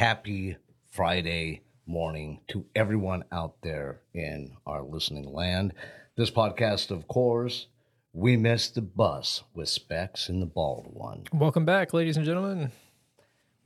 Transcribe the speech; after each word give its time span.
happy 0.00 0.56
Friday 0.88 1.60
morning 1.84 2.40
to 2.48 2.64
everyone 2.74 3.22
out 3.30 3.60
there 3.60 4.00
in 4.14 4.50
our 4.64 4.82
listening 4.82 5.30
land. 5.30 5.74
This 6.16 6.30
podcast, 6.30 6.90
of 6.90 7.06
course, 7.06 7.66
we 8.14 8.34
missed 8.38 8.74
the 8.74 8.80
bus 8.80 9.44
with 9.52 9.68
Specs 9.68 10.30
and 10.30 10.40
the 10.40 10.46
Bald 10.46 10.86
One. 10.90 11.24
Welcome 11.34 11.66
back, 11.66 11.92
ladies 11.92 12.16
and 12.16 12.24
gentlemen. 12.24 12.72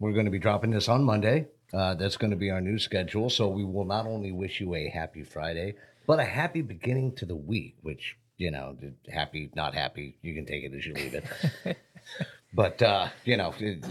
We're 0.00 0.12
going 0.12 0.24
to 0.24 0.32
be 0.32 0.40
dropping 0.40 0.72
this 0.72 0.88
on 0.88 1.04
Monday. 1.04 1.46
Uh, 1.72 1.94
that's 1.94 2.16
going 2.16 2.32
to 2.32 2.36
be 2.36 2.50
our 2.50 2.60
new 2.60 2.80
schedule. 2.80 3.30
So 3.30 3.46
we 3.46 3.64
will 3.64 3.84
not 3.84 4.04
only 4.04 4.32
wish 4.32 4.60
you 4.60 4.74
a 4.74 4.88
happy 4.88 5.22
Friday, 5.22 5.76
but 6.04 6.18
a 6.18 6.24
happy 6.24 6.62
beginning 6.62 7.14
to 7.14 7.26
the 7.26 7.36
week, 7.36 7.76
which, 7.82 8.16
you 8.38 8.50
know, 8.50 8.76
happy, 9.08 9.52
not 9.54 9.76
happy, 9.76 10.18
you 10.20 10.34
can 10.34 10.46
take 10.46 10.64
it 10.64 10.74
as 10.74 10.84
you 10.84 10.94
leave 10.94 11.14
it. 11.14 11.76
but, 12.52 12.82
uh, 12.82 13.06
you 13.24 13.36
know, 13.36 13.54
it, 13.60 13.84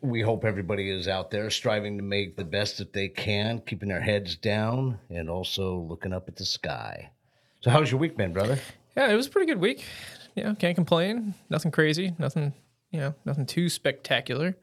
we 0.00 0.22
hope 0.22 0.44
everybody 0.44 0.90
is 0.90 1.08
out 1.08 1.30
there 1.30 1.50
striving 1.50 1.96
to 1.98 2.02
make 2.02 2.36
the 2.36 2.44
best 2.44 2.78
that 2.78 2.92
they 2.92 3.08
can, 3.08 3.60
keeping 3.60 3.88
their 3.88 4.00
heads 4.00 4.36
down 4.36 4.98
and 5.10 5.28
also 5.28 5.76
looking 5.76 6.12
up 6.12 6.28
at 6.28 6.36
the 6.36 6.44
sky. 6.44 7.10
So, 7.60 7.70
how's 7.70 7.90
your 7.90 8.00
week 8.00 8.16
been, 8.16 8.32
brother? 8.32 8.58
Yeah, 8.96 9.10
it 9.10 9.16
was 9.16 9.26
a 9.26 9.30
pretty 9.30 9.46
good 9.46 9.60
week. 9.60 9.84
Know, 10.36 10.54
can't 10.54 10.74
complain. 10.74 11.34
Nothing 11.48 11.70
crazy. 11.70 12.14
Nothing, 12.18 12.54
you 12.90 13.00
know, 13.00 13.14
nothing 13.24 13.46
too 13.46 13.68
spectacular. 13.68 14.56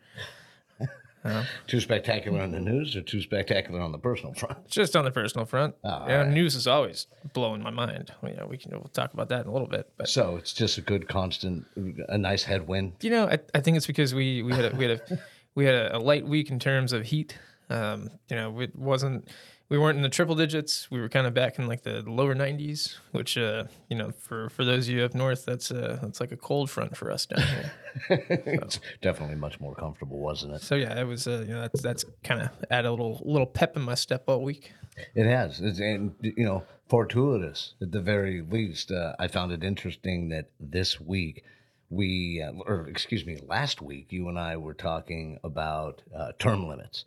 Too 1.68 1.80
spectacular 1.82 2.42
on 2.42 2.52
the 2.52 2.60
news 2.60 2.96
or 2.96 3.02
too 3.02 3.22
spectacular 3.22 3.82
on 3.82 3.92
the 3.92 3.98
personal 3.98 4.34
front? 4.34 4.68
Just 4.70 4.96
on 4.96 5.04
the 5.04 5.12
personal 5.12 5.46
front. 5.46 5.76
All 5.84 6.06
yeah, 6.08 6.22
right. 6.22 6.30
news 6.30 6.56
is 6.56 6.68
always 6.68 7.08
blowing 7.34 7.62
my 7.62 7.70
mind. 7.70 8.12
Well, 8.22 8.32
you 8.32 8.38
know, 8.38 8.48
we 8.48 8.58
can 8.58 8.72
we'll 8.72 8.90
talk 8.94 9.14
about 9.14 9.28
that 9.30 9.42
in 9.42 9.48
a 9.48 9.52
little 9.52 9.68
bit. 9.68 9.90
But 9.98 10.08
So, 10.08 10.38
it's 10.38 10.54
just 10.54 10.78
a 10.78 10.82
good, 10.82 11.08
constant, 11.10 11.66
a 12.08 12.18
nice 12.18 12.44
headwind. 12.44 12.94
you 13.02 13.10
know, 13.10 13.28
I, 13.28 13.40
I 13.54 13.60
think 13.60 13.76
it's 13.78 13.88
because 13.88 14.14
we 14.16 14.42
we 14.44 14.54
had 14.54 14.74
a, 14.74 14.76
we 14.76 14.86
had 14.86 15.02
a 15.10 15.20
we 15.56 15.66
had 15.66 15.76
a, 15.76 15.98
a 15.98 16.00
light 16.00 16.26
week 16.26 16.50
in 16.50 16.60
terms 16.60 16.94
of 16.94 17.04
heat. 17.06 17.38
Um, 17.70 18.10
you 18.30 18.38
know, 18.38 18.60
it 18.62 18.74
wasn't 18.76 19.28
we 19.70 19.78
weren't 19.78 19.98
in 19.98 20.04
the 20.04 20.10
triple 20.10 20.36
digits. 20.36 20.90
We 20.90 21.00
were 21.00 21.10
kind 21.10 21.28
of 21.28 21.34
back 21.34 21.60
in 21.60 21.68
like 21.68 21.84
the 21.84 22.02
lower 22.02 22.36
90s, 22.36 22.96
which 23.12 23.38
uh, 23.38 23.66
you 23.90 23.98
know, 23.98 24.12
for 24.12 24.50
for 24.50 24.64
those 24.64 24.88
of 24.88 24.94
you 24.94 25.04
up 25.04 25.14
north, 25.14 25.46
that's 25.46 25.72
uh 25.72 26.00
that's 26.02 26.20
like 26.20 26.32
a 26.32 26.38
cold 26.38 26.70
front 26.70 26.96
for 26.96 27.12
us 27.12 27.26
down 27.26 27.46
here. 27.46 27.72
it's 28.10 28.80
definitely 29.02 29.36
much 29.36 29.60
more 29.60 29.76
comfortable, 29.76 30.20
wasn't 30.20 30.54
it? 30.54 30.62
so 30.62 30.76
yeah, 30.76 31.00
it 31.00 31.06
was 31.06 31.28
uh, 31.28 31.44
you 31.48 31.54
know 31.54 31.62
that's 31.62 31.82
that's 31.82 32.06
kind 32.24 32.42
of 32.42 32.50
add 32.72 32.86
a 32.86 32.92
little 32.92 33.22
little 33.26 33.48
pep 33.48 33.76
in 33.76 33.82
my 33.82 33.96
step 33.96 34.24
all 34.28 34.42
week. 34.42 34.72
It 35.14 35.26
has, 35.28 35.62
it's, 35.62 35.80
and 35.80 36.16
you 36.22 36.44
know, 36.44 36.64
fortuitous 36.90 37.74
at 37.82 37.92
the 37.92 38.02
very 38.02 38.42
least. 38.42 38.92
Uh, 38.92 39.14
I 39.20 39.28
found 39.28 39.52
it 39.52 39.64
interesting 39.64 40.30
that 40.30 40.50
this 40.60 41.00
week 41.00 41.44
we, 41.90 42.44
uh, 42.46 42.52
or 42.66 42.88
excuse 42.88 43.26
me, 43.26 43.40
last 43.48 43.82
week 43.82 44.08
you 44.12 44.28
and 44.28 44.38
I 44.38 44.58
were 44.58 44.74
talking 44.74 45.40
about 45.44 46.02
uh, 46.16 46.34
term 46.38 46.68
limits, 46.68 47.06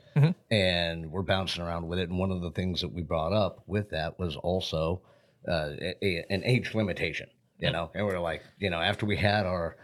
and 0.51 1.13
we're 1.13 1.23
bouncing 1.23 1.63
around 1.63 1.87
with 1.89 1.99
it. 1.99 2.09
And 2.09 2.19
one 2.19 2.31
of 2.31 2.41
the 2.41 2.51
things 2.51 2.81
that 2.81 2.93
we 2.93 3.03
brought 3.03 3.33
up 3.33 3.63
with 3.67 3.91
that 3.91 4.19
was 4.19 4.37
also 4.37 5.03
uh, 5.47 5.71
a, 6.03 6.25
an 6.31 6.43
age 6.45 6.75
limitation. 6.75 7.29
You 7.59 7.71
know, 7.71 7.91
and 7.95 8.07
we 8.07 8.15
are 8.15 8.21
like, 8.21 8.43
you 8.59 8.71
know, 8.71 8.81
after 8.81 9.05
we 9.05 9.17
had 9.17 9.45
our 9.45 9.77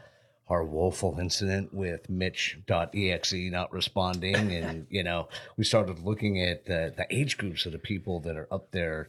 our 0.48 0.64
woeful 0.64 1.18
incident 1.18 1.74
with 1.74 2.08
Mitch.exe 2.08 3.32
not 3.50 3.72
responding. 3.72 4.36
And, 4.56 4.86
you 4.90 5.02
know, 5.02 5.28
we 5.56 5.64
started 5.64 5.98
looking 5.98 6.40
at 6.40 6.66
the, 6.66 6.94
the 6.96 7.06
age 7.10 7.36
groups 7.36 7.66
of 7.66 7.72
the 7.72 7.78
people 7.78 8.20
that 8.20 8.36
are 8.36 8.48
up 8.50 8.70
there 8.70 9.08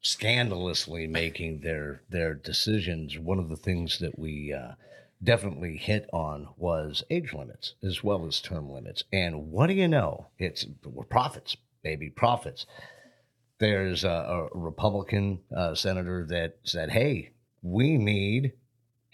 scandalously 0.00 1.06
making 1.06 1.60
their, 1.60 2.02
their 2.08 2.34
decisions. 2.34 3.18
One 3.18 3.38
of 3.38 3.48
the 3.48 3.56
things 3.56 3.98
that 3.98 4.18
we 4.18 4.52
uh, 4.52 4.72
definitely 5.22 5.76
hit 5.76 6.08
on 6.12 6.48
was 6.56 7.04
age 7.10 7.32
limits 7.32 7.74
as 7.82 8.02
well 8.02 8.26
as 8.26 8.40
term 8.40 8.70
limits. 8.70 9.04
And 9.12 9.50
what 9.50 9.68
do 9.68 9.74
you 9.74 9.88
know? 9.88 10.28
It's 10.38 10.66
we're 10.84 11.04
prophets, 11.04 11.56
baby, 11.82 12.10
prophets. 12.10 12.66
There's 13.58 14.04
a, 14.04 14.08
a 14.08 14.48
Republican 14.58 15.40
uh, 15.54 15.74
senator 15.74 16.26
that 16.30 16.56
said, 16.64 16.90
hey, 16.90 17.30
we 17.62 17.96
need 17.96 18.54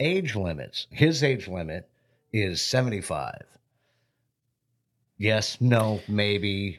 age 0.01 0.35
limits. 0.35 0.87
His 0.91 1.23
age 1.23 1.49
limit 1.49 1.89
is 2.33 2.63
75. 2.63 3.43
Yes, 5.19 5.61
no, 5.61 6.01
maybe. 6.09 6.79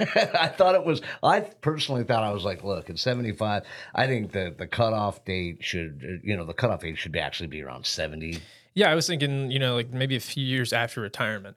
I 0.34 0.48
thought 0.48 0.74
it 0.74 0.84
was, 0.84 1.02
I 1.22 1.40
personally 1.40 2.04
thought 2.04 2.22
I 2.22 2.32
was 2.32 2.44
like, 2.44 2.64
look, 2.64 2.90
at 2.90 2.98
75, 2.98 3.62
I 3.94 4.06
think 4.06 4.32
the, 4.32 4.54
the 4.56 4.66
cutoff 4.66 5.24
date 5.24 5.58
should, 5.60 6.20
you 6.24 6.36
know, 6.36 6.44
the 6.44 6.54
cutoff 6.54 6.84
age 6.84 6.98
should 6.98 7.16
actually 7.16 7.48
be 7.48 7.62
around 7.62 7.86
70. 7.86 8.38
Yeah, 8.74 8.90
I 8.90 8.94
was 8.94 9.06
thinking, 9.06 9.50
you 9.50 9.58
know, 9.58 9.74
like 9.74 9.92
maybe 9.92 10.16
a 10.16 10.20
few 10.20 10.44
years 10.44 10.72
after 10.72 11.00
retirement. 11.00 11.56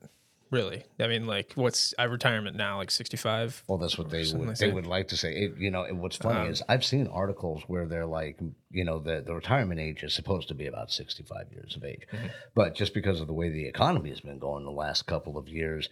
Really, 0.50 0.86
I 0.98 1.08
mean, 1.08 1.28
like, 1.28 1.52
what's 1.56 1.94
I 2.00 2.06
retirement 2.06 2.56
now? 2.56 2.78
Like 2.78 2.90
sixty-five. 2.90 3.64
Well, 3.68 3.78
that's 3.78 3.98
what 3.98 4.10
they 4.10 4.20
would 4.32 4.48
like 4.48 4.58
they 4.58 4.68
that. 4.68 4.76
would 4.76 4.86
like 4.86 5.10
to 5.10 5.18
say. 5.18 5.34
It, 5.34 5.58
you 5.58 5.70
know, 5.70 5.84
and 5.84 6.00
what's 6.00 6.16
funny 6.16 6.40
Um, 6.40 6.48
is 6.48 6.64
I've 6.70 6.86
seen 6.86 7.06
articles 7.08 7.64
where 7.68 7.86
they're 7.86 8.06
like, 8.06 8.40
you 8.72 8.86
know, 8.86 8.98
the 9.00 9.22
the 9.28 9.34
retirement 9.36 9.82
age 9.82 10.04
is 10.04 10.14
supposed 10.14 10.48
to 10.48 10.54
be 10.54 10.68
about 10.68 10.90
sixty 10.90 11.22
five 11.24 11.52
years 11.52 11.76
of 11.76 11.84
age, 11.84 12.04
Mm-hmm. 12.14 12.28
but 12.56 12.76
just 12.76 12.94
because 12.94 13.20
of 13.20 13.28
the 13.28 13.34
way 13.34 13.50
the 13.50 13.68
economy 13.68 14.10
has 14.10 14.22
been 14.22 14.40
going 14.40 14.64
the 14.64 14.72
last 14.72 15.06
couple 15.06 15.38
of 15.38 15.50
years, 15.50 15.90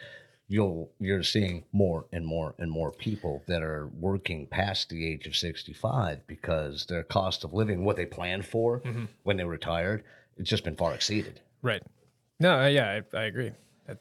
you'll 0.47 0.91
you're 0.99 1.23
seeing 1.23 1.63
more 1.71 2.05
and 2.11 2.25
more 2.25 2.53
and 2.59 2.69
more 2.71 2.91
people 2.91 3.43
that 3.47 3.61
are 3.63 3.87
working 3.99 4.45
past 4.47 4.89
the 4.89 5.05
age 5.11 5.25
of 5.27 5.35
sixty 5.35 5.73
five 5.73 6.25
because 6.27 6.85
their 6.85 7.03
cost 7.03 7.43
of 7.43 7.53
living, 7.53 7.83
what 7.83 7.95
they 7.95 8.05
planned 8.05 8.45
for 8.45 8.79
Mm-hmm. 8.81 9.05
when 9.23 9.37
they 9.37 9.43
retired, 9.43 10.03
it's 10.37 10.49
just 10.49 10.63
been 10.63 10.75
far 10.75 10.93
exceeded. 10.93 11.41
Right. 11.61 11.81
No, 12.39 12.59
uh, 12.59 12.67
yeah, 12.67 13.01
I, 13.13 13.17
I 13.17 13.23
agree. 13.25 13.51
That- 13.87 13.99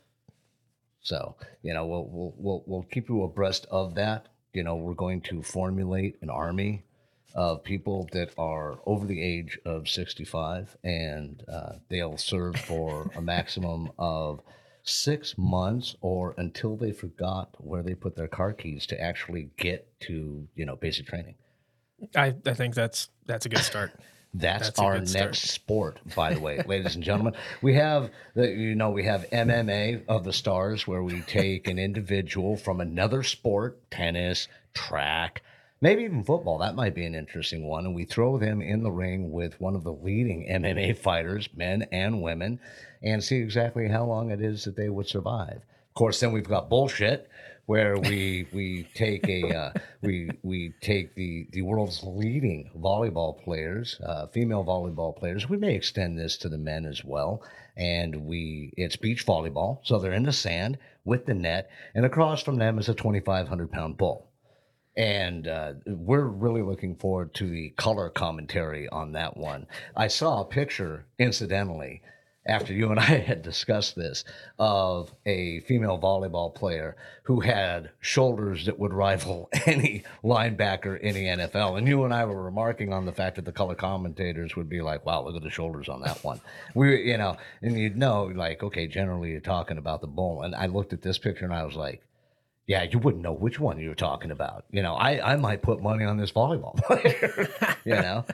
So, 1.00 1.36
you 1.62 1.72
know, 1.72 1.86
we'll, 1.86 2.08
we'll, 2.10 2.34
we'll, 2.36 2.62
we'll 2.66 2.82
keep 2.90 3.08
you 3.08 3.22
abreast 3.22 3.66
of 3.70 3.94
that. 3.94 4.26
You 4.52 4.64
know, 4.64 4.76
we're 4.76 4.94
going 4.94 5.20
to 5.22 5.42
formulate 5.42 6.16
an 6.20 6.30
army 6.30 6.84
of 7.34 7.64
people 7.64 8.08
that 8.12 8.30
are 8.38 8.78
over 8.86 9.06
the 9.06 9.20
age 9.22 9.58
of 9.64 9.88
65 9.88 10.76
and 10.84 11.42
uh, 11.52 11.72
they'll 11.88 12.16
serve 12.16 12.56
for 12.56 13.10
a 13.16 13.20
maximum 13.22 13.90
of 13.98 14.40
six 14.84 15.36
months 15.36 15.96
or 16.00 16.34
until 16.36 16.76
they 16.76 16.92
forgot 16.92 17.54
where 17.58 17.82
they 17.82 17.94
put 17.94 18.14
their 18.14 18.28
car 18.28 18.52
keys 18.52 18.86
to 18.86 19.00
actually 19.00 19.50
get 19.56 19.88
to, 20.00 20.46
you 20.54 20.64
know, 20.64 20.76
basic 20.76 21.06
training. 21.06 21.34
I, 22.14 22.34
I 22.46 22.54
think 22.54 22.74
that's 22.74 23.08
that's 23.26 23.46
a 23.46 23.48
good 23.48 23.60
start. 23.60 23.92
That's, 24.36 24.66
That's 24.66 24.78
our 24.80 24.98
good 24.98 25.08
start. 25.08 25.24
next 25.26 25.50
sport, 25.50 26.00
by 26.16 26.34
the 26.34 26.40
way, 26.40 26.60
ladies 26.66 26.96
and 26.96 27.04
gentlemen. 27.04 27.34
We 27.62 27.74
have 27.74 28.10
the, 28.34 28.48
you 28.48 28.74
know, 28.74 28.90
we 28.90 29.04
have 29.04 29.30
MMA 29.30 30.06
of 30.08 30.24
the 30.24 30.32
stars, 30.32 30.88
where 30.88 31.04
we 31.04 31.20
take 31.20 31.68
an 31.68 31.78
individual 31.78 32.56
from 32.56 32.80
another 32.80 33.22
sport, 33.22 33.88
tennis, 33.92 34.48
track, 34.74 35.44
maybe 35.84 36.02
even 36.02 36.24
football. 36.24 36.56
That 36.56 36.74
might 36.74 36.94
be 36.94 37.04
an 37.04 37.14
interesting 37.14 37.68
one, 37.68 37.84
and 37.84 37.94
we 37.94 38.06
throw 38.06 38.38
them 38.38 38.62
in 38.62 38.82
the 38.82 38.90
ring 38.90 39.30
with 39.30 39.60
one 39.60 39.76
of 39.76 39.84
the 39.84 39.92
leading 39.92 40.48
MMA 40.50 40.96
fighters, 41.08 41.46
men 41.54 41.86
and 41.92 42.22
women, 42.22 42.58
and 43.02 43.22
see 43.22 43.36
exactly 43.36 43.86
how 43.88 44.06
long 44.06 44.30
it 44.30 44.40
is 44.40 44.64
that 44.64 44.76
they 44.76 44.88
would 44.88 45.06
survive. 45.06 45.56
Of 45.56 45.94
course, 45.94 46.20
then 46.20 46.32
we've 46.32 46.48
got 46.48 46.70
bullshit, 46.70 47.28
where 47.66 47.98
we 48.10 48.46
we 48.50 48.88
take 48.94 49.28
a 49.28 49.54
uh, 49.54 49.72
we 50.00 50.30
we 50.42 50.72
take 50.80 51.14
the 51.16 51.48
the 51.52 51.60
world's 51.60 52.02
leading 52.02 52.70
volleyball 52.80 53.44
players, 53.44 54.00
uh, 54.00 54.26
female 54.28 54.64
volleyball 54.64 55.14
players. 55.14 55.50
We 55.50 55.58
may 55.58 55.74
extend 55.74 56.18
this 56.18 56.38
to 56.38 56.48
the 56.48 56.56
men 56.56 56.86
as 56.86 57.04
well, 57.04 57.42
and 57.76 58.24
we 58.24 58.72
it's 58.78 58.96
beach 58.96 59.26
volleyball, 59.26 59.80
so 59.82 59.98
they're 59.98 60.14
in 60.14 60.22
the 60.22 60.32
sand 60.32 60.78
with 61.04 61.26
the 61.26 61.34
net, 61.34 61.68
and 61.94 62.06
across 62.06 62.42
from 62.42 62.56
them 62.56 62.78
is 62.78 62.88
a 62.88 62.94
twenty 62.94 63.20
five 63.20 63.48
hundred 63.48 63.70
pound 63.70 63.98
bull. 63.98 64.30
And 64.96 65.48
uh, 65.48 65.74
we're 65.86 66.26
really 66.26 66.62
looking 66.62 66.94
forward 66.96 67.34
to 67.34 67.48
the 67.48 67.70
color 67.70 68.08
commentary 68.10 68.88
on 68.88 69.12
that 69.12 69.36
one. 69.36 69.66
I 69.96 70.06
saw 70.08 70.40
a 70.40 70.44
picture, 70.44 71.04
incidentally, 71.18 72.02
after 72.46 72.72
you 72.72 72.90
and 72.90 73.00
I 73.00 73.18
had 73.18 73.42
discussed 73.42 73.96
this 73.96 74.24
of 74.58 75.12
a 75.26 75.60
female 75.60 75.98
volleyball 75.98 76.54
player 76.54 76.96
who 77.24 77.40
had 77.40 77.90
shoulders 78.00 78.66
that 78.66 78.78
would 78.78 78.92
rival 78.92 79.48
any 79.66 80.04
linebacker 80.22 80.98
in 81.00 81.14
the 81.14 81.24
NFL. 81.24 81.78
And 81.78 81.88
you 81.88 82.04
and 82.04 82.12
I 82.12 82.24
were 82.24 82.42
remarking 82.42 82.92
on 82.92 83.06
the 83.06 83.12
fact 83.12 83.36
that 83.36 83.44
the 83.44 83.52
color 83.52 83.74
commentators 83.74 84.56
would 84.56 84.68
be 84.68 84.82
like, 84.82 85.06
wow, 85.06 85.24
look 85.24 85.36
at 85.36 85.42
the 85.42 85.50
shoulders 85.50 85.88
on 85.88 86.02
that 86.02 86.22
one. 86.22 86.40
We, 86.74 87.10
you 87.10 87.18
know, 87.18 87.36
and 87.62 87.78
you'd 87.78 87.96
know, 87.96 88.24
like, 88.24 88.62
okay, 88.62 88.86
generally 88.86 89.30
you're 89.30 89.40
talking 89.40 89.78
about 89.78 90.00
the 90.00 90.06
bull. 90.06 90.42
And 90.42 90.54
I 90.54 90.66
looked 90.66 90.92
at 90.92 91.02
this 91.02 91.18
picture 91.18 91.44
and 91.44 91.54
I 91.54 91.64
was 91.64 91.76
like, 91.76 92.02
yeah, 92.66 92.84
you 92.84 92.98
wouldn't 92.98 93.22
know 93.22 93.32
which 93.32 93.60
one 93.60 93.78
you 93.78 93.90
were 93.90 93.94
talking 93.94 94.30
about. 94.30 94.64
You 94.70 94.82
know, 94.82 94.94
I, 94.94 95.32
I 95.32 95.36
might 95.36 95.62
put 95.62 95.82
money 95.82 96.04
on 96.04 96.16
this 96.16 96.32
volleyball 96.32 96.76
player, 96.84 97.48
you 97.84 97.94
know 97.94 98.24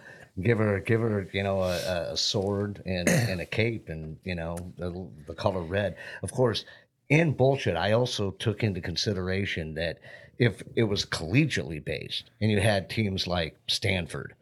give 0.41 0.59
her 0.59 0.81
give 0.81 1.01
her 1.01 1.29
you 1.33 1.43
know 1.43 1.63
a, 1.63 2.13
a 2.13 2.17
sword 2.17 2.83
and, 2.87 3.09
and 3.09 3.41
a 3.41 3.47
cape 3.47 3.89
and 3.89 4.17
you 4.25 4.35
know 4.35 4.57
the, 4.79 5.09
the 5.27 5.35
color 5.35 5.63
red 5.63 5.97
of 6.23 6.33
course 6.33 6.65
in 7.09 7.33
bullshit 7.33 7.77
i 7.77 7.93
also 7.93 8.31
took 8.33 8.63
into 8.63 8.81
consideration 8.81 9.75
that 9.75 9.99
if 10.39 10.63
it 10.77 10.85
was 10.85 11.05
collegiately 11.05 11.85
based 11.85 12.31
and 12.41 12.51
you 12.51 12.61
had 12.61 12.89
teams 12.89 13.27
like 13.27 13.59
stanford 13.67 14.35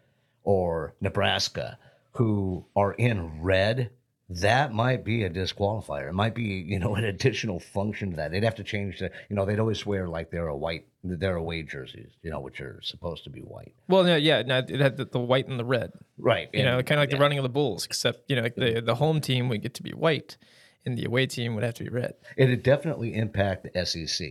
or 0.44 0.94
nebraska 1.00 1.78
who 2.12 2.64
are 2.76 2.92
in 2.94 3.42
red 3.42 3.90
that 4.30 4.74
might 4.74 5.04
be 5.04 5.24
a 5.24 5.30
disqualifier. 5.30 6.10
It 6.10 6.12
might 6.12 6.34
be, 6.34 6.42
you 6.42 6.78
know, 6.78 6.94
an 6.96 7.04
additional 7.04 7.60
function 7.60 8.10
to 8.10 8.16
that. 8.16 8.30
They'd 8.30 8.44
have 8.44 8.56
to 8.56 8.64
change 8.64 8.98
the, 8.98 9.10
you 9.30 9.36
know, 9.36 9.46
they'd 9.46 9.58
always 9.58 9.86
wear 9.86 10.06
like 10.06 10.30
they're 10.30 10.48
a 10.48 10.56
white, 10.56 10.86
they're 11.02 11.36
away 11.36 11.62
jerseys, 11.62 12.10
you 12.22 12.30
know, 12.30 12.40
which 12.40 12.60
are 12.60 12.78
supposed 12.82 13.24
to 13.24 13.30
be 13.30 13.40
white. 13.40 13.74
Well, 13.88 14.04
no, 14.04 14.16
yeah, 14.16 14.42
no, 14.42 14.58
it 14.58 14.80
had 14.80 14.98
the, 14.98 15.06
the 15.06 15.18
white 15.18 15.48
and 15.48 15.58
the 15.58 15.64
red. 15.64 15.92
Right. 16.18 16.50
You 16.52 16.60
and, 16.60 16.68
know, 16.68 16.82
kind 16.82 16.98
of 16.98 17.02
like 17.02 17.10
yeah. 17.10 17.16
the 17.16 17.22
running 17.22 17.38
of 17.38 17.42
the 17.42 17.48
bulls, 17.48 17.86
except 17.86 18.28
you 18.28 18.36
know, 18.36 18.42
like 18.42 18.54
the 18.54 18.60
mm-hmm. 18.60 18.86
the 18.86 18.96
home 18.96 19.20
team 19.20 19.48
would 19.48 19.62
get 19.62 19.74
to 19.74 19.82
be 19.82 19.92
white, 19.92 20.36
and 20.84 20.98
the 20.98 21.04
away 21.04 21.26
team 21.26 21.54
would 21.54 21.64
have 21.64 21.74
to 21.74 21.84
be 21.84 21.90
red. 21.90 22.14
It'd 22.36 22.62
definitely 22.62 23.14
impact 23.14 23.66
the 23.72 23.86
SEC, 23.86 24.28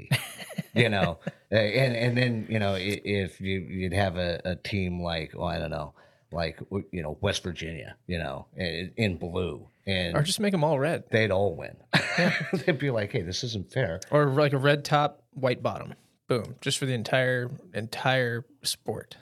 you 0.75 0.89
know, 0.89 1.17
and 1.51 1.95
and 1.95 2.17
then 2.17 2.45
you 2.49 2.59
know 2.59 2.75
if 2.77 3.41
you 3.41 3.59
you'd 3.61 3.94
have 3.94 4.17
a, 4.17 4.41
a 4.45 4.55
team 4.55 5.01
like 5.01 5.33
well, 5.35 5.47
I 5.47 5.57
don't 5.57 5.71
know, 5.71 5.94
like 6.31 6.59
you 6.91 7.01
know 7.01 7.17
West 7.21 7.41
Virginia, 7.41 7.95
you 8.05 8.19
know, 8.19 8.47
in 8.55 9.17
blue, 9.17 9.67
and 9.88 10.16
Or 10.16 10.22
just 10.22 10.39
make 10.39 10.51
them 10.51 10.63
all 10.63 10.78
red, 10.78 11.06
they'd 11.10 11.31
all 11.31 11.56
win. 11.56 11.75
They'd 12.66 12.78
be 12.78 12.92
like, 12.92 13.12
hey, 13.12 13.22
this 13.22 13.44
isn't 13.44 13.72
fair. 13.72 14.00
or 14.12 14.25
like 14.28 14.54
a 14.54 14.57
red 14.57 14.84
top, 14.86 15.24
white 15.34 15.63
bottom. 15.63 15.94
Boom, 16.28 16.56
just 16.62 16.78
for 16.78 16.86
the 16.86 16.94
entire 16.94 17.50
entire 17.74 18.45
sport. 18.62 19.16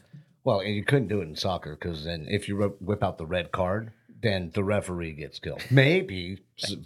Well, 0.44 0.60
and 0.62 0.76
you 0.76 0.84
couldn't 0.84 1.08
do 1.08 1.22
it 1.22 1.28
in 1.28 1.36
soccer 1.36 1.78
because 1.80 2.04
then 2.04 2.26
if 2.30 2.48
you 2.48 2.58
whip 2.80 3.04
out 3.04 3.18
the 3.18 3.26
red 3.26 3.52
card, 3.52 3.92
then 4.22 4.52
the 4.56 4.64
referee 4.64 5.14
gets 5.14 5.38
killed. 5.40 5.62
Maybe 5.70 6.40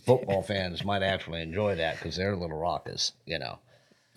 football 0.06 0.42
fans 0.42 0.84
might 0.84 1.04
actually 1.04 1.42
enjoy 1.42 1.75
that 1.75 1.96
because 1.98 2.18
they're 2.18 2.34
a 2.34 2.38
little 2.38 2.58
raucous, 2.58 3.14
you 3.25 3.40
know. 3.40 3.60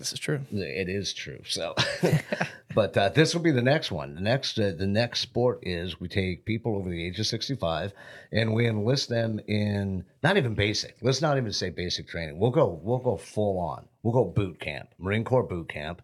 This 0.03 0.15
is 0.15 0.19
true. 0.19 0.41
It 0.51 0.89
is 0.89 1.13
true. 1.13 1.39
So, 1.47 1.77
but 2.75 2.97
uh, 2.97 3.11
this 3.11 3.37
will 3.37 3.41
be 3.41 3.53
the 3.53 3.63
next 3.63 3.93
one. 3.93 4.17
The 4.17 4.21
next, 4.21 4.59
uh, 4.59 4.73
the 4.77 4.89
next 4.89 5.21
sport 5.21 5.61
is 5.63 6.01
we 6.01 6.09
take 6.09 6.45
people 6.45 6.77
over 6.77 6.91
the 6.91 7.07
age 7.07 7.21
of 7.21 7.27
sixty-five, 7.29 7.93
and 8.33 8.53
we 8.53 8.67
enlist 8.67 9.09
them 9.09 9.39
in 9.47 10.05
not 10.21 10.37
even 10.37 10.57
basic. 10.57 10.97
Let's 11.03 11.23
not 11.23 11.37
even 11.37 11.53
say 11.53 11.71
basic 11.71 12.09
training. 12.09 12.41
We'll 12.41 12.51
go. 12.51 12.81
We'll 12.83 12.99
go 12.99 13.17
full 13.17 13.61
on. 13.61 13.87
We'll 14.03 14.13
go 14.13 14.25
boot 14.25 14.59
camp, 14.59 14.89
Marine 14.99 15.23
Corps 15.23 15.45
boot 15.45 15.69
camp. 15.69 16.03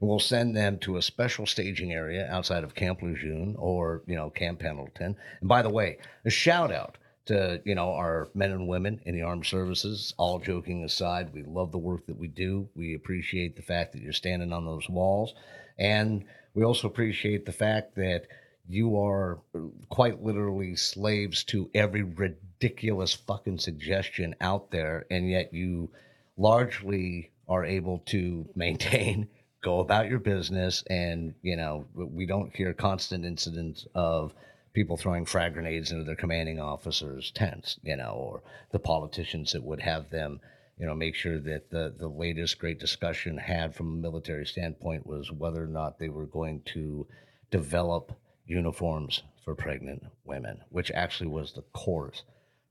And 0.00 0.08
we'll 0.08 0.20
send 0.20 0.56
them 0.56 0.78
to 0.78 0.96
a 0.96 1.02
special 1.02 1.44
staging 1.44 1.92
area 1.92 2.28
outside 2.30 2.62
of 2.62 2.76
Camp 2.76 3.02
Lejeune 3.02 3.56
or 3.58 4.04
you 4.06 4.14
know 4.14 4.30
Camp 4.30 4.60
Pendleton. 4.60 5.16
And 5.40 5.48
by 5.48 5.62
the 5.62 5.70
way, 5.70 5.98
a 6.24 6.30
shout 6.30 6.70
out 6.70 6.98
to 7.26 7.60
you 7.64 7.74
know 7.74 7.92
our 7.92 8.28
men 8.34 8.50
and 8.50 8.68
women 8.68 9.00
in 9.04 9.14
the 9.14 9.22
armed 9.22 9.46
services. 9.46 10.14
All 10.18 10.38
joking 10.38 10.84
aside, 10.84 11.32
we 11.32 11.42
love 11.42 11.72
the 11.72 11.78
work 11.78 12.06
that 12.06 12.18
we 12.18 12.28
do. 12.28 12.68
We 12.74 12.94
appreciate 12.94 13.56
the 13.56 13.62
fact 13.62 13.92
that 13.92 14.02
you're 14.02 14.12
standing 14.12 14.52
on 14.52 14.64
those 14.64 14.88
walls, 14.88 15.34
and 15.78 16.24
we 16.54 16.64
also 16.64 16.88
appreciate 16.88 17.46
the 17.46 17.52
fact 17.52 17.94
that 17.96 18.26
you 18.68 19.00
are 19.00 19.40
quite 19.88 20.22
literally 20.22 20.76
slaves 20.76 21.42
to 21.44 21.70
every 21.74 22.02
ridiculous 22.02 23.14
fucking 23.14 23.58
suggestion 23.58 24.34
out 24.40 24.70
there, 24.70 25.06
and 25.10 25.28
yet 25.28 25.52
you 25.52 25.90
largely 26.36 27.30
are 27.48 27.64
able 27.64 27.98
to 28.06 28.48
maintain 28.54 29.28
go 29.62 29.80
about 29.80 30.08
your 30.08 30.18
business 30.18 30.82
and 30.88 31.34
you 31.42 31.56
know 31.56 31.84
we 31.94 32.24
don't 32.26 32.54
hear 32.56 32.72
constant 32.72 33.24
incidents 33.24 33.86
of 33.94 34.32
people 34.72 34.96
throwing 34.96 35.24
frag 35.24 35.54
grenades 35.54 35.90
into 35.90 36.04
their 36.04 36.16
commanding 36.16 36.60
officers 36.60 37.30
tents 37.32 37.78
you 37.82 37.96
know 37.96 38.12
or 38.12 38.42
the 38.72 38.78
politicians 38.78 39.52
that 39.52 39.62
would 39.62 39.80
have 39.80 40.10
them 40.10 40.40
you 40.78 40.86
know 40.86 40.94
make 40.94 41.14
sure 41.14 41.38
that 41.38 41.70
the 41.70 41.94
the 41.98 42.08
latest 42.08 42.58
great 42.58 42.78
discussion 42.78 43.36
had 43.36 43.74
from 43.74 43.88
a 43.88 44.02
military 44.02 44.46
standpoint 44.46 45.06
was 45.06 45.32
whether 45.32 45.62
or 45.62 45.68
not 45.68 45.98
they 45.98 46.08
were 46.08 46.26
going 46.26 46.60
to 46.64 47.06
develop 47.50 48.12
uniforms 48.46 49.22
for 49.44 49.54
pregnant 49.54 50.02
women 50.24 50.60
which 50.70 50.90
actually 50.92 51.28
was 51.28 51.52
the 51.52 51.62
course 51.72 52.22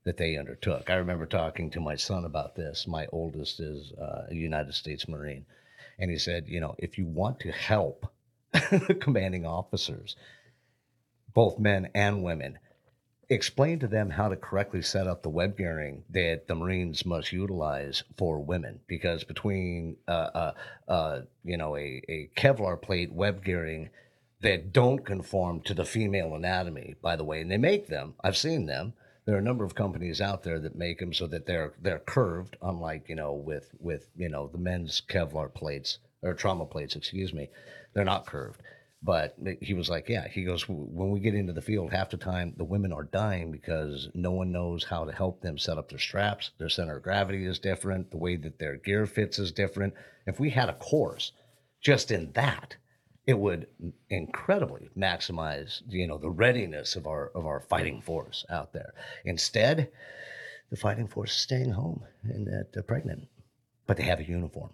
that 0.02 0.16
they 0.16 0.38
undertook. 0.38 0.88
I 0.88 0.94
remember 0.94 1.26
talking 1.26 1.68
to 1.70 1.80
my 1.80 1.94
son 1.94 2.24
about 2.24 2.56
this. 2.56 2.86
My 2.86 3.06
oldest 3.12 3.60
is 3.60 3.92
uh, 3.92 4.28
a 4.30 4.34
united 4.34 4.74
states 4.74 5.06
marine 5.06 5.44
and 6.00 6.10
he 6.10 6.16
said, 6.16 6.48
you 6.48 6.60
know, 6.60 6.74
if 6.78 6.96
you 6.96 7.06
want 7.06 7.40
to 7.40 7.52
help 7.52 8.10
the 8.52 8.96
commanding 8.98 9.44
officers, 9.44 10.16
both 11.34 11.58
men 11.58 11.90
and 11.94 12.22
women, 12.22 12.58
explain 13.28 13.78
to 13.78 13.86
them 13.86 14.10
how 14.10 14.28
to 14.28 14.36
correctly 14.36 14.82
set 14.82 15.06
up 15.06 15.22
the 15.22 15.28
web 15.28 15.56
gearing 15.56 16.02
that 16.10 16.48
the 16.48 16.54
Marines 16.54 17.06
must 17.06 17.32
utilize 17.32 18.02
for 18.18 18.42
women. 18.42 18.80
Because 18.88 19.22
between, 19.22 19.96
uh, 20.08 20.10
uh, 20.10 20.52
uh, 20.88 21.20
you 21.44 21.56
know, 21.56 21.76
a, 21.76 22.02
a 22.08 22.30
Kevlar 22.36 22.80
plate 22.80 23.12
web 23.12 23.44
gearing 23.44 23.90
that 24.42 24.72
don't 24.72 25.04
conform 25.04 25.60
to 25.62 25.74
the 25.74 25.84
female 25.84 26.34
anatomy, 26.34 26.96
by 27.00 27.14
the 27.14 27.24
way, 27.24 27.40
and 27.40 27.50
they 27.50 27.58
make 27.58 27.86
them, 27.86 28.14
I've 28.24 28.36
seen 28.36 28.66
them. 28.66 28.94
There 29.26 29.36
are 29.36 29.38
a 29.40 29.42
number 29.42 29.64
of 29.64 29.74
companies 29.74 30.20
out 30.20 30.42
there 30.42 30.58
that 30.58 30.74
make 30.74 30.98
them 30.98 31.12
so 31.12 31.26
that 31.28 31.46
they're 31.46 31.74
they're 31.80 32.00
curved, 32.00 32.56
unlike 32.62 33.08
you 33.08 33.14
know 33.14 33.34
with 33.34 33.70
with 33.78 34.08
you 34.16 34.28
know 34.28 34.48
the 34.48 34.58
men's 34.58 35.02
Kevlar 35.08 35.52
plates 35.52 35.98
or 36.22 36.34
trauma 36.34 36.64
plates, 36.64 36.96
excuse 36.96 37.32
me, 37.32 37.50
they're 37.94 38.04
not 38.04 38.26
curved. 38.26 38.62
But 39.02 39.34
he 39.62 39.72
was 39.72 39.88
like, 39.88 40.10
yeah, 40.10 40.28
he 40.28 40.44
goes, 40.44 40.68
when 40.68 41.10
we 41.10 41.20
get 41.20 41.34
into 41.34 41.54
the 41.54 41.62
field, 41.62 41.90
half 41.90 42.10
the 42.10 42.18
time 42.18 42.52
the 42.58 42.64
women 42.64 42.92
are 42.92 43.04
dying 43.04 43.50
because 43.50 44.10
no 44.12 44.30
one 44.30 44.52
knows 44.52 44.84
how 44.84 45.06
to 45.06 45.12
help 45.12 45.40
them 45.40 45.56
set 45.56 45.78
up 45.78 45.88
their 45.88 45.98
straps. 45.98 46.50
Their 46.58 46.68
center 46.68 46.98
of 46.98 47.02
gravity 47.02 47.46
is 47.46 47.58
different. 47.58 48.10
The 48.10 48.18
way 48.18 48.36
that 48.36 48.58
their 48.58 48.76
gear 48.76 49.06
fits 49.06 49.38
is 49.38 49.52
different. 49.52 49.94
If 50.26 50.38
we 50.38 50.50
had 50.50 50.68
a 50.68 50.74
course 50.74 51.32
just 51.80 52.10
in 52.10 52.32
that, 52.32 52.76
it 53.26 53.38
would 53.38 53.68
incredibly 54.10 54.90
maximize, 54.96 55.80
you 55.88 56.06
know, 56.06 56.18
the 56.18 56.30
readiness 56.30 56.96
of 56.96 57.06
our 57.06 57.28
of 57.28 57.46
our 57.46 57.60
fighting 57.60 58.02
force 58.02 58.44
out 58.50 58.72
there. 58.72 58.92
Instead, 59.24 59.90
the 60.70 60.76
fighting 60.76 61.08
force 61.08 61.30
is 61.30 61.36
staying 61.38 61.70
home 61.70 62.04
and 62.24 62.46
that 62.46 62.70
they're 62.72 62.82
pregnant, 62.82 63.28
but 63.86 63.96
they 63.96 64.02
have 64.02 64.20
a 64.20 64.24
uniform. 64.24 64.70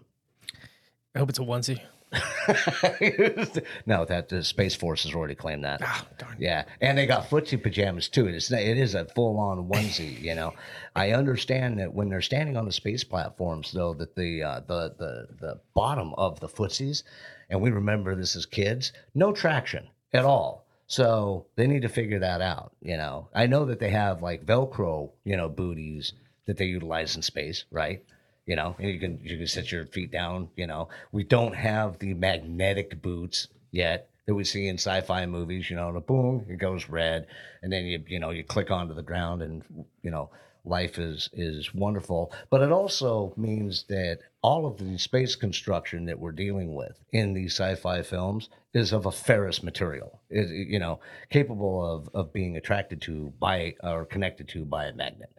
I 1.14 1.20
hope 1.20 1.28
it's 1.28 1.38
a 1.38 1.42
onesie. 1.42 1.80
no, 3.86 4.04
that 4.04 4.28
the 4.28 4.42
Space 4.42 4.74
Force 4.74 5.02
has 5.02 5.14
already 5.14 5.34
claimed 5.34 5.64
that. 5.64 5.80
Darn. 6.18 6.36
Yeah, 6.38 6.64
and 6.80 6.96
they 6.96 7.06
got 7.06 7.28
footsie 7.28 7.60
pajamas 7.60 8.08
too. 8.08 8.26
It's 8.28 8.50
it 8.50 8.78
is 8.78 8.94
a 8.94 9.06
full 9.06 9.38
on 9.38 9.68
onesie. 9.68 10.20
You 10.20 10.34
know, 10.34 10.54
I 10.94 11.12
understand 11.12 11.78
that 11.80 11.92
when 11.92 12.08
they're 12.08 12.22
standing 12.22 12.56
on 12.56 12.64
the 12.64 12.72
space 12.72 13.02
platforms, 13.02 13.72
though, 13.72 13.92
that 13.94 14.14
the 14.14 14.42
uh, 14.42 14.60
the 14.60 14.94
the 14.98 15.28
the 15.40 15.60
bottom 15.74 16.14
of 16.14 16.38
the 16.40 16.48
footsies, 16.48 17.02
and 17.50 17.60
we 17.60 17.70
remember 17.70 18.14
this 18.14 18.36
as 18.36 18.46
kids, 18.46 18.92
no 19.14 19.32
traction 19.32 19.88
at 20.12 20.24
all. 20.24 20.66
So 20.86 21.46
they 21.56 21.66
need 21.66 21.82
to 21.82 21.88
figure 21.88 22.20
that 22.20 22.40
out. 22.40 22.72
You 22.80 22.96
know, 22.96 23.28
I 23.34 23.46
know 23.46 23.64
that 23.66 23.80
they 23.80 23.90
have 23.90 24.22
like 24.22 24.46
Velcro, 24.46 25.10
you 25.24 25.36
know, 25.36 25.48
booties 25.48 26.12
that 26.46 26.56
they 26.56 26.66
utilize 26.66 27.16
in 27.16 27.22
space, 27.22 27.64
right? 27.72 28.04
You 28.46 28.54
know, 28.54 28.76
you 28.78 28.98
can 29.00 29.18
you 29.22 29.36
can 29.38 29.46
set 29.48 29.72
your 29.72 29.86
feet 29.86 30.12
down. 30.12 30.48
You 30.56 30.68
know, 30.68 30.88
we 31.10 31.24
don't 31.24 31.54
have 31.54 31.98
the 31.98 32.14
magnetic 32.14 33.02
boots 33.02 33.48
yet 33.72 34.08
that 34.26 34.34
we 34.34 34.44
see 34.44 34.68
in 34.68 34.76
sci-fi 34.76 35.26
movies. 35.26 35.68
You 35.68 35.76
know, 35.76 35.92
the 35.92 36.00
boom, 36.00 36.46
it 36.48 36.58
goes 36.58 36.88
red, 36.88 37.26
and 37.62 37.72
then 37.72 37.86
you 37.86 38.04
you 38.06 38.20
know 38.20 38.30
you 38.30 38.44
click 38.44 38.70
onto 38.70 38.94
the 38.94 39.02
ground, 39.02 39.42
and 39.42 39.64
you 40.02 40.12
know 40.12 40.30
life 40.64 40.96
is 40.96 41.28
is 41.32 41.74
wonderful. 41.74 42.32
But 42.48 42.62
it 42.62 42.70
also 42.70 43.34
means 43.36 43.84
that 43.88 44.20
all 44.42 44.64
of 44.64 44.78
the 44.78 44.96
space 44.96 45.34
construction 45.34 46.06
that 46.06 46.18
we're 46.18 46.30
dealing 46.30 46.74
with 46.76 47.00
in 47.10 47.32
these 47.32 47.52
sci-fi 47.52 48.02
films 48.02 48.48
is 48.74 48.92
of 48.92 49.06
a 49.06 49.12
ferrous 49.12 49.64
material. 49.64 50.20
Is 50.30 50.52
you 50.52 50.78
know 50.78 51.00
capable 51.30 51.84
of 51.84 52.08
of 52.14 52.32
being 52.32 52.56
attracted 52.56 53.00
to 53.02 53.32
by 53.40 53.74
or 53.82 54.04
connected 54.04 54.48
to 54.50 54.64
by 54.64 54.86
a 54.86 54.92
magnet. 54.92 55.32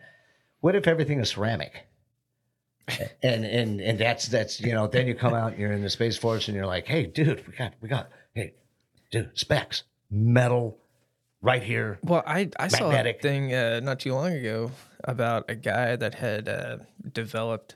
What 0.59 0.75
if 0.75 0.87
everything 0.87 1.21
is 1.21 1.29
ceramic? 1.29 1.87
And 3.23 3.43
and 3.45 3.81
and 3.81 3.99
that's 3.99 4.27
that's 4.27 4.61
you 4.61 4.73
know 4.73 4.87
then 4.87 5.07
you 5.07 5.15
come 5.15 5.33
out 5.33 5.51
and 5.51 5.59
you're 5.61 5.73
in 5.73 5.81
the 5.81 5.89
space 5.89 6.17
force 6.17 6.47
and 6.47 6.55
you're 6.55 6.65
like 6.65 6.87
hey 6.87 7.05
dude 7.05 7.45
we 7.47 7.53
got 7.53 7.73
we 7.81 7.89
got 7.89 8.09
hey 8.33 8.53
dude 9.11 9.29
specs 9.35 9.83
metal 10.09 10.77
right 11.41 11.61
here. 11.61 11.99
Well, 12.01 12.23
I, 12.25 12.49
I 12.57 12.67
saw 12.67 12.85
a 12.85 12.91
Magnetic. 12.91 13.21
thing 13.21 13.53
uh, 13.53 13.79
not 13.81 13.99
too 13.99 14.13
long 14.13 14.31
ago 14.33 14.71
about 15.03 15.45
a 15.49 15.55
guy 15.55 15.95
that 15.95 16.15
had 16.15 16.49
uh, 16.49 16.77
developed, 17.13 17.75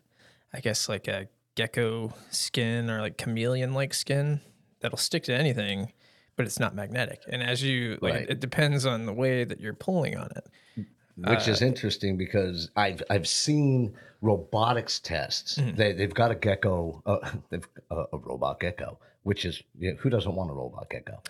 I 0.54 0.62
guess, 0.62 0.90
like 0.90 1.08
a 1.08 1.28
gecko 1.56 2.14
skin 2.32 2.90
or 2.90 3.02
like 3.02 3.18
chameleon 3.18 3.74
like 3.74 3.94
skin 3.94 4.42
that'll 4.82 4.98
stick 4.98 5.24
to 5.24 5.34
anything, 5.34 5.92
but 6.38 6.46
it's 6.48 6.60
not 6.60 6.74
magnetic. 6.74 7.22
And 7.28 7.44
as 7.44 7.62
you, 7.62 8.00
like, 8.02 8.14
Right. 8.14 8.24
it, 8.24 8.30
it 8.32 8.40
depends 8.40 8.86
on 8.86 9.06
the 9.06 9.14
way 9.14 9.44
that 9.44 9.60
you're 9.60 9.74
pulling 9.76 10.18
on 10.18 10.30
it. 10.36 10.86
Which 11.16 11.48
is 11.48 11.62
interesting 11.62 12.18
because 12.18 12.70
I've 12.76 13.02
I've 13.10 13.28
seen 13.28 13.94
robotics 14.22 15.00
tests. 15.00 15.56
They 15.56 15.94
they've 15.94 16.14
got 16.14 16.32
a 16.32 16.36
gecko, 16.36 17.02
uh, 17.06 17.32
they've 17.50 17.68
a, 17.90 18.04
a 18.14 18.18
robot 18.18 18.60
gecko, 18.60 18.98
which 19.24 19.46
is 19.46 19.62
yeah, 19.80 19.92
who 20.00 20.10
doesn't 20.10 20.34
want 20.36 20.50
a 20.52 20.54
robot 20.54 20.90
gecko? 20.90 21.22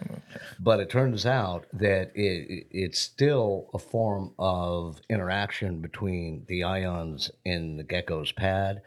But 0.59 0.79
it 0.79 0.89
turns 0.89 1.25
out 1.25 1.65
that 1.73 2.11
it- 2.15 2.67
it's 2.71 2.99
still 2.99 3.69
a 3.73 3.79
form 3.79 4.33
of 4.39 4.99
interaction 5.09 5.79
between 5.81 6.45
the 6.47 6.63
ions 6.63 7.31
in 7.45 7.77
the 7.77 7.83
gecko's 7.83 8.31
pad 8.31 8.81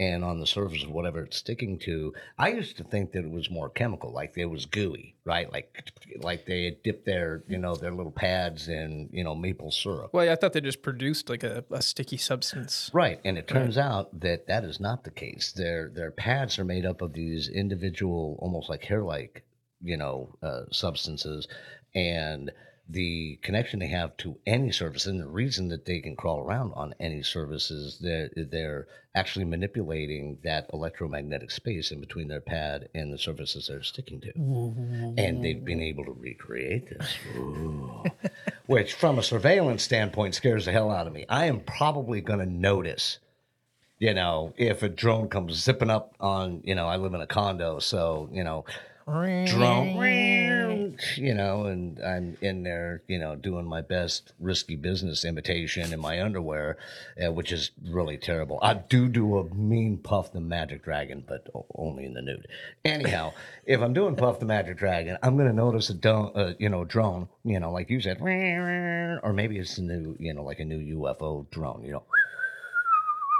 and 0.00 0.24
on 0.24 0.40
the 0.40 0.46
surface 0.46 0.82
of 0.82 0.90
whatever 0.90 1.24
it's 1.24 1.36
sticking 1.36 1.78
to. 1.78 2.14
I 2.38 2.48
used 2.48 2.78
to 2.78 2.84
think 2.84 3.12
that 3.12 3.22
it 3.22 3.30
was 3.30 3.50
more 3.50 3.68
chemical, 3.68 4.10
like 4.10 4.32
it 4.36 4.46
was 4.46 4.64
gooey, 4.64 5.14
right? 5.24 5.52
Like 5.52 5.90
like 6.20 6.46
they 6.46 6.64
had 6.64 6.82
dipped 6.82 7.04
their 7.04 7.44
you 7.46 7.58
know 7.58 7.76
their 7.76 7.92
little 7.92 8.10
pads 8.10 8.68
in 8.68 9.10
you 9.12 9.22
know 9.22 9.34
maple 9.34 9.70
syrup. 9.70 10.14
Well, 10.14 10.24
yeah, 10.24 10.32
I 10.32 10.36
thought 10.36 10.54
they 10.54 10.62
just 10.62 10.82
produced 10.82 11.28
like 11.28 11.44
a, 11.44 11.64
a 11.70 11.82
sticky 11.82 12.16
substance. 12.16 12.90
Right, 12.94 13.20
and 13.26 13.36
it 13.36 13.46
turns 13.46 13.76
out 13.76 14.18
that 14.20 14.46
that 14.46 14.64
is 14.64 14.80
not 14.80 15.04
the 15.04 15.10
case. 15.10 15.52
Their 15.52 15.90
their 15.90 16.10
pads 16.10 16.58
are 16.58 16.64
made 16.64 16.86
up 16.86 17.02
of 17.02 17.12
these 17.12 17.50
individual, 17.50 18.38
almost 18.40 18.70
like 18.70 18.82
hair-like, 18.82 19.44
you 19.82 19.98
know, 19.98 20.34
uh, 20.42 20.62
substances, 20.72 21.46
and 21.94 22.50
the 22.92 23.38
connection 23.42 23.78
they 23.78 23.86
have 23.88 24.16
to 24.18 24.36
any 24.46 24.72
surface, 24.72 25.06
and 25.06 25.20
the 25.20 25.26
reason 25.28 25.68
that 25.68 25.84
they 25.84 26.00
can 26.00 26.16
crawl 26.16 26.40
around 26.40 26.72
on 26.74 26.94
any 26.98 27.22
surface 27.22 27.70
is 27.70 27.98
that 27.98 28.48
they're 28.50 28.86
actually 29.14 29.44
manipulating 29.44 30.38
that 30.44 30.68
electromagnetic 30.72 31.50
space 31.50 31.90
in 31.90 32.00
between 32.00 32.28
their 32.28 32.40
pad 32.40 32.88
and 32.94 33.12
the 33.12 33.18
surfaces 33.18 33.66
they're 33.68 33.82
sticking 33.82 34.20
to, 34.20 34.32
and 35.18 35.44
they've 35.44 35.64
been 35.64 35.80
able 35.80 36.04
to 36.04 36.12
recreate 36.12 36.88
this. 36.88 37.14
Which, 38.66 38.94
from 38.94 39.18
a 39.18 39.22
surveillance 39.22 39.82
standpoint, 39.82 40.34
scares 40.34 40.64
the 40.64 40.72
hell 40.72 40.90
out 40.90 41.06
of 41.06 41.12
me. 41.12 41.26
I 41.28 41.46
am 41.46 41.60
probably 41.60 42.20
going 42.20 42.38
to 42.38 42.46
notice, 42.46 43.18
you 43.98 44.14
know, 44.14 44.52
if 44.56 44.82
a 44.82 44.88
drone 44.88 45.28
comes 45.28 45.54
zipping 45.54 45.90
up 45.90 46.14
on, 46.20 46.60
you 46.64 46.74
know, 46.74 46.86
I 46.86 46.96
live 46.96 47.14
in 47.14 47.20
a 47.20 47.26
condo, 47.26 47.80
so, 47.80 48.28
you 48.32 48.44
know, 48.44 48.64
drone, 49.46 49.96
you 51.16 51.34
know, 51.34 51.66
and 51.66 51.98
I'm 52.04 52.36
in 52.40 52.62
there, 52.62 53.02
you 53.08 53.18
know, 53.18 53.36
doing 53.36 53.66
my 53.66 53.80
best 53.80 54.32
risky 54.38 54.76
business 54.76 55.24
imitation 55.24 55.92
in 55.92 56.00
my 56.00 56.22
underwear, 56.22 56.76
uh, 57.22 57.32
which 57.32 57.52
is 57.52 57.70
really 57.88 58.16
terrible. 58.16 58.58
I 58.62 58.74
do 58.74 59.08
do 59.08 59.38
a 59.38 59.54
mean 59.54 59.98
Puff 59.98 60.32
the 60.32 60.40
Magic 60.40 60.82
Dragon, 60.82 61.24
but 61.26 61.48
only 61.74 62.04
in 62.04 62.14
the 62.14 62.22
nude. 62.22 62.46
Anyhow, 62.84 63.32
if 63.64 63.80
I'm 63.80 63.92
doing 63.92 64.16
Puff 64.16 64.38
the 64.40 64.46
Magic 64.46 64.76
Dragon, 64.76 65.18
I'm 65.22 65.36
going 65.36 65.48
to 65.48 65.54
notice 65.54 65.90
a 65.90 65.94
don- 65.94 66.32
uh, 66.34 66.54
you 66.58 66.68
know, 66.68 66.84
drone, 66.84 67.28
you 67.44 67.60
know, 67.60 67.70
like 67.70 67.90
you 67.90 68.00
said, 68.00 68.20
or 68.20 69.32
maybe 69.32 69.58
it's 69.58 69.78
a 69.78 69.82
new, 69.82 70.16
you 70.18 70.34
know, 70.34 70.42
like 70.42 70.60
a 70.60 70.64
new 70.64 70.96
UFO 70.98 71.48
drone, 71.50 71.84
you 71.84 71.92
know 71.92 72.04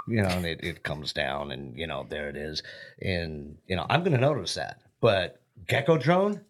you 0.07 0.21
know, 0.21 0.29
and 0.29 0.45
it, 0.45 0.59
it 0.63 0.83
comes 0.83 1.13
down 1.13 1.51
and, 1.51 1.77
you 1.77 1.87
know, 1.87 2.05
there 2.09 2.27
it 2.29 2.35
is. 2.35 2.63
And, 3.01 3.57
you 3.67 3.75
know, 3.75 3.85
I'm 3.89 4.01
going 4.01 4.13
to 4.13 4.19
notice 4.19 4.55
that. 4.55 4.81
But 4.99 5.41
Gecko 5.67 5.97
drone, 5.97 6.41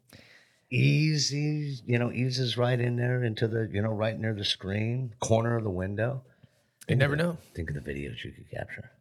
easy, 0.72 1.78
you 1.86 2.00
know, 2.00 2.12
eases 2.12 2.58
right 2.58 2.80
in 2.80 2.96
there 2.96 3.24
into 3.24 3.48
the, 3.48 3.70
you 3.72 3.82
know, 3.82 3.92
right 3.92 4.18
near 4.18 4.34
the 4.34 4.46
screen, 4.46 5.14
corner 5.20 5.58
of 5.58 5.64
the 5.64 5.70
window. 5.70 6.24
You 6.88 6.96
never 6.96 7.16
know. 7.16 7.38
Think 7.54 7.70
of 7.70 7.76
the 7.76 7.82
videos 7.82 8.24
you 8.24 8.32
could 8.32 8.50
capture. 8.50 8.92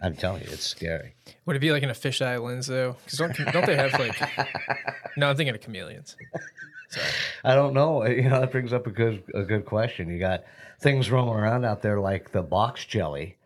I'm 0.00 0.16
telling 0.16 0.42
you, 0.42 0.48
it's 0.50 0.66
scary. 0.66 1.14
Would 1.46 1.56
it 1.56 1.60
be 1.60 1.70
like 1.70 1.82
in 1.82 1.90
a 1.90 1.94
fisheye 1.94 2.42
lens 2.42 2.66
though? 2.66 2.96
Because 3.04 3.18
don't 3.18 3.52
don't 3.52 3.66
they 3.66 3.76
have 3.76 3.92
like? 3.92 4.20
no, 5.16 5.30
I'm 5.30 5.36
thinking 5.36 5.54
of 5.54 5.60
chameleons. 5.60 6.16
Sorry. 6.90 7.06
I 7.44 7.54
don't 7.54 7.72
know. 7.72 8.02
Uh, 8.02 8.08
you 8.08 8.28
know, 8.28 8.40
that 8.40 8.50
brings 8.50 8.72
up 8.72 8.86
a 8.88 8.90
good 8.90 9.22
a 9.32 9.42
good 9.42 9.64
question. 9.64 10.10
You 10.10 10.18
got 10.18 10.44
things 10.80 11.10
rolling 11.10 11.38
around 11.38 11.64
out 11.64 11.82
there 11.82 12.00
like 12.00 12.32
the 12.32 12.42
box 12.42 12.84
jelly 12.84 13.36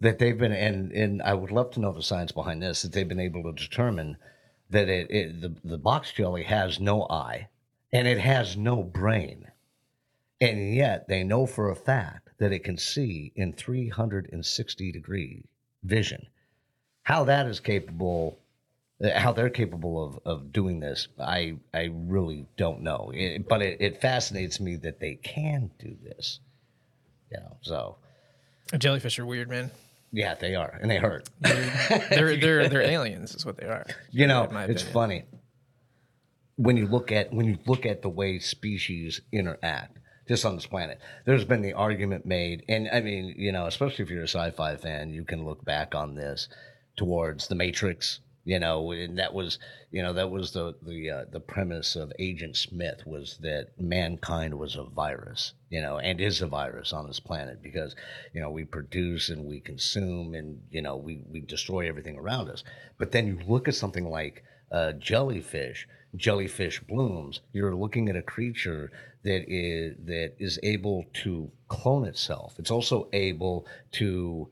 that 0.00 0.18
they've 0.18 0.38
been 0.38 0.52
and 0.52 0.90
and 0.92 1.20
I 1.22 1.34
would 1.34 1.50
love 1.50 1.70
to 1.72 1.80
know 1.80 1.92
the 1.92 2.02
science 2.02 2.32
behind 2.32 2.62
this 2.62 2.82
that 2.82 2.92
they've 2.92 3.06
been 3.06 3.20
able 3.20 3.42
to 3.42 3.52
determine 3.52 4.16
that 4.70 4.88
it, 4.88 5.10
it 5.10 5.40
the, 5.40 5.54
the 5.64 5.78
box 5.78 6.12
jelly 6.12 6.42
has 6.44 6.80
no 6.80 7.06
eye 7.08 7.48
and 7.92 8.06
it 8.08 8.18
has 8.18 8.56
no 8.56 8.82
brain. 8.82 9.50
And 10.40 10.74
yet 10.74 11.08
they 11.08 11.24
know 11.24 11.46
for 11.46 11.70
a 11.70 11.76
fact 11.76 12.30
that 12.38 12.52
it 12.52 12.64
can 12.64 12.76
see 12.76 13.32
in 13.36 13.52
360 13.54 14.92
degree 14.92 15.44
vision. 15.82 16.26
How 17.04 17.24
that 17.24 17.46
is 17.46 17.60
capable 17.60 18.38
uh, 19.02 19.10
how 19.18 19.30
they're 19.32 19.50
capable 19.50 20.02
of, 20.02 20.18
of 20.24 20.52
doing 20.52 20.80
this, 20.80 21.08
I 21.18 21.56
I 21.74 21.90
really 21.92 22.46
don't 22.56 22.80
know. 22.82 23.12
It- 23.14 23.46
but 23.48 23.60
it, 23.62 23.80
it 23.80 24.00
fascinates 24.00 24.58
me 24.58 24.76
that 24.76 25.00
they 25.00 25.16
can 25.16 25.70
do 25.78 25.96
this. 26.02 26.40
You 27.30 27.38
know, 27.40 27.56
so 27.60 27.96
Jellyfish 28.76 29.18
are 29.18 29.26
weird, 29.26 29.48
man. 29.50 29.70
Yeah, 30.16 30.34
they 30.34 30.54
are, 30.54 30.78
and 30.80 30.90
they 30.90 30.96
hurt. 30.96 31.28
They're 31.40 32.36
they're 32.36 32.68
they're 32.70 32.80
aliens, 32.80 33.34
is 33.34 33.44
what 33.44 33.58
they 33.58 33.66
are. 33.66 33.84
You 34.10 34.26
know, 34.26 34.48
it's 34.66 34.82
funny 34.82 35.24
when 36.56 36.78
you 36.78 36.86
look 36.86 37.12
at 37.12 37.34
when 37.34 37.44
you 37.46 37.58
look 37.66 37.84
at 37.84 38.00
the 38.00 38.08
way 38.08 38.38
species 38.38 39.20
interact 39.30 39.98
just 40.26 40.46
on 40.46 40.54
this 40.54 40.66
planet. 40.66 41.00
There's 41.26 41.44
been 41.44 41.60
the 41.60 41.74
argument 41.74 42.24
made, 42.24 42.64
and 42.66 42.88
I 42.90 43.00
mean, 43.02 43.34
you 43.36 43.52
know, 43.52 43.66
especially 43.66 44.04
if 44.04 44.10
you're 44.10 44.22
a 44.22 44.28
sci-fi 44.28 44.76
fan, 44.76 45.12
you 45.12 45.22
can 45.22 45.44
look 45.44 45.62
back 45.66 45.94
on 45.94 46.14
this 46.14 46.48
towards 46.96 47.48
the 47.48 47.54
Matrix. 47.54 48.20
You 48.46 48.60
know, 48.60 48.92
and 48.92 49.18
that 49.18 49.34
was, 49.34 49.58
you 49.90 50.04
know, 50.04 50.12
that 50.12 50.30
was 50.30 50.52
the 50.52 50.76
the 50.80 51.10
uh, 51.10 51.24
the 51.32 51.40
premise 51.40 51.96
of 51.96 52.12
Agent 52.20 52.56
Smith 52.56 53.02
was 53.04 53.38
that 53.42 53.70
mankind 53.76 54.56
was 54.56 54.76
a 54.76 54.84
virus, 54.84 55.54
you 55.68 55.82
know, 55.82 55.98
and 55.98 56.20
is 56.20 56.40
a 56.42 56.46
virus 56.46 56.92
on 56.92 57.08
this 57.08 57.18
planet 57.18 57.60
because, 57.60 57.96
you 58.32 58.40
know, 58.40 58.50
we 58.50 58.64
produce 58.64 59.30
and 59.30 59.46
we 59.46 59.58
consume 59.58 60.34
and 60.34 60.60
you 60.70 60.80
know 60.80 60.96
we 60.96 61.24
we 61.28 61.40
destroy 61.40 61.88
everything 61.88 62.16
around 62.16 62.48
us. 62.48 62.62
But 62.98 63.10
then 63.10 63.26
you 63.26 63.40
look 63.48 63.66
at 63.66 63.74
something 63.74 64.08
like 64.08 64.44
uh, 64.70 64.92
jellyfish, 64.92 65.88
jellyfish 66.14 66.80
blooms. 66.80 67.40
You're 67.52 67.74
looking 67.74 68.08
at 68.08 68.14
a 68.14 68.22
creature 68.22 68.92
that 69.24 69.44
is 69.48 69.96
that 70.04 70.34
is 70.38 70.60
able 70.62 71.04
to 71.24 71.50
clone 71.66 72.04
itself. 72.06 72.54
It's 72.60 72.70
also 72.70 73.08
able 73.12 73.66
to 73.92 74.48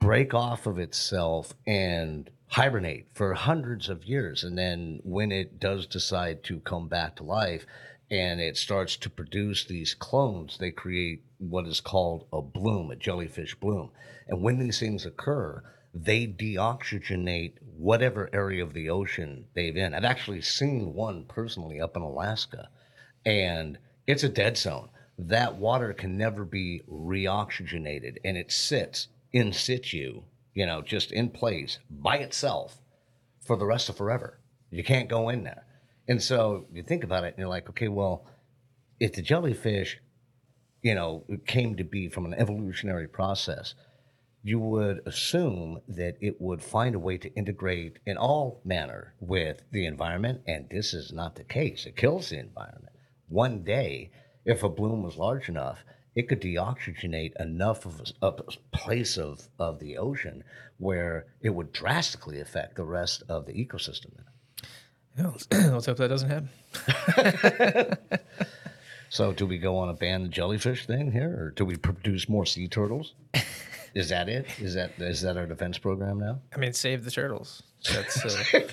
break 0.00 0.34
off 0.34 0.66
of 0.66 0.80
itself 0.80 1.54
and 1.66 2.30
hibernate 2.48 3.06
for 3.12 3.34
hundreds 3.34 3.88
of 3.88 4.04
years. 4.04 4.44
And 4.44 4.56
then 4.56 5.00
when 5.02 5.32
it 5.32 5.58
does 5.58 5.86
decide 5.86 6.44
to 6.44 6.60
come 6.60 6.88
back 6.88 7.16
to 7.16 7.22
life 7.22 7.66
and 8.10 8.40
it 8.40 8.56
starts 8.56 8.96
to 8.96 9.10
produce 9.10 9.64
these 9.64 9.94
clones, 9.94 10.58
they 10.58 10.70
create 10.70 11.24
what 11.38 11.66
is 11.66 11.80
called 11.80 12.26
a 12.32 12.40
bloom, 12.40 12.90
a 12.90 12.96
jellyfish 12.96 13.54
bloom. 13.56 13.90
And 14.28 14.42
when 14.42 14.58
these 14.58 14.78
things 14.78 15.04
occur, 15.04 15.62
they 15.92 16.26
deoxygenate 16.26 17.54
whatever 17.76 18.28
area 18.32 18.62
of 18.62 18.74
the 18.74 18.90
ocean 18.90 19.46
they've 19.54 19.76
in. 19.76 19.94
I've 19.94 20.04
actually 20.04 20.42
seen 20.42 20.94
one 20.94 21.24
personally 21.24 21.80
up 21.80 21.96
in 21.96 22.02
Alaska, 22.02 22.68
and 23.24 23.78
it's 24.06 24.22
a 24.22 24.28
dead 24.28 24.56
zone. 24.56 24.90
That 25.18 25.56
water 25.56 25.94
can 25.94 26.18
never 26.18 26.44
be 26.44 26.82
reoxygenated, 26.90 28.18
and 28.24 28.36
it 28.36 28.52
sits 28.52 29.08
in 29.32 29.52
situ, 29.52 30.22
you 30.56 30.64
know, 30.64 30.80
just 30.80 31.12
in 31.12 31.28
place 31.28 31.78
by 31.90 32.16
itself 32.16 32.78
for 33.44 33.56
the 33.56 33.66
rest 33.66 33.90
of 33.90 33.96
forever. 33.96 34.40
You 34.70 34.82
can't 34.82 35.08
go 35.08 35.28
in 35.28 35.44
there. 35.44 35.66
And 36.08 36.20
so 36.20 36.66
you 36.72 36.82
think 36.82 37.04
about 37.04 37.24
it, 37.24 37.34
and 37.34 37.38
you're 37.38 37.48
like, 37.48 37.68
okay, 37.68 37.88
well, 37.88 38.26
if 38.98 39.12
the 39.12 39.22
jellyfish, 39.22 39.98
you 40.80 40.94
know, 40.94 41.24
came 41.46 41.76
to 41.76 41.84
be 41.84 42.08
from 42.08 42.24
an 42.24 42.32
evolutionary 42.32 43.06
process, 43.06 43.74
you 44.42 44.58
would 44.58 45.02
assume 45.04 45.80
that 45.88 46.16
it 46.22 46.40
would 46.40 46.62
find 46.62 46.94
a 46.94 47.00
way 47.00 47.18
to 47.18 47.34
integrate 47.34 47.98
in 48.06 48.16
all 48.16 48.62
manner 48.64 49.14
with 49.20 49.62
the 49.72 49.84
environment, 49.84 50.40
and 50.46 50.70
this 50.70 50.94
is 50.94 51.12
not 51.12 51.34
the 51.34 51.44
case. 51.44 51.84
It 51.84 51.96
kills 51.96 52.30
the 52.30 52.38
environment. 52.38 52.94
One 53.28 53.62
day, 53.62 54.10
if 54.46 54.62
a 54.62 54.70
bloom 54.70 55.02
was 55.02 55.18
large 55.18 55.50
enough, 55.50 55.84
it 56.16 56.28
could 56.28 56.40
deoxygenate 56.40 57.38
enough 57.38 57.86
of 57.86 58.12
a, 58.20 58.26
a 58.26 58.32
place 58.72 59.16
of, 59.16 59.48
of 59.58 59.78
the 59.78 59.96
ocean 59.96 60.42
where 60.78 61.26
it 61.40 61.50
would 61.50 61.72
drastically 61.72 62.40
affect 62.40 62.74
the 62.76 62.84
rest 62.84 63.22
of 63.28 63.46
the 63.46 63.52
ecosystem. 63.52 64.10
Yeah, 65.16 65.26
let's, 65.30 65.46
let's 65.52 65.86
hope 65.86 65.98
that 65.98 66.08
doesn't 66.08 66.30
happen. 66.30 67.98
So, 69.08 69.32
do 69.32 69.46
we 69.46 69.58
go 69.58 69.78
on 69.78 69.88
a 69.88 69.94
ban 69.94 70.24
the 70.24 70.28
jellyfish 70.28 70.86
thing 70.86 71.12
here, 71.12 71.30
or 71.30 71.50
do 71.50 71.64
we 71.64 71.76
produce 71.76 72.28
more 72.28 72.44
sea 72.44 72.68
turtles? 72.68 73.14
Is 73.94 74.10
that 74.10 74.28
it? 74.28 74.46
Is 74.58 74.74
that 74.74 74.90
is 74.98 75.22
that 75.22 75.38
our 75.38 75.46
defense 75.46 75.78
program 75.78 76.18
now? 76.18 76.38
I 76.54 76.58
mean, 76.58 76.74
save 76.74 77.02
the 77.02 77.10
turtles. 77.10 77.62
That's 77.90 78.22
uh, 78.52 78.66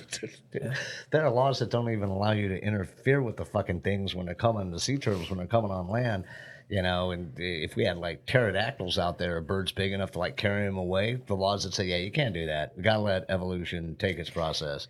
There 1.12 1.24
are 1.26 1.30
laws 1.30 1.60
that 1.60 1.70
don't 1.70 1.90
even 1.90 2.10
allow 2.10 2.34
you 2.34 2.50
to 2.50 2.62
interfere 2.62 3.22
with 3.22 3.38
the 3.38 3.46
fucking 3.46 3.82
things 3.82 4.14
when 4.16 4.26
they're 4.26 4.36
coming, 4.36 4.70
the 4.70 4.82
sea 4.82 4.98
turtles 4.98 5.30
when 5.30 5.38
they're 5.38 5.48
coming 5.48 5.72
on 5.72 5.88
land. 5.88 6.26
You 6.70 6.82
know, 6.82 7.12
and 7.12 7.34
if 7.38 7.76
we 7.76 7.86
had 7.86 7.98
like 7.98 8.26
pterodactyls 8.26 8.98
out 8.98 9.18
there, 9.18 9.40
birds 9.42 9.72
big 9.72 9.92
enough 9.92 10.12
to 10.12 10.20
like 10.20 10.38
carry 10.38 10.66
them 10.66 10.78
away, 10.78 11.20
the 11.28 11.36
laws 11.36 11.64
that 11.64 11.74
say, 11.74 11.86
yeah, 11.86 11.98
you 11.98 12.12
can't 12.12 12.34
do 12.34 12.46
that. 12.48 12.74
We 12.76 12.84
gotta 12.84 13.00
let 13.00 13.26
evolution 13.30 13.96
take 14.00 14.18
its 14.18 14.30
process. 14.30 14.88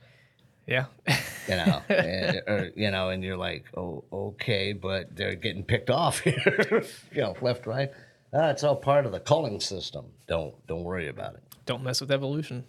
yeah. 0.68 0.86
You 1.46 1.58
know, 1.58 1.82
and, 1.90 2.42
or, 2.48 2.72
you 2.74 2.90
know, 2.90 3.10
and 3.10 3.22
you're 3.22 3.36
like, 3.36 3.66
oh, 3.76 4.06
okay, 4.14 4.72
but 4.72 5.14
they're 5.14 5.36
getting 5.36 5.66
picked 5.66 5.90
off 5.90 6.20
here. 6.22 6.86
you 7.12 7.22
know, 7.22 7.36
left, 7.42 7.66
right. 7.68 7.92
Ah, 8.34 8.50
it's 8.50 8.64
all 8.64 8.78
part 8.78 9.06
of 9.06 9.12
the 9.12 9.20
culling 9.20 9.60
system. 9.60 10.06
Don't 10.26 10.56
don't 10.68 10.86
worry 10.86 11.10
about 11.10 11.34
it. 11.34 11.44
Don't 11.66 11.84
mess 11.84 12.00
with 12.00 12.12
evolution. 12.12 12.64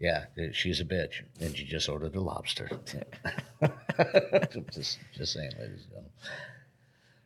Yeah, 0.00 0.26
she's 0.52 0.80
a 0.80 0.84
bitch, 0.84 1.22
and 1.40 1.56
she 1.56 1.64
just 1.64 1.88
ordered 1.88 2.14
a 2.14 2.20
lobster. 2.20 2.68
just, 4.70 4.98
just 5.14 5.32
saying, 5.32 5.52
ladies 5.58 5.80
and 5.84 5.90
gentlemen. 5.90 6.10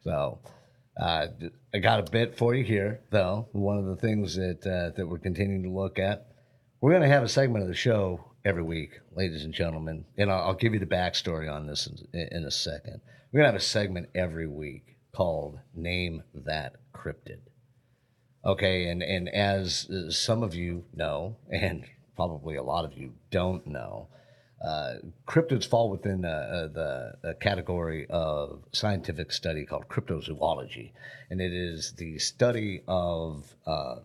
So, 0.04 0.38
uh, 0.98 1.28
I 1.72 1.78
got 1.78 2.00
a 2.00 2.10
bit 2.10 2.36
for 2.36 2.54
you 2.54 2.64
here, 2.64 3.00
though. 3.10 3.48
One 3.52 3.78
of 3.78 3.86
the 3.86 3.96
things 3.96 4.34
that 4.36 4.66
uh, 4.66 4.96
that 4.96 5.06
we're 5.06 5.18
continuing 5.18 5.62
to 5.62 5.70
look 5.70 5.98
at, 5.98 6.28
we're 6.80 6.90
going 6.90 7.02
to 7.02 7.08
have 7.08 7.22
a 7.22 7.28
segment 7.28 7.62
of 7.62 7.68
the 7.68 7.74
show 7.74 8.32
every 8.44 8.62
week, 8.62 9.00
ladies 9.14 9.44
and 9.44 9.54
gentlemen, 9.54 10.04
and 10.16 10.30
I'll, 10.30 10.48
I'll 10.48 10.54
give 10.54 10.74
you 10.74 10.80
the 10.80 10.86
backstory 10.86 11.52
on 11.52 11.66
this 11.66 11.88
in, 12.12 12.28
in 12.32 12.44
a 12.44 12.50
second. 12.50 13.00
We're 13.30 13.38
going 13.38 13.48
to 13.48 13.52
have 13.52 13.60
a 13.60 13.64
segment 13.64 14.08
every 14.14 14.48
week 14.48 14.96
called 15.14 15.58
"Name 15.74 16.22
That 16.34 16.76
Cryptid." 16.92 17.40
Okay, 18.44 18.88
and 18.88 19.02
and 19.02 19.28
as 19.28 19.88
uh, 19.90 20.10
some 20.10 20.42
of 20.42 20.54
you 20.54 20.84
know, 20.94 21.36
and 21.50 21.84
probably 22.16 22.56
a 22.56 22.62
lot 22.62 22.84
of 22.84 22.98
you 22.98 23.12
don't 23.30 23.66
know, 23.66 24.08
uh, 24.60 24.94
cryptids 25.26 25.66
fall 25.66 25.88
within 25.88 26.24
uh, 26.24 26.28
uh, 26.28 26.68
the 26.68 27.36
category 27.40 28.06
of 28.10 28.64
scientific 28.72 29.30
study 29.30 29.64
called 29.64 29.88
cryptozoology, 29.88 30.90
and 31.30 31.40
it 31.40 31.52
is 31.52 31.92
the 31.92 32.18
study 32.18 32.82
of 32.88 33.54
uh, 33.66 33.96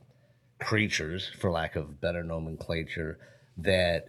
creatures, 0.60 1.32
for 1.40 1.50
lack 1.50 1.76
of 1.76 2.00
better 2.00 2.24
nomenclature, 2.24 3.18
that 3.58 4.06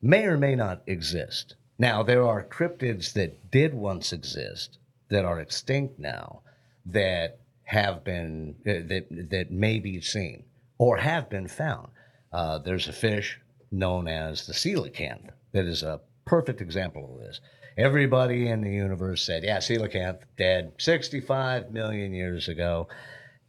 may 0.00 0.24
or 0.24 0.38
may 0.38 0.54
not 0.54 0.82
exist. 0.86 1.56
Now, 1.78 2.04
there 2.04 2.26
are 2.26 2.44
cryptids 2.44 3.12
that 3.14 3.50
did 3.50 3.74
once 3.74 4.12
exist 4.12 4.78
that 5.08 5.24
are 5.24 5.40
extinct 5.40 5.98
now 5.98 6.42
that 6.86 7.40
have 7.64 8.04
been 8.04 8.54
uh, 8.66 8.86
that 8.88 9.06
that 9.30 9.50
may 9.50 9.78
be 9.80 10.00
seen 10.00 10.44
or 10.78 10.96
have 10.98 11.28
been 11.28 11.48
found. 11.48 11.88
Uh, 12.32 12.58
there's 12.58 12.88
a 12.88 12.92
fish 12.92 13.40
known 13.70 14.06
as 14.06 14.46
the 14.46 14.52
coelacanth 14.52 15.30
that 15.52 15.66
is 15.66 15.82
a 15.82 16.00
perfect 16.24 16.60
example 16.60 17.14
of 17.14 17.20
this. 17.20 17.40
Everybody 17.76 18.48
in 18.48 18.62
the 18.62 18.70
universe 18.70 19.22
said, 19.22 19.44
"Yeah, 19.44 19.58
coelacanth 19.58 20.20
dead 20.36 20.72
65 20.78 21.70
million 21.70 22.12
years 22.12 22.48
ago." 22.48 22.88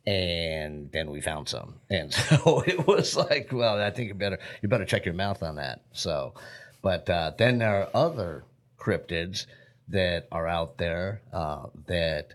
And 0.05 0.91
then 0.91 1.11
we 1.11 1.21
found 1.21 1.47
some, 1.47 1.75
and 1.89 2.13
so 2.13 2.61
it 2.67 2.85
was 2.85 3.15
like, 3.15 3.51
well, 3.53 3.81
I 3.81 3.89
think 3.89 4.09
you 4.09 4.13
better 4.13 4.39
you 4.61 4.69
better 4.69 4.85
check 4.85 5.05
your 5.05 5.13
mouth 5.13 5.41
on 5.43 5.55
that. 5.55 5.81
So, 5.93 6.33
but 6.81 7.09
uh, 7.09 7.31
then 7.37 7.59
there 7.59 7.83
are 7.83 7.89
other 7.93 8.43
cryptids 8.77 9.45
that 9.89 10.27
are 10.31 10.47
out 10.47 10.77
there 10.77 11.21
uh, 11.31 11.67
that 11.87 12.33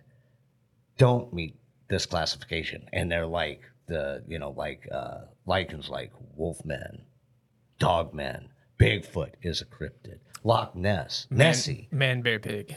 don't 0.96 1.32
meet 1.32 1.56
this 1.88 2.06
classification, 2.06 2.88
and 2.92 3.10
they're 3.10 3.26
like 3.26 3.62
the 3.86 4.22
you 4.28 4.38
know 4.38 4.50
like 4.50 4.88
uh, 4.92 5.20
lycans 5.46 5.88
like 5.88 6.12
wolfmen, 6.38 7.00
dogmen. 7.80 8.48
Bigfoot 8.78 9.32
is 9.42 9.60
a 9.60 9.64
cryptid. 9.66 10.18
Loch 10.44 10.74
Ness, 10.76 11.26
Nessie, 11.30 11.88
Man, 11.90 12.22
bear, 12.22 12.38
pig. 12.38 12.74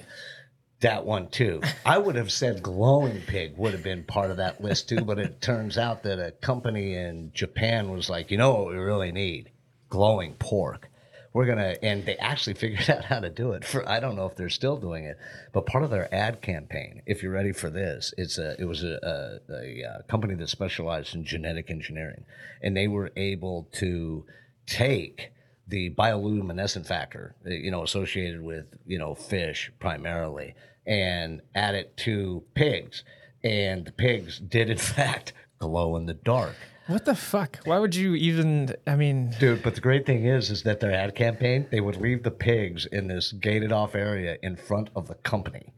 that 0.79 1.05
one 1.05 1.29
too. 1.29 1.61
I 1.85 1.99
would 1.99 2.15
have 2.15 2.31
said 2.31 2.63
glowing 2.63 3.21
pig 3.27 3.55
would 3.55 3.73
have 3.73 3.83
been 3.83 4.03
part 4.03 4.31
of 4.31 4.37
that 4.37 4.61
list 4.61 4.89
too, 4.89 5.01
but 5.01 5.19
it 5.19 5.41
turns 5.41 5.77
out 5.77 6.03
that 6.03 6.19
a 6.19 6.31
company 6.31 6.95
in 6.95 7.31
Japan 7.33 7.91
was 7.91 8.09
like, 8.09 8.31
you 8.31 8.37
know 8.37 8.51
what 8.53 8.67
we 8.69 8.77
really 8.77 9.11
need? 9.11 9.51
Glowing 9.89 10.33
pork. 10.33 10.89
We're 11.33 11.45
gonna, 11.45 11.75
and 11.83 12.03
they 12.05 12.17
actually 12.17 12.53
figured 12.55 12.89
out 12.89 13.05
how 13.05 13.19
to 13.19 13.29
do 13.29 13.51
it. 13.51 13.63
For 13.63 13.87
I 13.87 13.99
don't 13.99 14.15
know 14.15 14.25
if 14.25 14.35
they're 14.35 14.49
still 14.49 14.77
doing 14.77 15.05
it, 15.05 15.17
but 15.53 15.67
part 15.67 15.83
of 15.83 15.91
their 15.91 16.13
ad 16.13 16.41
campaign, 16.41 17.03
if 17.05 17.21
you're 17.21 17.31
ready 17.31 17.53
for 17.53 17.69
this, 17.69 18.11
it's 18.17 18.37
a 18.39 18.59
it 18.59 18.65
was 18.65 18.83
a, 18.83 19.39
a, 19.49 19.53
a, 19.53 19.83
uh 19.85 20.01
company 20.09 20.33
that 20.35 20.49
specialized 20.49 21.13
in 21.15 21.23
genetic 21.23 21.69
engineering, 21.69 22.25
and 22.61 22.75
they 22.75 22.87
were 22.87 23.11
able 23.15 23.69
to 23.73 24.25
take 24.65 25.31
the 25.71 25.89
bioluminescent 25.91 26.85
factor, 26.85 27.33
uh, 27.45 27.49
you 27.49 27.71
know, 27.71 27.83
associated 27.83 28.41
with 28.41 28.65
you 28.85 28.99
know 28.99 29.15
fish 29.15 29.71
primarily, 29.79 30.53
and 30.85 31.41
add 31.55 31.73
it 31.73 31.97
to 31.97 32.43
pigs, 32.53 33.03
and 33.43 33.85
the 33.85 33.91
pigs 33.91 34.39
did 34.39 34.69
in 34.69 34.77
fact 34.95 35.33
glow 35.57 35.95
in 35.95 36.05
the 36.05 36.13
dark. 36.13 36.55
What 36.87 37.05
the 37.05 37.15
fuck? 37.15 37.59
Why 37.63 37.79
would 37.79 37.95
you 37.95 38.15
even? 38.15 38.75
I 38.85 38.95
mean, 38.95 39.33
Dude, 39.39 39.63
but 39.63 39.75
the 39.75 39.81
great 39.81 40.05
thing 40.05 40.25
is, 40.25 40.49
is 40.49 40.63
that 40.63 40.79
their 40.79 40.91
ad 40.91 41.15
campaign, 41.15 41.67
they 41.71 41.79
would 41.79 41.97
leave 41.97 42.23
the 42.23 42.31
pigs 42.31 42.85
in 42.85 43.07
this 43.07 43.31
gated 43.31 43.71
off 43.71 43.95
area 43.95 44.37
in 44.43 44.57
front 44.57 44.89
of 44.95 45.07
the 45.07 45.15
company. 45.15 45.73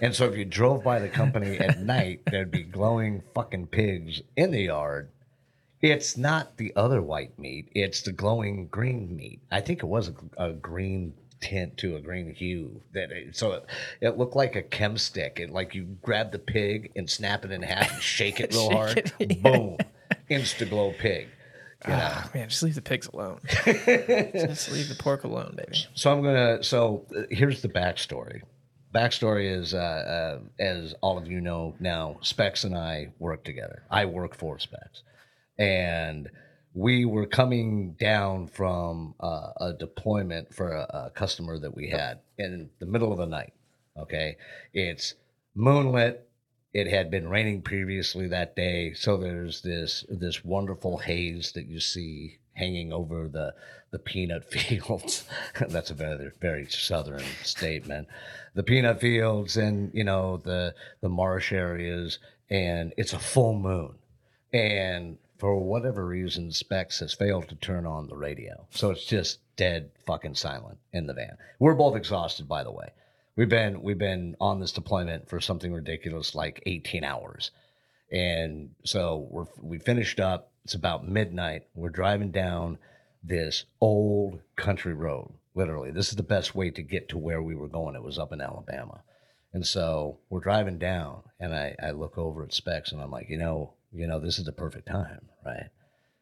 And 0.00 0.14
so 0.14 0.24
if 0.24 0.36
you 0.36 0.44
drove 0.44 0.82
by 0.82 0.98
the 0.98 1.08
company 1.08 1.58
at 1.58 1.80
night, 1.82 2.22
there'd 2.30 2.50
be 2.50 2.62
glowing 2.62 3.22
fucking 3.34 3.68
pigs 3.68 4.22
in 4.36 4.50
the 4.50 4.62
yard. 4.62 5.10
It's 5.82 6.16
not 6.16 6.56
the 6.56 6.72
other 6.76 7.00
white 7.00 7.38
meat, 7.38 7.70
it's 7.74 8.02
the 8.02 8.12
glowing 8.12 8.66
green 8.66 9.16
meat. 9.16 9.40
I 9.50 9.60
think 9.60 9.82
it 9.82 9.86
was 9.86 10.08
a, 10.08 10.48
a 10.48 10.52
green 10.52 11.14
tint 11.40 11.78
to 11.78 11.96
a 11.96 12.00
green 12.00 12.34
hue 12.34 12.82
that 12.92 13.10
it, 13.10 13.34
so 13.34 13.52
it, 13.52 13.66
it 14.02 14.18
looked 14.18 14.36
like 14.36 14.56
a 14.56 14.62
chem 14.62 14.98
stick 14.98 15.40
it 15.40 15.48
like 15.48 15.74
you 15.74 15.84
grab 16.02 16.32
the 16.32 16.38
pig 16.38 16.92
and 16.96 17.08
snap 17.08 17.46
it 17.46 17.50
in 17.50 17.62
half 17.62 17.90
and 17.94 18.02
shake 18.02 18.40
it 18.40 18.52
real 18.52 18.68
Shake 18.68 18.76
hard 18.76 19.12
it, 19.18 19.42
boom 19.42 19.78
insta 20.30 20.68
glow 20.68 20.92
pig 20.98 21.28
you 21.86 21.94
know? 21.94 21.98
ah, 22.02 22.30
man, 22.34 22.48
just 22.48 22.62
leave 22.62 22.74
the 22.74 22.82
pigs 22.82 23.06
alone. 23.06 23.40
just 23.64 24.70
leave 24.70 24.88
the 24.88 24.96
pork 24.98 25.24
alone, 25.24 25.54
baby. 25.56 25.86
So 25.94 26.12
I'm 26.12 26.22
gonna. 26.22 26.62
So 26.62 27.06
uh, 27.16 27.22
here's 27.30 27.62
the 27.62 27.68
backstory. 27.68 28.42
Backstory 28.94 29.50
is, 29.50 29.72
uh, 29.72 29.78
uh, 29.78 30.62
as 30.62 30.94
all 31.00 31.16
of 31.16 31.28
you 31.28 31.40
know 31.40 31.74
now, 31.78 32.18
Specs 32.22 32.64
and 32.64 32.76
I 32.76 33.12
work 33.18 33.44
together. 33.44 33.84
I 33.90 34.04
work 34.04 34.34
for 34.34 34.58
Specs, 34.58 35.02
and 35.60 36.30
we 36.72 37.04
were 37.04 37.26
coming 37.26 37.92
down 37.92 38.48
from 38.48 39.14
uh, 39.20 39.50
a 39.60 39.72
deployment 39.78 40.54
for 40.54 40.72
a, 40.72 40.86
a 41.06 41.10
customer 41.10 41.58
that 41.58 41.76
we 41.76 41.90
had 41.90 42.20
in 42.38 42.70
the 42.78 42.86
middle 42.86 43.12
of 43.12 43.18
the 43.18 43.26
night. 43.26 43.52
Okay, 43.98 44.36
it's 44.72 45.14
moonlit. 45.54 46.26
It 46.72 46.86
had 46.86 47.10
been 47.10 47.28
raining 47.28 47.62
previously 47.62 48.28
that 48.28 48.56
day, 48.56 48.94
so 48.94 49.16
there's 49.16 49.60
this 49.60 50.04
this 50.08 50.44
wonderful 50.44 50.98
haze 50.98 51.52
that 51.52 51.66
you 51.66 51.80
see 51.80 52.38
hanging 52.54 52.92
over 52.92 53.28
the 53.28 53.52
the 53.90 53.98
peanut 53.98 54.44
fields. 54.50 55.24
That's 55.68 55.90
a 55.90 55.94
very 55.94 56.30
very 56.40 56.66
southern 56.70 57.24
statement. 57.42 58.08
The 58.54 58.62
peanut 58.62 59.00
fields 59.00 59.56
and 59.56 59.90
you 59.92 60.04
know 60.04 60.38
the 60.38 60.74
the 61.02 61.08
marsh 61.10 61.52
areas, 61.52 62.18
and 62.48 62.94
it's 62.96 63.12
a 63.12 63.18
full 63.18 63.58
moon, 63.58 63.96
and 64.52 65.18
for 65.40 65.58
whatever 65.58 66.06
reason, 66.06 66.52
Specs 66.52 67.00
has 67.00 67.14
failed 67.14 67.48
to 67.48 67.54
turn 67.54 67.86
on 67.86 68.06
the 68.06 68.16
radio, 68.16 68.66
so 68.70 68.90
it's 68.90 69.06
just 69.06 69.38
dead 69.56 69.90
fucking 70.06 70.34
silent 70.34 70.78
in 70.92 71.06
the 71.06 71.14
van. 71.14 71.38
We're 71.58 71.74
both 71.74 71.96
exhausted, 71.96 72.46
by 72.46 72.62
the 72.62 72.70
way. 72.70 72.90
We've 73.36 73.48
been 73.48 73.82
we've 73.82 73.98
been 73.98 74.36
on 74.38 74.60
this 74.60 74.72
deployment 74.72 75.28
for 75.30 75.40
something 75.40 75.72
ridiculous 75.72 76.34
like 76.34 76.62
18 76.66 77.04
hours. 77.04 77.52
And 78.12 78.70
so 78.84 79.28
we're 79.30 79.46
we 79.62 79.78
finished 79.78 80.20
up. 80.20 80.50
It's 80.64 80.74
about 80.74 81.08
midnight. 81.08 81.62
We're 81.74 81.88
driving 81.88 82.32
down 82.32 82.78
this 83.22 83.64
old 83.80 84.40
country 84.56 84.92
road. 84.92 85.32
Literally, 85.54 85.90
this 85.90 86.10
is 86.10 86.16
the 86.16 86.22
best 86.22 86.54
way 86.54 86.70
to 86.70 86.82
get 86.82 87.08
to 87.08 87.18
where 87.18 87.42
we 87.42 87.54
were 87.54 87.68
going. 87.68 87.96
It 87.96 88.02
was 88.02 88.18
up 88.18 88.32
in 88.32 88.40
Alabama. 88.40 89.02
And 89.52 89.66
so 89.66 90.18
we're 90.28 90.40
driving 90.40 90.78
down 90.78 91.22
and 91.40 91.54
I, 91.54 91.74
I 91.82 91.90
look 91.90 92.18
over 92.18 92.44
at 92.44 92.52
Specs 92.52 92.92
and 92.92 93.00
I'm 93.00 93.10
like, 93.10 93.28
you 93.28 93.36
know, 93.36 93.72
you 93.92 94.06
know, 94.06 94.20
this 94.20 94.38
is 94.38 94.44
the 94.44 94.52
perfect 94.52 94.86
time, 94.88 95.28
right? 95.44 95.68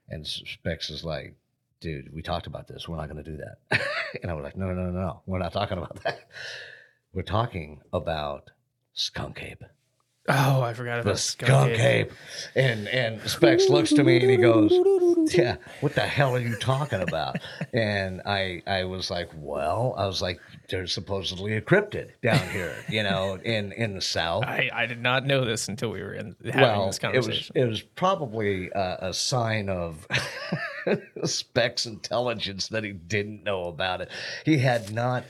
And 0.08 0.26
Specs 0.26 0.90
is 0.90 1.04
like, 1.04 1.34
dude, 1.80 2.12
we 2.12 2.22
talked 2.22 2.46
about 2.46 2.66
this. 2.66 2.88
We're 2.88 2.96
not 2.96 3.10
going 3.10 3.22
to 3.22 3.30
do 3.30 3.38
that. 3.38 3.80
and 4.22 4.30
I 4.30 4.34
was 4.34 4.42
like, 4.42 4.56
no, 4.56 4.66
no, 4.72 4.84
no, 4.84 4.90
no, 4.90 5.22
we're 5.26 5.38
not 5.38 5.52
talking 5.52 5.78
about 5.78 6.02
that. 6.04 6.20
We're 7.14 7.22
talking 7.22 7.80
about 7.90 8.50
skunk 8.92 9.42
ape. 9.42 9.64
Oh, 10.28 10.60
I 10.60 10.74
forgot 10.74 11.00
about 11.00 11.04
the 11.04 11.10
about 11.10 11.18
skunk 11.18 11.78
ape. 11.78 12.12
And 12.54 12.86
and 12.88 13.20
Specs 13.28 13.70
looks 13.70 13.90
to 13.94 14.04
me 14.04 14.20
and 14.20 14.30
he 14.30 14.36
goes, 14.36 14.70
Yeah, 15.34 15.56
what 15.80 15.94
the 15.94 16.02
hell 16.02 16.36
are 16.36 16.40
you 16.40 16.54
talking 16.56 17.00
about? 17.00 17.38
And 17.72 18.20
I 18.26 18.62
I 18.66 18.84
was 18.84 19.10
like, 19.10 19.30
Well, 19.34 19.94
I 19.96 20.06
was 20.06 20.20
like, 20.20 20.38
there's 20.68 20.92
supposedly 20.92 21.54
a 21.54 21.60
cryptid 21.60 22.10
down 22.22 22.48
here, 22.50 22.74
you 22.88 23.02
know, 23.02 23.38
in 23.44 23.72
in 23.72 23.94
the 23.94 24.00
south. 24.00 24.44
I, 24.44 24.70
I 24.72 24.86
did 24.86 25.00
not 25.00 25.26
know 25.26 25.44
this 25.44 25.68
until 25.68 25.90
we 25.90 26.02
were 26.02 26.14
in 26.14 26.36
having 26.44 26.60
well, 26.60 26.86
this 26.86 26.98
it 26.98 27.04
was 27.04 27.14
conversation. 27.26 27.56
it 27.56 27.64
was 27.64 27.82
probably 27.82 28.70
a, 28.74 28.98
a 29.02 29.14
sign 29.14 29.68
of 29.68 30.06
Specs 31.24 31.86
intelligence 31.86 32.68
that 32.68 32.84
he 32.84 32.92
didn't 32.92 33.44
know 33.44 33.64
about 33.64 34.00
it. 34.00 34.10
He 34.44 34.58
had 34.58 34.92
not. 34.92 35.24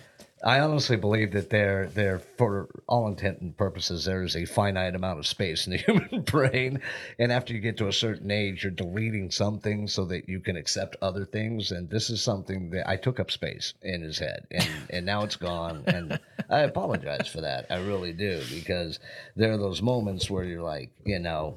I 0.44 0.61
honestly 0.61 0.96
believe 0.96 1.33
that 1.33 1.51
there, 1.51 1.90
there, 1.94 2.20
for 2.37 2.68
all 2.87 3.09
intent 3.09 3.40
and 3.40 3.57
purposes, 3.57 4.05
there 4.05 4.22
is 4.22 4.37
a 4.37 4.44
finite 4.44 4.94
amount 4.94 5.18
of 5.18 5.27
space 5.27 5.66
in 5.66 5.72
the 5.72 5.79
human 5.87 6.22
brain, 6.22 6.81
and 7.18 7.33
after 7.33 7.53
you 7.53 7.61
get 7.61 7.77
to 7.79 7.88
a 7.88 7.92
certain 7.92 8.31
age, 8.31 8.62
you're 8.62 8.70
deleting 8.70 9.31
some 9.31 9.59
things 9.59 9.92
so 9.92 10.05
that 10.07 10.29
you 10.29 10.40
can 10.40 10.57
accept 10.57 10.96
other 11.03 11.24
things. 11.24 11.72
And 11.72 11.90
this 11.90 12.09
is 12.09 12.22
something 12.22 12.70
that 12.70 12.88
I 12.88 12.96
took 12.96 13.18
up 13.18 13.31
space 13.31 13.74
in 13.83 14.01
his 14.03 14.18
head, 14.18 14.46
and 14.51 14.68
and 14.90 15.07
now 15.07 15.24
it's 15.24 15.37
gone. 15.37 15.83
And 15.87 16.20
I 16.48 16.61
apologize 16.61 17.27
for 17.27 17.40
that. 17.40 17.66
I 17.70 17.79
really 17.79 18.12
do 18.12 18.40
because 18.51 19.01
there 19.35 19.53
are 19.53 19.59
those 19.59 19.83
moments 19.83 20.31
where 20.31 20.44
you're 20.44 20.62
like, 20.62 20.90
you 21.05 21.18
know 21.18 21.57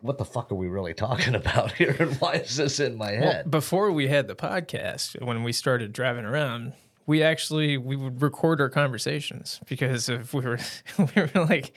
what 0.00 0.18
the 0.18 0.24
fuck 0.24 0.52
are 0.52 0.54
we 0.54 0.66
really 0.66 0.92
talking 0.92 1.34
about 1.44 1.72
here 1.72 1.96
and 1.98 2.14
why 2.16 2.34
is 2.34 2.56
this 2.58 2.78
in 2.78 2.94
my 2.94 3.12
Well, 3.12 3.22
head 3.22 3.50
before 3.50 3.90
we 3.90 4.08
had 4.08 4.28
the 4.28 4.34
podcast, 4.36 5.18
when 5.24 5.42
we 5.42 5.50
started 5.50 5.94
driving 5.94 6.26
around, 6.26 6.74
we 7.06 7.22
actually 7.22 7.76
we 7.76 7.96
would 7.96 8.22
record 8.22 8.60
our 8.60 8.68
conversations 8.70 9.60
because 9.68 10.08
if 10.08 10.32
we 10.32 10.42
were 10.42 10.58
we 10.98 11.06
were 11.16 11.30
like 11.44 11.72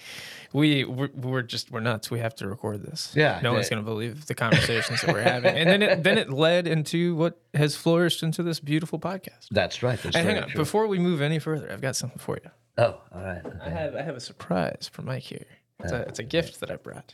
we 0.54 0.86
we're, 0.86 1.10
we're 1.14 1.42
just 1.42 1.72
we're 1.72 1.82
nuts. 1.82 2.10
We 2.10 2.20
have 2.20 2.34
to 2.36 2.48
record 2.48 2.82
this. 2.84 3.12
Yeah, 3.16 3.40
no 3.44 3.54
one's 3.54 3.70
gonna 3.70 3.82
believe 3.84 4.26
the 4.28 4.36
conversations 4.36 5.02
that 5.02 5.14
we're 5.14 5.22
having, 5.22 5.56
and 5.56 5.70
then 5.70 5.82
it 5.82 6.04
then 6.04 6.18
it 6.18 6.30
led 6.32 6.68
into 6.68 7.16
what 7.16 7.42
has 7.54 7.76
flourished 7.76 8.24
into 8.24 8.44
this 8.44 8.60
beautiful 8.60 9.00
podcast. 9.00 9.48
that's 9.52 9.84
right 9.84 10.02
that's 10.02 10.16
And 10.16 10.28
hang 10.28 10.38
on, 10.44 10.50
true. 10.50 10.58
before 10.58 10.88
we 10.88 11.00
move 11.00 11.22
any 11.22 11.40
further, 11.40 11.70
I've 11.72 11.82
got 11.82 11.96
something 11.96 12.20
for 12.20 12.38
you. 12.44 12.50
oh 12.78 13.02
all 13.14 13.22
right 13.22 13.42
I 13.66 13.70
have 13.70 13.96
I 13.96 14.02
have 14.04 14.16
a 14.16 14.22
surprise 14.22 14.90
for 14.92 15.02
Mike 15.02 15.24
here. 15.24 15.46
It's 15.80 15.92
a, 15.92 16.02
it's 16.08 16.20
a 16.20 16.24
gift 16.24 16.60
that 16.62 16.72
I 16.72 16.76
brought. 16.78 17.14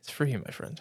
It's 0.00 0.10
for 0.10 0.24
you, 0.24 0.38
my 0.38 0.50
friend. 0.50 0.80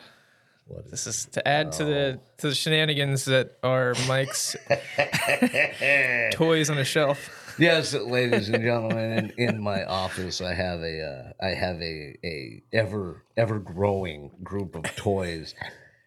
What 0.66 0.86
is- 0.86 0.92
This 0.92 1.08
is 1.08 1.26
to 1.34 1.48
add 1.48 1.72
to 1.74 1.86
the 1.86 2.20
to 2.38 2.50
the 2.50 2.56
shenanigans 2.56 3.26
that 3.26 3.58
are 3.64 3.94
Mike's 4.08 4.56
toys 6.32 6.70
on 6.70 6.78
a 6.78 6.84
shelf. 6.86 7.56
yes 7.60 7.94
ladies 7.94 8.50
and 8.50 8.64
gentlemen 8.64 9.32
in, 9.38 9.50
in 9.50 9.62
my 9.62 9.84
office 9.86 10.42
i 10.42 10.56
have 10.56 10.80
a 10.82 11.02
uh, 11.40 11.46
i 11.46 11.50
have 11.50 11.80
a 11.82 12.18
a 12.26 12.64
ever 12.74 13.24
ever 13.38 13.60
growing 13.60 14.32
group 14.44 14.76
of 14.76 14.84
toys 14.96 15.54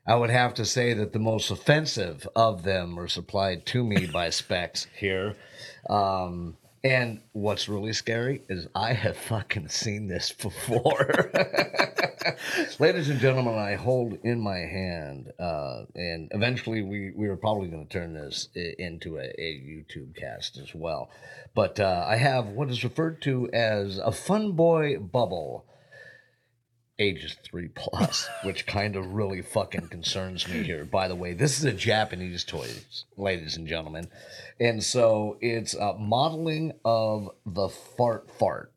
I 0.08 0.14
would 0.14 0.30
have 0.30 0.54
to 0.54 0.64
say 0.64 0.92
that 0.94 1.12
the 1.12 1.18
most 1.18 1.50
offensive 1.50 2.28
of 2.36 2.62
them 2.62 2.96
are 2.96 3.08
supplied 3.08 3.66
to 3.66 3.82
me 3.82 4.06
by 4.06 4.30
Specs 4.30 4.86
here. 4.96 5.34
Um, 5.90 6.56
and 6.86 7.20
what's 7.32 7.68
really 7.68 7.92
scary 7.92 8.42
is 8.48 8.68
I 8.72 8.92
have 8.92 9.16
fucking 9.16 9.68
seen 9.70 10.06
this 10.06 10.30
before. 10.30 11.32
Ladies 12.78 13.08
and 13.08 13.18
gentlemen, 13.18 13.56
I 13.56 13.74
hold 13.74 14.16
in 14.22 14.40
my 14.40 14.58
hand, 14.58 15.32
uh, 15.36 15.82
and 15.96 16.30
eventually 16.32 16.82
we, 16.82 17.10
we 17.16 17.28
were 17.28 17.36
probably 17.36 17.66
going 17.66 17.88
to 17.88 17.92
turn 17.92 18.14
this 18.14 18.48
into 18.54 19.16
a, 19.16 19.24
a 19.36 19.60
YouTube 19.66 20.14
cast 20.14 20.58
as 20.58 20.76
well. 20.76 21.10
But 21.56 21.80
uh, 21.80 22.06
I 22.06 22.16
have 22.16 22.46
what 22.50 22.70
is 22.70 22.84
referred 22.84 23.20
to 23.22 23.50
as 23.52 23.98
a 23.98 24.12
Fun 24.12 24.52
Boy 24.52 24.96
Bubble 24.98 25.66
ages 26.98 27.36
three 27.44 27.68
plus, 27.68 28.28
which 28.44 28.66
kind 28.66 28.96
of 28.96 29.12
really 29.12 29.42
fucking 29.42 29.88
concerns 29.88 30.48
me 30.48 30.62
here. 30.62 30.84
By 30.84 31.08
the 31.08 31.14
way, 31.14 31.34
this 31.34 31.58
is 31.58 31.64
a 31.64 31.72
Japanese 31.72 32.44
toy, 32.44 32.68
ladies 33.16 33.56
and 33.56 33.66
gentlemen, 33.66 34.08
and 34.58 34.82
so 34.82 35.38
it's 35.40 35.74
a 35.74 35.94
modeling 35.94 36.72
of 36.84 37.30
the 37.44 37.68
fart 37.68 38.30
fart. 38.30 38.72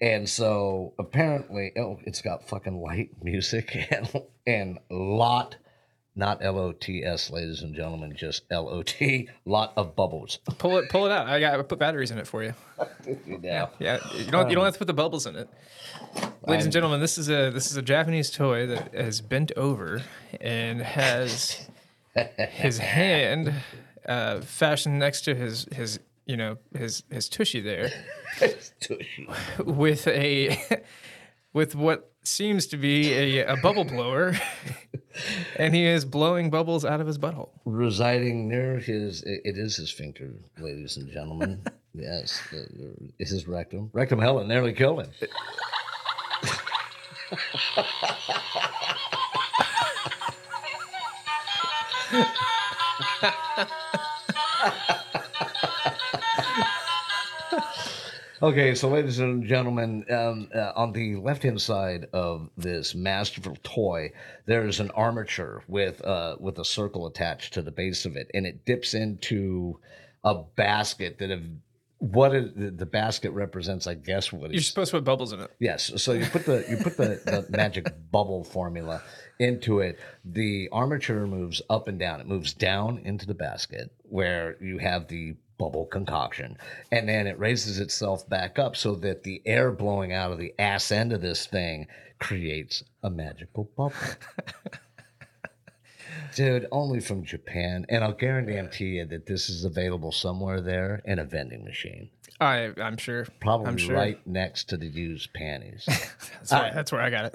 And 0.00 0.28
so 0.28 0.94
apparently, 0.98 1.72
oh, 1.76 1.98
it's 2.04 2.22
got 2.22 2.48
fucking 2.48 2.80
light 2.80 3.10
music 3.22 3.76
and 3.90 4.08
and 4.46 4.78
lot, 4.90 5.56
not 6.18 6.44
L 6.44 6.58
O 6.58 6.72
T 6.72 7.04
S, 7.04 7.30
ladies 7.30 7.62
and 7.62 7.74
gentlemen, 7.74 8.14
just 8.14 8.42
L 8.50 8.68
O 8.68 8.82
T, 8.82 9.28
lot 9.46 9.72
of 9.76 9.94
bubbles. 9.96 10.40
Pull 10.58 10.76
it 10.78 10.90
pull 10.90 11.06
it 11.06 11.12
out. 11.12 11.28
I 11.28 11.40
got 11.40 11.58
I 11.58 11.62
put 11.62 11.78
batteries 11.78 12.10
in 12.10 12.18
it 12.18 12.26
for 12.26 12.42
you. 12.42 12.54
Yeah. 13.42 13.68
Yeah, 13.78 13.98
you 14.16 14.30
don't 14.30 14.50
you 14.50 14.56
don't 14.56 14.64
have 14.64 14.74
to 14.74 14.78
put 14.78 14.86
the 14.88 14.92
bubbles 14.94 15.26
in 15.26 15.36
it. 15.36 15.48
Ladies 16.46 16.64
and 16.64 16.72
gentlemen, 16.72 17.00
this 17.00 17.16
is 17.18 17.28
a 17.30 17.50
this 17.50 17.70
is 17.70 17.76
a 17.76 17.82
Japanese 17.82 18.30
toy 18.30 18.66
that 18.66 18.92
has 18.94 19.20
bent 19.20 19.52
over 19.56 20.02
and 20.40 20.82
has 20.82 21.68
his 22.50 22.78
hand 22.78 23.54
uh, 24.06 24.40
fashioned 24.40 24.98
next 24.98 25.22
to 25.22 25.34
his 25.34 25.66
his 25.72 26.00
you 26.26 26.36
know 26.36 26.58
his 26.76 27.04
his 27.10 27.28
tushy 27.28 27.60
there 27.60 27.90
Tushy. 28.80 29.28
with 29.64 30.06
a 30.08 30.58
with 31.52 31.74
what 31.74 32.12
seems 32.28 32.66
to 32.68 32.76
be 32.76 33.12
a, 33.38 33.46
a 33.46 33.56
bubble 33.56 33.84
blower, 33.84 34.36
and 35.56 35.74
he 35.74 35.86
is 35.86 36.04
blowing 36.04 36.50
bubbles 36.50 36.84
out 36.84 37.00
of 37.00 37.06
his 37.06 37.18
butthole. 37.18 37.50
residing 37.64 38.48
near 38.48 38.78
his 38.78 39.22
it 39.22 39.40
it 39.44 39.58
is 39.58 39.76
his 39.76 39.90
finger, 39.90 40.30
ladies 40.58 40.96
and 40.96 41.10
gentlemen. 41.10 41.62
Yes 41.94 42.40
uh, 42.52 42.58
it's 43.18 43.30
his 43.30 43.48
rectum. 43.48 43.90
Rectum 43.92 44.20
Helen 44.20 44.46
nearly 44.46 44.72
killed 44.72 45.00
him 45.02 45.10
Okay, 58.40 58.76
so 58.76 58.88
ladies 58.88 59.18
and 59.18 59.44
gentlemen, 59.44 60.04
um, 60.10 60.48
uh, 60.54 60.70
on 60.76 60.92
the 60.92 61.16
left-hand 61.16 61.60
side 61.60 62.06
of 62.12 62.48
this 62.56 62.94
masterful 62.94 63.56
toy, 63.64 64.12
there 64.46 64.64
is 64.64 64.78
an 64.78 64.92
armature 64.92 65.64
with 65.66 66.04
uh, 66.04 66.36
with 66.38 66.56
a 66.60 66.64
circle 66.64 67.08
attached 67.08 67.54
to 67.54 67.62
the 67.62 67.72
base 67.72 68.04
of 68.04 68.14
it, 68.14 68.30
and 68.34 68.46
it 68.46 68.64
dips 68.64 68.94
into 68.94 69.80
a 70.22 70.36
basket 70.54 71.18
that 71.18 71.30
have 71.30 71.42
what 71.98 72.32
is, 72.32 72.54
the, 72.54 72.70
the 72.70 72.86
basket 72.86 73.32
represents. 73.32 73.88
I 73.88 73.94
guess 73.94 74.32
what 74.32 74.52
You're 74.52 74.62
supposed 74.62 74.92
to 74.92 74.98
put 74.98 75.04
bubbles 75.04 75.32
in 75.32 75.40
it. 75.40 75.50
Yes. 75.58 75.90
So 76.00 76.12
you 76.12 76.24
put 76.26 76.46
the 76.46 76.64
you 76.70 76.76
put 76.76 76.96
the, 76.96 77.20
the 77.24 77.46
magic 77.56 77.92
bubble 78.12 78.44
formula 78.44 79.02
into 79.40 79.80
it. 79.80 79.98
The 80.24 80.68
armature 80.70 81.26
moves 81.26 81.60
up 81.68 81.88
and 81.88 81.98
down. 81.98 82.20
It 82.20 82.28
moves 82.28 82.52
down 82.52 82.98
into 82.98 83.26
the 83.26 83.34
basket 83.34 83.90
where 84.04 84.56
you 84.62 84.78
have 84.78 85.08
the 85.08 85.34
bubble 85.58 85.86
concoction, 85.86 86.56
and 86.90 87.08
then 87.08 87.26
it 87.26 87.38
raises 87.38 87.78
itself 87.78 88.28
back 88.28 88.58
up 88.58 88.76
so 88.76 88.94
that 88.96 89.24
the 89.24 89.42
air 89.44 89.70
blowing 89.70 90.12
out 90.12 90.32
of 90.32 90.38
the 90.38 90.54
ass 90.58 90.90
end 90.90 91.12
of 91.12 91.20
this 91.20 91.46
thing 91.46 91.86
creates 92.18 92.82
a 93.02 93.10
magical 93.10 93.64
bubble. 93.76 93.94
Dude, 96.34 96.66
only 96.72 97.00
from 97.00 97.24
Japan, 97.24 97.86
and 97.88 98.04
I'll 98.04 98.12
guarantee 98.12 98.96
you 98.96 99.06
that 99.06 99.26
this 99.26 99.48
is 99.48 99.64
available 99.64 100.12
somewhere 100.12 100.60
there 100.60 101.02
in 101.04 101.18
a 101.18 101.24
vending 101.24 101.64
machine, 101.64 102.10
I 102.40 102.70
I'm 102.80 102.96
sure. 102.96 103.26
probably 103.40 103.66
I'm 103.66 103.76
sure. 103.76 103.96
right 103.96 104.24
next 104.26 104.68
to 104.68 104.76
the 104.76 104.86
used 104.86 105.32
panties. 105.32 105.84
That's, 105.86 106.52
why, 106.52 106.70
that's 106.72 106.92
where 106.92 107.00
I 107.00 107.10
got 107.10 107.26
it. 107.26 107.34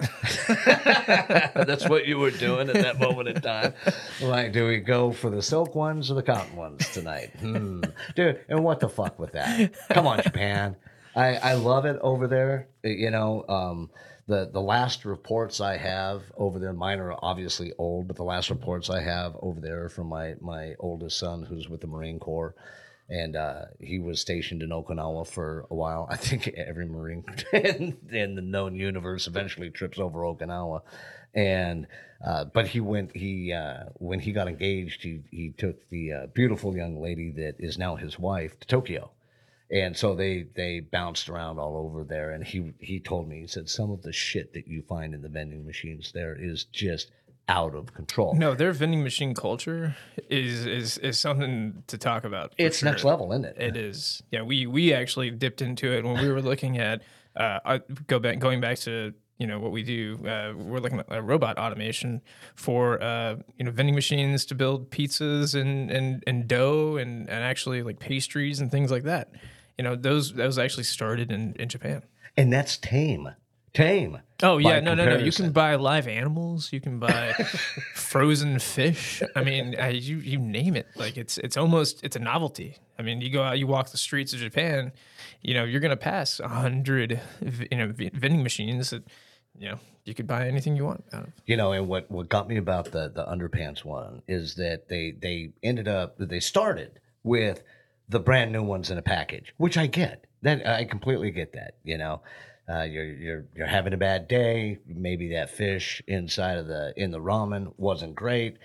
That's 1.66 1.88
what 1.88 2.06
you 2.06 2.18
were 2.18 2.30
doing 2.30 2.68
at 2.68 2.74
that 2.74 2.98
moment 2.98 3.28
in 3.28 3.40
time. 3.40 3.74
Like, 4.20 4.52
do 4.52 4.66
we 4.66 4.78
go 4.78 5.12
for 5.12 5.28
the 5.28 5.42
silk 5.42 5.74
ones 5.74 6.10
or 6.10 6.14
the 6.14 6.22
cotton 6.22 6.56
ones 6.56 6.88
tonight? 6.90 7.30
Hmm. 7.40 7.82
Dude, 8.14 8.40
and 8.48 8.64
what 8.64 8.80
the 8.80 8.88
fuck 8.88 9.18
with 9.18 9.32
that? 9.32 9.74
Come 9.90 10.06
on, 10.06 10.22
Japan. 10.22 10.76
I, 11.14 11.34
I 11.36 11.54
love 11.54 11.84
it 11.84 11.98
over 12.00 12.26
there. 12.26 12.68
You 12.82 13.10
know, 13.10 13.44
um, 13.48 13.90
the, 14.26 14.48
the 14.52 14.60
last 14.60 15.04
reports 15.04 15.60
I 15.60 15.76
have 15.76 16.22
over 16.36 16.58
there, 16.58 16.72
mine 16.72 17.00
are 17.00 17.14
obviously 17.22 17.72
old, 17.78 18.08
but 18.08 18.16
the 18.16 18.24
last 18.24 18.50
reports 18.50 18.90
I 18.90 19.00
have 19.02 19.36
over 19.40 19.60
there 19.60 19.88
from 19.88 20.08
my, 20.08 20.34
my 20.40 20.74
oldest 20.78 21.18
son 21.18 21.42
who's 21.42 21.68
with 21.68 21.80
the 21.80 21.86
Marine 21.86 22.18
Corps. 22.18 22.54
And 23.10 23.36
uh, 23.36 23.66
he 23.80 23.98
was 23.98 24.20
stationed 24.20 24.62
in 24.62 24.70
Okinawa 24.70 25.26
for 25.26 25.66
a 25.70 25.74
while. 25.74 26.06
I 26.10 26.16
think 26.16 26.48
every 26.48 26.86
Marine 26.86 27.22
in, 27.52 27.98
in 28.10 28.34
the 28.34 28.40
known 28.40 28.74
universe 28.74 29.26
eventually 29.26 29.70
trips 29.70 29.98
over 29.98 30.20
Okinawa 30.20 30.80
and 31.34 31.86
uh, 32.24 32.44
but 32.44 32.68
he 32.68 32.80
went 32.80 33.14
he 33.14 33.52
uh, 33.52 33.84
when 33.94 34.20
he 34.20 34.32
got 34.32 34.48
engaged 34.48 35.02
he 35.02 35.20
he 35.30 35.50
took 35.50 35.88
the 35.90 36.12
uh, 36.12 36.26
beautiful 36.28 36.76
young 36.76 37.00
lady 37.00 37.30
that 37.30 37.56
is 37.58 37.76
now 37.76 37.96
his 37.96 38.18
wife 38.18 38.58
to 38.60 38.66
Tokyo 38.66 39.10
and 39.74 39.96
so 39.96 40.14
they 40.14 40.46
they 40.54 40.80
bounced 40.80 41.28
around 41.28 41.58
all 41.58 41.76
over 41.76 42.04
there 42.04 42.30
and 42.30 42.44
he 42.44 42.72
he 42.78 43.00
told 43.00 43.28
me 43.28 43.40
he 43.40 43.46
said 43.46 43.68
some 43.68 43.90
of 43.90 44.00
the 44.02 44.12
shit 44.12 44.54
that 44.54 44.66
you 44.68 44.82
find 44.88 45.12
in 45.12 45.20
the 45.20 45.28
vending 45.28 45.66
machines 45.66 46.12
there 46.14 46.34
is 46.40 46.64
just 46.64 47.10
out 47.46 47.74
of 47.74 47.92
control 47.92 48.34
No, 48.34 48.54
their 48.54 48.72
vending 48.72 49.02
machine 49.02 49.34
culture 49.34 49.96
is 50.30 50.64
is 50.64 50.96
is 50.98 51.18
something 51.18 51.82
to 51.88 51.98
talk 51.98 52.24
about. 52.24 52.54
it's 52.56 52.78
sure. 52.78 52.90
next 52.90 53.04
level 53.04 53.30
isn't 53.32 53.44
it 53.44 53.56
It 53.58 53.76
is. 53.76 54.22
Yeah, 54.30 54.42
we 54.42 54.66
we 54.66 54.94
actually 54.94 55.30
dipped 55.30 55.60
into 55.60 55.92
it 55.92 56.04
when 56.04 56.18
we 56.22 56.28
were 56.30 56.40
looking 56.40 56.78
at 56.78 57.02
uh, 57.36 57.58
I 57.64 57.80
go 58.06 58.18
back 58.18 58.38
going 58.38 58.60
back 58.62 58.78
to 58.80 59.12
you 59.38 59.46
know 59.48 59.58
what 59.58 59.72
we 59.72 59.82
do. 59.82 60.16
Uh, 60.26 60.54
we're 60.56 60.78
looking 60.78 61.00
at 61.00 61.12
uh, 61.12 61.20
robot 61.20 61.58
automation 61.58 62.22
for 62.54 63.02
uh, 63.02 63.36
you 63.58 63.64
know 63.64 63.72
vending 63.72 63.94
machines 63.94 64.46
to 64.46 64.54
build 64.54 64.90
pizzas 64.90 65.60
and 65.60 65.90
and 65.90 66.22
and 66.26 66.48
dough 66.48 66.96
and 66.96 67.28
and 67.28 67.44
actually 67.44 67.82
like 67.82 67.98
pastries 67.98 68.60
and 68.60 68.70
things 68.70 68.90
like 68.90 69.02
that. 69.02 69.32
You 69.78 69.84
know 69.84 69.96
those 69.96 70.32
those 70.32 70.58
actually 70.58 70.84
started 70.84 71.32
in 71.32 71.54
in 71.54 71.68
Japan. 71.68 72.02
And 72.36 72.52
that's 72.52 72.76
tame. 72.76 73.30
Tame. 73.72 74.20
Oh 74.40 74.58
yeah, 74.58 74.78
no, 74.78 74.94
no, 74.94 75.04
no. 75.04 75.16
You 75.16 75.32
can 75.32 75.50
buy 75.50 75.74
live 75.74 76.06
animals. 76.06 76.72
You 76.72 76.80
can 76.80 77.00
buy 77.00 77.32
frozen 77.94 78.60
fish. 78.60 79.20
I 79.34 79.42
mean, 79.42 79.74
uh, 79.80 79.86
you 79.86 80.18
you 80.18 80.38
name 80.38 80.76
it. 80.76 80.86
Like 80.94 81.16
it's 81.16 81.38
it's 81.38 81.56
almost 81.56 82.04
it's 82.04 82.14
a 82.14 82.20
novelty. 82.20 82.76
I 82.98 83.02
mean, 83.02 83.20
you 83.20 83.30
go 83.30 83.42
out, 83.42 83.58
you 83.58 83.66
walk 83.66 83.90
the 83.90 83.98
streets 83.98 84.32
of 84.32 84.38
Japan. 84.38 84.92
You 85.42 85.54
know, 85.54 85.64
you're 85.64 85.80
gonna 85.80 85.96
pass 85.96 86.38
a 86.38 86.46
hundred, 86.46 87.20
you 87.70 87.76
know, 87.76 87.92
vending 88.12 88.44
machines 88.44 88.90
that, 88.90 89.02
you 89.58 89.68
know, 89.68 89.78
you 90.04 90.14
could 90.14 90.28
buy 90.28 90.46
anything 90.46 90.76
you 90.76 90.84
want 90.84 91.04
out 91.12 91.24
of. 91.24 91.32
You 91.46 91.56
know, 91.56 91.72
and 91.72 91.88
what, 91.88 92.10
what 92.10 92.28
got 92.28 92.48
me 92.48 92.56
about 92.56 92.92
the, 92.92 93.10
the 93.12 93.24
underpants 93.24 93.84
one 93.84 94.22
is 94.28 94.54
that 94.54 94.88
they 94.88 95.14
they 95.20 95.52
ended 95.62 95.88
up 95.88 96.16
they 96.18 96.40
started 96.40 97.00
with 97.24 97.62
the 98.08 98.20
brand 98.20 98.52
new 98.52 98.62
ones 98.62 98.90
in 98.90 98.98
a 98.98 99.02
package, 99.02 99.54
which 99.56 99.76
I 99.76 99.86
get. 99.86 100.26
That 100.42 100.66
I 100.66 100.84
completely 100.84 101.30
get 101.30 101.54
that. 101.54 101.76
You 101.84 101.98
know, 101.98 102.20
uh, 102.68 102.82
you're 102.82 103.04
you're 103.04 103.44
you're 103.54 103.66
having 103.66 103.92
a 103.92 103.98
bad 103.98 104.28
day. 104.28 104.78
Maybe 104.86 105.32
that 105.32 105.50
fish 105.50 106.02
inside 106.06 106.58
of 106.58 106.66
the 106.66 106.92
in 106.96 107.10
the 107.10 107.20
ramen 107.20 107.72
wasn't 107.76 108.14
great. 108.14 108.58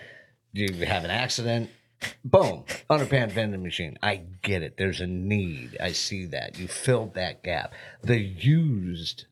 You 0.51 0.85
have 0.85 1.03
an 1.03 1.11
accident. 1.11 1.69
Boom, 2.23 2.63
underpants 2.89 3.31
vending 3.31 3.61
machine. 3.61 3.97
I 4.01 4.21
get 4.41 4.63
it. 4.63 4.75
There's 4.77 5.01
a 5.01 5.07
need. 5.07 5.77
I 5.81 5.91
see 5.91 6.25
that. 6.27 6.57
You 6.57 6.67
filled 6.67 7.13
that 7.15 7.43
gap. 7.43 7.73
The 8.01 8.17
used 8.17 9.25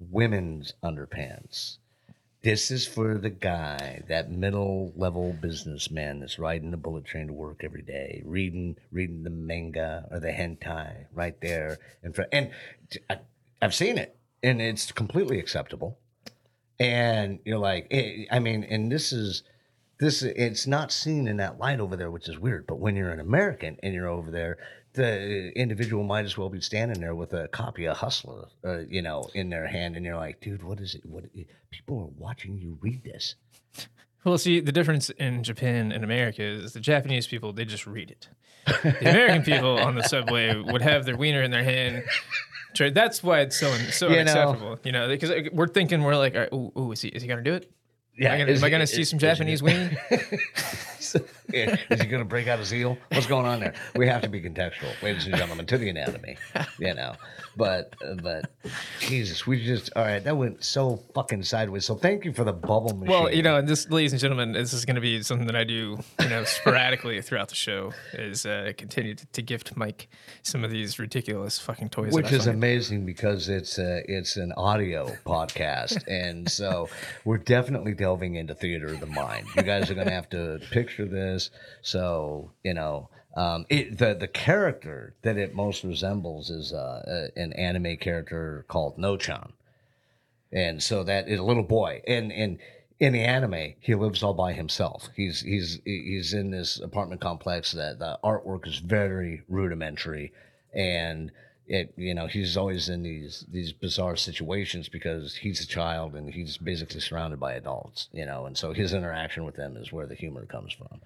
women's 0.00 0.74
underpants. 0.82 1.78
This 2.44 2.70
is 2.70 2.86
for 2.86 3.16
the 3.16 3.30
guy, 3.30 4.02
that 4.08 4.30
middle 4.30 4.92
level 4.96 5.32
businessman 5.32 6.20
that's 6.20 6.38
riding 6.38 6.70
the 6.70 6.76
bullet 6.76 7.06
train 7.06 7.28
to 7.28 7.32
work 7.32 7.62
every 7.64 7.80
day, 7.80 8.22
reading 8.22 8.76
reading 8.92 9.22
the 9.22 9.30
manga 9.30 10.06
or 10.10 10.20
the 10.20 10.28
hentai 10.28 11.06
right 11.14 11.40
there 11.40 11.78
in 12.02 12.12
front. 12.12 12.28
And 12.34 12.50
I, 13.08 13.20
I've 13.62 13.74
seen 13.74 13.96
it, 13.96 14.18
and 14.42 14.60
it's 14.60 14.92
completely 14.92 15.38
acceptable. 15.38 15.98
And 16.78 17.38
you're 17.46 17.56
like, 17.56 17.86
eh, 17.90 18.26
I 18.30 18.40
mean, 18.40 18.62
and 18.64 18.92
this 18.92 19.10
is 19.10 19.42
this. 19.98 20.22
It's 20.22 20.66
not 20.66 20.92
seen 20.92 21.26
in 21.26 21.38
that 21.38 21.58
light 21.58 21.80
over 21.80 21.96
there, 21.96 22.10
which 22.10 22.28
is 22.28 22.38
weird. 22.38 22.66
But 22.66 22.78
when 22.78 22.94
you're 22.94 23.10
an 23.10 23.20
American 23.20 23.78
and 23.82 23.94
you're 23.94 24.06
over 24.06 24.30
there, 24.30 24.58
the 24.94 25.50
uh, 25.54 25.60
individual 25.60 26.04
might 26.04 26.24
as 26.24 26.36
well 26.38 26.48
be 26.48 26.60
standing 26.60 27.00
there 27.00 27.14
with 27.14 27.32
a 27.32 27.48
copy 27.48 27.84
of 27.86 27.96
Hustler, 27.98 28.46
uh, 28.64 28.78
you 28.88 29.02
know, 29.02 29.28
in 29.34 29.50
their 29.50 29.66
hand, 29.66 29.96
and 29.96 30.04
you're 30.04 30.16
like, 30.16 30.40
dude, 30.40 30.62
what 30.62 30.80
is 30.80 30.94
it? 30.94 31.04
What 31.04 31.24
eh, 31.36 31.44
people 31.70 31.98
are 32.00 32.20
watching 32.22 32.56
you 32.58 32.78
read 32.80 33.04
this? 33.04 33.34
Well, 34.24 34.38
see, 34.38 34.60
the 34.60 34.72
difference 34.72 35.10
in 35.10 35.42
Japan 35.44 35.92
and 35.92 36.02
America 36.02 36.42
is 36.42 36.72
the 36.72 36.80
Japanese 36.80 37.26
people 37.26 37.52
they 37.52 37.66
just 37.66 37.86
read 37.86 38.10
it. 38.10 38.28
The 38.82 39.10
American 39.10 39.42
people 39.52 39.78
on 39.78 39.96
the 39.96 40.02
subway 40.02 40.56
would 40.56 40.80
have 40.80 41.04
their 41.04 41.16
wiener 41.16 41.42
in 41.42 41.50
their 41.50 41.64
hand. 41.64 42.04
That's 42.78 43.22
why 43.22 43.40
it's 43.40 43.58
so 43.58 43.70
so 43.90 44.08
You 44.08 44.14
know. 44.14 44.20
unacceptable, 44.22 44.78
you 44.82 44.92
know, 44.92 45.08
because 45.08 45.30
uh, 45.30 45.42
we're 45.52 45.68
thinking 45.68 46.02
we're 46.02 46.16
like, 46.16 46.34
all 46.34 46.40
right, 46.40 46.52
ooh, 46.52 46.72
ooh, 46.78 46.92
is 46.92 47.02
he 47.02 47.08
is 47.08 47.22
he 47.22 47.28
gonna 47.28 47.42
do 47.42 47.54
it? 47.54 47.70
am 48.20 48.32
I 48.32 48.38
gonna, 48.38 48.50
is 48.50 48.62
am 48.62 48.66
I 48.66 48.70
gonna 48.70 48.84
is- 48.84 48.90
see 48.92 49.04
some 49.04 49.18
is 49.18 49.20
Japanese 49.22 49.62
wiener? 49.62 49.90
Yeah, 51.14 51.20
is 51.52 52.00
he 52.00 52.06
going 52.06 52.22
to 52.22 52.28
break 52.28 52.48
out 52.48 52.58
his 52.58 52.72
eel? 52.72 52.96
What's 53.12 53.26
going 53.26 53.46
on 53.46 53.60
there? 53.60 53.74
We 53.94 54.06
have 54.08 54.22
to 54.22 54.28
be 54.28 54.40
contextual, 54.40 54.90
ladies 55.02 55.26
and 55.26 55.36
gentlemen, 55.36 55.66
to 55.66 55.78
the 55.78 55.88
anatomy, 55.88 56.36
you 56.78 56.94
know. 56.94 57.14
But, 57.56 57.94
uh, 58.04 58.14
but 58.14 58.50
Jesus, 59.00 59.46
we 59.46 59.64
just 59.64 59.90
all 59.94 60.02
right. 60.04 60.22
That 60.22 60.36
went 60.36 60.64
so 60.64 61.02
fucking 61.14 61.42
sideways. 61.42 61.84
So 61.84 61.94
thank 61.94 62.24
you 62.24 62.32
for 62.32 62.44
the 62.44 62.52
bubble 62.52 62.94
machine. 62.96 63.10
Well, 63.10 63.32
you 63.32 63.42
know, 63.42 63.56
and 63.56 63.68
this, 63.68 63.88
ladies 63.90 64.12
and 64.12 64.20
gentlemen, 64.20 64.52
this 64.52 64.72
is 64.72 64.84
going 64.84 64.94
to 64.96 65.00
be 65.00 65.22
something 65.22 65.46
that 65.46 65.56
I 65.56 65.64
do, 65.64 65.98
you 66.20 66.28
know, 66.28 66.44
sporadically 66.44 67.20
throughout 67.22 67.48
the 67.48 67.54
show. 67.54 67.92
Is 68.14 68.46
uh, 68.46 68.72
continue 68.76 69.14
to, 69.14 69.26
to 69.26 69.42
gift 69.42 69.76
Mike 69.76 70.08
some 70.42 70.64
of 70.64 70.70
these 70.70 70.98
ridiculous 70.98 71.58
fucking 71.58 71.90
toys. 71.90 72.12
which 72.12 72.32
is 72.32 72.46
find. 72.46 72.56
amazing 72.56 73.04
because 73.06 73.48
it's 73.48 73.78
a, 73.78 74.02
it's 74.08 74.36
an 74.36 74.52
audio 74.56 75.14
podcast, 75.26 76.06
and 76.08 76.50
so 76.50 76.88
we're 77.24 77.38
definitely 77.38 77.94
delving 77.94 78.36
into 78.36 78.54
theater 78.54 78.86
of 78.86 79.00
the 79.00 79.06
mind. 79.06 79.46
You 79.56 79.62
guys 79.62 79.90
are 79.90 79.94
going 79.94 80.06
to 80.06 80.12
have 80.12 80.30
to 80.30 80.60
picture 80.70 81.04
this. 81.04 81.33
So 81.82 82.52
you 82.62 82.74
know, 82.74 83.08
um, 83.36 83.66
it, 83.68 83.98
the 83.98 84.14
the 84.14 84.28
character 84.28 85.14
that 85.22 85.36
it 85.36 85.54
most 85.54 85.84
resembles 85.84 86.50
is 86.50 86.72
uh, 86.72 87.30
a, 87.36 87.40
an 87.40 87.52
anime 87.54 87.96
character 87.96 88.64
called 88.68 88.98
No-chan, 88.98 89.52
and 90.52 90.82
so 90.82 91.04
that 91.04 91.28
is 91.28 91.38
a 91.40 91.44
little 91.44 91.62
boy, 91.62 92.02
and 92.06 92.32
and. 92.32 92.58
In 93.00 93.12
the 93.12 93.24
anime, 93.24 93.74
he 93.80 93.96
lives 93.96 94.22
all 94.22 94.34
by 94.34 94.52
himself. 94.52 95.08
He's 95.16 95.40
he's 95.40 95.80
he's 95.84 96.32
in 96.32 96.52
this 96.52 96.78
apartment 96.78 97.20
complex 97.20 97.72
that 97.72 97.98
the 97.98 98.20
artwork 98.22 98.68
is 98.68 98.78
very 98.78 99.42
rudimentary, 99.48 100.32
and 100.72 101.32
it 101.66 101.92
you 101.96 102.14
know 102.14 102.26
he's 102.26 102.56
always 102.56 102.88
in 102.88 103.02
these 103.02 103.44
these 103.50 103.72
bizarre 103.72 104.16
situations 104.16 104.88
because 104.88 105.34
he's 105.36 105.60
a 105.62 105.66
child 105.66 106.14
and 106.14 106.28
he's 106.34 106.58
basically 106.58 107.00
surrounded 107.00 107.40
by 107.40 107.54
adults 107.54 108.08
you 108.12 108.26
know 108.26 108.44
and 108.46 108.56
so 108.58 108.72
his 108.72 108.92
interaction 108.92 109.44
with 109.44 109.56
them 109.56 109.76
is 109.76 109.92
where 109.92 110.06
the 110.06 110.14
humor 110.14 110.44
comes 110.44 110.72
from 110.74 111.00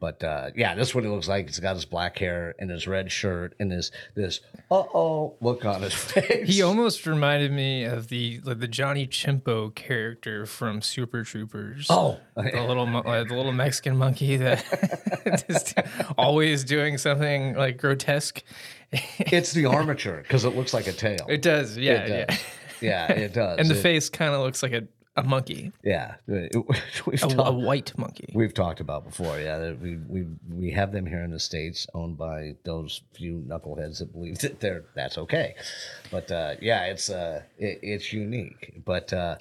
but 0.00 0.24
uh, 0.24 0.50
yeah 0.56 0.74
that's 0.74 0.92
what 0.92 1.04
it 1.04 1.08
looks 1.08 1.28
like 1.28 1.46
he's 1.46 1.60
got 1.60 1.76
his 1.76 1.84
black 1.84 2.18
hair 2.18 2.54
and 2.58 2.68
his 2.70 2.88
red 2.88 3.12
shirt 3.12 3.54
and 3.60 3.70
this 3.70 3.92
this 4.16 4.40
uh-oh 4.72 5.36
look 5.40 5.64
on 5.64 5.82
his 5.82 5.94
face 6.12 6.48
He 6.48 6.62
almost 6.62 7.06
reminded 7.06 7.52
me 7.52 7.84
of 7.84 8.08
the 8.08 8.40
like 8.42 8.58
the 8.58 8.66
Johnny 8.66 9.06
Chimpo 9.06 9.72
character 9.72 10.46
from 10.46 10.82
Super 10.82 11.22
Troopers. 11.22 11.86
oh 11.88 12.18
the 12.34 12.64
little 12.66 12.88
uh, 12.96 13.22
the 13.22 13.34
little 13.36 13.52
Mexican 13.52 13.96
monkey 13.96 14.36
that 14.38 15.44
just 15.48 15.74
always 16.18 16.64
doing 16.64 16.98
something 16.98 17.54
like 17.54 17.76
grotesque. 17.78 18.42
It's 18.92 19.52
the 19.52 19.66
armature 19.78 20.18
because 20.22 20.44
it 20.44 20.54
looks 20.56 20.74
like 20.74 20.86
a 20.86 20.92
tail 20.92 21.24
It 21.28 21.42
does, 21.42 21.76
yeah, 21.76 21.92
It 22.04 22.08
yeah. 22.10 22.24
does. 22.26 22.38
yeah 22.80 23.12
it 23.12 23.32
does 23.42 23.58
And 23.58 23.68
the 23.68 23.74
It- 23.78 23.82
face 23.82 24.08
kind 24.10 24.34
of 24.34 24.40
looks 24.42 24.62
like 24.62 24.72
a, 24.72 24.82
a 25.16 25.22
monkey, 25.22 25.72
yeah 25.84 26.14
a, 26.28 26.48
a 27.38 27.52
white 27.52 27.92
monkey. 27.98 28.32
We've 28.34 28.54
talked 28.54 28.80
about 28.80 29.04
before, 29.04 29.38
yeah. 29.38 29.72
We 29.72 29.98
we 30.08 30.26
we 30.50 30.70
have 30.70 30.90
them 30.90 31.04
here 31.04 31.22
in 31.22 31.30
the 31.32 31.38
states, 31.38 31.86
owned 31.92 32.16
by 32.16 32.56
those 32.64 33.02
few 33.14 33.44
knuckleheads 33.46 33.98
that 33.98 34.10
believe 34.12 34.38
that 34.38 34.60
they're 34.60 34.84
that's 34.94 35.18
okay. 35.18 35.54
But 36.10 36.30
uh, 36.30 36.54
yeah, 36.62 36.84
it's 36.84 37.10
uh 37.10 37.42
it, 37.58 37.80
it's 37.82 38.10
unique. 38.14 38.80
But 38.86 39.12
uh, 39.12 39.36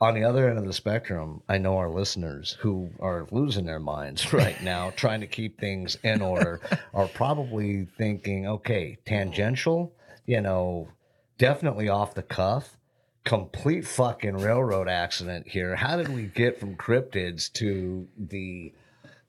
on 0.00 0.14
the 0.14 0.24
other 0.24 0.48
end 0.48 0.58
of 0.58 0.66
the 0.66 0.72
spectrum, 0.72 1.42
I 1.48 1.58
know 1.58 1.78
our 1.78 1.90
listeners 1.90 2.56
who 2.60 2.90
are 3.00 3.26
losing 3.30 3.64
their 3.64 3.80
minds 3.80 4.32
right 4.32 4.60
now, 4.62 4.90
trying 4.90 5.20
to 5.20 5.26
keep 5.26 5.58
things 5.58 5.96
in 6.02 6.20
order, 6.22 6.60
are 6.92 7.08
probably 7.08 7.86
thinking, 7.96 8.46
okay, 8.46 8.98
tangential, 9.06 9.92
you 10.26 10.40
know, 10.40 10.88
definitely 11.38 11.88
off 11.88 12.14
the 12.14 12.22
cuff 12.22 12.76
complete 13.26 13.84
fucking 13.84 14.38
railroad 14.38 14.88
accident 14.88 15.48
here. 15.48 15.74
How 15.74 15.96
did 15.96 16.08
we 16.08 16.26
get 16.26 16.60
from 16.60 16.76
cryptids 16.76 17.52
to 17.54 18.06
the 18.16 18.72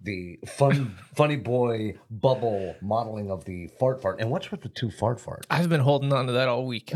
the 0.01 0.39
fun 0.47 0.97
funny 1.15 1.36
boy 1.36 1.95
bubble 2.10 2.75
modeling 2.81 3.31
of 3.31 3.45
the 3.45 3.67
fart 3.79 4.01
fart? 4.01 4.19
And 4.19 4.29
what's 4.29 4.51
with 4.51 4.62
the 4.62 4.69
two 4.69 4.91
fart 4.91 5.19
farts? 5.19 5.43
I've 5.49 5.69
been 5.69 5.81
holding 5.81 6.13
on 6.13 6.27
to 6.27 6.33
that 6.33 6.47
all 6.47 6.65
week, 6.65 6.91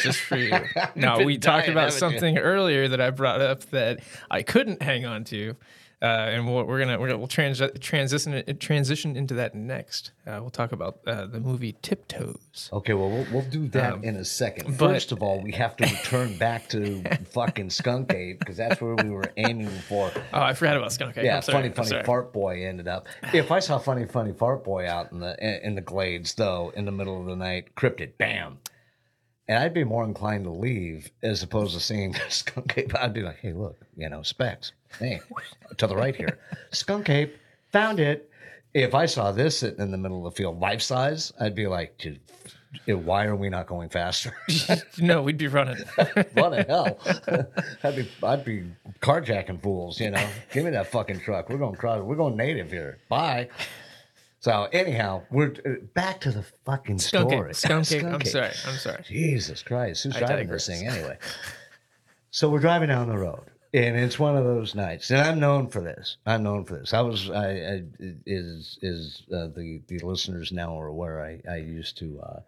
just 0.00 0.20
for 0.20 0.36
you. 0.36 0.52
no, 0.94 1.18
been 1.18 1.26
we 1.26 1.38
talked 1.38 1.68
about 1.68 1.92
haven't 1.92 1.94
you? 1.94 1.98
something 1.98 2.38
earlier 2.38 2.88
that 2.88 3.00
I 3.00 3.10
brought 3.10 3.40
up 3.40 3.62
that 3.70 4.00
I 4.30 4.42
couldn't 4.42 4.82
hang 4.82 5.06
on 5.06 5.24
to, 5.24 5.56
uh, 6.02 6.04
and 6.04 6.46
we'll, 6.46 6.64
we're 6.64 6.78
gonna 6.78 6.98
we're 6.98 7.06
gonna 7.06 7.18
we'll 7.18 7.26
trans- 7.26 7.62
transition 7.80 8.44
transition 8.58 9.16
into 9.16 9.34
that 9.34 9.54
next. 9.54 10.12
Uh, 10.26 10.38
we'll 10.40 10.50
talk 10.50 10.72
about 10.72 10.98
uh, 11.06 11.26
the 11.26 11.40
movie 11.40 11.74
Tiptoes. 11.82 12.68
Okay, 12.72 12.92
well 12.92 13.08
we'll, 13.08 13.26
we'll 13.32 13.48
do 13.50 13.66
that 13.68 13.94
Um, 13.94 14.04
in 14.04 14.16
a 14.16 14.24
second. 14.24 14.76
but- 14.76 14.90
First 14.90 15.12
of 15.12 15.22
all, 15.22 15.40
we 15.40 15.52
have 15.52 15.76
to 15.78 15.84
return 15.84 16.36
back 16.36 16.68
to 16.70 17.02
fucking 17.30 17.70
Skunk 17.70 18.12
Ape 18.12 18.38
because 18.38 18.56
that's 18.58 18.80
where 18.80 18.94
we 18.96 19.08
were 19.10 19.32
aiming 19.38 19.68
for. 19.88 20.10
Oh, 20.34 20.42
I 20.42 20.52
forgot 20.52 20.76
about 20.76 20.92
Skunk. 20.92 21.16
Ape. 21.16 21.24
Yeah, 21.24 21.40
sorry, 21.40 21.70
funny, 21.72 21.88
funny 21.88 22.04
fart 22.04 22.32
boy 22.32 22.66
ended 22.66 22.88
up. 22.88 23.06
If 23.32 23.50
I 23.50 23.58
saw 23.60 23.78
funny, 23.78 24.04
funny 24.06 24.32
fart 24.32 24.64
boy 24.64 24.86
out 24.88 25.12
in 25.12 25.20
the 25.20 25.34
in, 25.42 25.68
in 25.70 25.74
the 25.76 25.80
glades 25.80 26.34
though, 26.34 26.72
in 26.76 26.84
the 26.84 26.92
middle 26.92 27.18
of 27.20 27.26
the 27.26 27.36
night, 27.36 27.74
cryptid, 27.74 28.18
bam, 28.18 28.58
and 29.48 29.58
I'd 29.58 29.72
be 29.74 29.84
more 29.84 30.04
inclined 30.04 30.44
to 30.44 30.50
leave 30.50 31.10
as 31.22 31.42
opposed 31.42 31.72
to 31.74 31.80
seeing 31.80 32.14
skunk 32.28 32.76
ape. 32.76 32.94
I'd 32.94 33.14
be 33.14 33.22
like, 33.22 33.38
hey, 33.38 33.52
look, 33.52 33.78
you 33.96 34.08
know, 34.10 34.22
specs, 34.22 34.72
hey, 34.98 35.20
to 35.76 35.86
the 35.86 35.96
right 35.96 36.14
here, 36.14 36.38
skunk 36.72 37.08
ape, 37.10 37.36
found 37.72 38.00
it. 38.00 38.30
If 38.74 38.94
I 38.94 39.06
saw 39.06 39.32
this 39.32 39.58
sitting 39.58 39.80
in 39.80 39.90
the 39.90 39.96
middle 39.96 40.26
of 40.26 40.34
the 40.34 40.36
field, 40.36 40.60
life 40.60 40.82
size, 40.82 41.32
I'd 41.40 41.54
be 41.54 41.66
like, 41.66 41.96
dude, 41.96 42.20
why 42.86 43.24
are 43.24 43.36
we 43.36 43.48
not 43.48 43.66
going 43.66 43.88
faster? 43.88 44.36
no, 44.98 45.22
we'd 45.22 45.38
be 45.38 45.46
running. 45.46 45.78
what 46.34 46.50
the 46.50 46.64
hell? 46.68 46.98
I'd 47.82 47.96
be 47.96 48.08
I'd 48.22 48.44
be 48.44 48.64
carjacking 49.00 49.62
fools, 49.62 50.00
you 50.00 50.10
know. 50.10 50.28
Give 50.52 50.64
me 50.64 50.70
that 50.72 50.88
fucking 50.88 51.20
truck. 51.20 51.48
We're 51.48 51.58
going 51.58 51.76
cross. 51.76 52.02
We're 52.02 52.16
going 52.16 52.36
native 52.36 52.70
here. 52.70 52.98
Bye. 53.08 53.48
So 54.40 54.68
anyhow, 54.72 55.22
we're 55.30 55.54
uh, 55.64 55.84
back 55.94 56.20
to 56.20 56.30
the 56.30 56.44
fucking 56.64 56.98
Skunk 56.98 57.30
story. 57.30 57.50
ape. 57.50 57.56
Skunk 57.56 57.90
ape. 57.92 58.04
I'm 58.04 58.14
ape. 58.16 58.26
sorry. 58.26 58.52
I'm 58.66 58.76
sorry. 58.76 59.02
Jesus 59.04 59.62
Christ, 59.62 60.04
who's 60.04 60.14
I 60.16 60.20
driving 60.20 60.46
digress. 60.46 60.66
this 60.66 60.78
thing 60.78 60.88
anyway? 60.88 61.18
so 62.30 62.48
we're 62.48 62.60
driving 62.60 62.88
down 62.88 63.08
the 63.08 63.18
road, 63.18 63.50
and 63.74 63.96
it's 63.96 64.18
one 64.18 64.36
of 64.36 64.44
those 64.44 64.74
nights, 64.74 65.10
and 65.10 65.20
I'm 65.20 65.40
known 65.40 65.68
for 65.68 65.80
this. 65.80 66.16
I'm 66.26 66.42
known 66.42 66.64
for 66.64 66.78
this. 66.78 66.94
I 66.94 67.00
was, 67.00 67.30
I, 67.30 67.50
I 67.50 67.82
is 68.26 68.78
is 68.82 69.22
uh, 69.32 69.48
the 69.48 69.82
the 69.88 69.98
listeners 70.00 70.52
now 70.52 70.78
are 70.78 70.88
aware. 70.88 71.20
I 71.20 71.40
I 71.50 71.56
used 71.56 71.98
to. 71.98 72.20
Uh, 72.20 72.40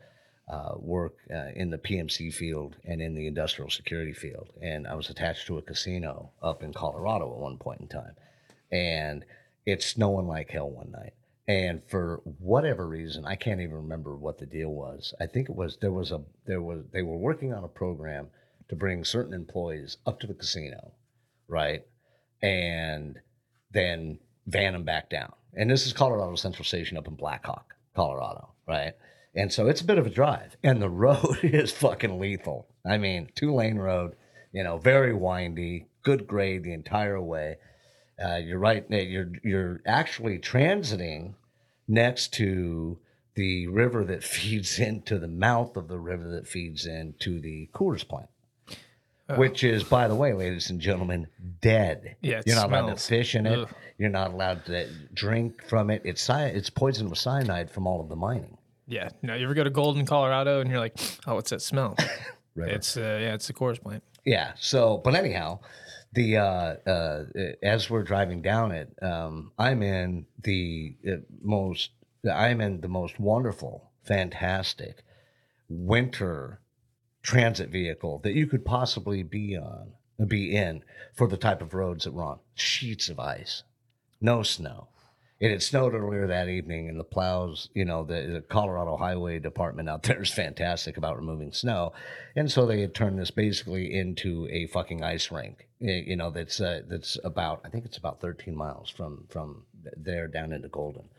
uh, 0.51 0.73
work 0.79 1.17
uh, 1.31 1.51
in 1.57 1.69
the 1.69 1.77
PMC 1.77 2.33
field 2.33 2.75
and 2.85 3.03
in 3.03 3.15
the 3.15 3.27
industrial 3.27 3.69
security 3.69 4.15
field, 4.15 4.49
and 4.63 4.87
I 4.87 4.95
was 4.95 5.11
attached 5.11 5.47
to 5.49 5.59
a 5.59 5.63
casino 5.63 6.31
up 6.43 6.63
in 6.63 6.73
Colorado 6.73 7.31
at 7.31 7.39
one 7.39 7.59
point 7.59 7.83
in 7.83 7.89
time, 7.89 8.17
and 8.73 9.27
it's 9.67 9.85
snowing 9.85 10.27
like 10.27 10.51
hell 10.51 10.71
one 10.71 10.91
night. 10.91 11.13
And 11.47 11.83
for 11.89 12.23
whatever 12.39 12.87
reason, 12.87 13.25
I 13.25 13.35
can't 13.35 13.61
even 13.61 13.75
remember 13.75 14.17
what 14.17 14.39
the 14.39 14.47
deal 14.47 14.71
was. 14.71 15.15
I 15.21 15.27
think 15.27 15.49
it 15.49 15.57
was 15.57 15.79
there 15.81 15.93
was 15.93 16.13
a 16.13 16.23
there 16.47 16.63
was 16.63 16.85
they 16.93 17.03
were 17.03 17.17
working 17.17 17.53
on 17.53 17.65
a 17.65 17.69
program 17.69 18.29
to 18.69 18.77
bring 18.77 19.05
certain 19.05 19.35
employees 19.35 19.97
up 20.07 20.21
to 20.21 20.27
the 20.27 20.35
casino, 20.35 20.93
right, 21.49 21.83
and 22.43 23.19
then 23.73 24.19
van 24.47 24.73
them 24.73 24.85
back 24.85 25.11
down. 25.11 25.33
And 25.55 25.71
this 25.71 25.87
is 25.87 25.93
Colorado 25.93 26.35
Central 26.37 26.65
Station 26.65 26.97
up 26.97 27.09
in 27.09 27.15
Black 27.15 27.47
Hawk, 27.47 27.75
Colorado, 27.95 28.51
right? 28.67 28.95
And 29.35 29.53
so 29.53 29.69
it's 29.69 29.81
a 29.81 29.85
bit 29.85 29.99
of 29.99 30.07
a 30.07 30.11
drive, 30.11 30.57
and 30.63 30.81
the 30.81 30.89
road 31.07 31.39
is 31.43 31.73
fucking 31.73 32.19
lethal. 32.19 32.69
I 32.87 32.99
mean, 32.99 33.29
two 33.35 33.55
lane 33.55 33.77
road, 33.77 34.17
you 34.53 34.65
know, 34.65 34.79
very 34.79 35.13
windy, 35.15 35.87
good 36.03 36.27
grade 36.27 36.65
the 36.65 36.73
entire 36.73 37.21
way. 37.21 37.57
Uh, 38.23 38.37
you're 38.37 38.59
right. 38.59 38.89
Nate, 38.91 39.09
You're 39.09 39.31
you're 39.45 39.81
actually 39.87 40.39
transiting 40.39 41.35
next 41.87 42.33
to 42.35 42.99
the 43.35 43.69
river 43.69 44.05
that 44.05 44.25
feeds 44.37 44.79
into 44.79 45.19
the 45.19 45.29
mouth 45.29 45.77
of 45.77 45.89
the 45.89 45.99
river 45.99 46.29
that 46.31 46.49
feeds 46.49 46.87
into 46.87 47.41
the 47.41 47.69
Coors 47.73 48.07
plant, 48.07 48.29
which 49.37 49.65
is, 49.65 49.85
by 49.85 50.09
the 50.09 50.15
way, 50.15 50.33
ladies 50.33 50.71
and 50.71 50.81
gentlemen, 50.81 51.27
dead. 51.61 52.17
Yeah, 52.23 52.39
it 52.39 52.47
you're 52.47 52.57
not 52.57 52.71
allowed 52.71 52.81
to 52.95 52.99
smells. 52.99 53.07
fish 53.09 53.35
in 53.35 53.47
it. 53.47 53.59
Ugh. 53.59 53.69
You're 53.99 54.11
not 54.11 54.33
allowed 54.33 54.65
to 54.67 54.89
drink 55.13 55.63
from 55.69 55.91
it. 55.91 56.03
It's 56.05 56.23
cy- 56.23 56.47
it's 56.47 56.71
poisoned 56.71 57.11
with 57.11 57.19
cyanide 57.19 57.71
from 57.71 57.87
all 57.87 58.01
of 58.01 58.09
the 58.09 58.17
mining. 58.17 58.57
Yeah. 58.87 59.11
No, 59.23 59.35
you 59.35 59.45
ever 59.45 59.55
go 59.55 59.65
to 59.65 59.71
Golden, 59.71 60.07
Colorado, 60.07 60.61
and 60.61 60.71
you're 60.71 60.79
like, 60.79 60.97
oh, 61.27 61.35
what's 61.35 61.51
that 61.51 61.63
smell? 61.63 61.97
Right. 62.57 62.73
It's 62.73 62.97
uh, 62.97 63.19
yeah, 63.23 63.35
it's 63.35 63.47
the 63.47 63.53
Coors 63.53 63.81
plant. 63.81 64.03
Yeah. 64.25 64.51
So, 64.59 64.97
but 65.05 65.15
anyhow, 65.15 65.61
the 66.13 66.39
uh, 66.39 66.43
uh, 66.91 67.25
as 67.63 67.89
we're 67.89 68.03
driving 68.03 68.43
down 68.43 68.73
it, 68.73 68.93
um, 69.01 69.53
I'm 69.57 69.81
in 69.81 70.27
the 70.43 70.97
uh, 71.09 71.17
most, 71.41 71.91
I'm 72.29 72.61
in 72.61 72.81
the 72.81 72.89
most 72.89 73.21
wonderful, 73.21 73.93
fantastic 74.03 75.05
winter 75.69 76.61
transit 77.29 77.69
vehicle 77.69 78.21
that 78.25 78.33
you 78.33 78.47
could 78.47 78.65
possibly 78.65 79.23
be 79.23 79.55
on, 79.55 79.93
be 80.27 80.57
in 80.57 80.83
for 81.13 81.29
the 81.29 81.37
type 81.37 81.61
of 81.61 81.75
roads 81.75 82.05
that 82.05 82.15
we're 82.15 82.25
on. 82.25 82.39
Sheets 82.55 83.11
of 83.11 83.21
ice, 83.21 83.65
no 84.19 84.43
snow. 84.43 84.89
It 85.39 85.51
had 85.51 85.63
snowed 85.63 85.93
earlier 85.93 86.27
that 86.27 86.49
evening, 86.49 86.89
and 86.89 86.99
the 86.99 87.05
plows, 87.05 87.69
you 87.75 87.85
know, 87.85 88.03
the, 88.03 88.31
the 88.33 88.41
Colorado 88.41 88.97
Highway 88.97 89.41
Department 89.41 89.91
out 89.91 90.03
there 90.05 90.23
is 90.23 90.31
fantastic 90.31 90.97
about 90.97 91.19
removing 91.19 91.53
snow, 91.53 91.93
and 92.35 92.51
so 92.51 92.65
they 92.65 92.81
had 92.81 92.95
turned 92.95 93.19
this 93.19 93.31
basically 93.31 93.95
into 93.95 94.49
a 94.51 94.67
fucking 94.69 95.05
ice 95.05 95.31
rink. 95.31 95.69
You 95.81 96.17
know, 96.17 96.31
that's 96.31 96.63
uh, 96.63 96.81
that's 96.89 97.19
about 97.25 97.61
I 97.63 97.69
think 97.69 97.85
it's 97.85 97.99
about 97.99 98.23
13 98.23 98.57
miles 98.57 98.89
from 98.89 99.27
from 99.29 99.65
there 99.99 100.29
down 100.29 100.55
into 100.55 100.69
Golden, 100.69 101.11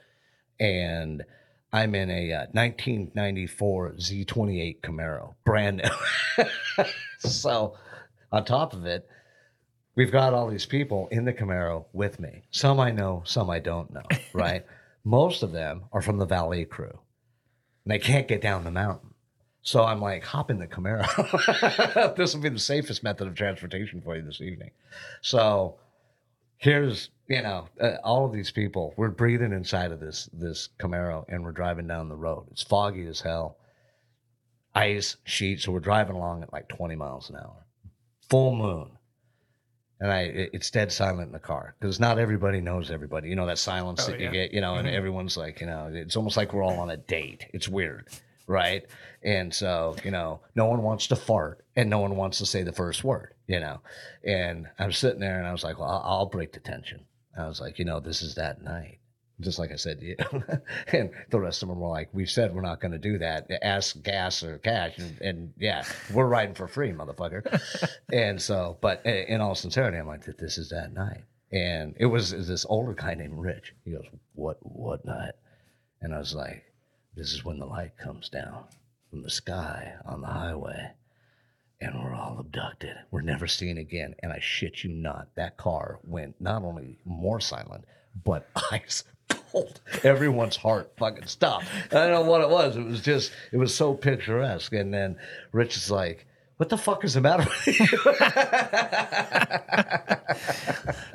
and 0.59 1.23
I'm 1.71 1.93
in 1.93 2.09
a 2.09 2.33
uh, 2.33 2.45
1994 2.51 3.93
Z28 3.93 4.81
Camaro, 4.81 5.35
brand 5.45 5.83
new. 6.37 6.45
so, 7.19 7.75
on 8.31 8.45
top 8.45 8.73
of 8.73 8.85
it, 8.85 9.07
we've 9.95 10.11
got 10.11 10.33
all 10.33 10.49
these 10.49 10.65
people 10.65 11.07
in 11.11 11.25
the 11.25 11.33
Camaro 11.33 11.85
with 11.93 12.19
me. 12.19 12.43
Some 12.51 12.79
I 12.79 12.91
know, 12.91 13.21
some 13.25 13.49
I 13.49 13.59
don't 13.59 13.93
know, 13.93 14.03
right? 14.33 14.65
Most 15.03 15.43
of 15.43 15.51
them 15.51 15.83
are 15.91 16.01
from 16.01 16.17
the 16.17 16.25
valet 16.25 16.65
crew. 16.65 16.97
And 17.85 17.91
they 17.91 17.99
can't 17.99 18.27
get 18.27 18.41
down 18.41 18.63
the 18.63 18.71
mountain. 18.71 19.13
So 19.61 19.83
I'm 19.83 20.01
like, 20.01 20.23
hop 20.23 20.49
in 20.49 20.57
the 20.57 20.67
Camaro. 20.67 22.15
this 22.15 22.33
will 22.33 22.41
be 22.41 22.49
the 22.49 22.59
safest 22.59 23.03
method 23.03 23.27
of 23.27 23.35
transportation 23.35 24.01
for 24.01 24.15
you 24.15 24.23
this 24.23 24.41
evening. 24.41 24.71
So 25.21 25.77
here's, 26.57 27.09
you 27.29 27.41
know, 27.41 27.67
uh, 27.79 27.97
all 28.03 28.25
of 28.25 28.33
these 28.33 28.51
people, 28.51 28.93
we're 28.97 29.09
breathing 29.09 29.53
inside 29.53 29.91
of 29.91 29.99
this 29.99 30.29
this 30.33 30.69
Camaro 30.79 31.25
and 31.29 31.43
we're 31.43 31.51
driving 31.51 31.87
down 31.87 32.09
the 32.09 32.15
road. 32.15 32.47
It's 32.51 32.63
foggy 32.63 33.05
as 33.07 33.21
hell. 33.21 33.57
Ice 34.75 35.17
sheet, 35.23 35.61
so 35.61 35.71
we're 35.71 35.79
driving 35.79 36.15
along 36.15 36.43
at 36.43 36.53
like 36.53 36.67
20 36.69 36.95
miles 36.95 37.29
an 37.29 37.37
hour. 37.37 37.65
Full 38.29 38.55
moon 38.55 38.91
and 39.99 40.11
I 40.11 40.21
it- 40.21 40.49
it's 40.53 40.71
dead 40.71 40.91
silent 40.91 41.27
in 41.27 41.33
the 41.33 41.39
car 41.39 41.75
because 41.79 41.99
not 41.99 42.19
everybody 42.19 42.61
knows 42.61 42.89
everybody. 42.91 43.29
You 43.29 43.35
know 43.35 43.47
that 43.47 43.57
silence 43.57 44.07
Oh, 44.07 44.11
that 44.11 44.19
yeah. 44.19 44.27
you 44.27 44.31
get, 44.31 44.51
you 44.53 44.61
know, 44.61 44.75
and 44.75 44.87
Mhm. 44.87 44.93
everyone's 44.93 45.35
like, 45.37 45.59
you 45.61 45.67
know, 45.67 45.89
it's 45.93 46.15
almost 46.15 46.37
like 46.37 46.53
we're 46.53 46.63
all 46.63 46.79
on 46.79 46.89
a 46.89 46.97
date. 46.97 47.47
It's 47.53 47.67
weird, 47.67 48.07
right? 48.47 48.85
And 49.23 49.53
so, 49.53 49.95
you 50.05 50.11
know, 50.11 50.39
no 50.55 50.65
one 50.67 50.81
wants 50.83 51.07
to 51.07 51.15
fart 51.15 51.65
and 51.75 51.89
no 51.89 51.99
one 51.99 52.15
wants 52.15 52.37
to 52.37 52.45
say 52.45 52.63
the 52.63 52.71
first 52.71 53.03
word, 53.03 53.33
you 53.47 53.59
know. 53.59 53.81
And 54.23 54.67
I'm 54.79 54.91
sitting 54.93 55.19
there 55.19 55.37
and 55.39 55.47
I 55.47 55.51
was 55.51 55.63
like, 55.63 55.77
well, 55.79 55.89
I'll, 55.89 56.03
I'll 56.19 56.25
break 56.27 56.53
the 56.53 56.59
tension. 56.59 57.05
I 57.39 57.47
was 57.47 57.61
like, 57.61 57.79
you 57.79 57.85
know, 57.85 57.99
this 57.99 58.21
is 58.21 58.35
that 58.35 58.61
night. 58.61 58.99
Just 59.41 59.57
like 59.57 59.71
I 59.71 59.77
said 59.77 59.99
to 59.99 60.05
you. 60.05 60.15
and 60.91 61.11
the 61.29 61.39
rest 61.39 61.63
of 61.63 61.69
them 61.69 61.79
were 61.79 61.87
like, 61.87 62.09
we've 62.11 62.29
said 62.29 62.53
we're 62.53 62.61
not 62.61 62.81
going 62.81 62.91
to 62.91 62.97
do 62.97 63.17
that. 63.19 63.49
Ask 63.61 64.01
gas 64.01 64.43
or 64.43 64.57
cash. 64.57 64.97
And, 64.97 65.21
and 65.21 65.53
yeah, 65.57 65.83
we're 66.13 66.27
riding 66.27 66.55
for 66.55 66.67
free, 66.67 66.91
motherfucker. 66.91 67.61
and 68.11 68.41
so, 68.41 68.77
but 68.81 69.05
in 69.05 69.39
all 69.39 69.55
sincerity, 69.55 69.97
I'm 69.97 70.07
like, 70.07 70.25
this 70.25 70.57
is 70.57 70.69
that 70.69 70.93
night. 70.93 71.23
And 71.51 71.95
it 71.97 72.05
was 72.05 72.31
this 72.31 72.65
older 72.67 72.93
guy 72.93 73.15
named 73.15 73.39
Rich. 73.39 73.73
He 73.85 73.91
goes, 73.91 74.05
what, 74.33 74.57
what 74.61 75.05
night? 75.05 75.33
And 76.01 76.13
I 76.13 76.19
was 76.19 76.35
like, 76.35 76.63
this 77.15 77.33
is 77.33 77.43
when 77.43 77.59
the 77.59 77.65
light 77.65 77.97
comes 77.97 78.29
down 78.29 78.65
from 79.09 79.23
the 79.23 79.29
sky 79.29 79.93
on 80.05 80.21
the 80.21 80.27
highway 80.27 80.91
and 81.81 81.95
we're 82.03 82.13
all 82.13 82.37
abducted. 82.39 82.95
We're 83.11 83.21
never 83.21 83.47
seen 83.47 83.77
again. 83.77 84.15
And 84.21 84.31
I 84.33 84.39
shit 84.41 84.83
you 84.83 84.89
not, 84.91 85.27
that 85.35 85.57
car 85.57 85.99
went 86.03 86.35
not 86.41 86.63
only 86.63 86.97
more 87.05 87.39
silent, 87.39 87.85
but 88.25 88.47
ice 88.71 89.03
cold. 89.29 89.79
Everyone's 90.03 90.57
heart 90.57 90.91
fucking 90.97 91.27
stopped. 91.27 91.65
I 91.91 91.95
don't 92.07 92.11
know 92.11 92.21
what 92.29 92.41
it 92.41 92.49
was. 92.49 92.75
It 92.75 92.83
was 92.85 93.01
just, 93.01 93.31
it 93.51 93.57
was 93.57 93.73
so 93.73 93.93
picturesque. 93.93 94.73
And 94.73 94.93
then 94.93 95.15
Rich 95.51 95.77
is 95.77 95.89
like, 95.89 96.25
what 96.57 96.67
the 96.69 96.77
fuck 96.77 97.05
is 97.05 97.13
the 97.13 97.21
matter 97.21 97.45
with 97.65 97.79
you? 97.79 97.87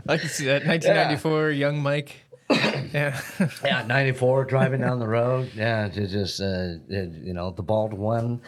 I 0.09 0.17
can 0.19 0.29
see 0.29 0.47
that 0.47 0.65
1994 0.67 1.51
young 1.51 1.83
Mike. 1.83 2.21
Yeah. 2.95 3.21
yeah, 3.65 3.83
94 3.85 4.45
driving 4.45 4.81
down 4.83 5.01
the 5.01 5.09
road. 5.09 5.51
Yeah, 5.57 5.89
ju- 5.89 6.07
just, 6.07 6.41
uh, 6.41 6.45
uh, 6.45 6.77
you 6.89 7.33
know, 7.35 7.51
the 7.51 7.63
bald 7.65 7.93
one. 7.93 8.41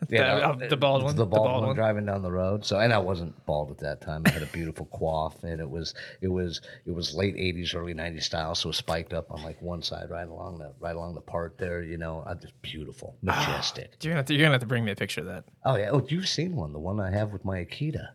The- 0.08 0.16
know, 0.16 0.22
uh, 0.24 0.68
the 0.68 0.76
bald 0.76 1.02
one, 1.02 1.14
The 1.14 1.24
the 1.24 1.26
bald, 1.26 1.46
bald 1.46 1.60
one, 1.60 1.66
one. 1.68 1.76
driving 1.76 2.06
down 2.06 2.22
the 2.22 2.32
road. 2.32 2.64
So, 2.64 2.78
and 2.80 2.92
I 2.92 2.98
wasn't 2.98 3.44
bald 3.44 3.70
at 3.70 3.78
that 3.78 4.00
time. 4.00 4.22
I 4.24 4.30
had 4.30 4.42
a 4.42 4.46
beautiful 4.46 4.86
coif, 4.86 5.44
and 5.44 5.60
it 5.60 5.68
was 5.68 5.94
it 6.22 6.28
was 6.28 6.62
it 6.86 6.90
was 6.92 7.14
late 7.14 7.36
'80s, 7.36 7.74
early 7.74 7.92
'90s 7.94 8.22
style. 8.22 8.54
So 8.54 8.68
it 8.68 8.70
was 8.70 8.76
spiked 8.78 9.12
up 9.12 9.30
on 9.30 9.42
like 9.42 9.60
one 9.60 9.82
side, 9.82 10.08
right 10.08 10.26
along 10.26 10.58
the 10.58 10.72
right 10.80 10.96
along 10.96 11.14
the 11.16 11.20
part 11.20 11.58
there. 11.58 11.82
You 11.82 11.98
know, 11.98 12.24
I 12.26 12.32
just 12.34 12.60
beautiful, 12.62 13.16
majestic. 13.22 13.92
You're 14.02 14.12
gonna, 14.12 14.18
have 14.20 14.26
to, 14.26 14.34
you're 14.34 14.42
gonna 14.44 14.52
have 14.54 14.60
to 14.62 14.66
bring 14.66 14.84
me 14.86 14.92
a 14.92 14.96
picture 14.96 15.20
of 15.20 15.26
that. 15.26 15.44
oh 15.66 15.76
yeah. 15.76 15.90
Oh, 15.90 16.04
you've 16.08 16.28
seen 16.28 16.56
one, 16.56 16.72
the 16.72 16.78
one 16.80 16.98
I 16.98 17.10
have 17.10 17.30
with 17.32 17.44
my 17.44 17.58
Akita 17.64 18.08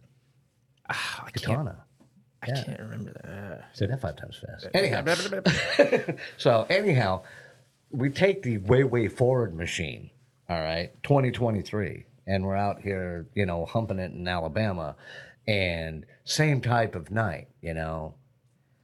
Ah, 0.90 1.24
I 1.28 1.32
can't, 1.32 1.44
Katana. 1.46 1.84
I 2.42 2.48
Yeah. 2.48 2.64
can't 2.64 2.80
remember 2.80 3.14
that. 3.24 3.70
Say 3.78 3.86
that 3.88 4.02
five 4.02 4.16
times 4.18 4.38
fast. 4.44 4.68
Anyhow, 4.74 5.04
so 6.38 6.66
anyhow, 6.70 7.24
we 7.92 8.10
take 8.10 8.44
the 8.44 8.58
way 8.58 8.84
way 8.84 9.08
forward 9.08 9.56
machine. 9.56 10.10
All 10.48 10.62
right, 10.62 10.92
2023, 11.02 12.06
and 12.28 12.46
we're 12.46 12.56
out 12.56 12.80
here, 12.80 13.26
you 13.34 13.48
know, 13.48 13.66
humping 13.66 13.98
it 13.98 14.12
in 14.12 14.28
Alabama, 14.28 14.96
and 15.48 16.06
same 16.24 16.62
type 16.62 16.94
of 16.94 17.10
night, 17.10 17.48
you 17.62 17.74
know, 17.74 18.14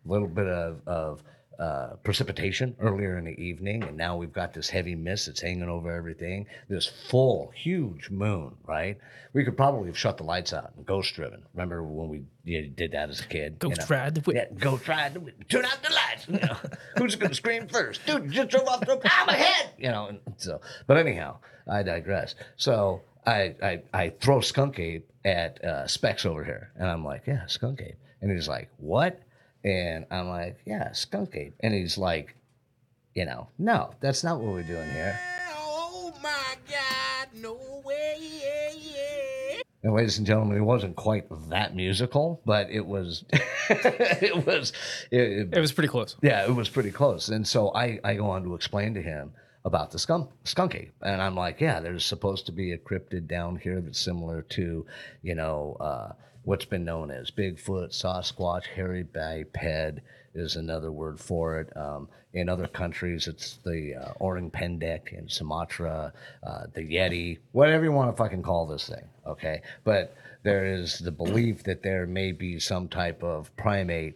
a 0.04 0.12
little 0.12 0.28
bit 0.28 0.48
of 0.48 0.82
of 0.88 1.24
uh, 1.62 1.96
precipitation 2.04 2.76
earlier 2.80 3.20
in 3.20 3.26
the 3.26 3.40
evening, 3.40 3.84
and 3.84 3.96
now 3.96 4.18
we've 4.18 4.34
got 4.34 4.52
this 4.52 4.68
heavy 4.68 4.96
mist 4.96 5.28
that's 5.28 5.42
hanging 5.42 5.70
over 5.70 5.92
everything. 5.96 6.48
This 6.68 6.88
full, 6.88 7.52
huge 7.54 8.10
moon, 8.10 8.56
right? 8.66 8.98
We 9.34 9.46
could 9.46 9.56
probably 9.56 9.86
have 9.88 9.98
shut 9.98 10.18
the 10.18 10.24
lights 10.24 10.54
out 10.54 10.72
and 10.76 10.84
ghost 10.88 11.14
driven. 11.14 11.44
Remember 11.54 11.84
when 11.84 12.10
we 12.10 12.24
yeah, 12.46 12.62
did 12.76 12.94
that 12.94 13.12
as 13.12 13.20
a 13.20 13.28
kid? 13.28 13.60
you 13.62 13.70
Ghost 13.70 13.88
know? 13.88 13.96
ride 13.96 14.16
the 14.16 14.22
whip. 14.22 14.36
Yeah, 14.36 14.58
go 14.58 14.80
try 14.80 15.10
to 15.10 15.20
turn 15.50 15.66
out 15.66 15.84
the 15.84 15.94
lights. 15.94 16.28
You 16.28 16.40
know, 16.40 16.58
who's 16.98 17.16
gonna 17.16 17.36
scream 17.36 17.68
first? 17.68 18.04
Dude, 18.08 18.24
you 18.24 18.32
just 18.32 18.50
drove 18.50 18.68
off 18.68 18.80
the 18.80 19.00
I'm 19.04 19.30
ahead. 19.30 19.70
You 19.78 19.90
know, 19.90 20.08
and 20.08 20.20
so. 20.38 20.62
But 20.88 20.98
anyhow, 20.98 21.38
I 21.72 21.84
digress. 21.84 22.34
So 22.56 23.02
I 23.28 23.56
I, 23.62 23.82
I 23.94 24.10
throw 24.20 24.42
Skunk 24.42 24.80
Ape 24.80 25.08
at 25.24 25.64
uh, 25.64 25.86
Specs 25.86 26.26
over 26.26 26.44
here, 26.44 26.72
and 26.76 26.88
I'm 26.88 27.06
like, 27.06 27.28
yeah, 27.28 27.46
Skunk 27.46 27.82
Ape, 27.82 28.00
and 28.20 28.32
he's 28.32 28.48
like, 28.48 28.70
what? 28.78 29.22
And 29.64 30.06
I'm 30.12 30.28
like, 30.28 30.58
yeah, 30.66 30.92
Skunk 30.92 31.36
Ape, 31.36 31.56
and 31.60 31.74
he's 31.74 31.98
like, 31.98 32.36
you 33.14 33.26
know, 33.26 33.50
no, 33.60 33.92
that's 34.00 34.24
not 34.24 34.40
what 34.40 34.54
we're 34.54 34.64
doing 34.64 34.90
here. 34.90 35.20
Oh 35.56 36.14
my 36.24 36.56
God, 36.70 37.28
no 37.36 37.82
way. 37.86 37.98
And 39.84 39.94
ladies 39.96 40.20
and 40.20 40.28
gentlemen, 40.28 40.58
it 40.58 40.62
wasn't 40.62 40.96
quite 40.96 41.26
that 41.50 41.76
musical, 41.76 42.40
but 42.46 42.70
it 42.70 42.86
was, 42.86 43.26
it 43.70 44.46
was, 44.46 44.74
it, 45.10 45.50
It 45.52 45.60
was 45.60 45.72
pretty 45.72 45.88
close. 45.88 46.16
yeah, 46.22 46.46
it 46.46 46.54
was 46.56 46.70
pretty 46.70 46.92
close. 46.92 47.30
And 47.30 47.48
so 47.48 47.74
I, 47.74 48.00
I 48.04 48.14
go 48.14 48.30
on 48.30 48.44
to 48.44 48.54
explain 48.54 48.94
to 48.94 49.02
him 49.02 49.34
about 49.66 49.90
the 49.90 49.98
skunk, 49.98 50.30
skunk 50.44 50.76
ape. 50.76 50.94
And 51.02 51.20
I'm 51.20 51.36
like, 51.36 51.60
yeah, 51.60 51.80
there's 51.80 52.06
supposed 52.06 52.46
to 52.46 52.52
be 52.52 52.74
a 52.74 52.78
cryptid 52.78 53.28
down 53.28 53.56
here 53.56 53.82
that's 53.82 54.00
similar 54.00 54.44
to, 54.44 54.86
you 55.24 55.34
know, 55.36 55.78
uh, 55.80 56.12
what's 56.44 56.66
been 56.66 56.86
known 56.86 57.12
as 57.12 57.32
Bigfoot, 57.32 57.90
Sasquatch, 57.90 58.66
hairy 58.66 59.04
biped 59.04 60.02
is 60.34 60.56
another 60.56 60.92
word 60.92 61.20
for 61.20 61.60
it. 61.60 61.76
Um, 61.76 62.08
in 62.34 62.48
other 62.48 62.68
countries, 62.68 63.28
it's 63.28 63.60
the 63.66 63.96
uh, 63.96 64.14
orang 64.20 64.50
pendek 64.50 65.12
in 65.12 65.28
Sumatra, 65.28 66.14
uh, 66.44 66.64
the 66.74 66.82
Yeti, 66.82 67.40
whatever 67.52 67.84
you 67.84 67.92
want 67.92 68.10
to 68.10 68.18
fucking 68.18 68.42
call 68.42 68.66
this 68.66 68.88
thing. 68.88 69.04
Okay. 69.28 69.62
But 69.84 70.16
there 70.44 70.66
is 70.66 71.00
the 71.00 71.12
belief 71.12 71.64
that 71.64 71.84
there 71.84 72.08
may 72.08 72.32
be 72.32 72.60
some 72.60 72.88
type 72.88 73.22
of 73.24 73.56
primate 73.58 74.16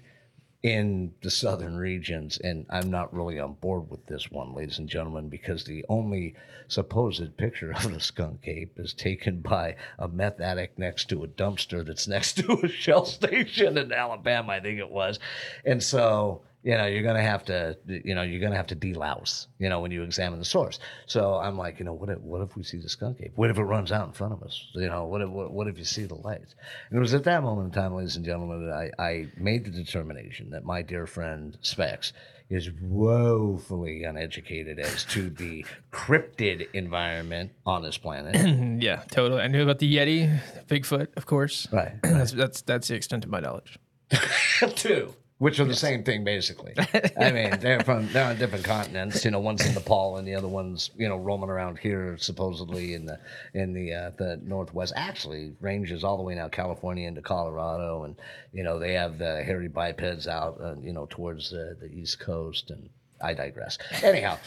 in 0.65 1.13
the 1.21 1.29
southern 1.29 1.75
regions, 1.75 2.39
and 2.39 2.65
I'm 2.71 2.89
not 2.89 3.13
really 3.13 3.39
on 3.39 3.53
board 3.53 3.87
with 3.87 4.03
this 4.07 4.31
one, 4.31 4.55
ladies 4.55 4.79
and 4.79 4.89
gentlemen, 4.89 5.29
because 5.29 5.63
the 5.63 5.85
only 5.89 6.33
supposed 6.67 7.37
picture 7.37 7.71
of 7.71 7.93
the 7.93 7.99
skunk 7.99 8.47
ape 8.47 8.79
is 8.79 8.91
taken 8.91 9.41
by 9.41 9.75
a 9.99 10.07
meth 10.07 10.41
addict 10.41 10.79
next 10.79 11.07
to 11.09 11.23
a 11.23 11.27
dumpster 11.27 11.85
that's 11.85 12.07
next 12.07 12.37
to 12.37 12.53
a 12.63 12.67
shell 12.81 13.05
station 13.05 13.77
in 13.77 13.93
Alabama, 13.93 14.53
I 14.53 14.59
think 14.59 14.79
it 14.79 14.89
was. 14.89 15.19
And 15.65 15.83
so, 15.83 16.41
you 16.65 16.75
know, 16.75 16.87
you're 16.87 17.03
gonna 17.03 17.21
have 17.21 17.45
to, 17.45 17.77
you 17.85 18.15
know, 18.15 18.23
you're 18.23 18.41
gonna 18.41 18.55
have 18.55 18.65
to 18.65 18.75
delouse, 18.75 19.45
you 19.59 19.69
know, 19.69 19.81
when 19.81 19.91
you 19.91 20.01
examine 20.01 20.39
the 20.39 20.45
source. 20.45 20.79
So 21.05 21.35
I'm 21.35 21.59
like, 21.59 21.77
you 21.77 21.85
know, 21.85 21.93
what 21.93 22.09
if, 22.09 22.17
what 22.17 22.41
if 22.41 22.55
we 22.57 22.63
see 22.63 22.79
the 22.79 22.89
skunk 22.89 23.21
ape? 23.21 23.33
What 23.35 23.51
if 23.51 23.59
it 23.59 23.63
runs 23.63 23.91
out 23.91 24.07
in 24.07 24.13
front 24.13 24.33
of 24.33 24.41
us? 24.41 24.65
You 24.73 24.87
know, 24.87 25.05
what 25.05 25.21
if, 25.21 25.29
what, 25.29 25.51
what 25.51 25.67
if 25.67 25.77
you 25.77 25.83
see 25.83 26.05
the 26.05 26.15
lights? 26.15 26.55
And 26.89 26.97
it 26.97 26.99
was 26.99 27.13
at 27.13 27.23
that 27.25 27.43
moment 27.43 27.67
in 27.67 27.79
time, 27.79 27.93
ladies 27.93 28.15
and 28.15 28.25
gentlemen, 28.25 28.65
that 28.65 28.91
I, 28.99 29.03
I 29.03 29.27
made 29.37 29.63
the 29.65 29.69
determination 29.69 30.49
that 30.49 30.65
my 30.65 30.81
dear 30.81 31.05
friend 31.05 31.55
Specs 31.61 32.13
is 32.49 32.71
woefully 32.81 34.03
uneducated 34.03 34.79
as 34.79 35.03
to 35.05 35.29
the 35.29 35.63
cryptid 35.91 36.67
environment 36.73 37.51
on 37.67 37.83
this 37.83 37.99
planet. 37.99 38.35
yeah, 38.83 39.03
totally. 39.11 39.43
I 39.43 39.47
knew 39.47 39.61
about 39.61 39.77
the 39.77 39.95
Yeti, 39.95 40.39
Bigfoot, 40.67 41.09
of 41.15 41.27
course. 41.27 41.67
right. 41.71 41.93
That's 42.01 42.31
that's 42.31 42.61
that's 42.63 42.87
the 42.87 42.95
extent 42.95 43.23
of 43.23 43.29
my 43.29 43.39
knowledge. 43.39 43.77
Two. 44.75 45.13
Which 45.37 45.59
are 45.59 45.65
the 45.65 45.75
same 45.75 46.05
thing, 46.05 46.23
basically. 46.23 46.73
I 47.19 47.31
mean, 47.31 47.59
they're 47.59 47.81
from 47.81 48.07
they're 48.13 48.25
on 48.25 48.37
different 48.37 48.63
continents. 48.63 49.25
You 49.25 49.31
know, 49.31 49.41
one's 49.41 49.65
in 49.65 49.73
Nepal 49.73 50.15
and 50.15 50.25
the 50.25 50.33
other 50.33 50.47
one's 50.47 50.91
you 50.95 51.09
know 51.09 51.17
roaming 51.17 51.49
around 51.49 51.77
here, 51.77 52.17
supposedly 52.17 52.93
in 52.93 53.05
the 53.05 53.19
in 53.53 53.73
the 53.73 53.93
uh, 53.93 54.11
the 54.17 54.39
northwest. 54.41 54.93
Actually, 54.95 55.53
ranges 55.59 56.05
all 56.05 56.15
the 56.15 56.23
way 56.23 56.35
now 56.35 56.47
California 56.47 57.05
into 57.05 57.21
Colorado, 57.21 58.05
and 58.05 58.15
you 58.53 58.63
know 58.63 58.79
they 58.79 58.93
have 58.93 59.17
the 59.17 59.43
hairy 59.43 59.67
bipeds 59.67 60.25
out, 60.25 60.57
uh, 60.61 60.75
you 60.79 60.93
know, 60.93 61.05
towards 61.09 61.49
the, 61.49 61.75
the 61.81 61.87
east 61.87 62.17
coast. 62.21 62.71
And 62.71 62.89
I 63.25 63.33
digress. 63.33 63.77
Anyhow, 64.03 64.37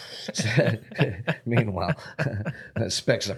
meanwhile, 1.47 1.95
Specs 2.89 3.29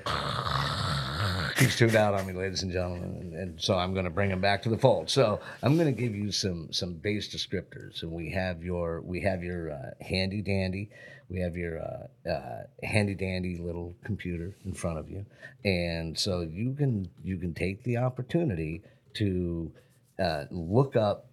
he's 1.59 1.76
tuned 1.76 1.95
out 1.95 2.14
on 2.14 2.26
me, 2.26 2.32
ladies 2.32 2.62
and 2.62 2.72
gentlemen, 2.72 3.16
and, 3.20 3.34
and 3.34 3.61
so 3.61 3.76
I'm 3.76 3.93
going 3.93 4.05
to 4.05 4.11
bring 4.11 4.30
him 4.30 4.41
back 4.41 4.62
to 4.62 4.68
the 4.68 4.78
fold. 4.78 5.11
So 5.11 5.41
I'm 5.62 5.76
going 5.76 5.95
to 5.95 5.99
give 5.99 6.14
you 6.14 6.32
some 6.32 6.72
some 6.72 6.95
base 6.95 7.34
descriptors, 7.34 8.03
and 8.03 8.11
we 8.11 8.30
have 8.30 8.62
your 8.62 9.01
we 9.03 9.20
have 9.22 9.43
your 9.43 9.72
uh, 9.72 9.91
handy 10.01 10.43
dandy, 10.43 10.91
we 11.28 11.41
have 11.41 11.57
your 11.57 11.80
uh, 11.80 12.30
uh, 12.30 12.62
handy 12.82 13.14
dandy 13.14 13.59
little 13.59 13.95
computer 14.05 14.55
in 14.64 14.72
front 14.74 14.99
of 14.99 15.11
you, 15.11 15.24
and 15.64 16.18
so 16.18 16.41
you 16.41 16.72
can 16.74 17.09
you 17.22 17.38
can 17.38 17.55
take 17.55 17.82
the 17.84 17.99
opportunity 17.99 18.82
to 19.14 19.72
uh, 20.22 20.45
look 20.51 20.97
up 20.97 21.26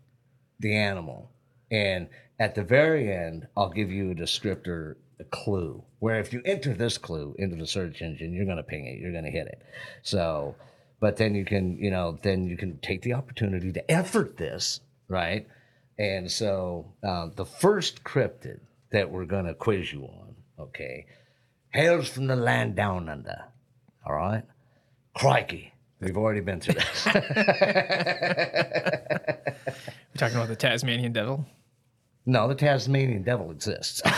the 0.60 0.76
animal, 0.76 1.30
and 1.72 2.08
at 2.40 2.56
the 2.56 2.64
very 2.64 3.12
end, 3.12 3.48
I'll 3.56 3.70
give 3.70 3.92
you 3.92 4.12
a 4.12 4.16
descriptor, 4.16 4.96
a 5.20 5.24
clue. 5.26 5.84
Where 6.00 6.20
if 6.20 6.32
you 6.32 6.42
enter 6.46 6.74
this 6.74 6.98
clue 6.98 7.36
into 7.38 7.56
the 7.56 7.68
search 7.68 8.02
engine, 8.02 8.34
you're 8.34 8.46
going 8.46 8.58
to 8.58 8.64
ping 8.64 8.86
it, 8.86 9.00
you're 9.00 9.12
going 9.12 9.26
to 9.26 9.32
hit 9.32 9.48
it. 9.48 9.64
So, 10.04 10.56
but 11.00 11.18
then 11.18 11.36
you 11.36 11.46
can, 11.46 11.78
you 11.78 11.90
know, 11.90 12.18
then 12.22 12.48
you 12.48 12.58
can 12.58 12.80
take 12.80 13.02
the 13.02 13.14
opportunity 13.14 13.72
to 13.74 13.92
effort 13.92 14.38
this, 14.38 14.82
right? 15.08 15.48
And 15.98 16.32
so, 16.32 16.94
uh, 17.04 17.30
the 17.36 17.46
first 17.46 18.04
cryptid 18.04 18.60
that 18.92 19.10
we're 19.10 19.26
going 19.26 19.46
to 19.46 19.56
quiz 19.56 19.92
you 19.92 20.04
on, 20.04 20.36
okay, 20.60 21.08
hails 21.70 22.10
from 22.10 22.28
the 22.28 22.36
land 22.36 22.76
down 22.76 23.10
under. 23.10 23.46
All 24.06 24.14
right, 24.14 24.44
crikey, 25.16 25.74
we've 26.00 26.18
already 26.18 26.42
been 26.42 26.60
through 26.62 26.76
this. 26.76 27.06
We're 30.18 30.20
talking 30.20 30.38
about 30.38 30.48
the 30.48 30.56
Tasmanian 30.56 31.12
devil. 31.14 31.46
No, 32.28 32.46
the 32.50 32.56
Tasmanian 32.56 33.24
devil 33.24 33.52
exists. 33.52 34.02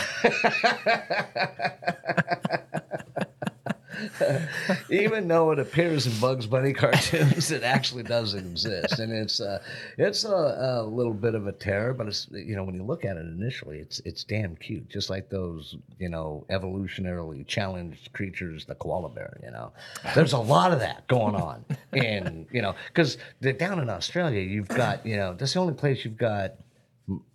Even 4.90 5.28
though 5.28 5.52
it 5.52 5.60
appears 5.60 6.08
in 6.08 6.20
Bugs 6.20 6.46
Bunny 6.46 6.72
cartoons, 6.74 7.52
it 7.52 7.62
actually 7.62 8.02
doesn't 8.02 8.50
exist, 8.50 8.98
and 8.98 9.12
it's 9.12 9.40
uh, 9.40 9.62
it's 9.96 10.24
a, 10.24 10.28
a 10.28 10.82
little 10.82 11.12
bit 11.14 11.36
of 11.36 11.46
a 11.46 11.52
terror. 11.52 11.94
But 11.94 12.08
it's 12.08 12.26
you 12.32 12.56
know 12.56 12.64
when 12.64 12.74
you 12.74 12.82
look 12.82 13.04
at 13.04 13.16
it 13.16 13.26
initially, 13.26 13.78
it's 13.78 14.00
it's 14.00 14.24
damn 14.24 14.56
cute, 14.56 14.88
just 14.88 15.08
like 15.08 15.30
those 15.30 15.76
you 16.00 16.08
know 16.08 16.44
evolutionarily 16.50 17.46
challenged 17.46 18.12
creatures, 18.12 18.64
the 18.64 18.74
koala 18.74 19.10
bear. 19.10 19.38
You 19.44 19.52
know, 19.52 19.70
there's 20.16 20.32
a 20.32 20.38
lot 20.38 20.72
of 20.72 20.80
that 20.80 21.06
going 21.06 21.36
on, 21.36 21.64
and 21.92 22.46
you 22.50 22.62
know 22.62 22.74
because 22.88 23.18
down 23.58 23.78
in 23.78 23.88
Australia, 23.88 24.40
you've 24.40 24.68
got 24.68 25.06
you 25.06 25.16
know 25.16 25.34
that's 25.34 25.52
the 25.52 25.60
only 25.60 25.74
place 25.74 26.04
you've 26.04 26.18
got 26.18 26.54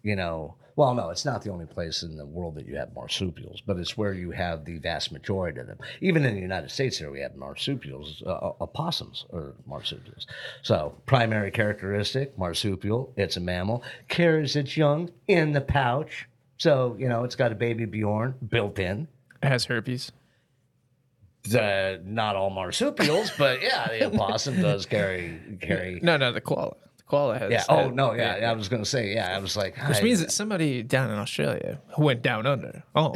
you 0.04 0.16
know, 0.16 0.56
well, 0.76 0.94
no, 0.94 1.10
it's 1.10 1.24
not 1.24 1.42
the 1.42 1.52
only 1.52 1.66
place 1.66 2.04
in 2.04 2.18
the 2.18 2.26
world 2.26 2.56
that 2.56 2.68
you 2.68 2.76
have 2.76 2.94
marsupials, 2.94 3.62
but 3.66 3.78
it's 3.78 3.98
where 3.98 4.14
you 4.14 4.32
have 4.32 4.66
the 4.66 4.78
vast 4.78 5.12
majority 5.12 5.62
of 5.62 5.68
them. 5.68 5.78
Even 6.02 6.26
in 6.26 6.36
the 6.36 6.42
United 6.42 6.70
States, 6.70 6.98
here 6.98 7.10
we 7.10 7.22
have 7.22 7.36
marsupials. 7.36 8.22
Uh, 8.26 8.52
opossums 8.60 9.26
or 9.30 9.54
marsupials. 9.66 10.28
So, 10.64 10.94
primary 11.06 11.50
characteristic 11.52 12.38
marsupial, 12.38 13.14
it's 13.16 13.38
a 13.38 13.40
mammal, 13.40 13.84
carries 14.10 14.58
its 14.58 14.76
young 14.76 15.12
in 15.28 15.54
the 15.54 15.62
pouch. 15.62 16.28
So, 16.58 16.96
you 17.00 17.08
know, 17.08 17.24
it's 17.24 17.36
got 17.36 17.54
a 17.54 17.56
baby 17.56 17.86
Bjorn 17.86 18.36
built 18.50 18.78
in. 18.78 19.08
It 19.42 19.48
has 19.48 19.66
herpes. 19.66 20.12
The, 21.44 22.02
not 22.04 22.36
all 22.36 22.50
marsupials, 22.50 23.32
but 23.38 23.62
yeah, 23.62 23.88
the 23.88 24.08
opossum 24.08 24.62
does 24.62 24.86
carry 24.86 25.40
carry. 25.62 26.00
No, 26.04 26.18
no, 26.18 26.32
the 26.32 26.42
koala. 26.42 26.76
The 27.06 27.10
koala 27.10 27.38
has. 27.40 27.52
Yeah. 27.52 27.64
Oh 27.70 27.90
no. 27.90 28.14
Yeah. 28.14 28.38
yeah. 28.38 28.52
I 28.52 28.54
was 28.54 28.68
gonna 28.68 28.86
say. 28.86 29.14
Yeah. 29.14 29.36
I 29.36 29.40
was 29.40 29.56
like. 29.56 29.78
Which 29.88 29.98
I- 30.00 30.02
means 30.02 30.20
that 30.22 30.32
somebody 30.32 30.82
down 30.84 31.12
in 31.12 31.18
Australia 31.18 31.80
who 31.96 32.04
went 32.04 32.22
down 32.22 32.46
under. 32.48 32.84
Oh, 32.96 33.14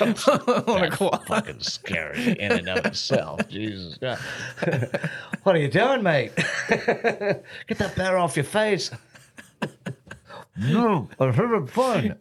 on 0.66 0.84
a 0.84 0.90
koala. 0.90 1.22
fucking 1.26 1.60
scary 1.60 2.32
in 2.38 2.52
and 2.52 2.68
of 2.68 2.84
itself. 2.86 3.48
Jesus 3.48 3.96
God. 3.98 4.18
what 5.44 5.54
are 5.54 5.58
you 5.60 5.68
doing, 5.68 6.02
mate? 6.02 6.32
Get 6.36 7.78
that 7.78 7.94
bear 7.96 8.18
off 8.18 8.36
your 8.36 8.44
face. 8.44 8.90
no, 10.56 11.08
I'm 11.20 11.32
having 11.32 11.66
fun. 11.68 12.16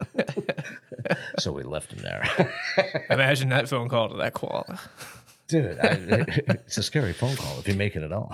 so 1.40 1.52
we 1.52 1.64
left 1.64 1.92
him 1.94 2.04
there. 2.04 2.24
Imagine 3.10 3.50
that 3.50 3.68
phone 3.68 3.90
call 3.90 4.10
to 4.10 4.18
that 4.18 4.34
koala. 4.34 4.80
Dude, 5.52 5.80
I, 5.82 5.88
it's 6.48 6.78
a 6.78 6.84
scary 6.84 7.12
phone 7.12 7.36
call 7.36 7.60
if 7.60 7.68
you 7.68 7.74
make 7.74 7.98
it 7.98 8.04
at 8.04 8.14
all. 8.14 8.34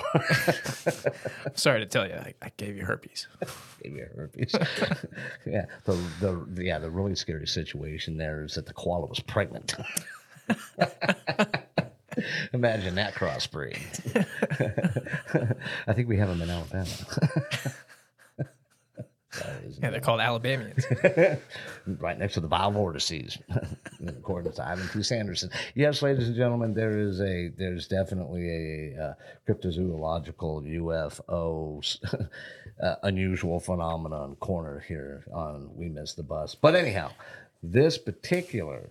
Sorry 1.56 1.80
to 1.80 1.88
tell 1.88 2.08
you, 2.08 2.14
I, 2.14 2.36
I 2.44 2.52
gave 2.58 2.78
you 2.78 2.86
herpes. 2.86 3.28
Gave 3.82 3.94
me 3.94 4.02
herpes. 4.02 4.54
yeah, 5.48 5.66
the, 5.86 5.94
the 6.22 6.64
yeah 6.64 6.78
the 6.78 6.92
really 6.92 7.16
scary 7.16 7.48
situation 7.48 8.18
there 8.18 8.44
is 8.44 8.54
that 8.54 8.68
the 8.68 8.74
koala 8.74 9.08
was 9.08 9.20
pregnant. 9.20 9.74
Imagine 12.54 12.94
that 12.94 13.16
crossbreed. 13.16 14.28
I 15.88 15.94
think 15.94 16.08
we 16.08 16.18
have 16.18 16.30
them 16.30 16.44
in 16.44 16.52
Alabama. 16.52 16.86
Yeah, 19.82 19.90
they're 19.92 20.00
called 20.00 20.22
Alabamians. 20.22 20.86
right 22.00 22.18
next 22.18 22.36
to 22.36 22.40
the 22.40 22.48
vile 22.48 22.72
vortices, 22.72 23.38
according 24.08 24.54
to 24.54 24.66
Ivan 24.66 24.88
T. 24.90 25.04
Sanderson. 25.04 25.50
Yes, 25.76 26.02
ladies 26.02 26.28
and 26.28 26.36
gentlemen, 26.36 26.74
there 26.74 26.98
is 26.98 27.20
a 27.20 27.50
there's 27.58 27.88
definitely 27.88 28.94
a 28.96 29.04
uh, 29.04 29.14
cryptozoological 29.48 30.64
UFO 30.80 32.00
uh, 32.84 32.96
unusual 33.04 33.60
phenomenon 33.60 34.36
corner 34.36 34.84
here 34.88 35.26
on 35.34 35.70
We 35.76 35.90
Missed 35.90 36.18
the 36.18 36.24
Bus. 36.24 36.56
But 36.56 36.76
anyhow, 36.76 37.12
this 37.62 37.98
particular 37.98 38.90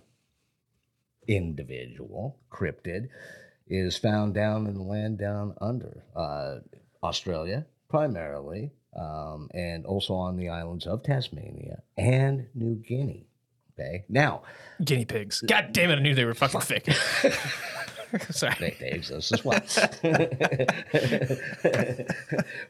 individual 1.27 2.39
cryptid 2.51 3.09
is 3.69 3.97
found 3.97 4.35
down 4.35 4.67
in 4.67 4.75
the 4.75 4.83
land 4.83 5.19
down 5.19 5.55
under 5.61 6.05
uh, 6.15 6.57
Australia 7.03 7.67
primarily, 7.89 8.73
um, 8.99 9.49
and 9.55 9.85
also 9.87 10.15
on 10.15 10.37
the 10.37 10.49
islands 10.49 10.87
of 10.87 11.03
Tasmania 11.03 11.83
and 11.97 12.47
New 12.55 12.75
Guinea. 12.77 13.27
Okay. 13.79 14.05
Now, 14.09 14.43
Guinea 14.85 15.05
pigs. 15.05 15.43
God 15.43 15.73
damn 15.73 15.91
it! 15.91 15.97
I 15.97 16.01
knew 16.01 16.15
they 16.15 16.25
were 16.25 16.35
fucking 16.35 16.61
fake. 16.63 16.89
Sorry. 18.31 18.55
they, 18.61 18.77
they 18.81 18.91
exist 18.93 19.33
as 19.33 19.45
well. 19.45 19.61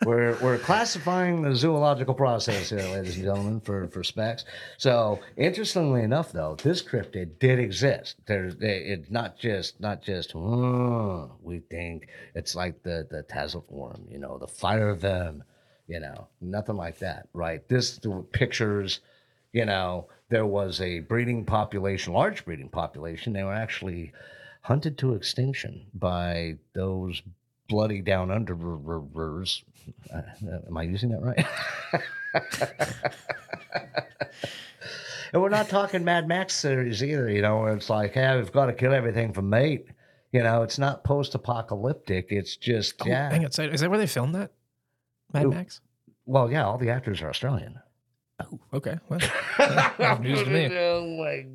we're 0.04 0.36
we're 0.42 0.58
classifying 0.58 1.42
the 1.42 1.54
zoological 1.54 2.14
process 2.14 2.70
here, 2.70 2.80
ladies 2.80 3.16
and 3.16 3.24
gentlemen, 3.24 3.60
for 3.60 3.86
for 3.88 4.02
specs. 4.02 4.44
So, 4.78 5.20
interestingly 5.36 6.02
enough, 6.02 6.32
though, 6.32 6.56
this 6.62 6.82
cryptid 6.82 7.38
did 7.38 7.58
exist. 7.58 8.16
There's 8.26 8.56
they- 8.56 8.78
it's 8.78 9.10
not 9.10 9.38
just 9.38 9.80
not 9.80 10.02
just 10.02 10.32
"Hmm, 10.32 11.24
we 11.42 11.60
think 11.70 12.08
it's 12.34 12.54
like 12.54 12.82
the 12.82 13.06
the 13.10 13.22
Tatzelwurm, 13.24 14.10
you 14.10 14.18
know, 14.18 14.38
the 14.38 14.48
fire 14.48 14.94
venom, 14.94 15.44
you 15.88 16.00
know, 16.00 16.26
nothing 16.40 16.76
like 16.76 16.98
that, 16.98 17.28
right? 17.32 17.66
This 17.68 17.98
the 17.98 18.24
pictures 18.32 19.00
you 19.52 19.64
know, 19.64 20.06
there 20.28 20.44
was 20.44 20.82
a 20.82 21.00
breeding 21.00 21.44
population, 21.46 22.12
large 22.12 22.44
breeding 22.44 22.68
population. 22.68 23.32
They 23.32 23.42
were 23.42 23.54
actually 23.54 24.12
hunted 24.60 24.98
to 24.98 25.14
extinction 25.14 25.86
by 25.94 26.56
those 26.74 27.22
bloody 27.66 28.02
down 28.02 28.28
underers. 28.28 29.62
Uh, 30.12 30.20
am 30.66 30.76
I 30.76 30.82
using 30.82 31.08
that 31.10 31.22
right? 31.22 31.46
and 35.32 35.40
we're 35.42 35.48
not 35.48 35.68
talking 35.68 36.04
Mad 36.04 36.28
Max 36.28 36.54
series 36.54 37.02
either, 37.02 37.30
you 37.30 37.40
know, 37.40 37.60
where 37.60 37.74
it's 37.74 37.88
like, 37.88 38.12
hey, 38.12 38.36
we've 38.36 38.52
got 38.52 38.66
to 38.66 38.72
kill 38.72 38.92
everything 38.92 39.32
for 39.32 39.42
mate. 39.42 39.86
You 40.32 40.42
know, 40.42 40.62
it's 40.64 40.78
not 40.78 41.02
post 41.04 41.34
apocalyptic. 41.34 42.26
It's 42.30 42.56
just, 42.56 43.00
Oh, 43.02 43.06
yeah. 43.06 43.30
hang 43.30 43.44
on. 43.44 43.50
Is 43.50 43.80
that 43.80 43.88
where 43.88 43.98
they 43.98 44.06
filmed 44.06 44.34
that? 44.34 44.50
Mad 45.32 45.44
Ooh. 45.46 45.50
Max. 45.50 45.80
Well, 46.24 46.50
yeah, 46.50 46.64
all 46.64 46.78
the 46.78 46.90
actors 46.90 47.22
are 47.22 47.28
Australian. 47.28 47.78
Oh, 48.40 48.60
okay. 48.74 48.98
Well, 49.08 49.20
news 50.20 50.42
to 50.42 50.50
me. 50.50 50.68
Oh 50.76 51.06
my 51.18 51.46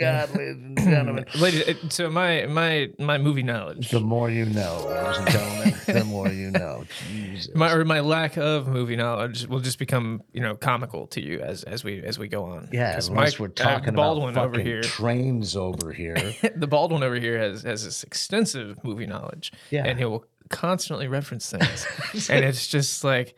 God, 0.00 0.34
ladies 0.34 0.56
and 0.56 0.78
gentlemen. 0.78 1.24
Ladies, 1.38 1.76
so 1.90 2.08
my 2.10 2.46
my 2.46 2.88
my 2.98 3.18
movie 3.18 3.42
knowledge, 3.42 3.90
The 3.90 4.00
more 4.00 4.30
you 4.30 4.46
know, 4.46 4.86
ladies 4.88 5.18
and 5.18 5.28
gentlemen, 5.30 5.74
the 5.86 6.04
more 6.16 6.28
you 6.28 6.50
know. 6.50 6.84
Jesus. 7.08 7.54
my 7.54 7.70
or 7.72 7.84
my 7.84 8.00
lack 8.00 8.36
of 8.36 8.66
movie 8.66 8.96
knowledge 8.96 9.46
will 9.46 9.60
just 9.60 9.78
become 9.78 10.22
you 10.32 10.40
know 10.40 10.54
comical 10.56 11.06
to 11.08 11.20
you 11.20 11.40
as 11.40 11.62
as 11.64 11.84
we 11.84 12.02
as 12.02 12.18
we 12.18 12.28
go 12.28 12.44
on. 12.44 12.68
yeah, 12.72 12.94
'Cause 12.94 13.08
unless 13.08 13.32
Mike- 13.34 13.40
we're 13.40 13.46
uh, 13.64 13.70
talking 13.74 13.94
Baldwin 13.94 14.30
about 14.30 14.46
over 14.46 14.54
fucking 14.54 14.66
here. 14.66 14.82
trains 14.82 15.54
over 15.56 15.92
here. 15.92 16.16
the 16.56 16.66
Baldwin 16.66 17.02
over 17.02 17.16
here 17.16 17.38
has 17.38 17.62
has 17.62 17.84
this 17.84 18.02
extensive 18.02 18.82
movie 18.82 19.06
knowledge, 19.06 19.52
Yeah. 19.70 19.84
and 19.86 19.98
he 19.98 20.04
will 20.06 20.24
constantly 20.48 21.06
reference 21.08 21.50
things, 21.50 22.28
and 22.30 22.44
it's 22.44 22.66
just 22.66 23.04
like, 23.04 23.36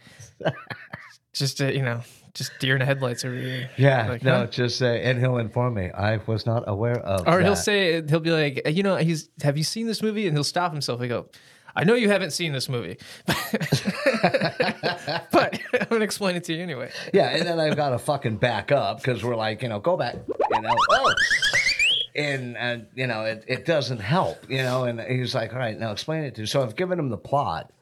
just 1.33 1.61
uh, 1.61 1.67
you 1.67 1.83
know, 1.83 2.01
just 2.35 2.53
deer 2.61 2.75
in 2.75 2.81
the 2.81 2.87
headlights 2.87 3.25
every 3.25 3.45
year. 3.45 3.71
Yeah, 3.77 4.09
Like, 4.09 4.23
no, 4.23 4.39
huh? 4.39 4.47
just 4.47 4.79
say, 4.79 5.03
and 5.05 5.19
he'll 5.19 5.39
inform 5.39 5.75
me. 5.75 5.91
I 5.91 6.19
was 6.27 6.47
not 6.47 6.65
aware 6.67 6.99
of. 6.99 7.27
Or 7.29 7.41
he'll 7.41 7.57
say 7.57 8.03
he'll 8.09 8.21
be 8.21 8.31
like, 8.31 8.63
you 8.69 8.83
know, 8.83 8.97
he's 8.97 9.29
have 9.43 9.59
you 9.59 9.65
seen 9.65 9.87
this 9.87 10.03
movie? 10.03 10.27
And 10.27 10.37
he'll 10.37 10.45
stop 10.45 10.73
himself 10.73 11.01
and 11.01 11.09
go, 11.11 11.27
I 11.75 11.85
know 11.85 11.95
you 11.95 12.11
haven't 12.11 12.33
seen 12.33 12.53
this 12.53 12.69
movie, 12.69 12.99
but 13.27 13.37
I'm 15.73 15.87
gonna 15.89 16.05
explain 16.05 16.37
it 16.37 16.45
to 16.45 16.55
you 16.55 16.63
anyway. 16.63 16.91
Yeah, 17.13 17.29
and 17.31 17.47
then 17.47 17.59
I've 17.59 17.77
got 17.77 17.91
to 17.91 17.99
fucking 17.99 18.37
back 18.37 18.71
up 18.73 18.99
because 18.99 19.25
we're 19.25 19.37
like, 19.37 19.63
you 19.63 19.69
know, 19.69 19.81
go 19.81 19.97
back, 19.97 20.17
you 20.53 20.61
know, 20.61 20.75
oh. 20.91 21.15
And, 22.15 22.59
and 22.59 22.87
you 22.95 23.07
know, 23.07 23.25
it, 23.25 23.45
it 23.49 23.65
doesn't 23.65 24.01
help, 24.01 24.49
you 24.51 24.59
know. 24.63 24.85
And 24.85 25.01
he's 25.01 25.35
like, 25.35 25.53
all 25.55 25.59
right, 25.59 25.79
now 25.79 25.93
explain 25.93 26.25
it 26.25 26.35
to. 26.35 26.47
So 26.47 26.63
I've 26.63 26.77
given 26.77 26.99
him 26.99 27.09
the 27.09 27.17
plot, 27.17 27.73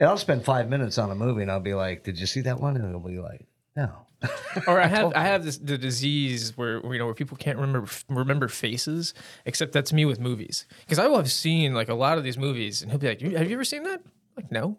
and 0.00 0.08
I'll 0.08 0.16
spend 0.16 0.42
five 0.44 0.70
minutes 0.70 0.96
on 0.96 1.10
a 1.10 1.14
movie, 1.14 1.42
and 1.42 1.50
I'll 1.50 1.60
be 1.60 1.74
like, 1.74 2.02
did 2.02 2.18
you 2.18 2.26
see 2.26 2.40
that 2.42 2.60
one? 2.60 2.76
And 2.76 2.88
he'll 2.88 2.98
be 3.00 3.18
like, 3.18 3.44
no. 3.76 4.06
Or 4.66 4.80
I 4.80 4.86
have 4.86 5.12
I 5.14 5.24
have 5.24 5.44
this 5.44 5.58
the 5.58 5.76
disease 5.76 6.56
where 6.56 6.80
you 6.80 6.98
know 6.98 7.06
where 7.06 7.14
people 7.14 7.36
can't 7.36 7.58
remember 7.58 7.90
remember 8.08 8.48
faces, 8.48 9.12
except 9.44 9.72
that's 9.72 9.92
me 9.92 10.04
with 10.04 10.20
movies 10.20 10.66
because 10.80 10.98
I 10.98 11.08
will 11.08 11.16
have 11.16 11.30
seen 11.30 11.74
like 11.74 11.88
a 11.88 11.94
lot 11.94 12.18
of 12.18 12.24
these 12.24 12.38
movies, 12.38 12.80
and 12.80 12.90
he'll 12.90 13.00
be 13.00 13.08
like, 13.08 13.20
"Have 13.20 13.50
you 13.50 13.56
ever 13.56 13.64
seen 13.64 13.82
that?" 13.82 14.00
like, 14.36 14.50
no. 14.50 14.78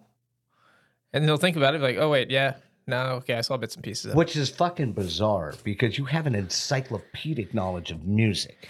And 1.14 1.22
then 1.24 1.30
he'll 1.30 1.38
think 1.38 1.58
about 1.58 1.76
it, 1.76 1.82
like, 1.82 1.98
"Oh 1.98 2.10
wait, 2.10 2.32
yeah, 2.32 2.56
no, 2.88 2.98
okay, 3.18 3.36
I 3.36 3.42
saw 3.42 3.58
bits 3.58 3.76
and 3.76 3.84
pieces." 3.84 4.08
Of. 4.12 4.16
Which 4.16 4.36
is 4.36 4.50
fucking 4.50 4.94
bizarre 4.94 5.54
because 5.64 5.98
you 5.98 6.06
have 6.06 6.26
an 6.26 6.36
encyclopedic 6.36 7.54
knowledge 7.54 7.92
of 7.92 8.06
music. 8.06 8.68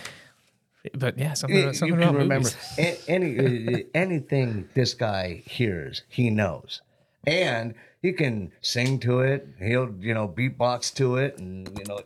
But 0.93 1.17
yeah, 1.17 1.33
something, 1.33 1.57
you 1.57 1.73
something 1.73 1.97
can 1.97 2.09
about 2.09 2.15
remember 2.15 2.49
any 3.07 3.39
uh, 3.39 3.79
anything 3.93 4.69
this 4.73 4.93
guy 4.93 5.43
hears, 5.45 6.03
he 6.09 6.29
knows, 6.29 6.81
and 7.25 7.73
he 8.05 8.13
can 8.13 8.51
sing 8.61 8.99
to 8.99 9.21
it. 9.21 9.47
He'll 9.59 9.91
you 9.99 10.13
know 10.13 10.27
beatbox 10.27 10.93
to 10.95 11.17
it, 11.17 11.37
and 11.39 11.67
you 11.77 11.85
know. 11.85 12.01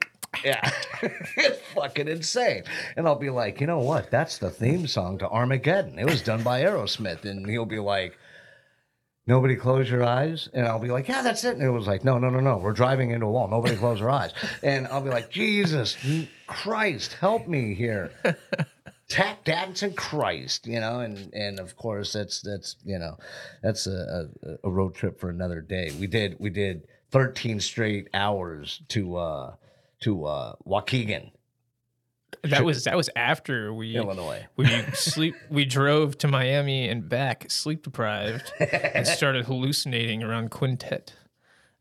Yeah, 0.46 0.72
it's 1.02 1.60
fucking 1.74 2.08
insane. 2.08 2.64
And 2.96 3.08
I'll 3.08 3.16
be 3.16 3.32
like, 3.32 3.60
you 3.60 3.66
know 3.66 3.80
what? 3.80 4.12
That's 4.12 4.38
the 4.38 4.52
theme 4.52 4.86
song 4.86 5.18
to 5.18 5.28
Armageddon. 5.28 5.98
It 5.98 6.06
was 6.06 6.22
done 6.22 6.44
by 6.44 6.62
Aerosmith. 6.62 7.26
And 7.26 7.50
he'll 7.50 7.66
be 7.66 7.80
like, 7.80 8.16
nobody 9.26 9.56
close 9.56 9.90
your 9.90 10.04
eyes. 10.04 10.48
And 10.54 10.68
I'll 10.68 10.80
be 10.80 10.90
like, 10.90 11.08
yeah, 11.08 11.24
that's 11.24 11.44
it. 11.44 11.56
And 11.56 11.64
it 11.64 11.72
was 11.72 11.88
like, 11.88 12.04
no, 12.04 12.20
no, 12.20 12.30
no, 12.30 12.40
no. 12.40 12.58
We're 12.58 12.74
driving 12.74 13.10
into 13.10 13.26
a 13.26 13.32
wall. 13.32 13.48
Nobody 13.48 13.76
close 13.76 14.00
their 14.00 14.12
eyes. 14.12 14.32
And 14.62 14.88
I'll 14.90 15.02
be 15.02 15.10
like, 15.10 15.32
Jesus 15.32 15.98
Christ, 16.46 17.14
help 17.14 17.48
me 17.48 17.74
here. 17.74 18.12
Tap 19.10 19.44
dancing 19.44 19.94
Christ, 19.94 20.68
you 20.68 20.80
know, 20.80 21.00
and 21.00 21.34
and 21.34 21.60
of 21.60 21.76
course 21.76 22.14
that's 22.14 22.42
that's 22.42 22.76
you 22.86 22.98
know, 23.00 23.18
that's 23.62 23.88
a, 23.88 24.30
a, 24.44 24.68
a 24.68 24.70
road 24.72 24.94
trip 24.96 25.20
for 25.20 25.30
another 25.30 25.62
day. 25.62 25.92
We 26.00 26.08
did 26.08 26.38
we 26.40 26.50
did 26.52 26.88
13 27.12 27.60
straight 27.60 28.08
hours 28.14 28.82
to 28.90 29.16
uh 29.18 29.56
to 30.02 30.26
uh 30.26 30.54
Waukegan, 30.66 31.32
That 32.44 32.64
was 32.64 32.84
that 32.84 32.96
was 32.96 33.10
after 33.16 33.74
we 33.74 33.96
Illinois. 33.96 34.46
we 34.56 34.68
sleep 34.94 35.36
we 35.50 35.66
drove 35.66 36.18
to 36.20 36.28
Miami 36.28 36.88
and 36.88 37.10
back 37.10 37.50
sleep 37.50 37.84
deprived 37.84 38.54
and 38.60 39.08
started 39.08 39.46
hallucinating 39.46 40.24
around 40.24 40.52
Quintet. 40.52 41.14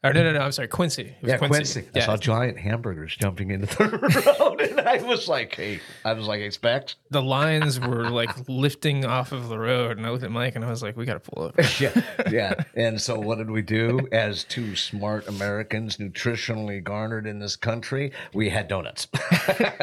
Or 0.04 0.12
no 0.12 0.22
no 0.22 0.32
no 0.32 0.40
I'm 0.40 0.52
sorry 0.52 0.68
Quincy. 0.68 1.02
It 1.02 1.16
was 1.22 1.30
Yeah, 1.32 1.38
Quincy. 1.38 1.80
I 1.80 1.84
Yeah. 1.98 2.06
saw 2.06 2.16
giant 2.16 2.56
hamburgers 2.58 3.16
jumping 3.16 3.50
into 3.50 3.66
the 3.66 4.38
road, 4.38 4.60
and 4.60 4.80
I 4.80 5.02
was 5.02 5.26
like, 5.26 5.56
"Hey," 5.56 5.80
I 6.04 6.12
was 6.12 6.26
like, 6.28 6.40
"Expect." 6.40 6.94
the 7.10 7.20
lines 7.22 7.80
were 7.80 8.08
like 8.10 8.30
lifting 8.48 9.04
off 9.04 9.32
of 9.32 9.48
the 9.48 9.58
road 9.58 9.96
and 9.96 10.06
I 10.06 10.10
looked 10.10 10.22
at 10.22 10.30
Mike 10.30 10.54
and 10.54 10.64
I 10.64 10.70
was 10.70 10.82
like 10.84 10.96
we 10.96 11.04
got 11.04 11.14
to 11.22 11.30
pull 11.30 11.42
over. 11.44 11.62
Yeah, 11.80 12.00
yeah. 12.30 12.54
And 12.76 13.00
so, 13.00 13.18
what 13.18 13.38
did 13.38 13.50
we 13.50 13.60
do 13.62 14.06
as 14.12 14.44
two 14.44 14.76
smart 14.76 15.26
Americans, 15.26 15.96
nutritionally 15.96 16.80
garnered 16.82 17.26
in 17.26 17.40
this 17.40 17.56
country? 17.56 18.12
We 18.32 18.50
had 18.50 18.68
donuts, 18.68 19.08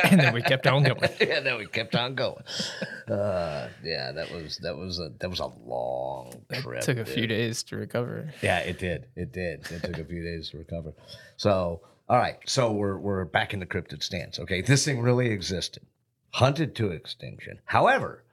and 0.05 0.19
then 0.21 0.33
we 0.33 0.41
kept 0.41 0.65
on 0.65 0.83
going. 0.83 1.03
and 1.19 1.45
then 1.45 1.57
we 1.57 1.65
kept 1.67 1.93
on 1.95 2.15
going. 2.15 2.41
Uh, 3.09 3.67
yeah, 3.83 4.11
that 4.13 4.31
was 4.31 4.57
that 4.59 4.77
was 4.77 4.99
a 4.99 5.11
that 5.19 5.29
was 5.29 5.39
a 5.41 5.47
long 5.47 6.31
trip. 6.53 6.81
Took 6.81 6.97
a 6.97 7.03
dude. 7.03 7.13
few 7.13 7.27
days 7.27 7.63
to 7.63 7.75
recover. 7.75 8.31
Yeah, 8.41 8.59
it 8.59 8.79
did. 8.79 9.07
It 9.17 9.31
did. 9.33 9.69
It 9.71 9.83
took 9.83 9.97
a 9.97 10.03
few 10.05 10.23
days 10.23 10.49
to 10.49 10.57
recover. 10.57 10.93
So, 11.37 11.81
all 12.07 12.17
right. 12.17 12.37
So 12.45 12.71
we're 12.71 12.97
we're 12.97 13.25
back 13.25 13.53
in 13.53 13.59
the 13.59 13.65
cryptid 13.65 14.03
stance. 14.03 14.39
Okay, 14.39 14.61
this 14.61 14.85
thing 14.85 15.01
really 15.01 15.29
existed, 15.29 15.83
hunted 16.31 16.75
to 16.75 16.91
extinction. 16.91 17.59
However, 17.65 18.23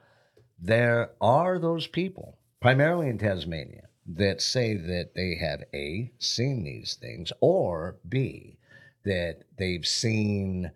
there 0.59 1.11
are 1.19 1.59
those 1.59 1.87
people, 1.87 2.37
primarily 2.61 3.09
in 3.09 3.17
Tasmania, 3.17 3.87
that 4.05 4.41
say 4.41 4.75
that 4.75 5.11
they 5.15 5.35
have 5.35 5.63
a 5.73 6.11
seen 6.19 6.63
these 6.63 6.97
things, 6.99 7.31
or 7.41 7.97
b 8.07 8.57
that 9.05 9.43
they've 9.57 9.85
seen 9.85 10.71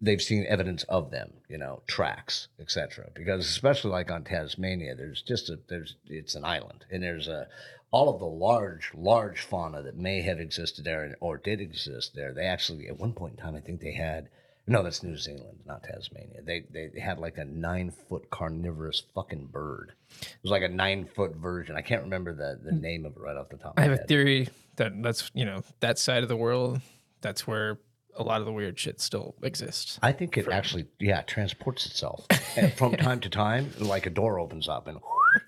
they've 0.00 0.22
seen 0.22 0.44
evidence 0.46 0.84
of 0.84 1.10
them, 1.10 1.32
you 1.48 1.56
know, 1.58 1.82
tracks, 1.86 2.48
etc. 2.60 3.08
Because 3.14 3.46
especially 3.46 3.90
like 3.90 4.10
on 4.10 4.24
Tasmania, 4.24 4.94
there's 4.94 5.22
just 5.22 5.48
a 5.48 5.58
there's 5.68 5.96
it's 6.06 6.34
an 6.34 6.44
island, 6.44 6.84
and 6.90 7.02
there's 7.02 7.28
a 7.28 7.48
all 7.90 8.08
of 8.08 8.18
the 8.18 8.26
large 8.26 8.90
large 8.94 9.40
fauna 9.40 9.82
that 9.82 9.96
may 9.96 10.20
have 10.22 10.40
existed 10.40 10.84
there 10.84 11.16
or 11.20 11.38
did 11.38 11.60
exist 11.60 12.14
there. 12.14 12.32
They 12.32 12.46
actually 12.46 12.88
at 12.88 12.98
one 12.98 13.12
point 13.12 13.34
in 13.34 13.44
time, 13.44 13.56
I 13.56 13.60
think 13.60 13.80
they 13.80 13.92
had 13.92 14.28
no, 14.68 14.82
that's 14.82 15.04
New 15.04 15.16
Zealand, 15.16 15.60
not 15.64 15.84
Tasmania. 15.84 16.42
They 16.42 16.64
they, 16.70 17.00
had 17.00 17.18
like 17.18 17.38
a 17.38 17.44
nine 17.44 17.92
foot 18.08 18.30
carnivorous 18.30 19.02
fucking 19.14 19.46
bird. 19.46 19.92
It 20.20 20.36
was 20.42 20.50
like 20.50 20.62
a 20.62 20.68
nine 20.68 21.04
foot 21.06 21.36
version. 21.36 21.76
I 21.76 21.82
can't 21.82 22.02
remember 22.02 22.34
the 22.34 22.58
the 22.62 22.72
hmm. 22.72 22.80
name 22.80 23.06
of 23.06 23.12
it 23.12 23.20
right 23.20 23.36
off 23.36 23.48
the 23.48 23.58
top. 23.58 23.78
Of 23.78 23.78
I 23.78 23.82
have 23.82 23.92
a 23.92 24.04
theory 24.04 24.48
that 24.76 25.00
that's 25.02 25.30
you 25.34 25.44
know 25.44 25.62
that 25.80 25.98
side 25.98 26.24
of 26.24 26.28
the 26.28 26.36
world. 26.36 26.80
That's 27.20 27.46
where 27.46 27.78
a 28.16 28.22
lot 28.22 28.40
of 28.40 28.46
the 28.46 28.52
weird 28.52 28.78
shit 28.78 29.00
still 29.00 29.34
exists. 29.42 29.98
I 30.02 30.12
think 30.12 30.36
it 30.36 30.48
actually, 30.48 30.86
yeah, 30.98 31.22
transports 31.22 31.86
itself 31.86 32.26
and 32.56 32.72
from 32.72 32.96
time 32.96 33.20
to 33.20 33.28
time. 33.28 33.70
Like 33.78 34.06
a 34.06 34.10
door 34.10 34.40
opens 34.40 34.68
up, 34.68 34.88
and 34.88 34.98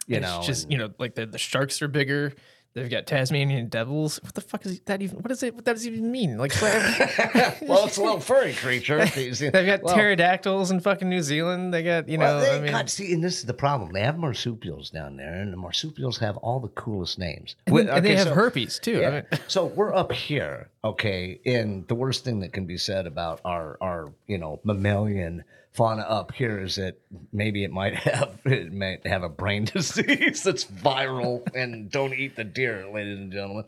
you 0.06 0.20
know, 0.20 0.38
it's 0.38 0.46
just 0.46 0.64
and- 0.64 0.72
you 0.72 0.78
know 0.78 0.90
like 0.98 1.14
the, 1.14 1.26
the 1.26 1.38
sharks 1.38 1.82
are 1.82 1.88
bigger. 1.88 2.32
They've 2.74 2.88
got 2.90 3.06
Tasmanian 3.06 3.68
devils. 3.68 4.22
What 4.22 4.34
the 4.34 4.40
fuck 4.40 4.64
is 4.64 4.78
that 4.80 5.02
even? 5.02 5.18
What 5.18 5.32
is 5.32 5.42
it? 5.42 5.54
What 5.54 5.64
does 5.64 5.84
it 5.84 5.94
even 5.94 6.12
mean? 6.12 6.36
Like 6.38 6.52
well, 6.62 7.86
it's 7.86 7.96
a 7.96 8.02
little 8.02 8.20
furry 8.20 8.52
creature. 8.52 9.04
They've 9.04 9.50
got 9.66 9.80
pterodactyls 9.82 10.70
in 10.70 10.78
fucking 10.80 11.08
New 11.08 11.22
Zealand. 11.22 11.74
They 11.74 11.82
got 11.82 12.08
you 12.08 12.18
know. 12.18 12.24
Well, 12.24 12.40
they, 12.40 12.56
I 12.56 12.60
mean, 12.60 12.70
God, 12.70 12.88
see, 12.90 13.12
and 13.12 13.24
this 13.24 13.38
is 13.38 13.46
the 13.46 13.54
problem. 13.54 13.92
They 13.92 14.02
have 14.02 14.18
marsupials 14.18 14.90
down 14.90 15.16
there, 15.16 15.32
and 15.40 15.52
the 15.52 15.56
marsupials 15.56 16.18
have 16.18 16.36
all 16.36 16.60
the 16.60 16.68
coolest 16.68 17.18
names. 17.18 17.56
and, 17.66 17.74
Wait, 17.74 17.88
and 17.88 18.04
they 18.04 18.14
have 18.14 18.28
so- 18.28 18.34
herpes 18.34 18.78
too. 18.78 19.04
I 19.04 19.10
mean, 19.10 19.22
so 19.48 19.64
we're 19.64 19.94
up 19.94 20.12
here, 20.12 20.68
Okay, 20.84 21.40
and 21.46 21.88
the 21.88 21.94
worst 21.96 22.22
thing 22.22 22.40
that 22.40 22.52
can 22.52 22.66
be 22.66 22.76
said 22.76 23.06
about 23.06 23.40
our 23.44 23.76
our 23.80 24.12
you 24.28 24.38
know 24.38 24.60
mammalian 24.62 25.42
fauna 25.72 26.02
up 26.02 26.32
here 26.32 26.58
is 26.58 26.76
that 26.76 26.98
maybe 27.32 27.64
it 27.64 27.70
might 27.70 27.94
have 27.94 28.38
it 28.44 28.72
might 28.72 29.06
have 29.06 29.22
a 29.22 29.28
brain 29.28 29.64
disease 29.72 30.42
that's 30.42 30.64
viral 30.64 31.42
and 31.54 31.90
don't 31.90 32.14
eat 32.14 32.36
the 32.36 32.44
deer, 32.44 32.86
ladies 32.92 33.18
and 33.18 33.32
gentlemen. 33.32 33.64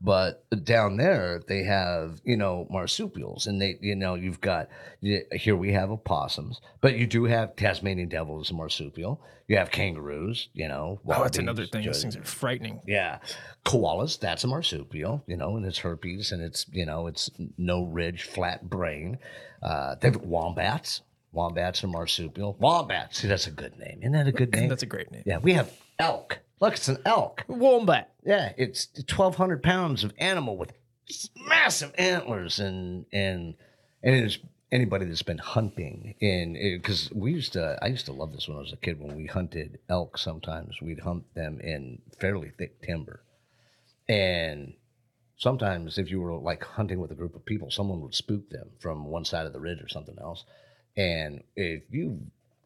But 0.00 0.44
down 0.64 0.96
there 0.96 1.42
they 1.46 1.62
have 1.64 2.20
you 2.24 2.36
know 2.36 2.66
marsupials, 2.70 3.46
and 3.46 3.60
they 3.60 3.78
you 3.80 3.94
know 3.94 4.14
you've 4.14 4.40
got 4.40 4.68
here 5.00 5.56
we 5.56 5.72
have 5.72 5.90
opossums, 5.90 6.60
but 6.80 6.96
you 6.96 7.06
do 7.06 7.24
have 7.24 7.54
Tasmanian 7.56 8.08
devil 8.08 8.40
as 8.40 8.50
a 8.50 8.54
marsupial. 8.54 9.20
You 9.48 9.58
have 9.58 9.70
kangaroos, 9.70 10.48
you 10.54 10.66
know. 10.66 11.00
Oh, 11.06 11.22
that's 11.22 11.36
another 11.36 11.66
thing. 11.66 11.84
Those 11.84 12.00
things 12.00 12.16
are 12.16 12.24
frightening. 12.24 12.80
yeah, 12.86 13.18
koalas. 13.66 14.18
That's 14.18 14.44
a 14.44 14.48
marsupial, 14.48 15.22
you 15.26 15.36
know, 15.36 15.56
and 15.56 15.66
it's 15.66 15.78
herpes, 15.78 16.32
and 16.32 16.42
it's 16.42 16.66
you 16.72 16.86
know, 16.86 17.06
it's 17.06 17.30
no 17.58 17.84
ridge, 17.84 18.22
flat 18.22 18.68
brain. 18.68 19.18
Uh, 19.62 19.96
they've 20.00 20.16
wombats. 20.16 21.02
Wombats 21.32 21.82
are 21.82 21.88
marsupial. 21.88 22.56
Wombats. 22.60 23.18
See, 23.18 23.28
that's 23.28 23.46
a 23.46 23.50
good 23.50 23.78
name. 23.78 23.98
Isn't 24.02 24.12
that 24.12 24.28
a 24.28 24.32
good 24.32 24.52
name? 24.54 24.68
That's 24.68 24.82
a 24.82 24.86
great 24.86 25.10
name. 25.10 25.22
yeah, 25.26 25.38
we 25.38 25.54
have 25.54 25.72
elk. 25.98 26.38
Look, 26.60 26.74
it's 26.74 26.88
an 26.88 26.98
elk. 27.04 27.44
Wombat. 27.48 28.12
Yeah, 28.24 28.52
it's 28.56 28.86
twelve 29.06 29.34
hundred 29.36 29.62
pounds 29.62 30.04
of 30.04 30.12
animal 30.18 30.56
with 30.56 30.72
massive 31.36 31.92
antlers, 31.98 32.60
and 32.60 33.06
and 33.12 33.54
and 34.02 34.14
it 34.14 34.24
is 34.24 34.38
anybody 34.70 35.04
that's 35.04 35.22
been 35.22 35.38
hunting 35.38 36.14
in 36.20 36.56
eh, 36.56 36.76
because 36.76 37.10
we 37.14 37.32
used 37.32 37.54
to. 37.54 37.78
I 37.82 37.86
used 37.88 38.06
to 38.06 38.12
love 38.12 38.32
this 38.32 38.46
when 38.46 38.58
I 38.58 38.60
was 38.60 38.72
a 38.72 38.76
kid. 38.76 39.00
When 39.00 39.16
we 39.16 39.26
hunted 39.26 39.78
elk, 39.88 40.18
sometimes 40.18 40.80
we'd 40.80 41.00
hunt 41.00 41.24
them 41.34 41.58
in 41.60 42.00
fairly 42.20 42.52
thick 42.56 42.80
timber, 42.82 43.24
and 44.08 44.74
sometimes 45.36 45.98
if 45.98 46.10
you 46.10 46.20
were 46.20 46.34
like 46.34 46.62
hunting 46.62 47.00
with 47.00 47.10
a 47.10 47.16
group 47.16 47.34
of 47.34 47.44
people, 47.44 47.70
someone 47.70 48.00
would 48.02 48.14
spook 48.14 48.48
them 48.50 48.70
from 48.78 49.06
one 49.06 49.24
side 49.24 49.46
of 49.46 49.52
the 49.52 49.60
ridge 49.60 49.80
or 49.82 49.88
something 49.88 50.16
else. 50.20 50.44
And 50.96 51.42
if 51.56 51.82
you've 51.90 52.20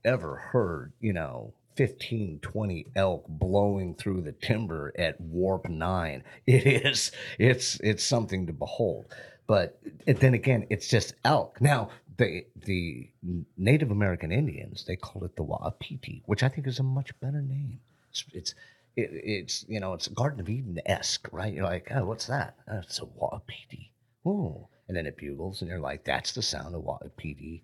ever 0.05 0.37
heard, 0.37 0.93
you 1.01 1.12
know, 1.12 1.53
15, 1.77 2.41
20 2.41 2.87
elk 2.97 3.24
blowing 3.29 3.95
through 3.95 4.22
the 4.22 4.33
timber 4.33 4.93
at 4.99 5.20
warp 5.20 5.68
nine, 5.68 6.24
it 6.47 6.66
is, 6.66 7.12
it's, 7.39 7.79
it's 7.81 8.05
something 8.05 8.47
to 8.47 8.53
behold. 8.53 9.07
But 9.47 9.79
eh, 10.07 10.14
then 10.14 10.35
again, 10.35 10.66
it's 10.70 10.89
just 10.89 11.14
elk. 11.24 11.61
Now, 11.61 11.91
the, 12.16 12.47
the 12.64 13.11
Native 13.57 13.91
American 13.91 14.33
Indians, 14.33 14.85
they 14.87 14.97
call 14.97 15.24
it 15.24 15.37
the 15.37 15.43
Wapiti, 15.43 16.22
which 16.27 16.43
I 16.43 16.49
think 16.49 16.66
is 16.66 16.79
a 16.79 16.83
much 16.83 17.18
better 17.20 17.43
name. 17.43 17.81
It's, 18.11 18.24
it's 18.33 18.55
it, 18.97 19.11
it's 19.12 19.64
you 19.68 19.79
know 19.79 19.93
it's 19.93 20.09
Garden 20.09 20.41
of 20.41 20.49
Eden 20.49 20.81
esque, 20.87 21.29
right? 21.33 21.53
You're 21.53 21.64
like, 21.64 21.89
oh, 21.95 22.07
what's 22.07 22.27
that? 22.27 22.57
Oh, 22.70 22.79
it's 22.79 22.99
a 22.99 23.05
wapiti. 23.05 23.93
Ooh, 24.27 24.66
and 24.89 24.97
then 24.97 25.07
it 25.07 25.16
bugles, 25.16 25.61
and 25.61 25.70
you're 25.70 25.79
like, 25.79 26.05
that's 26.05 26.33
the 26.33 26.43
sound 26.43 26.74
of 26.74 26.83
wapiti, 26.83 27.62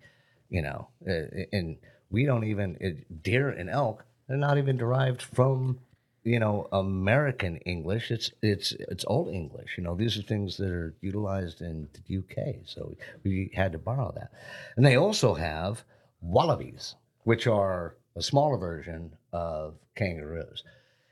you 0.53 0.61
know. 0.61 0.87
Uh, 1.05 1.43
and 1.51 1.77
we 2.09 2.25
don't 2.25 2.45
even 2.45 2.77
it, 2.79 3.23
deer 3.23 3.49
and 3.49 3.69
elk. 3.69 4.05
They're 4.27 4.37
not 4.37 4.57
even 4.57 4.77
derived 4.77 5.21
from 5.21 5.79
you 6.23 6.39
know 6.39 6.69
American 6.71 7.57
English. 7.57 8.11
It's 8.11 8.31
it's 8.41 8.71
it's 8.71 9.03
Old 9.07 9.33
English. 9.33 9.75
You 9.77 9.83
know, 9.83 9.95
these 9.95 10.17
are 10.17 10.21
things 10.21 10.55
that 10.57 10.69
are 10.69 10.95
utilized 11.01 11.61
in 11.61 11.89
the 11.93 12.17
UK, 12.19 12.65
so 12.65 12.95
we 13.23 13.51
had 13.53 13.73
to 13.73 13.79
borrow 13.79 14.13
that. 14.15 14.31
And 14.77 14.85
they 14.85 14.95
also 14.95 15.33
have 15.33 15.83
wallabies, 16.21 16.95
which 17.23 17.47
are 17.47 17.97
a 18.15 18.21
smaller 18.21 18.57
version 18.57 19.15
of 19.33 19.75
kangaroos. 19.95 20.63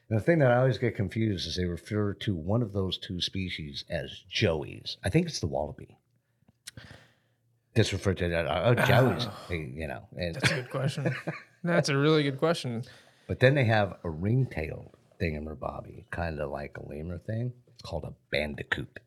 And 0.10 0.20
the 0.20 0.24
thing 0.24 0.40
that 0.40 0.52
I 0.52 0.58
always 0.58 0.78
get 0.78 0.96
confused 0.96 1.48
is 1.48 1.56
they 1.56 1.66
refer 1.66 2.14
to 2.16 2.36
one 2.36 2.62
of 2.62 2.74
those 2.74 2.98
two 2.98 3.22
species 3.22 3.86
as 3.90 4.24
joeys. 4.32 4.98
I 5.04 5.10
think 5.10 5.26
it's 5.26 5.40
the 5.40 5.48
wallaby. 5.48 5.98
That's 7.74 7.94
referred 7.94 8.18
to 8.18 8.28
that. 8.30 8.46
Oh, 8.48 8.76
joeys. 8.76 9.30
Oh. 9.30 9.54
Eh, 9.54 9.68
you 9.74 9.88
know. 9.88 10.02
And, 10.18 10.36
That's 10.36 10.52
a 10.52 10.56
good 10.56 10.70
question. 10.70 11.16
That's 11.64 11.90
a 11.90 11.98
really 11.98 12.24
good 12.24 12.38
question. 12.40 12.84
but 13.28 13.40
then 13.40 13.56
they 13.56 13.66
have 13.66 13.98
a 14.04 14.10
ring-tailed 14.10 14.90
thingamabobby, 15.22 16.06
kind 16.12 16.40
of 16.40 16.50
like 16.50 16.78
a 16.78 16.86
lemur 16.90 17.20
thing. 17.20 17.54
It's 17.74 17.84
called 17.84 18.04
a 18.04 18.14
bandicoot. 18.32 19.00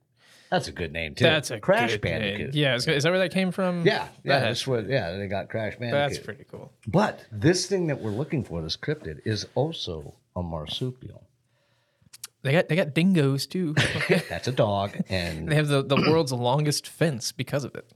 That's 0.50 0.68
a 0.68 0.72
good 0.72 0.92
name 0.92 1.14
too. 1.14 1.24
That's 1.24 1.50
a 1.50 1.58
crash 1.58 1.92
good 1.92 2.00
bandicoot. 2.02 2.54
Name. 2.54 2.62
Yeah, 2.62 2.74
is, 2.76 2.86
is 2.86 3.02
that 3.02 3.10
where 3.10 3.18
that 3.18 3.32
came 3.32 3.50
from? 3.50 3.84
Yeah, 3.84 4.06
yeah, 4.22 4.38
That 4.38 4.46
that's 4.46 4.66
what. 4.66 4.88
Yeah, 4.88 5.16
they 5.16 5.26
got 5.26 5.48
crash 5.48 5.72
bandicoot. 5.72 5.92
That's 5.92 6.18
pretty 6.18 6.44
cool. 6.50 6.70
But 6.86 7.24
this 7.32 7.66
thing 7.66 7.88
that 7.88 8.00
we're 8.00 8.12
looking 8.12 8.44
for, 8.44 8.62
this 8.62 8.76
cryptid, 8.76 9.20
is 9.24 9.46
also 9.56 10.14
a 10.36 10.42
marsupial. 10.42 11.24
They 12.42 12.52
got 12.52 12.68
they 12.68 12.76
got 12.76 12.94
dingoes 12.94 13.46
too. 13.46 13.74
That's 14.28 14.46
a 14.46 14.52
dog, 14.52 14.92
and 15.08 15.48
they 15.48 15.54
have 15.56 15.66
the, 15.66 15.82
the 15.82 15.96
world's 15.96 16.32
longest 16.32 16.86
fence 16.86 17.32
because 17.32 17.64
of 17.64 17.74
it. 17.74 17.90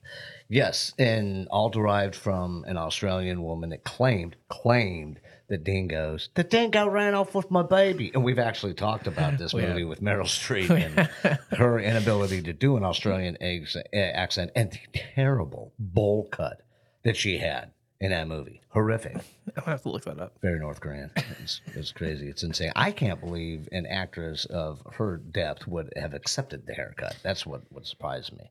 Yes, 0.49 0.95
and 0.99 1.47
all 1.49 1.69
derived 1.69 2.15
from 2.15 2.65
an 2.67 2.79
Australian 2.79 3.43
woman 3.43 3.71
that 3.71 3.85
claimed 3.85 4.37
claimed 4.49 5.21
that 5.49 5.63
dingoes 5.63 6.31
the 6.35 6.45
dingo 6.45 6.89
ran 6.89 7.15
off 7.15 7.35
with 7.35 7.51
my 7.51 7.63
baby, 7.63 8.11
and 8.15 8.25
we've 8.25 8.39
actually 8.39 8.75
talked 8.75 9.07
about 9.07 9.37
this 9.37 9.53
movie 9.53 9.85
with 9.85 10.01
Meryl 10.01 10.25
Streep 10.25 10.71
and 10.71 11.39
her 11.59 11.79
inability 11.79 12.43
to 12.43 12.53
do 12.55 12.77
an 12.77 12.85
Australian 12.85 13.37
eh, 13.43 13.61
accent 13.93 14.51
and 14.57 14.73
the 14.73 14.79
terrible 15.15 15.73
bowl 15.79 16.29
cut 16.31 16.63
that 17.05 17.17
she 17.17 17.39
had 17.39 17.71
in 18.01 18.11
that 18.11 18.29
movie. 18.29 18.63
Horrific. 18.69 19.17
Gonna 19.55 19.71
have 19.71 19.83
to 19.83 19.91
look 19.91 20.05
that 20.05 20.19
up. 20.19 20.37
Very 20.41 20.59
North 20.59 20.81
Korean. 20.81 21.11
It's, 21.43 21.61
it's 21.75 21.93
crazy. 21.93 22.29
It's 22.29 22.43
insane. 22.43 22.73
I 22.77 22.93
can't 22.93 23.21
believe 23.21 23.69
an 23.73 23.87
actress 23.87 24.45
of 24.47 24.81
her 24.95 25.17
depth 25.17 25.67
would 25.67 25.93
have 25.97 26.15
accepted 26.15 26.67
the 26.67 26.75
haircut. 26.75 27.17
That's 27.23 27.45
what 27.45 27.63
what 27.71 27.87
surprised 27.87 28.33
me. 28.33 28.51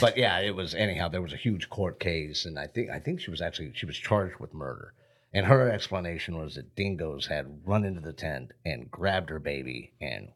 But 0.00 0.16
yeah, 0.16 0.38
it 0.40 0.54
was 0.54 0.74
anyhow. 0.74 1.08
There 1.08 1.22
was 1.22 1.32
a 1.32 1.36
huge 1.36 1.68
court 1.70 1.98
case, 1.98 2.44
and 2.44 2.58
I 2.58 2.66
think 2.66 2.90
I 2.90 2.98
think 2.98 3.20
she 3.20 3.30
was 3.30 3.40
actually 3.40 3.72
she 3.74 3.86
was 3.86 3.96
charged 3.96 4.38
with 4.38 4.54
murder. 4.54 4.92
And 5.32 5.46
her 5.46 5.70
explanation 5.70 6.38
was 6.38 6.54
that 6.54 6.74
dingoes 6.74 7.26
had 7.26 7.60
run 7.66 7.84
into 7.84 8.00
the 8.00 8.14
tent 8.14 8.52
and 8.64 8.90
grabbed 8.90 9.28
her 9.28 9.38
baby. 9.38 9.92
And 10.00 10.28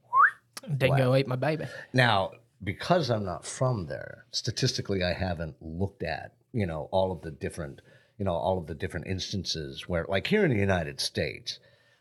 Dingo 0.76 1.14
ate 1.14 1.26
my 1.26 1.36
baby. 1.36 1.64
now, 1.92 2.32
because 2.62 3.10
I'm 3.10 3.24
not 3.24 3.44
from 3.44 3.86
there, 3.86 4.26
statistically, 4.30 5.02
I 5.02 5.12
haven't 5.12 5.56
looked 5.60 6.02
at 6.02 6.34
you 6.52 6.66
know 6.66 6.88
all 6.92 7.10
of 7.12 7.22
the 7.22 7.30
different 7.30 7.80
you 8.18 8.24
know 8.24 8.34
all 8.34 8.58
of 8.58 8.66
the 8.66 8.74
different 8.74 9.06
instances 9.06 9.88
where, 9.88 10.06
like 10.08 10.26
here 10.26 10.44
in 10.44 10.50
the 10.50 10.60
United 10.60 11.00
States, 11.00 11.58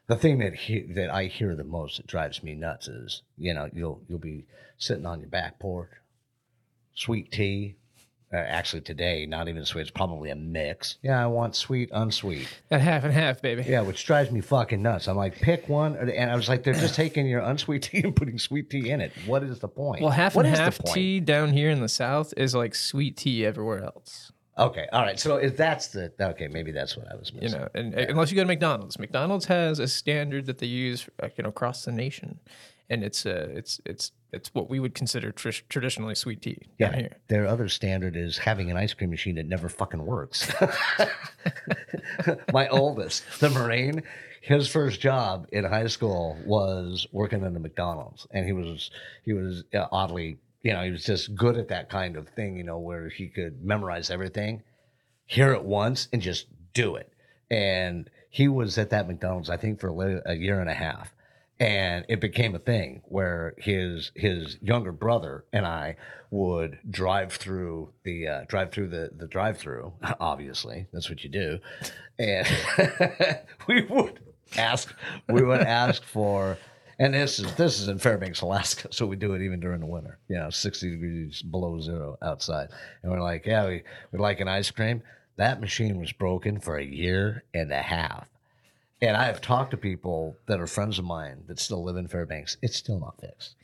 the 0.07 0.15
thing 0.15 0.39
that 0.39 0.53
he, 0.53 0.81
that 0.81 1.09
I 1.09 1.25
hear 1.25 1.55
the 1.55 1.63
most 1.63 1.97
that 1.97 2.07
drives 2.07 2.43
me 2.43 2.53
nuts 2.53 2.87
is 2.87 3.23
you 3.37 3.53
know 3.53 3.69
you'll 3.73 4.01
you'll 4.07 4.19
be 4.19 4.45
sitting 4.77 5.05
on 5.05 5.21
your 5.21 5.29
back 5.29 5.59
porch, 5.59 5.91
sweet 7.01 7.31
tea. 7.31 7.75
Uh, 8.33 8.37
actually, 8.37 8.79
today, 8.81 9.25
not 9.25 9.49
even 9.49 9.65
sweet. 9.65 9.81
It's 9.81 9.91
probably 9.91 10.29
a 10.29 10.35
mix. 10.35 10.95
Yeah, 11.03 11.21
I 11.21 11.27
want 11.27 11.53
sweet, 11.53 11.89
unsweet. 11.91 12.47
That 12.69 12.79
half 12.79 13.03
and 13.03 13.11
half, 13.13 13.41
baby. 13.41 13.65
Yeah, 13.67 13.81
which 13.81 14.05
drives 14.05 14.31
me 14.31 14.39
fucking 14.39 14.81
nuts. 14.81 15.09
I'm 15.09 15.17
like, 15.17 15.35
pick 15.35 15.67
one, 15.67 15.97
and 15.97 16.31
I 16.31 16.35
was 16.37 16.47
like, 16.47 16.63
they're 16.63 16.73
just 16.73 16.95
taking 17.03 17.25
your 17.27 17.41
unsweet 17.41 17.81
tea 17.91 17.99
and 18.05 18.15
putting 18.15 18.39
sweet 18.39 18.69
tea 18.69 18.89
in 18.89 19.01
it. 19.01 19.11
What 19.25 19.43
is 19.43 19.59
the 19.59 19.67
point? 19.67 20.01
Well, 20.01 20.11
half 20.11 20.33
What 20.37 20.45
and 20.45 20.53
is 20.53 20.59
the 20.59 20.63
half 20.63 20.79
point? 20.79 20.95
tea 20.95 21.19
down 21.19 21.51
here 21.51 21.69
in 21.69 21.81
the 21.81 21.89
south 21.89 22.33
is 22.37 22.55
like 22.55 22.73
sweet 22.73 23.17
tea 23.17 23.45
everywhere 23.45 23.83
else. 23.83 24.31
Okay, 24.57 24.87
all 24.93 25.01
right. 25.01 25.19
So 25.19 25.35
if 25.35 25.57
that's 25.57 25.87
the 25.89 26.13
okay, 26.21 26.47
maybe 26.47 26.71
that's 26.71 26.95
what 26.95 27.11
I 27.11 27.15
was 27.15 27.31
You 27.33 27.41
missing. 27.41 27.59
know, 27.59 27.67
and 27.73 27.93
unless 27.95 28.31
you 28.31 28.37
go 28.37 28.43
to 28.43 28.47
McDonald's, 28.47 28.97
McDonald's 28.97 29.45
has 29.47 29.79
a 29.79 29.89
standard 29.89 30.45
that 30.45 30.59
they 30.59 30.67
use, 30.67 31.09
uh, 31.21 31.27
you 31.35 31.43
know, 31.43 31.49
across 31.49 31.83
the 31.83 31.91
nation, 31.91 32.39
and 32.91 33.03
it's 33.03 33.25
uh, 33.25 33.47
it's 33.51 33.79
it's 33.85 34.11
it's 34.33 34.53
what 34.53 34.69
we 34.69 34.79
would 34.79 34.93
consider 34.93 35.31
tr- 35.31 35.49
traditionally 35.69 36.13
sweet 36.13 36.41
tea 36.41 36.57
yeah, 36.77 37.07
their 37.29 37.47
other 37.47 37.69
standard 37.69 38.15
is 38.15 38.37
having 38.37 38.69
an 38.69 38.77
ice 38.77 38.93
cream 38.93 39.09
machine 39.09 39.35
that 39.35 39.47
never 39.47 39.69
fucking 39.69 40.05
works. 40.05 40.51
My 42.53 42.67
oldest, 42.67 43.23
the 43.39 43.49
Marine, 43.49 44.03
his 44.41 44.67
first 44.67 44.99
job 44.99 45.47
in 45.51 45.63
high 45.63 45.87
school 45.87 46.37
was 46.45 47.07
working 47.11 47.43
in 47.43 47.53
the 47.53 47.59
McDonald's, 47.59 48.27
and 48.31 48.45
he 48.45 48.51
was 48.51 48.91
he 49.23 49.33
was 49.33 49.63
uh, 49.73 49.87
oddly, 49.91 50.37
you 50.61 50.73
know, 50.73 50.83
he 50.83 50.91
was 50.91 51.05
just 51.05 51.33
good 51.33 51.57
at 51.57 51.69
that 51.69 51.89
kind 51.89 52.17
of 52.17 52.27
thing, 52.29 52.57
you 52.57 52.63
know, 52.63 52.77
where 52.77 53.07
he 53.07 53.27
could 53.27 53.63
memorize 53.63 54.09
everything, 54.09 54.63
hear 55.25 55.53
it 55.53 55.63
once, 55.63 56.09
and 56.11 56.21
just 56.21 56.47
do 56.73 56.97
it. 56.97 57.11
And 57.49 58.09
he 58.29 58.47
was 58.49 58.77
at 58.77 58.89
that 58.89 59.07
McDonald's, 59.07 59.49
I 59.49 59.57
think, 59.57 59.79
for 59.79 60.21
a 60.25 60.35
year 60.35 60.59
and 60.59 60.69
a 60.69 60.73
half 60.73 61.13
and 61.61 62.05
it 62.09 62.19
became 62.19 62.55
a 62.55 62.59
thing 62.59 63.03
where 63.05 63.53
his 63.59 64.11
his 64.15 64.57
younger 64.63 64.91
brother 64.91 65.45
and 65.53 65.63
I 65.63 65.95
would 66.31 66.79
drive 66.89 67.33
through 67.33 67.93
the 68.03 68.27
uh, 68.27 68.43
drive 68.47 68.71
through 68.71 68.87
the 68.87 69.11
the 69.15 69.27
drive 69.27 69.59
through. 69.59 69.93
Obviously, 70.19 70.87
that's 70.91 71.07
what 71.07 71.23
you 71.23 71.29
do, 71.29 71.59
and 72.17 72.47
we 73.67 73.83
would 73.83 74.19
ask 74.57 74.93
we 75.29 75.43
would 75.43 75.61
ask 75.61 76.03
for. 76.03 76.57
And 76.97 77.15
this 77.15 77.39
is 77.39 77.53
this 77.55 77.79
is 77.79 77.87
in 77.87 77.97
Fairbanks, 77.97 78.41
Alaska, 78.41 78.89
so 78.91 79.07
we 79.07 79.15
do 79.15 79.33
it 79.33 79.41
even 79.41 79.59
during 79.59 79.79
the 79.79 79.87
winter. 79.87 80.19
You 80.27 80.37
know, 80.37 80.49
sixty 80.49 80.91
degrees 80.91 81.41
below 81.41 81.79
zero 81.79 82.17
outside, 82.21 82.69
and 83.01 83.11
we're 83.11 83.21
like, 83.21 83.45
yeah, 83.45 83.67
we 83.67 83.83
we 84.11 84.19
like 84.19 84.39
an 84.39 84.47
ice 84.47 84.69
cream. 84.69 85.01
That 85.37 85.61
machine 85.61 85.99
was 85.99 86.11
broken 86.11 86.59
for 86.59 86.77
a 86.77 86.83
year 86.83 87.43
and 87.53 87.71
a 87.71 87.81
half. 87.81 88.27
And 89.01 89.17
I 89.17 89.25
have 89.25 89.41
talked 89.41 89.71
to 89.71 89.77
people 89.77 90.37
that 90.45 90.59
are 90.59 90.67
friends 90.67 90.99
of 90.99 91.05
mine 91.05 91.43
that 91.47 91.59
still 91.59 91.83
live 91.83 91.95
in 91.95 92.07
Fairbanks. 92.07 92.57
It's 92.61 92.77
still 92.77 92.99
not 92.99 93.19
fixed. 93.19 93.55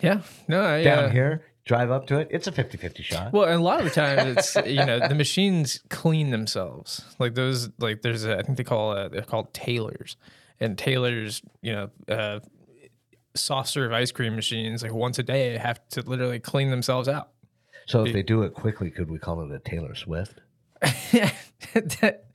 Yeah, 0.00 0.22
no, 0.48 0.62
I, 0.62 0.82
Down 0.82 1.04
uh, 1.04 1.10
here, 1.10 1.44
drive 1.64 1.90
up 1.90 2.06
to 2.08 2.18
it. 2.18 2.28
It's 2.30 2.46
a 2.46 2.52
50-50 2.52 3.02
shot. 3.02 3.32
Well, 3.32 3.44
and 3.44 3.60
a 3.60 3.62
lot 3.62 3.80
of 3.80 3.84
the 3.84 3.90
time 3.90 4.28
it's 4.28 4.56
you 4.66 4.84
know 4.84 5.06
the 5.08 5.14
machines 5.14 5.80
clean 5.88 6.30
themselves. 6.30 7.04
Like 7.18 7.34
those, 7.34 7.70
like 7.78 8.02
there's 8.02 8.24
a, 8.24 8.38
I 8.38 8.42
think 8.42 8.58
they 8.58 8.64
call 8.64 8.92
uh, 8.92 9.08
they're 9.08 9.22
called 9.22 9.52
Taylors, 9.54 10.16
and 10.60 10.76
Taylors, 10.76 11.42
you 11.62 11.72
know, 11.72 11.90
uh, 12.08 12.40
soft 13.34 13.68
serve 13.68 13.92
ice 13.92 14.12
cream 14.12 14.34
machines 14.36 14.82
like 14.82 14.92
once 14.92 15.18
a 15.18 15.22
day 15.22 15.56
have 15.58 15.86
to 15.88 16.02
literally 16.02 16.40
clean 16.40 16.70
themselves 16.70 17.08
out. 17.08 17.30
so 17.86 18.04
if 18.04 18.12
they 18.12 18.22
do 18.22 18.42
it 18.42 18.54
quickly, 18.54 18.90
could 18.90 19.10
we 19.10 19.18
call 19.18 19.42
it 19.42 19.50
a 19.54 19.58
Taylor 19.58 19.94
Swift? 19.94 20.40
That- 21.72 22.25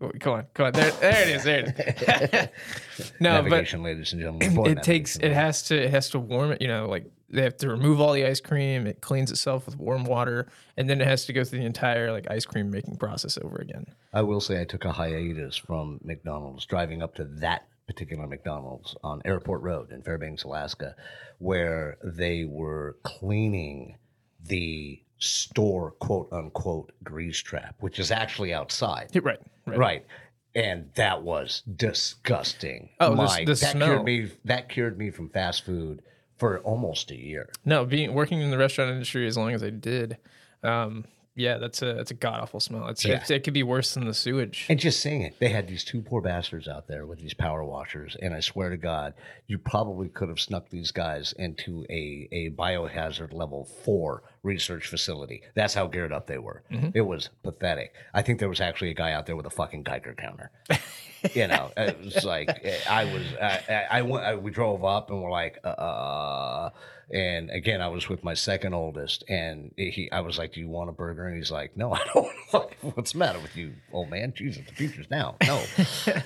Come 0.00 0.32
on, 0.32 0.46
come 0.54 0.66
on. 0.66 0.72
There, 0.72 0.90
there 0.92 1.22
it 1.22 1.28
is. 1.28 1.44
There 1.44 1.74
it 1.76 2.52
is. 2.98 3.12
no, 3.20 3.42
but 3.42 3.72
ladies 3.72 4.12
and 4.12 4.22
gentlemen. 4.22 4.70
It 4.70 4.82
takes 4.82 5.16
it 5.16 5.32
has 5.32 5.62
to 5.64 5.76
it 5.76 5.90
has 5.90 6.10
to 6.10 6.18
warm 6.20 6.52
it 6.52 6.62
you 6.62 6.68
know 6.68 6.86
like 6.88 7.10
they 7.30 7.42
have 7.42 7.56
to 7.58 7.68
remove 7.68 8.00
all 8.00 8.12
the 8.12 8.24
ice 8.24 8.40
cream 8.40 8.86
it 8.86 9.00
cleans 9.00 9.30
itself 9.30 9.66
with 9.66 9.76
warm 9.76 10.04
water 10.04 10.48
and 10.76 10.88
then 10.88 11.00
it 11.00 11.06
has 11.06 11.26
to 11.26 11.32
go 11.32 11.44
through 11.44 11.58
the 11.58 11.66
entire 11.66 12.12
like 12.12 12.30
ice 12.30 12.46
cream 12.46 12.70
making 12.70 12.96
process 12.96 13.36
over 13.42 13.56
again 13.56 13.84
I 14.12 14.22
will 14.22 14.40
say 14.40 14.60
I 14.60 14.64
took 14.64 14.84
a 14.84 14.92
hiatus 14.92 15.56
from 15.56 16.00
McDonald's 16.02 16.64
driving 16.64 17.02
up 17.02 17.16
to 17.16 17.24
that 17.24 17.66
particular 17.88 18.26
McDonald's 18.26 18.94
on 19.02 19.20
Airport 19.24 19.62
Road 19.62 19.90
in 19.90 20.02
Fairbanks, 20.02 20.44
Alaska, 20.44 20.94
where 21.38 21.96
they 22.04 22.44
were 22.44 22.98
cleaning 23.02 23.96
the 24.40 25.02
store 25.18 25.92
quote 25.92 26.28
unquote 26.32 26.92
grease 27.04 27.38
trap, 27.38 27.74
which 27.80 27.98
is 27.98 28.10
actually 28.10 28.52
outside. 28.54 29.10
Right 29.14 29.38
right 29.66 29.78
Right. 29.78 30.06
And 30.54 30.90
that 30.94 31.22
was 31.22 31.62
disgusting. 31.76 32.88
Oh, 33.00 33.14
My, 33.14 33.40
the 33.44 33.52
that 33.54 33.56
smell. 33.56 33.88
cured 33.88 34.04
me 34.04 34.30
that 34.44 34.68
cured 34.68 34.98
me 34.98 35.10
from 35.10 35.28
fast 35.30 35.64
food 35.64 36.02
for 36.38 36.58
almost 36.60 37.10
a 37.10 37.16
year. 37.16 37.50
no 37.64 37.84
being 37.84 38.14
working 38.14 38.40
in 38.40 38.50
the 38.50 38.58
restaurant 38.58 38.90
industry 38.90 39.26
as 39.26 39.36
long 39.36 39.52
as 39.54 39.62
i 39.64 39.70
did 39.70 40.16
um 40.62 41.04
yeah 41.34 41.58
that's 41.58 41.82
a 41.82 41.94
that's 41.94 42.12
a 42.12 42.14
god 42.14 42.40
awful 42.40 42.60
smell 42.60 42.86
it's, 42.88 43.04
Yeah. 43.04 43.16
it's 43.16 43.28
it 43.30 43.42
could 43.42 43.54
be 43.54 43.64
worse 43.64 43.94
than 43.94 44.06
the 44.06 44.14
sewage 44.14 44.66
And 44.68 44.78
just 44.78 45.00
saying 45.00 45.22
it, 45.22 45.34
they 45.40 45.48
had 45.48 45.66
these 45.68 45.82
two 45.84 46.00
poor 46.00 46.20
bastards 46.22 46.68
out 46.68 46.86
there 46.86 47.06
with 47.06 47.18
these 47.18 47.34
power 47.34 47.64
washers, 47.64 48.16
and 48.22 48.34
I 48.34 48.40
swear 48.40 48.70
to 48.70 48.76
God, 48.76 49.14
you 49.48 49.58
probably 49.58 50.08
could 50.08 50.28
have 50.28 50.38
snuck 50.40 50.68
these 50.70 50.90
guys 50.92 51.32
into 51.38 51.84
a 51.90 52.28
a 52.32 52.50
biohazard 52.50 53.32
level 53.32 53.64
four 53.84 54.22
research 54.48 54.86
facility. 54.86 55.42
That's 55.54 55.74
how 55.74 55.86
geared 55.86 56.12
up 56.12 56.26
they 56.26 56.38
were. 56.38 56.62
Mm-hmm. 56.72 56.90
It 56.94 57.02
was 57.02 57.28
pathetic. 57.42 57.94
I 58.14 58.22
think 58.22 58.40
there 58.40 58.48
was 58.48 58.60
actually 58.60 58.90
a 58.90 58.94
guy 58.94 59.12
out 59.12 59.26
there 59.26 59.36
with 59.36 59.46
a 59.46 59.50
fucking 59.50 59.82
Geiger 59.82 60.14
counter. 60.14 60.50
you 61.34 61.46
know, 61.46 61.70
it 61.76 61.98
was 62.00 62.24
like 62.24 62.48
eh, 62.64 62.78
I 62.88 63.04
was. 63.04 63.22
I, 63.40 63.62
I, 63.68 63.98
I 63.98 64.02
went. 64.02 64.24
I, 64.24 64.34
we 64.36 64.50
drove 64.50 64.84
up 64.84 65.10
and 65.10 65.22
we're 65.22 65.30
like, 65.30 65.58
uh, 65.62 65.68
uh, 65.68 66.70
uh. 66.70 66.70
And 67.10 67.50
again, 67.50 67.80
I 67.80 67.88
was 67.88 68.08
with 68.08 68.22
my 68.22 68.34
second 68.34 68.74
oldest, 68.74 69.24
and 69.28 69.72
he. 69.76 70.10
I 70.10 70.20
was 70.20 70.38
like, 70.38 70.52
"Do 70.54 70.60
you 70.60 70.68
want 70.68 70.90
a 70.90 70.92
burger?" 70.92 71.26
And 71.26 71.36
he's 71.36 71.50
like, 71.50 71.76
"No, 71.76 71.92
I 71.98 72.04
don't. 72.12 72.28
want 72.52 72.72
What's 72.96 73.12
the 73.12 73.18
matter 73.18 73.38
with 73.38 73.56
you, 73.56 73.74
old 73.92 74.10
man? 74.10 74.32
Jesus, 74.34 74.62
the 74.66 74.74
future's 74.74 75.10
now. 75.10 75.36
No." 75.46 75.62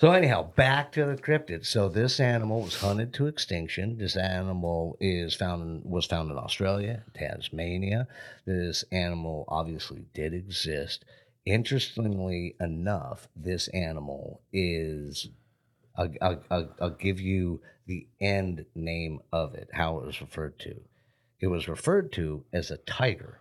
So 0.00 0.12
anyhow, 0.12 0.50
back 0.56 0.92
to 0.92 1.04
the 1.04 1.20
cryptid. 1.20 1.66
So 1.66 1.90
this 1.90 2.20
animal 2.20 2.62
was 2.62 2.76
hunted 2.76 3.12
to 3.12 3.26
extinction. 3.26 3.98
This 3.98 4.16
animal 4.16 4.96
is 4.98 5.34
found 5.34 5.84
was 5.84 6.06
found 6.06 6.30
in 6.30 6.38
Australia, 6.38 7.04
Tasmania. 7.12 8.08
This 8.46 8.82
animal 8.90 9.44
obviously 9.48 10.06
did 10.14 10.32
exist. 10.32 11.04
Interestingly 11.44 12.56
enough, 12.58 13.28
this 13.36 13.68
animal 13.68 14.40
is. 14.54 15.28
I'll, 15.94 16.40
I'll, 16.50 16.74
I'll, 16.80 16.96
give 16.98 17.20
you 17.20 17.60
the 17.86 18.06
end 18.22 18.64
name 18.74 19.20
of 19.34 19.54
it, 19.54 19.68
how 19.70 19.98
it 19.98 20.06
was 20.06 20.22
referred 20.22 20.58
to. 20.60 20.80
It 21.40 21.48
was 21.48 21.68
referred 21.68 22.10
to 22.12 22.46
as 22.54 22.70
a 22.70 22.78
tiger 22.78 23.40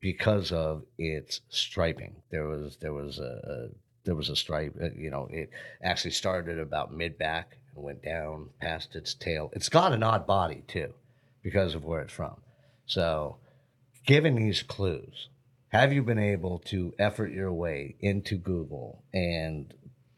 because 0.00 0.52
of 0.52 0.84
its 0.96 1.42
striping. 1.50 2.22
There 2.30 2.46
was 2.46 2.78
there 2.80 2.94
was 2.94 3.18
a, 3.18 3.22
a 3.22 3.68
there 4.04 4.14
was 4.14 4.28
a 4.28 4.36
stripe. 4.36 4.74
uh, 4.80 4.88
You 4.96 5.10
know, 5.10 5.28
it 5.30 5.50
actually 5.82 6.10
started 6.12 6.58
about 6.58 6.92
mid 6.92 7.18
back 7.18 7.56
and 7.74 7.84
went 7.84 8.02
down 8.02 8.50
past 8.60 8.94
its 8.94 9.14
tail. 9.14 9.50
It's 9.54 9.68
got 9.68 9.92
an 9.92 10.02
odd 10.02 10.26
body 10.26 10.64
too, 10.68 10.92
because 11.42 11.74
of 11.74 11.84
where 11.84 12.00
it's 12.02 12.12
from. 12.12 12.36
So, 12.86 13.36
given 14.06 14.34
these 14.34 14.62
clues, 14.62 15.28
have 15.68 15.92
you 15.92 16.02
been 16.02 16.18
able 16.18 16.58
to 16.66 16.92
effort 16.98 17.32
your 17.32 17.52
way 17.52 17.96
into 18.00 18.36
Google 18.36 19.04
and 19.14 19.72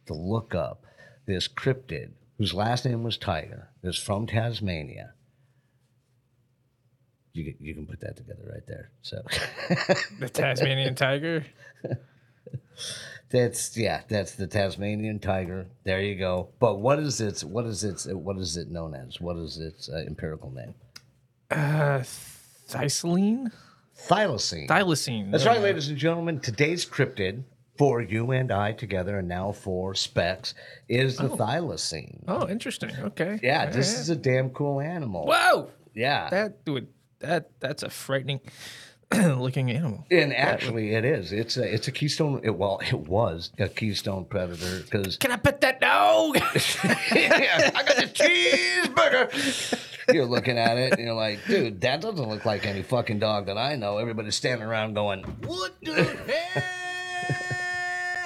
to 0.07 0.15
look 0.15 0.55
up 0.55 0.85
this 1.27 1.47
cryptid 1.49 2.11
whose 2.39 2.53
last 2.55 2.85
name 2.85 3.03
was 3.05 3.17
Tiger, 3.17 3.69
is 3.83 3.97
from 3.97 4.27
Tasmania? 4.27 5.13
You 7.33 7.45
can, 7.45 7.65
you 7.65 7.75
can 7.75 7.87
put 7.87 8.01
that 8.01 8.17
together 8.17 8.43
right 8.53 8.67
there. 8.67 8.91
So. 9.03 9.23
the 10.21 10.29
tasmanian 10.29 10.95
tiger 10.95 11.45
That's 13.35 13.77
yeah, 13.77 14.03
that's 14.09 14.33
the 14.37 14.47
Tasmanian 14.47 15.19
tiger. 15.19 15.67
There 15.83 16.01
you 16.01 16.15
go. 16.15 16.51
But 16.61 16.77
what 16.81 17.01
is 17.01 17.21
its 17.21 17.43
what 17.43 17.65
is 17.67 17.83
its 17.83 18.07
what 18.07 18.37
is 18.39 18.57
it 18.57 18.71
known 18.71 18.95
as? 18.95 19.21
What 19.21 19.37
is 19.37 19.59
its 19.59 19.89
uh, 19.89 20.05
empirical 20.07 20.51
name? 20.53 20.75
uh 21.51 22.03
thylacine 22.69 23.51
Thylacine. 24.09 24.67
thylacine 24.69 25.31
That's 25.33 25.47
right, 25.47 25.61
ladies 25.61 25.89
and 25.89 25.99
gentlemen. 25.99 26.39
Today's 26.41 26.87
cryptid 26.87 27.43
for 27.77 28.01
you 28.01 28.31
and 28.31 28.53
I 28.53 28.71
together, 28.73 29.19
and 29.19 29.27
now 29.29 29.51
for 29.51 29.95
Specs, 29.97 30.55
is 30.89 31.17
the 31.17 31.29
thylacine. 31.29 32.23
oh 32.29 32.49
interesting 32.49 32.91
okay 33.01 33.41
Yeah, 33.43 33.67
All 33.67 33.73
this 33.73 33.93
right. 33.93 34.01
is 34.01 34.11
a 34.11 34.17
damn 34.17 34.51
cool 34.51 34.81
animal. 34.81 35.27
whoa 35.27 35.71
Yeah, 35.93 36.31
that 36.31 36.59
would 36.69 36.87
that 37.19 37.51
that's 37.61 37.83
a 37.83 37.91
frightening 37.91 38.41
looking 39.37 39.71
animal 39.71 40.07
and 40.11 40.35
actually, 40.35 40.95
it 40.95 41.05
is. 41.05 41.33
It's 41.33 41.57
a 41.57 41.75
it's 41.75 41.89
a 41.89 41.93
keystone. 41.93 42.41
It, 42.43 42.51
well, 42.57 42.81
it 42.87 42.95
was 42.99 43.51
a 43.59 43.69
keystone 43.69 44.25
predator 44.25 44.83
because 44.83 45.17
can 45.17 45.31
i 45.33 45.37
pet 45.37 45.61
that 45.61 45.81
dog 45.81 46.37
yeah, 47.15 47.71
I 47.75 47.83
got 47.83 47.97
the 47.97 48.11
cheeseburger. 48.13 49.91
You're 50.13 50.27
looking 50.27 50.59
at 50.59 50.77
it 50.77 50.93
and 50.93 51.01
you're 51.03 51.15
like, 51.15 51.47
dude, 51.47 51.81
that 51.81 52.01
doesn't 52.03 52.29
look 52.29 52.45
like 52.45 52.67
any 52.67 52.83
fucking 52.83 53.19
dog 53.21 53.47
that 53.47 53.57
I 53.57 53.77
know. 53.77 53.97
Everybody's 53.99 54.37
standing 54.37 54.67
around 54.67 54.95
going, 54.95 55.23
What 55.45 55.75
the 55.83 56.05
hell? 56.55 56.63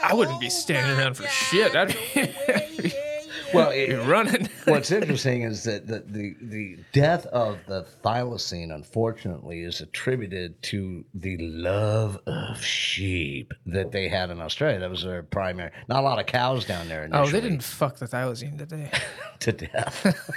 I 0.02 0.14
wouldn't 0.14 0.40
be 0.40 0.50
standing 0.50 0.96
Oh, 0.96 1.00
around 1.00 1.14
for 1.14 1.26
shit. 1.28 1.74
I'd 1.76 1.88
be, 1.88 2.92
well, 3.54 3.70
it, 3.70 3.90
you're 3.90 4.04
running. 4.04 4.48
what's 4.64 4.90
interesting 4.90 5.42
is 5.42 5.64
that 5.64 5.86
the, 5.86 6.00
the, 6.06 6.36
the 6.40 6.78
death 6.92 7.26
of 7.26 7.58
the 7.66 7.86
thylacine, 8.04 8.74
unfortunately, 8.74 9.60
is 9.60 9.80
attributed 9.80 10.60
to 10.64 11.04
the 11.14 11.36
love 11.38 12.18
of 12.26 12.62
sheep 12.62 13.52
that 13.66 13.92
they 13.92 14.08
had 14.08 14.30
in 14.30 14.40
Australia. 14.40 14.78
That 14.78 14.90
was 14.90 15.02
their 15.02 15.22
primary. 15.22 15.70
Not 15.88 16.00
a 16.00 16.02
lot 16.02 16.18
of 16.18 16.26
cows 16.26 16.64
down 16.64 16.88
there. 16.88 17.04
Initially. 17.04 17.28
Oh, 17.28 17.30
they 17.30 17.40
didn't 17.40 17.62
fuck 17.62 17.96
the 17.96 18.06
thylacine, 18.06 18.56
did 18.58 18.70
they? 18.70 18.90
to 19.40 19.52
death. 19.52 20.34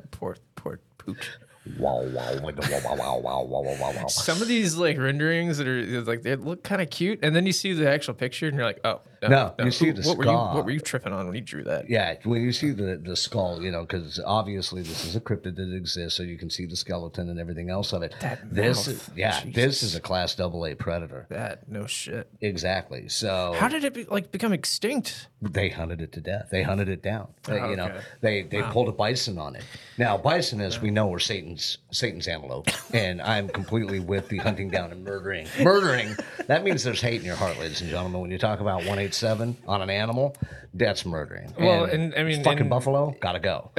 poor, 0.10 0.36
poor 0.56 0.80
pooch. 0.98 1.30
Wow, 1.78 2.02
wow, 2.02 2.34
wow, 2.42 2.52
wow, 2.52 3.18
wow, 3.18 3.42
wow, 3.42 3.76
wow, 3.80 4.06
Some 4.08 4.42
of 4.42 4.48
these 4.48 4.76
like 4.76 4.98
renderings 4.98 5.56
that 5.56 5.66
are 5.66 6.02
like 6.02 6.20
they 6.20 6.36
look 6.36 6.62
kind 6.62 6.82
of 6.82 6.90
cute, 6.90 7.20
and 7.22 7.34
then 7.34 7.46
you 7.46 7.52
see 7.52 7.72
the 7.72 7.88
actual 7.88 8.12
picture, 8.12 8.46
and 8.46 8.56
you're 8.56 8.66
like, 8.66 8.80
oh, 8.84 9.00
no, 9.28 9.54
you 9.64 9.70
see 9.70 9.90
the 9.90 10.02
what 10.02 10.16
were 10.18 10.24
you 10.24 10.30
scar. 10.30 10.54
What 10.54 10.64
were 10.64 10.70
you 10.70 10.80
tripping 10.80 11.12
on 11.12 11.26
when 11.26 11.34
you 11.34 11.40
drew 11.40 11.64
that? 11.64 11.88
Yeah, 11.88 12.16
when 12.24 12.42
you 12.42 12.52
see 12.52 12.70
the 12.70 12.96
the 12.96 13.16
skull, 13.16 13.62
you 13.62 13.70
know, 13.70 13.82
because 13.82 14.20
obviously 14.24 14.82
this 14.82 15.04
is 15.04 15.16
a 15.16 15.20
cryptid 15.20 15.56
that 15.56 15.74
exists, 15.74 16.16
so 16.16 16.22
you 16.22 16.36
can 16.38 16.50
see 16.50 16.66
the 16.66 16.76
skeleton 16.76 17.28
and 17.28 17.38
everything 17.38 17.70
else 17.70 17.92
of 17.92 18.02
it. 18.02 18.14
That 18.20 18.52
this, 18.54 18.86
mouth. 18.86 18.96
is, 18.96 19.10
yeah, 19.16 19.40
this 19.46 19.82
is 19.82 19.94
a 19.94 20.00
class 20.00 20.34
double 20.34 20.64
A 20.66 20.74
predator. 20.74 21.26
That 21.30 21.68
no 21.68 21.86
shit. 21.86 22.28
Exactly. 22.40 23.08
So 23.08 23.54
How 23.58 23.68
did 23.68 23.84
it 23.84 23.94
be, 23.94 24.04
like 24.04 24.30
become 24.32 24.52
extinct? 24.52 25.28
they 25.42 25.68
hunted 25.68 26.00
it 26.00 26.10
to 26.12 26.20
death. 26.20 26.48
They 26.50 26.62
hunted 26.62 26.88
it 26.88 27.02
down. 27.02 27.28
They, 27.44 27.60
Oh, 27.60 27.70
You 27.70 27.76
know, 27.76 27.84
okay. 27.86 28.00
they 28.20 28.42
they 28.42 28.62
pulled 28.62 28.88
a 28.88 28.92
bison 28.92 29.38
on 29.38 29.56
it. 29.56 29.64
Now, 29.98 30.16
bison, 30.16 30.60
as 30.60 30.80
we 30.80 30.90
know, 30.90 31.12
are 31.12 31.18
Satan's 31.18 31.78
Satan's 31.90 32.26
antelope, 32.28 32.68
and 32.94 33.20
I'm 33.22 33.48
completely 33.48 34.00
with 34.00 34.28
the 34.28 34.38
hunting 34.38 34.70
down 34.70 34.90
and 34.92 35.04
murdering. 35.04 35.46
Murdering. 35.60 36.16
That 36.46 36.62
means 36.62 36.84
there's 36.84 37.00
hate 37.00 37.20
in 37.20 37.26
your 37.26 37.36
heart, 37.36 37.58
ladies 37.58 37.80
and 37.80 37.88
gentlemen. 37.88 38.20
When 38.20 38.30
you 38.30 38.36
talk 38.36 38.60
about 38.60 38.84
187 39.22 39.56
on 39.66 39.82
an 39.82 39.90
animal, 39.90 40.36
that's 40.72 41.04
murdering. 41.04 41.52
Well, 41.58 41.84
and, 41.84 42.14
I 42.14 42.24
mean, 42.24 42.42
fucking 42.42 42.60
and- 42.60 42.70
buffalo, 42.70 43.14
gotta 43.20 43.40
go. 43.40 43.70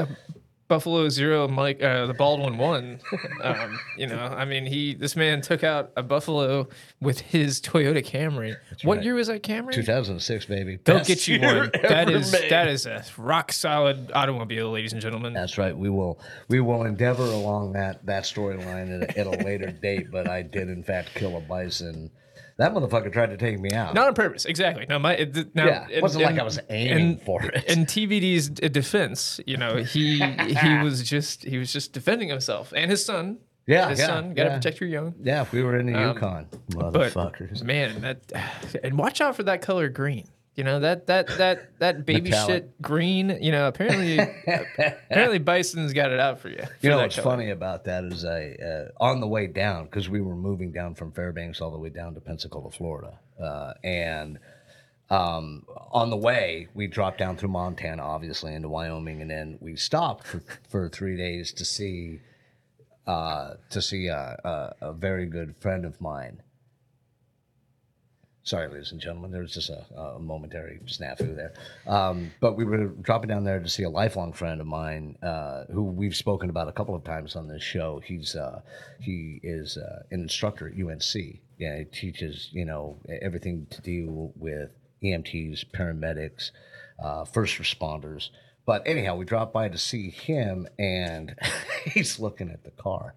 Buffalo 0.67 1.07
Zero, 1.09 1.47
Mike, 1.47 1.81
uh, 1.83 2.07
the 2.07 2.13
Baldwin 2.15 2.57
one. 2.57 2.99
Um, 3.43 3.79
you 3.97 4.07
know, 4.07 4.17
I 4.17 4.45
mean, 4.45 4.65
he 4.65 4.95
this 4.95 5.15
man 5.15 5.41
took 5.41 5.63
out 5.63 5.91
a 5.95 6.01
buffalo 6.01 6.67
with 6.99 7.19
his 7.19 7.61
Toyota 7.61 8.03
Camry. 8.03 8.55
what 8.83 8.97
right. 8.97 9.05
year 9.05 9.13
was 9.13 9.27
that 9.27 9.43
Camry? 9.43 9.73
2006, 9.73 10.45
baby. 10.45 10.77
Go 10.77 10.95
Best 10.95 11.07
get 11.07 11.27
you 11.27 11.41
one. 11.41 11.69
That 11.83 12.09
is 12.09 12.31
made. 12.31 12.49
that 12.49 12.67
is 12.67 12.87
a 12.87 13.03
rock 13.17 13.51
solid 13.51 14.11
automobile, 14.13 14.71
ladies 14.71 14.93
and 14.93 15.01
gentlemen. 15.01 15.33
That's 15.33 15.57
right. 15.59 15.77
We 15.77 15.89
will 15.89 16.19
we 16.47 16.59
will 16.61 16.83
endeavor 16.85 17.25
along 17.25 17.73
that 17.73 18.03
that 18.07 18.23
storyline 18.23 19.03
at, 19.03 19.17
at 19.17 19.27
a 19.27 19.43
later 19.43 19.71
date. 19.81 20.09
But 20.11 20.27
I 20.27 20.41
did 20.41 20.69
in 20.69 20.81
fact 20.81 21.13
kill 21.13 21.37
a 21.37 21.41
bison. 21.41 22.09
That 22.57 22.73
motherfucker 22.73 23.11
tried 23.11 23.31
to 23.31 23.37
take 23.37 23.59
me 23.59 23.71
out. 23.73 23.93
Not 23.93 24.07
on 24.07 24.13
purpose, 24.13 24.45
exactly. 24.45 24.85
No, 24.87 24.97
my 24.97 25.13
it, 25.15 25.53
now, 25.55 25.65
Yeah, 25.65 25.87
it 25.91 26.01
wasn't 26.01 26.23
like 26.23 26.39
I 26.39 26.43
was 26.43 26.59
aiming 26.69 27.17
for 27.25 27.43
it. 27.43 27.65
In 27.65 27.85
TVD's 27.85 28.49
defense, 28.49 29.41
you 29.45 29.57
know, 29.57 29.77
he 29.77 30.19
he 30.19 30.77
was 30.83 31.03
just 31.03 31.43
he 31.43 31.57
was 31.57 31.73
just 31.73 31.91
defending 31.91 32.29
himself 32.29 32.71
and 32.75 32.89
his 32.89 33.03
son. 33.03 33.39
Yeah, 33.67 33.89
his 33.89 33.99
yeah, 33.99 34.05
son. 34.07 34.33
Got 34.35 34.43
to 34.43 34.49
yeah. 34.49 34.55
protect 34.57 34.79
your 34.79 34.89
young. 34.89 35.15
Yeah, 35.21 35.41
if 35.41 35.51
we 35.51 35.63
were 35.63 35.77
in 35.77 35.87
the 35.87 35.95
Um, 35.95 36.15
Yukon, 36.15 36.47
motherfuckers. 36.69 37.63
man, 37.63 38.01
that 38.01 38.19
and 38.83 38.97
watch 38.97 39.21
out 39.21 39.35
for 39.35 39.43
that 39.43 39.61
color 39.61 39.89
green. 39.89 40.27
You 40.55 40.63
know 40.63 40.79
that 40.79 41.07
that 41.07 41.27
that 41.37 41.79
that 41.79 42.05
baby 42.05 42.29
Metallic. 42.29 42.47
shit 42.63 42.81
green. 42.81 43.37
You 43.41 43.51
know 43.51 43.67
apparently 43.67 44.19
apparently 45.09 45.39
Bison's 45.39 45.91
got 45.91 46.11
it 46.11 46.19
out 46.19 46.39
for 46.39 46.47
you. 46.49 46.57
for 46.63 46.69
You 46.81 46.89
know 46.91 46.97
what's 46.97 47.15
color. 47.15 47.35
funny 47.35 47.49
about 47.49 47.83
that 47.85 48.05
is 48.05 48.23
I 48.23 48.51
uh, 48.63 48.87
on 49.03 49.19
the 49.19 49.27
way 49.27 49.47
down 49.47 49.85
because 49.85 50.07
we 50.07 50.21
were 50.21 50.35
moving 50.35 50.71
down 50.71 50.95
from 50.95 51.11
Fairbanks 51.11 51.59
all 51.59 51.71
the 51.71 51.77
way 51.77 51.89
down 51.89 52.13
to 52.13 52.21
Pensacola, 52.21 52.71
Florida, 52.71 53.19
uh, 53.41 53.73
and 53.83 54.39
um, 55.09 55.65
on 55.91 56.09
the 56.09 56.17
way 56.17 56.67
we 56.73 56.87
dropped 56.87 57.17
down 57.19 57.35
through 57.37 57.49
Montana, 57.49 58.01
obviously 58.01 58.53
into 58.55 58.69
Wyoming, 58.69 59.21
and 59.21 59.29
then 59.29 59.57
we 59.61 59.75
stopped 59.75 60.25
for, 60.25 60.41
for 60.69 60.89
three 60.89 61.15
days 61.17 61.51
to 61.53 61.65
see 61.65 62.21
uh, 63.05 63.55
to 63.69 63.81
see 63.81 64.07
a, 64.07 64.39
a, 64.81 64.87
a 64.89 64.93
very 64.93 65.25
good 65.27 65.55
friend 65.57 65.85
of 65.85 65.99
mine. 66.01 66.41
Sorry, 68.45 68.67
ladies 68.67 68.91
and 68.91 69.01
gentlemen, 69.01 69.31
there 69.31 69.41
was 69.41 69.55
just 69.55 69.71
a, 69.71 69.83
a 69.99 70.19
momentary 70.19 70.79
snafu 70.85 71.35
there. 71.35 71.53
Um, 71.87 72.31
but 72.39 72.55
we 72.55 72.63
were 72.63 72.89
dropping 72.89 73.29
down 73.29 73.43
there 73.43 73.59
to 73.59 73.67
see 73.67 73.81
a 73.81 73.89
lifelong 73.89 74.33
friend 74.33 74.61
of 74.61 74.67
mine 74.67 75.17
uh, 75.23 75.63
who 75.71 75.81
we've 75.81 76.15
spoken 76.15 76.51
about 76.51 76.67
a 76.67 76.71
couple 76.71 76.93
of 76.93 77.03
times 77.03 77.35
on 77.35 77.47
this 77.47 77.63
show. 77.63 77.99
He's 78.05 78.35
uh, 78.35 78.61
he 78.99 79.39
is 79.41 79.77
uh, 79.77 80.03
an 80.11 80.21
instructor 80.21 80.67
at 80.67 80.73
UNC. 80.73 81.39
Yeah, 81.57 81.79
he 81.79 81.85
teaches 81.85 82.49
you 82.51 82.65
know 82.65 82.99
everything 83.19 83.65
to 83.71 83.81
do 83.81 84.31
with 84.35 84.69
EMTs, 85.03 85.65
paramedics, 85.71 86.51
uh, 87.03 87.25
first 87.25 87.57
responders. 87.57 88.29
But 88.67 88.87
anyhow, 88.87 89.15
we 89.15 89.25
dropped 89.25 89.53
by 89.53 89.69
to 89.69 89.77
see 89.79 90.11
him, 90.11 90.67
and 90.77 91.35
he's 91.85 92.19
looking 92.19 92.51
at 92.51 92.63
the 92.63 92.69
car. 92.69 93.15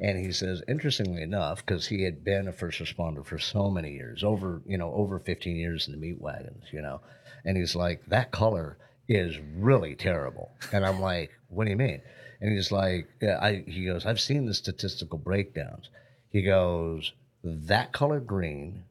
And 0.00 0.18
he 0.18 0.32
says, 0.32 0.62
interestingly 0.66 1.22
enough, 1.22 1.64
because 1.64 1.86
he 1.86 2.04
had 2.04 2.24
been 2.24 2.48
a 2.48 2.52
first 2.52 2.80
responder 2.80 3.24
for 3.24 3.38
so 3.38 3.70
many 3.70 3.92
years, 3.92 4.24
over 4.24 4.62
you 4.66 4.78
know 4.78 4.92
over 4.94 5.18
15 5.18 5.56
years 5.56 5.86
in 5.86 5.92
the 5.92 5.98
meat 5.98 6.20
wagons, 6.20 6.64
you 6.72 6.80
know, 6.80 7.00
and 7.44 7.56
he's 7.56 7.76
like, 7.76 8.04
that 8.06 8.30
color 8.30 8.78
is 9.08 9.38
really 9.56 9.94
terrible. 9.94 10.52
And 10.72 10.86
I'm 10.86 11.00
like, 11.00 11.30
what 11.48 11.64
do 11.64 11.70
you 11.70 11.76
mean? 11.76 12.00
And 12.40 12.52
he's 12.52 12.72
like, 12.72 13.08
yeah, 13.20 13.38
I, 13.42 13.64
he 13.66 13.84
goes, 13.84 14.06
I've 14.06 14.20
seen 14.20 14.46
the 14.46 14.54
statistical 14.54 15.18
breakdowns. 15.18 15.90
He 16.30 16.42
goes, 16.42 17.12
that 17.42 17.92
color 17.92 18.20
green, 18.20 18.84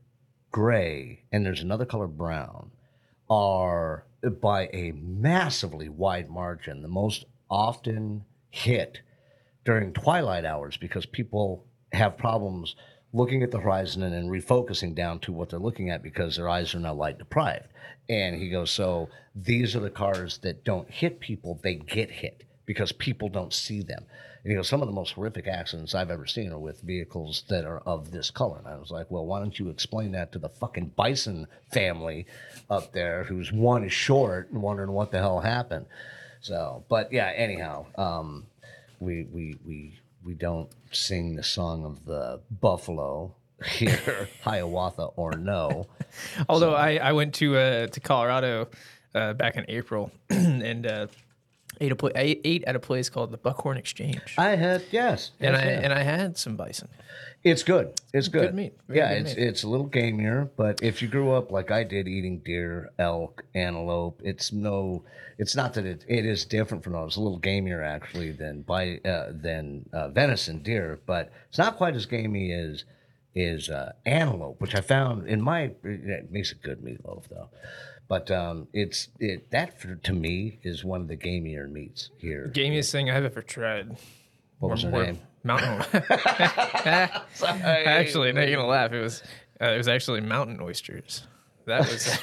gray, 0.51 1.23
and 1.31 1.45
there's 1.45 1.61
another 1.61 1.85
color 1.85 2.07
brown 2.07 2.71
are 3.29 4.03
by 4.41 4.69
a 4.73 4.91
massively 4.91 5.87
wide 5.87 6.29
margin 6.29 6.81
the 6.81 6.87
most 6.87 7.25
often 7.49 8.25
hit 8.49 8.99
during 9.69 9.93
twilight 9.93 10.45
hours 10.45 10.77
because 10.77 11.05
people 11.05 11.63
have 11.91 12.17
problems 12.17 12.75
looking 13.13 13.43
at 13.43 13.51
the 13.51 13.59
horizon 13.59 14.01
and 14.01 14.11
then 14.11 14.27
refocusing 14.27 14.95
down 14.95 15.19
to 15.19 15.31
what 15.31 15.47
they're 15.47 15.59
looking 15.59 15.91
at 15.91 16.01
because 16.01 16.35
their 16.35 16.49
eyes 16.49 16.73
are 16.73 16.79
now 16.79 16.91
light 16.91 17.19
deprived. 17.19 17.67
And 18.09 18.35
he 18.35 18.49
goes, 18.49 18.71
So 18.71 19.09
these 19.35 19.75
are 19.75 19.79
the 19.79 19.91
cars 19.91 20.39
that 20.39 20.63
don't 20.63 20.89
hit 20.89 21.19
people, 21.19 21.59
they 21.61 21.75
get 21.75 22.09
hit 22.09 22.45
because 22.65 22.91
people 22.91 23.29
don't 23.29 23.53
see 23.53 23.83
them. 23.83 24.03
And 24.43 24.51
he 24.51 24.55
goes, 24.55 24.67
Some 24.67 24.81
of 24.81 24.87
the 24.87 24.93
most 24.93 25.11
horrific 25.11 25.47
accidents 25.47 25.93
I've 25.93 26.09
ever 26.09 26.25
seen 26.25 26.51
are 26.51 26.57
with 26.57 26.81
vehicles 26.81 27.43
that 27.49 27.63
are 27.63 27.81
of 27.81 28.09
this 28.09 28.31
color. 28.31 28.57
And 28.57 28.67
I 28.67 28.75
was 28.75 28.89
like, 28.89 29.11
Well, 29.11 29.27
why 29.27 29.37
don't 29.37 29.59
you 29.59 29.69
explain 29.69 30.13
that 30.13 30.31
to 30.31 30.39
the 30.39 30.49
fucking 30.49 30.93
bison 30.95 31.45
family 31.71 32.25
up 32.71 32.91
there 32.91 33.23
who's 33.23 33.51
one 33.51 33.83
is 33.83 33.93
short 33.93 34.49
and 34.49 34.63
wondering 34.63 34.93
what 34.93 35.11
the 35.11 35.19
hell 35.19 35.41
happened? 35.41 35.85
So, 36.41 36.85
but 36.89 37.11
yeah, 37.11 37.31
anyhow, 37.35 37.85
um, 37.97 38.47
we 38.99 39.23
we 39.31 39.55
we 39.65 39.99
we 40.23 40.33
don't 40.33 40.69
sing 40.91 41.35
the 41.35 41.43
song 41.43 41.85
of 41.85 42.05
the 42.05 42.41
buffalo 42.61 43.33
here, 43.65 44.29
Hiawatha 44.43 45.03
or 45.15 45.33
no. 45.33 45.87
Although 46.49 46.73
I, 46.75 46.95
I 46.97 47.11
went 47.13 47.33
to 47.35 47.57
uh, 47.57 47.87
to 47.87 47.99
Colorado 47.99 48.67
uh, 49.15 49.33
back 49.33 49.57
in 49.57 49.65
April 49.67 50.11
and 50.29 50.85
uh, 50.87 51.07
ate 51.81 51.91
a 51.91 52.17
I 52.17 52.39
ate- 52.43 52.63
at 52.65 52.75
a 52.75 52.79
place 52.79 53.09
called 53.09 53.31
the 53.31 53.37
Buckhorn 53.37 53.77
Exchange, 53.77 54.35
I 54.37 54.55
had 54.55 54.83
yes, 54.91 55.31
and 55.39 55.55
I 55.55 55.61
and 55.61 55.93
I 55.93 56.03
had 56.03 56.37
some 56.37 56.55
bison. 56.55 56.89
It's 57.43 57.63
good. 57.63 57.93
It's 58.13 58.27
good. 58.27 58.41
good 58.47 58.55
meat. 58.55 58.73
Very 58.87 58.99
Yeah, 58.99 59.13
good 59.13 59.21
it's 59.27 59.35
meat. 59.37 59.43
it's 59.47 59.63
a 59.63 59.67
little 59.69 59.87
gamier, 59.89 60.49
but 60.57 60.81
if 60.83 61.01
you 61.01 61.07
grew 61.07 61.31
up 61.31 61.51
like 61.51 61.71
I 61.71 61.83
did, 61.83 62.07
eating 62.07 62.39
deer, 62.39 62.89
elk, 62.99 63.43
antelope, 63.53 64.21
it's 64.23 64.51
no. 64.51 65.03
It's 65.37 65.55
not 65.55 65.73
that 65.75 65.85
it, 65.85 66.03
it 66.07 66.25
is 66.25 66.43
different 66.43 66.83
from 66.83 66.93
those. 66.93 67.11
It's 67.11 67.15
a 67.17 67.21
little 67.21 67.39
gamier 67.39 67.81
actually 67.85 68.31
than 68.31 68.61
by 68.63 68.97
uh, 69.05 69.27
than 69.31 69.87
uh, 69.93 70.09
venison, 70.09 70.61
deer, 70.63 70.99
but 71.05 71.31
it's 71.47 71.57
not 71.57 71.77
quite 71.77 71.95
as 71.95 72.05
gamey 72.05 72.51
as 72.51 72.83
is 73.35 73.69
uh, 73.69 73.93
antelope, 74.05 74.59
which 74.59 74.75
I 74.75 74.81
found 74.81 75.27
in 75.27 75.41
my 75.41 75.71
it 75.83 76.31
makes 76.31 76.51
a 76.51 76.55
good 76.55 76.81
meatloaf 76.83 77.29
though. 77.29 77.49
But 78.09 78.31
um, 78.31 78.67
it's 78.73 79.07
it 79.19 79.51
that 79.51 79.79
for, 79.79 79.95
to 79.95 80.13
me 80.13 80.59
is 80.63 80.83
one 80.83 81.01
of 81.01 81.07
the 81.07 81.15
gamier 81.15 81.71
meats 81.71 82.09
here. 82.17 82.51
Gamiest 82.53 82.91
thing 82.91 83.09
I've 83.09 83.23
ever 83.23 83.41
tried. 83.43 83.95
What 84.57 84.71
was 84.71 84.81
her 84.83 84.91
name? 84.91 85.19
Mountain. 85.43 85.81
actually, 87.43 88.31
no, 88.33 88.41
you're 88.41 88.57
gonna 88.57 88.67
laugh. 88.67 88.91
It 88.91 89.01
was 89.01 89.23
uh, 89.61 89.67
it 89.67 89.77
was 89.77 89.87
actually 89.87 90.21
mountain 90.21 90.59
oysters. 90.61 91.23
That 91.65 91.81
was, 91.81 92.17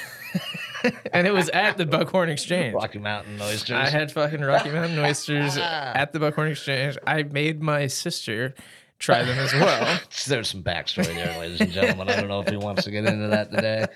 and 1.13 1.27
it 1.27 1.33
was 1.33 1.49
at 1.51 1.77
the 1.77 1.87
Buckhorn 1.87 2.29
Exchange. 2.29 2.75
Rocky 2.75 2.99
Mountain 2.99 3.41
oysters. 3.41 3.77
I 3.77 3.89
had 3.89 4.11
fucking 4.11 4.41
Rocky 4.41 4.71
Mountain 4.71 4.99
oysters 4.99 5.57
at 5.61 6.13
the 6.13 6.19
Buckhorn 6.19 6.51
Exchange. 6.51 6.99
I 7.07 7.23
made 7.23 7.63
my 7.63 7.87
sister 7.87 8.55
try 8.99 9.23
them 9.23 9.39
as 9.39 9.53
well. 9.53 10.01
There's 10.27 10.49
some 10.49 10.63
backstory 10.63 11.15
there, 11.15 11.39
ladies 11.39 11.61
and 11.61 11.71
gentlemen. 11.71 12.09
I 12.09 12.17
don't 12.17 12.29
know 12.29 12.41
if 12.41 12.49
he 12.49 12.57
wants 12.57 12.85
to 12.85 12.91
get 12.91 13.05
into 13.05 13.29
that 13.29 13.51
today, 13.51 13.87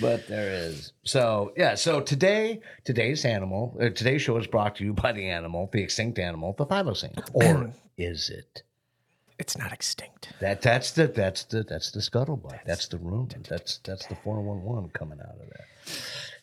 but 0.00 0.26
there 0.28 0.50
is. 0.50 0.92
So 1.04 1.52
yeah. 1.56 1.74
So 1.74 2.00
today, 2.00 2.60
today's 2.84 3.24
animal, 3.24 3.76
uh, 3.80 3.90
today's 3.90 4.22
show 4.22 4.36
is 4.36 4.46
brought 4.46 4.76
to 4.76 4.84
you 4.84 4.92
by 4.92 5.12
the 5.12 5.28
animal, 5.28 5.68
the 5.72 5.82
extinct 5.82 6.18
animal, 6.18 6.54
the 6.56 6.66
thylacine, 6.66 7.18
or 7.34 7.72
is 7.96 8.30
it? 8.30 8.62
It's 9.38 9.56
not 9.56 9.72
extinct. 9.72 10.32
That 10.40 10.60
that's 10.60 10.90
the 10.90 11.08
that's 11.08 11.44
the 11.44 11.62
that's 11.62 11.90
the 11.92 12.00
scuttlebutt. 12.00 12.60
That's, 12.66 12.88
the 12.88 12.98
rumor. 12.98 13.28
That's 13.48 13.78
that's 13.78 14.06
the 14.06 14.14
four 14.16 14.40
one 14.42 14.62
one 14.62 14.90
coming 14.90 15.18
out 15.18 15.40
of 15.40 15.48
there. 15.48 15.66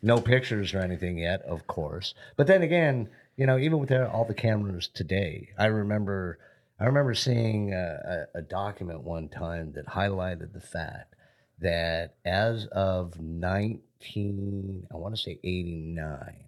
No 0.01 0.19
pictures 0.19 0.73
or 0.73 0.79
anything 0.79 1.19
yet, 1.19 1.43
of 1.43 1.67
course. 1.67 2.15
But 2.37 2.47
then 2.47 2.63
again, 2.63 3.09
you 3.35 3.45
know, 3.45 3.59
even 3.59 3.77
with 3.77 3.91
all 3.91 4.25
the 4.25 4.33
cameras 4.33 4.87
today, 4.87 5.49
I 5.59 5.67
remember 5.67 6.39
I 6.79 6.85
remember 6.85 7.13
seeing 7.13 7.73
a, 7.73 8.27
a, 8.33 8.39
a 8.39 8.41
document 8.41 9.01
one 9.01 9.29
time 9.29 9.73
that 9.73 9.85
highlighted 9.85 10.53
the 10.53 10.59
fact 10.59 11.15
that 11.59 12.15
as 12.25 12.65
of 12.67 13.19
nineteen, 13.19 14.87
I 14.91 14.95
want 14.97 15.15
to 15.15 15.21
say 15.21 15.39
eighty 15.43 15.81
nine 15.81 16.47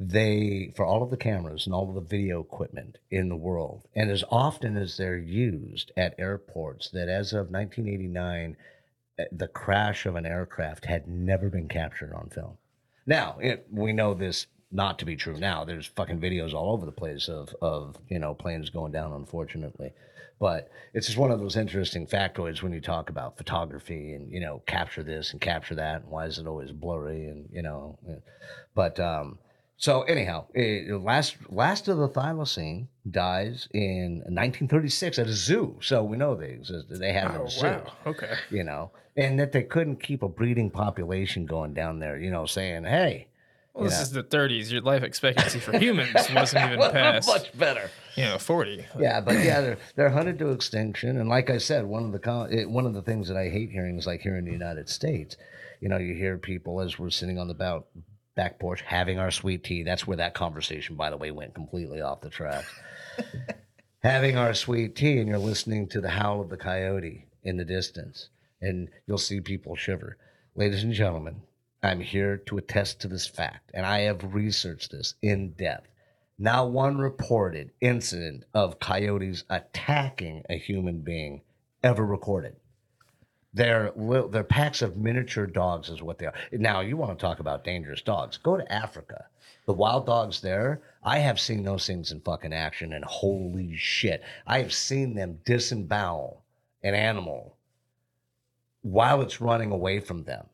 they 0.00 0.72
for 0.76 0.84
all 0.84 1.02
of 1.02 1.10
the 1.10 1.16
cameras 1.16 1.66
and 1.66 1.74
all 1.74 1.88
of 1.88 1.94
the 1.94 2.00
video 2.00 2.40
equipment 2.40 2.98
in 3.10 3.28
the 3.28 3.36
world 3.36 3.82
and 3.96 4.10
as 4.10 4.22
often 4.30 4.76
as 4.76 4.96
they're 4.96 5.18
used 5.18 5.90
at 5.96 6.14
airports 6.18 6.90
that 6.90 7.08
as 7.08 7.32
of 7.32 7.50
1989 7.50 8.56
eh, 9.18 9.24
the 9.32 9.48
crash 9.48 10.06
of 10.06 10.14
an 10.14 10.24
aircraft 10.24 10.84
had 10.84 11.08
never 11.08 11.48
been 11.48 11.68
captured 11.68 12.12
on 12.12 12.28
film. 12.28 12.56
Now 13.06 13.38
it, 13.40 13.66
we 13.72 13.92
know 13.92 14.14
this 14.14 14.46
not 14.70 14.98
to 14.98 15.04
be 15.04 15.16
true 15.16 15.36
now 15.38 15.64
there's 15.64 15.86
fucking 15.86 16.20
videos 16.20 16.52
all 16.52 16.72
over 16.72 16.84
the 16.86 16.92
place 16.92 17.28
of 17.28 17.54
of 17.62 17.96
you 18.08 18.18
know 18.18 18.34
planes 18.34 18.70
going 18.70 18.92
down 18.92 19.12
unfortunately 19.12 19.92
but 20.40 20.70
it's 20.94 21.06
just 21.06 21.18
one 21.18 21.30
of 21.32 21.40
those 21.40 21.56
interesting 21.56 22.06
factoids 22.06 22.62
when 22.62 22.72
you 22.72 22.80
talk 22.80 23.10
about 23.10 23.36
photography 23.36 24.12
and 24.14 24.30
you 24.30 24.40
know 24.40 24.62
capture 24.66 25.02
this 25.02 25.32
and 25.32 25.40
capture 25.40 25.74
that 25.74 26.02
and 26.02 26.10
why 26.10 26.26
is 26.26 26.38
it 26.38 26.46
always 26.46 26.70
blurry 26.70 27.26
and 27.28 27.48
you 27.52 27.62
know 27.62 27.98
eh, 28.08 28.14
but 28.74 29.00
um 29.00 29.38
so 29.80 30.02
anyhow, 30.02 30.46
eh, 30.56 30.86
last 30.90 31.36
last 31.50 31.86
of 31.86 31.98
the 31.98 32.08
thylacine 32.08 32.88
dies 33.08 33.68
in 33.72 34.16
1936 34.26 35.20
at 35.20 35.28
a 35.28 35.32
zoo. 35.32 35.78
So 35.80 36.02
we 36.02 36.16
know 36.16 36.34
they 36.34 36.50
exist. 36.50 36.86
They 36.90 37.12
had 37.12 37.30
Oh 37.36 37.44
a 37.44 37.48
zoo, 37.48 37.66
wow. 37.66 37.92
Okay. 38.04 38.34
you 38.50 38.64
know, 38.64 38.90
and 39.16 39.38
that 39.38 39.52
they 39.52 39.62
couldn't 39.62 40.02
keep 40.02 40.24
a 40.24 40.28
breeding 40.28 40.68
population 40.70 41.46
going 41.46 41.74
down 41.74 42.00
there. 42.00 42.18
You 42.18 42.32
know, 42.32 42.44
saying, 42.44 42.84
"Hey, 42.86 43.27
Well, 43.78 43.88
this 43.88 43.96
Yeah. 43.98 44.02
is 44.02 44.10
the 44.12 44.24
30s. 44.24 44.70
Your 44.72 44.80
life 44.82 45.02
expectancy 45.04 45.60
for 45.60 45.78
humans 45.78 46.14
wasn't 46.34 46.66
even 46.72 46.90
past, 46.90 47.28
much 47.28 47.56
better." 47.56 47.90
you 48.16 48.24
know, 48.24 48.36
40. 48.38 48.84
Yeah, 48.98 49.20
but 49.20 49.34
yeah, 49.44 49.60
they're 49.60 49.78
they're 49.94 50.10
hunted 50.10 50.38
to 50.40 50.50
extinction, 50.50 51.18
and 51.20 51.28
like 51.28 51.48
I 51.50 51.58
said, 51.58 51.86
one 51.86 52.02
of 52.04 52.10
the 52.12 52.18
con- 52.18 52.52
it, 52.52 52.68
one 52.68 52.86
of 52.86 52.94
the 52.94 53.02
things 53.02 53.28
that 53.28 53.36
I 53.36 53.48
hate 53.48 53.70
hearing 53.70 53.96
is 53.96 54.06
like 54.06 54.20
here 54.20 54.36
in 54.36 54.44
the 54.44 54.50
United 54.52 54.88
States, 54.88 55.36
you 55.80 55.88
know, 55.88 55.96
you 55.98 56.14
hear 56.14 56.36
people 56.38 56.80
as 56.80 56.98
we're 56.98 57.10
sitting 57.10 57.38
on 57.38 57.46
the 57.46 57.54
bout, 57.54 57.86
back 58.34 58.58
porch 58.58 58.82
having 58.84 59.20
our 59.20 59.30
sweet 59.30 59.62
tea. 59.62 59.84
That's 59.84 60.06
where 60.06 60.16
that 60.16 60.34
conversation, 60.34 60.96
by 60.96 61.10
the 61.10 61.16
way, 61.16 61.30
went 61.30 61.54
completely 61.54 62.00
off 62.00 62.20
the 62.20 62.30
track. 62.30 62.64
having 64.02 64.36
our 64.36 64.54
sweet 64.54 64.96
tea, 64.96 65.18
and 65.18 65.28
you're 65.28 65.38
listening 65.38 65.88
to 65.88 66.00
the 66.00 66.10
howl 66.10 66.40
of 66.40 66.48
the 66.48 66.56
coyote 66.56 67.26
in 67.44 67.56
the 67.56 67.64
distance, 67.64 68.28
and 68.60 68.88
you'll 69.06 69.18
see 69.18 69.40
people 69.40 69.76
shiver. 69.76 70.16
Ladies 70.56 70.82
and 70.82 70.92
gentlemen, 70.92 71.42
I'm 71.82 72.00
here 72.00 72.36
to 72.46 72.58
attest 72.58 73.00
to 73.00 73.08
this 73.08 73.26
fact, 73.26 73.70
and 73.74 73.86
I 73.86 74.00
have 74.00 74.34
researched 74.34 74.90
this 74.90 75.14
in 75.22 75.52
depth. 75.52 75.88
Not 76.38 76.70
one 76.70 76.98
reported 76.98 77.72
incident 77.80 78.44
of 78.54 78.78
coyotes 78.80 79.44
attacking 79.50 80.44
a 80.48 80.58
human 80.58 81.00
being 81.00 81.42
ever 81.82 82.04
recorded. 82.04 82.56
They're 83.54 83.92
they're 83.96 84.44
packs 84.44 84.82
of 84.82 84.96
miniature 84.96 85.46
dogs, 85.46 85.88
is 85.88 86.02
what 86.02 86.18
they 86.18 86.26
are. 86.26 86.34
Now, 86.52 86.80
you 86.80 86.96
want 86.96 87.18
to 87.18 87.22
talk 87.22 87.40
about 87.40 87.64
dangerous 87.64 88.02
dogs? 88.02 88.36
Go 88.36 88.56
to 88.56 88.72
Africa. 88.72 89.26
The 89.66 89.72
wild 89.72 90.06
dogs 90.06 90.40
there, 90.40 90.80
I 91.02 91.18
have 91.18 91.40
seen 91.40 91.62
those 91.62 91.86
things 91.86 92.12
in 92.12 92.20
fucking 92.20 92.52
action, 92.52 92.92
and 92.92 93.04
holy 93.04 93.76
shit, 93.76 94.22
I 94.46 94.60
have 94.60 94.72
seen 94.72 95.14
them 95.14 95.40
disembowel 95.44 96.44
an 96.82 96.94
animal 96.94 97.56
while 98.82 99.20
it's 99.20 99.40
running 99.40 99.72
away 99.72 100.00
from 100.00 100.24
them, 100.24 100.46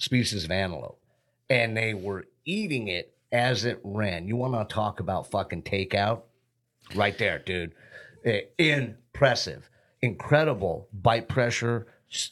species 0.00 0.44
of 0.44 0.50
antelope, 0.50 1.00
and 1.48 1.76
they 1.76 1.94
were 1.94 2.26
eating 2.44 2.88
it 2.88 3.14
as 3.32 3.64
it 3.64 3.80
ran. 3.84 4.26
You 4.26 4.36
want 4.36 4.68
to 4.68 4.74
talk 4.74 4.98
about 4.98 5.30
fucking 5.30 5.62
takeout? 5.62 6.22
Right 6.94 7.16
there, 7.16 7.38
dude. 7.38 7.72
Impressive, 8.58 9.70
incredible 10.02 10.88
bite 10.92 11.28
pressure, 11.28 11.86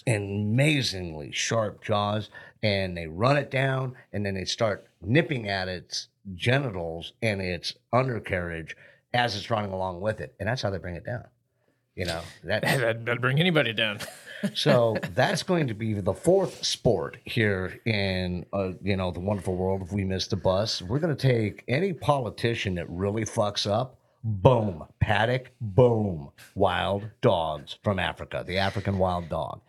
amazingly 0.07 1.31
sharp 1.31 1.85
jaws, 1.85 2.31
and 2.62 2.97
they 2.97 3.07
run 3.07 3.37
it 3.37 3.51
down, 3.51 3.95
and 4.12 4.27
then 4.27 4.35
they 4.35 4.45
start 4.45 4.89
nipping 5.01 5.49
at 5.49 5.69
its 5.69 6.09
genitals 6.35 7.12
and 7.23 7.41
its 7.41 7.75
undercarriage 7.93 8.77
as 9.14 9.37
it's 9.37 9.51
running 9.51 9.73
along 9.73 10.01
with 10.01 10.21
it, 10.21 10.35
and 10.41 10.49
that's 10.49 10.62
how 10.62 10.71
they 10.71 10.79
bring 10.79 10.97
it 10.97 11.05
down. 11.07 11.25
You 11.95 12.07
know 12.07 12.21
that 12.45 12.62
That'd, 12.62 13.07
that'd 13.07 13.21
bring 13.21 13.41
anybody 13.41 13.73
down. 13.73 13.99
So 14.55 14.97
that's 15.14 15.43
going 15.43 15.68
to 15.68 15.74
be 15.74 15.95
the 15.95 16.14
fourth 16.14 16.64
sport 16.64 17.16
here 17.24 17.80
in 17.84 18.45
uh, 18.53 18.72
you 18.82 18.97
know 18.97 19.11
the 19.11 19.20
wonderful 19.20 19.55
world 19.57 19.82
if 19.82 19.93
we 19.93 20.05
miss 20.05 20.26
the 20.28 20.36
bus. 20.36 20.80
We're 20.82 20.99
going 21.01 21.14
to 21.16 21.20
take 21.28 21.64
any 21.68 21.93
politician 21.93 22.74
that 22.76 22.89
really 22.89 23.24
fucks 23.24 23.70
up 23.70 23.97
boom 24.24 24.84
paddock 25.01 25.53
boom 25.61 26.28
wild 26.57 27.09
dogs 27.20 27.78
from 27.84 28.01
africa 28.01 28.43
the 28.47 28.59
african 28.59 28.99
wild 28.99 29.28
dog. 29.28 29.61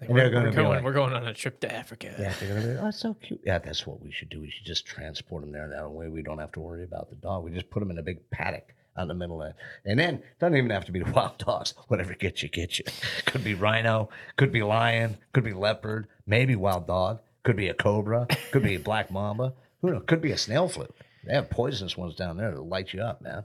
Like, 0.00 0.10
we're, 0.10 0.30
gonna 0.30 0.46
we're 0.46 0.52
going, 0.52 0.68
like- 0.68 0.84
we're 0.84 0.92
going 0.92 1.12
on 1.12 1.26
a 1.26 1.32
trip 1.34 1.60
to 1.60 1.72
Africa. 1.74 2.14
yeah 2.18 2.32
they're 2.40 2.48
going 2.48 2.62
to 2.62 2.68
be 2.68 2.74
oh 2.78 2.88
it's 2.88 2.98
so 2.98 3.14
cute. 3.14 3.40
Yeah 3.44 3.58
that's 3.58 3.86
what 3.86 4.02
we 4.02 4.10
should 4.10 4.28
do. 4.30 4.40
We 4.40 4.50
should 4.50 4.64
just 4.66 4.86
transport 4.86 5.42
them 5.42 5.52
there. 5.52 5.68
That 5.68 5.90
way 5.90 6.08
we 6.08 6.22
don't 6.22 6.38
have 6.38 6.52
to 6.52 6.60
worry 6.60 6.84
about 6.84 7.08
the 7.10 7.16
dog. 7.16 7.44
We 7.44 7.50
just 7.50 7.70
put 7.70 7.80
them 7.80 7.90
in 7.90 7.98
a 7.98 8.02
big 8.02 8.28
paddock 8.30 8.74
out 8.96 9.08
the 9.08 9.14
middle 9.14 9.42
of 9.42 9.52
and 9.84 9.98
then 9.98 10.22
doesn't 10.40 10.56
even 10.56 10.70
have 10.70 10.84
to 10.86 10.92
be 10.92 11.00
the 11.00 11.10
wild 11.12 11.38
dogs. 11.38 11.74
Whatever 11.88 12.14
gets 12.14 12.42
you 12.42 12.48
gets 12.48 12.78
you. 12.78 12.84
Could 13.26 13.44
be 13.44 13.54
rhino 13.54 14.08
could 14.36 14.52
be 14.52 14.62
lion 14.62 15.18
could 15.32 15.44
be 15.44 15.52
leopard 15.52 16.08
maybe 16.26 16.56
wild 16.56 16.86
dog 16.86 17.20
could 17.44 17.56
be 17.56 17.68
a 17.68 17.74
cobra 17.74 18.26
could 18.52 18.62
be 18.62 18.76
a 18.76 18.80
black 18.80 19.10
mamba. 19.10 19.54
Who 19.82 19.90
knows? 19.90 20.04
Could 20.06 20.22
be 20.22 20.32
a 20.32 20.38
snail 20.38 20.68
fluke 20.68 20.94
they 21.24 21.34
have 21.34 21.50
poisonous 21.50 21.96
ones 21.96 22.14
down 22.14 22.36
there 22.36 22.50
that'll 22.50 22.68
light 22.68 22.92
you 22.92 23.00
up 23.02 23.22
man. 23.22 23.44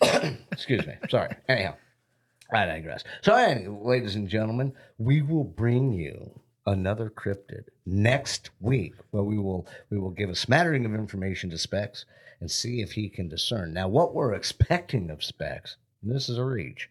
Excuse 0.52 0.86
me. 0.86 0.94
Sorry. 1.08 1.34
Anyhow 1.48 1.74
I 2.52 2.66
digress. 2.66 3.04
So, 3.22 3.34
anyway, 3.34 3.78
ladies 3.82 4.16
and 4.16 4.28
gentlemen, 4.28 4.72
we 4.98 5.22
will 5.22 5.44
bring 5.44 5.92
you 5.92 6.40
another 6.66 7.10
cryptid 7.10 7.64
next 7.86 8.50
week, 8.60 8.94
where 9.10 9.22
we 9.22 9.38
will 9.38 9.66
we 9.90 9.98
will 9.98 10.10
give 10.10 10.30
a 10.30 10.34
smattering 10.34 10.84
of 10.84 10.94
information 10.94 11.50
to 11.50 11.58
Specs 11.58 12.04
and 12.40 12.50
see 12.50 12.80
if 12.80 12.92
he 12.92 13.08
can 13.08 13.28
discern. 13.28 13.72
Now, 13.72 13.88
what 13.88 14.14
we're 14.14 14.34
expecting 14.34 15.10
of 15.10 15.22
Specs, 15.22 15.76
and 16.02 16.14
this 16.14 16.28
is 16.28 16.38
a 16.38 16.44
reach, 16.44 16.88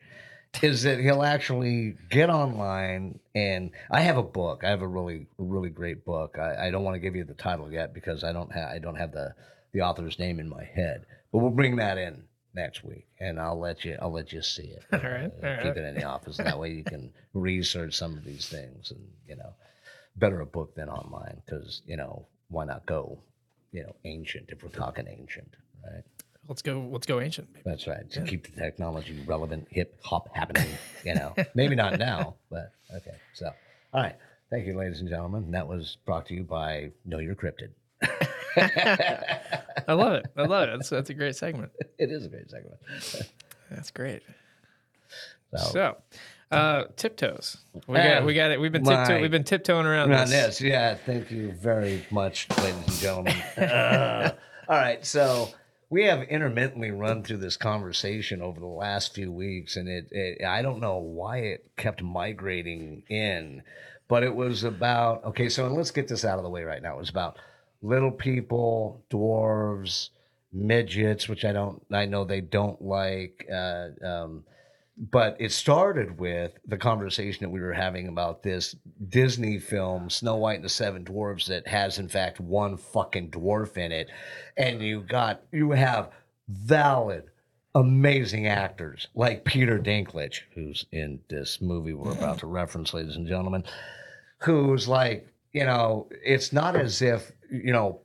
is 0.61 0.83
that 0.83 0.99
he'll 0.99 1.23
actually 1.23 1.95
get 2.09 2.29
online 2.29 3.19
and 3.35 3.71
I 3.91 4.01
have 4.01 4.17
a 4.17 4.23
book. 4.23 4.63
I 4.63 4.69
have 4.69 4.81
a 4.81 4.87
really 4.87 5.27
really 5.37 5.69
great 5.69 6.03
book. 6.05 6.37
I, 6.39 6.67
I 6.67 6.71
don't 6.71 6.83
want 6.83 6.95
to 6.95 6.99
give 6.99 7.15
you 7.15 7.23
the 7.23 7.35
title 7.35 7.71
yet 7.71 7.93
because 7.93 8.23
I 8.23 8.31
don't 8.31 8.51
have 8.51 8.69
I 8.69 8.79
don't 8.79 8.95
have 8.95 9.11
the 9.11 9.35
the 9.73 9.81
author's 9.81 10.17
name 10.17 10.39
in 10.39 10.49
my 10.49 10.63
head, 10.63 11.05
but 11.31 11.39
we'll 11.39 11.51
bring 11.51 11.75
that 11.75 11.97
in 11.99 12.23
next 12.55 12.83
week 12.83 13.05
and 13.19 13.39
I'll 13.39 13.59
let 13.59 13.85
you 13.85 13.95
I'll 14.01 14.11
let 14.11 14.33
you 14.33 14.41
see 14.41 14.63
it. 14.73 14.83
All 14.91 14.99
right, 14.99 15.31
Uh, 15.43 15.47
all 15.47 15.55
keep 15.57 15.65
right. 15.65 15.77
it 15.77 15.83
in 15.85 15.93
the 15.95 16.03
office. 16.05 16.37
That 16.43 16.57
way 16.59 16.71
you 16.71 16.83
can 16.83 17.13
research 17.33 17.93
some 17.95 18.17
of 18.17 18.23
these 18.25 18.47
things 18.49 18.89
and 18.91 19.07
you 19.27 19.35
know 19.35 19.53
better 20.15 20.41
a 20.41 20.47
book 20.47 20.73
than 20.75 20.89
online 20.89 21.43
because 21.45 21.83
you 21.85 21.95
know 21.95 22.25
why 22.49 22.65
not 22.65 22.87
go 22.87 23.19
you 23.71 23.83
know 23.83 23.95
ancient 24.05 24.45
if 24.49 24.63
we're 24.63 24.69
talking 24.69 25.07
ancient 25.07 25.55
right 25.85 26.03
Let's 26.47 26.63
go. 26.63 26.89
Let's 26.91 27.05
go 27.05 27.19
ancient. 27.21 27.53
baby. 27.53 27.61
that's 27.63 27.85
right 27.85 28.09
to 28.11 28.21
keep 28.23 28.43
the 28.53 28.59
technology 28.59 29.23
relevant 29.27 29.67
hip 29.69 29.99
hop 30.03 30.35
happening 30.35 30.67
you 31.05 31.13
know 31.13 31.35
maybe 31.55 31.75
not 31.75 31.99
now 31.99 32.35
but 32.49 32.71
okay 32.95 33.15
so 33.33 33.51
all 33.93 34.01
right 34.01 34.15
thank 34.49 34.65
you 34.65 34.75
ladies 34.75 34.99
and 34.99 35.09
gentlemen 35.09 35.51
that 35.51 35.67
was 35.67 35.97
brought 36.05 36.25
to 36.27 36.33
you 36.33 36.43
by 36.43 36.89
know 37.05 37.19
your 37.19 37.35
cryptid 37.35 37.69
I 38.57 39.93
love 39.93 40.13
it. 40.13 40.25
I 40.35 40.43
love 40.43 40.67
it. 40.69 40.71
That's, 40.73 40.89
that's 40.89 41.09
a 41.09 41.13
great 41.13 41.35
segment. 41.35 41.71
it 41.97 42.11
is 42.11 42.25
a 42.25 42.29
great 42.29 42.49
segment 42.49 42.77
That's 43.69 43.91
great. 43.91 44.21
so, 45.55 45.63
So, 45.71 45.97
uh, 46.51 46.83
tiptoes. 46.95 47.57
We 47.87 47.97
got. 47.97 48.25
We 48.25 48.33
got 48.33 48.51
it. 48.51 48.59
We've 48.59 48.71
been 48.71 48.83
my- 48.83 48.95
tiptoe. 49.05 49.21
We've 49.21 49.31
been 49.31 49.43
tiptoeing 49.43 49.85
around 49.85 50.09
this. 50.09 50.29
this 50.29 50.61
yeah 50.61 50.95
thank 50.95 51.29
you 51.31 51.51
very 51.53 52.05
much 52.11 52.47
ladies 52.57 52.87
and 52.87 52.97
gentlemen 52.97 53.33
Uh, 53.57 54.31
all 54.69 54.75
right 54.77 55.05
so 55.05 55.49
we 55.91 56.05
have 56.05 56.21
intermittently 56.23 56.91
run 56.91 57.23
through 57.23 57.37
this 57.37 57.57
conversation 57.57 58.41
over 58.41 58.59
the 58.59 58.65
last 58.65 59.13
few 59.13 59.31
weeks 59.31 59.75
and 59.75 59.87
it, 59.87 60.07
it 60.11 60.43
i 60.45 60.61
don't 60.61 60.79
know 60.79 60.97
why 60.97 61.37
it 61.37 61.65
kept 61.77 62.01
migrating 62.03 63.03
in 63.09 63.61
but 64.07 64.23
it 64.23 64.33
was 64.35 64.63
about 64.63 65.23
okay 65.23 65.49
so 65.49 65.67
let's 65.67 65.91
get 65.91 66.07
this 66.07 66.25
out 66.25 66.37
of 66.37 66.43
the 66.43 66.49
way 66.49 66.63
right 66.63 66.81
now 66.81 66.93
it 66.95 66.99
was 66.99 67.09
about 67.09 67.37
little 67.81 68.11
people 68.11 69.03
dwarves 69.09 70.09
midgets 70.53 71.27
which 71.29 71.45
i 71.45 71.51
don't 71.51 71.83
i 71.91 72.05
know 72.05 72.23
they 72.23 72.41
don't 72.41 72.81
like 72.81 73.47
uh, 73.51 73.87
um, 74.05 74.43
but 74.99 75.37
it 75.39 75.53
started 75.53 76.19
with 76.19 76.59
the 76.67 76.77
conversation 76.77 77.41
that 77.41 77.49
we 77.49 77.61
were 77.61 77.73
having 77.73 78.09
about 78.09 78.43
this 78.43 78.75
Disney 79.07 79.57
film, 79.57 80.09
Snow 80.09 80.35
White 80.35 80.55
and 80.55 80.65
the 80.65 80.69
Seven 80.69 81.05
Dwarfs, 81.05 81.47
that 81.47 81.65
has 81.67 81.99
in 81.99 82.09
fact 82.09 82.41
one 82.41 82.75
fucking 82.75 83.31
dwarf 83.31 83.77
in 83.77 83.93
it. 83.93 84.09
And 84.57 84.81
you 84.81 85.01
got, 85.01 85.41
you 85.53 85.71
have 85.71 86.11
valid, 86.49 87.23
amazing 87.75 88.47
actors 88.47 89.07
like 89.15 89.45
Peter 89.45 89.79
Dinklage, 89.79 90.41
who's 90.53 90.85
in 90.91 91.21
this 91.29 91.61
movie 91.61 91.93
we're 91.93 92.11
about 92.11 92.39
to 92.39 92.47
reference, 92.47 92.93
ladies 92.93 93.15
and 93.15 93.27
gentlemen, 93.27 93.63
who's 94.39 94.87
like, 94.87 95.27
you 95.53 95.63
know, 95.63 96.09
it's 96.11 96.51
not 96.51 96.75
as 96.75 97.01
if, 97.01 97.31
you 97.49 97.71
know, 97.71 98.01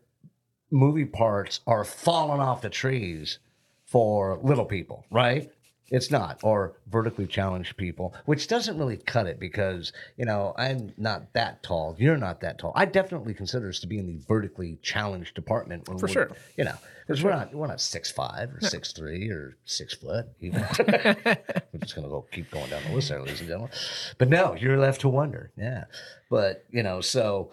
movie 0.71 1.05
parts 1.05 1.61
are 1.67 1.85
falling 1.85 2.41
off 2.41 2.63
the 2.63 2.71
trees 2.71 3.39
for 3.87 4.39
little 4.43 4.65
people, 4.65 5.05
right? 5.11 5.51
It's 5.91 6.11
not, 6.11 6.41
or 6.43 6.73
vertically 6.91 7.27
challenged 7.27 7.77
people, 7.77 8.15
which 8.25 8.49
doesn't 8.49 8.79
really 8.79 8.97
cut 8.97 9.27
it 9.27 9.39
because, 9.39 9.93
you 10.17 10.25
know, 10.25 10.55
I'm 10.57 10.93
not 10.97 11.33
that 11.35 11.63
tall. 11.63 11.95
You're 11.99 12.17
not 12.17 12.41
that 12.41 12.59
tall. 12.59 12.73
I 12.75 12.87
definitely 12.87 13.35
consider 13.35 13.69
us 13.69 13.81
to 13.81 13.87
be 13.87 13.99
in 13.99 14.07
the 14.07 14.17
vertically 14.27 14.79
challenged 14.83 15.35
department. 15.35 15.87
When 15.89 15.99
For 15.99 16.07
we're- 16.07 16.13
sure. 16.13 16.31
You 16.57 16.65
know, 16.65 16.75
because 17.07 17.23
we're 17.23 17.31
not 17.33 17.55
we're 17.55 17.67
not 17.67 17.83
six 17.83 18.11
five 18.11 18.51
or 18.55 18.61
six 18.63 18.93
three 18.93 19.29
or 19.29 19.57
six 19.67 19.95
foot. 19.95 20.27
Even. 20.41 20.63
we're 20.79 21.81
just 21.81 21.95
gonna 21.95 22.09
go 22.09 22.25
keep 22.33 22.51
going 22.51 22.71
down 22.71 22.83
the 22.89 22.95
list 22.95 23.11
there, 23.11 23.21
ladies 23.21 23.41
and 23.41 23.49
gentlemen. 23.49 23.71
But 24.17 24.31
no, 24.31 24.55
you're 24.55 24.79
left 24.79 25.03
to 25.03 25.09
wonder. 25.11 25.51
Yeah, 25.57 25.85
but 26.31 26.65
you 26.71 26.83
know, 26.83 27.03
so 27.03 27.51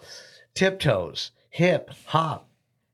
tiptoes, 0.54 1.32
hip, 1.50 1.90
hop, 2.06 2.48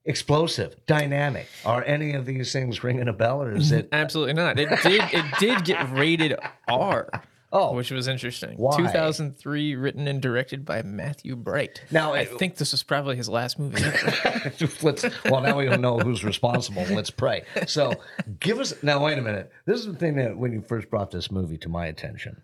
explosive, 0.08 0.74
dynamic. 0.86 1.46
Are 1.64 1.84
any 1.84 2.14
of 2.14 2.26
these 2.26 2.52
things 2.52 2.82
ringing 2.82 3.06
a 3.08 3.12
bell, 3.12 3.42
or 3.42 3.52
is 3.52 3.70
it? 3.72 3.88
Absolutely 3.92 4.34
not. 4.34 4.58
It 4.58 4.68
did. 4.82 5.02
It 5.12 5.24
did 5.38 5.64
get 5.64 5.90
rated 5.92 6.34
R, 6.66 7.08
Oh, 7.50 7.72
which 7.74 7.90
was 7.90 8.08
interesting. 8.08 8.58
Why? 8.58 8.76
2003, 8.76 9.74
written 9.76 10.06
and 10.06 10.20
directed 10.20 10.66
by 10.66 10.82
Matthew 10.82 11.34
Bright. 11.34 11.82
Now, 11.90 12.12
I 12.12 12.20
it- 12.20 12.38
think 12.38 12.56
this 12.56 12.72
was 12.72 12.82
probably 12.82 13.16
his 13.16 13.28
last 13.28 13.58
movie. 13.58 13.82
let's 14.82 15.04
well 15.24 15.40
now 15.40 15.56
we 15.56 15.64
don't 15.66 15.80
know 15.80 15.98
who's 15.98 16.24
responsible 16.24 16.82
let's 16.90 17.10
pray 17.10 17.42
so 17.66 17.94
give 18.40 18.58
us 18.60 18.74
now 18.82 19.04
wait 19.04 19.18
a 19.18 19.22
minute 19.22 19.50
this 19.66 19.80
is 19.80 19.86
the 19.86 19.94
thing 19.94 20.16
that 20.16 20.36
when 20.36 20.52
you 20.52 20.60
first 20.62 20.88
brought 20.90 21.10
this 21.10 21.30
movie 21.30 21.58
to 21.58 21.68
my 21.68 21.86
attention 21.86 22.42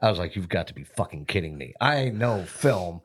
i 0.00 0.08
was 0.10 0.18
like 0.18 0.36
you've 0.36 0.48
got 0.48 0.66
to 0.68 0.74
be 0.74 0.84
fucking 0.84 1.24
kidding 1.26 1.56
me 1.56 1.74
i 1.80 2.08
know 2.10 2.44
film 2.44 3.00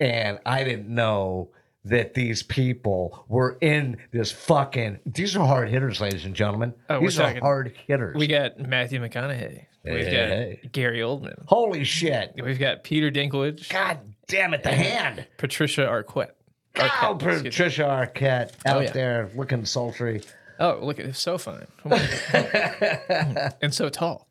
and 0.00 0.38
i 0.44 0.62
didn't 0.64 0.88
know 0.88 1.48
that 1.88 2.14
these 2.14 2.42
people 2.42 3.24
were 3.28 3.58
in 3.60 3.96
this 4.12 4.30
fucking 4.32 4.98
these 5.06 5.36
are 5.36 5.46
hard 5.46 5.68
hitters 5.68 6.00
ladies 6.00 6.24
and 6.24 6.34
gentlemen 6.34 6.74
Oh, 6.88 7.00
these 7.00 7.18
are 7.18 7.24
talking- 7.24 7.40
hard 7.42 7.74
hitters 7.86 8.16
we 8.16 8.26
got 8.26 8.58
Matthew 8.58 9.00
McConaughey. 9.00 9.64
We've 9.84 10.06
Hey. 10.06 10.58
got 10.62 10.72
Gary 10.72 10.98
Oldman. 11.00 11.44
holy 11.46 11.84
shit 11.84 12.32
We've 12.42 12.58
got 12.58 12.84
Peter 12.84 13.10
Dinklage. 13.10 13.68
god 13.70 13.98
damn 14.26 14.52
it 14.54 14.62
the 14.62 14.70
hand 14.72 15.26
Patricia 15.38 15.82
Arquette. 15.82 16.30
Oh, 16.76 16.82
Arquette, 17.18 17.36
me. 17.38 17.42
Patricia 17.50 17.82
Arquette 17.82 18.52
out 18.66 18.76
oh, 18.76 18.80
yeah. 18.80 18.90
there 18.92 19.30
looking 19.34 19.64
sultry. 19.64 20.20
Oh, 20.60 20.78
look 20.82 20.98
at 20.98 21.06
it's 21.06 21.20
so 21.20 21.38
fine. 21.38 21.66
And 23.62 23.72
so 23.72 23.88
tall. 23.88 24.26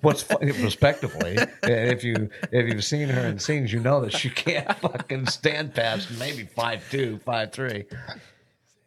What's 0.00 0.22
funny, 0.22 0.52
respectively, 0.52 1.38
if 1.62 2.02
you 2.04 2.28
if 2.50 2.72
you've 2.72 2.84
seen 2.84 3.08
her 3.08 3.26
in 3.26 3.38
scenes, 3.38 3.72
you 3.72 3.80
know 3.80 4.00
that 4.00 4.12
she 4.12 4.30
can't 4.30 4.76
fucking 4.80 5.26
stand 5.26 5.74
past 5.74 6.10
maybe 6.18 6.44
five 6.44 6.88
two, 6.90 7.18
five 7.24 7.52
three. 7.52 7.84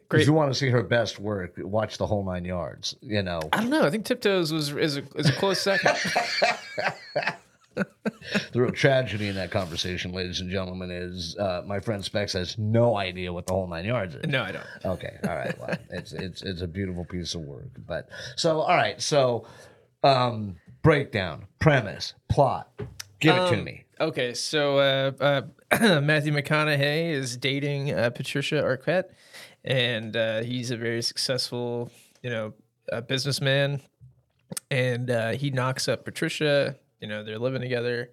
If 0.05 0.09
Great. 0.09 0.27
you 0.27 0.33
want 0.33 0.53
to 0.53 0.57
see 0.57 0.69
her 0.69 0.83
best 0.83 1.19
work, 1.19 1.53
watch 1.57 1.97
the 1.97 2.05
whole 2.05 2.23
nine 2.23 2.45
yards. 2.45 2.95
You 3.01 3.23
know, 3.23 3.41
I 3.51 3.61
don't 3.61 3.69
know. 3.69 3.85
I 3.85 3.89
think 3.89 4.05
Tiptoes 4.05 4.53
was 4.53 4.71
is 4.71 4.97
a, 4.97 5.03
is 5.15 5.29
a 5.29 5.33
close 5.33 5.59
second. 5.61 5.97
the 8.51 8.61
real 8.61 8.71
tragedy 8.71 9.27
in 9.27 9.35
that 9.35 9.51
conversation, 9.51 10.11
ladies 10.13 10.39
and 10.39 10.49
gentlemen, 10.49 10.89
is 10.91 11.35
uh, 11.37 11.61
my 11.65 11.79
friend 11.79 12.03
Specs 12.03 12.33
has 12.33 12.57
no 12.57 12.95
idea 12.97 13.31
what 13.33 13.45
the 13.47 13.53
whole 13.53 13.67
nine 13.67 13.85
yards 13.85 14.15
is. 14.15 14.25
no, 14.27 14.41
I 14.43 14.51
don't. 14.51 14.65
Okay, 14.85 15.17
all 15.27 15.35
right. 15.35 15.59
Well, 15.59 15.77
it's 15.89 16.13
it's 16.13 16.41
it's 16.41 16.61
a 16.61 16.67
beautiful 16.67 17.05
piece 17.05 17.35
of 17.35 17.41
work. 17.41 17.69
But 17.87 18.09
so 18.35 18.61
all 18.61 18.75
right, 18.75 19.01
so 19.01 19.45
um, 20.03 20.55
breakdown, 20.81 21.47
premise, 21.59 22.13
plot. 22.29 22.69
Give 23.19 23.35
it 23.35 23.49
to 23.49 23.57
Um, 23.57 23.63
me. 23.63 23.85
Okay, 23.99 24.33
so 24.33 24.77
uh, 24.79 25.11
uh, 25.71 26.01
Matthew 26.01 26.33
McConaughey 26.33 27.11
is 27.11 27.37
dating 27.37 27.93
uh, 27.93 28.09
Patricia 28.09 28.55
Arquette, 28.61 29.05
and 29.63 30.15
uh, 30.17 30.41
he's 30.43 30.69
a 30.71 30.77
very 30.77 31.01
successful, 31.01 31.89
you 32.21 32.29
know, 32.29 32.53
uh, 32.91 33.01
businessman. 33.01 33.81
And 34.69 35.09
uh, 35.09 35.31
he 35.31 35.49
knocks 35.49 35.87
up 35.87 36.05
Patricia. 36.05 36.75
You 37.01 37.07
know, 37.07 37.23
they're 37.23 37.39
living 37.39 37.61
together, 37.61 38.09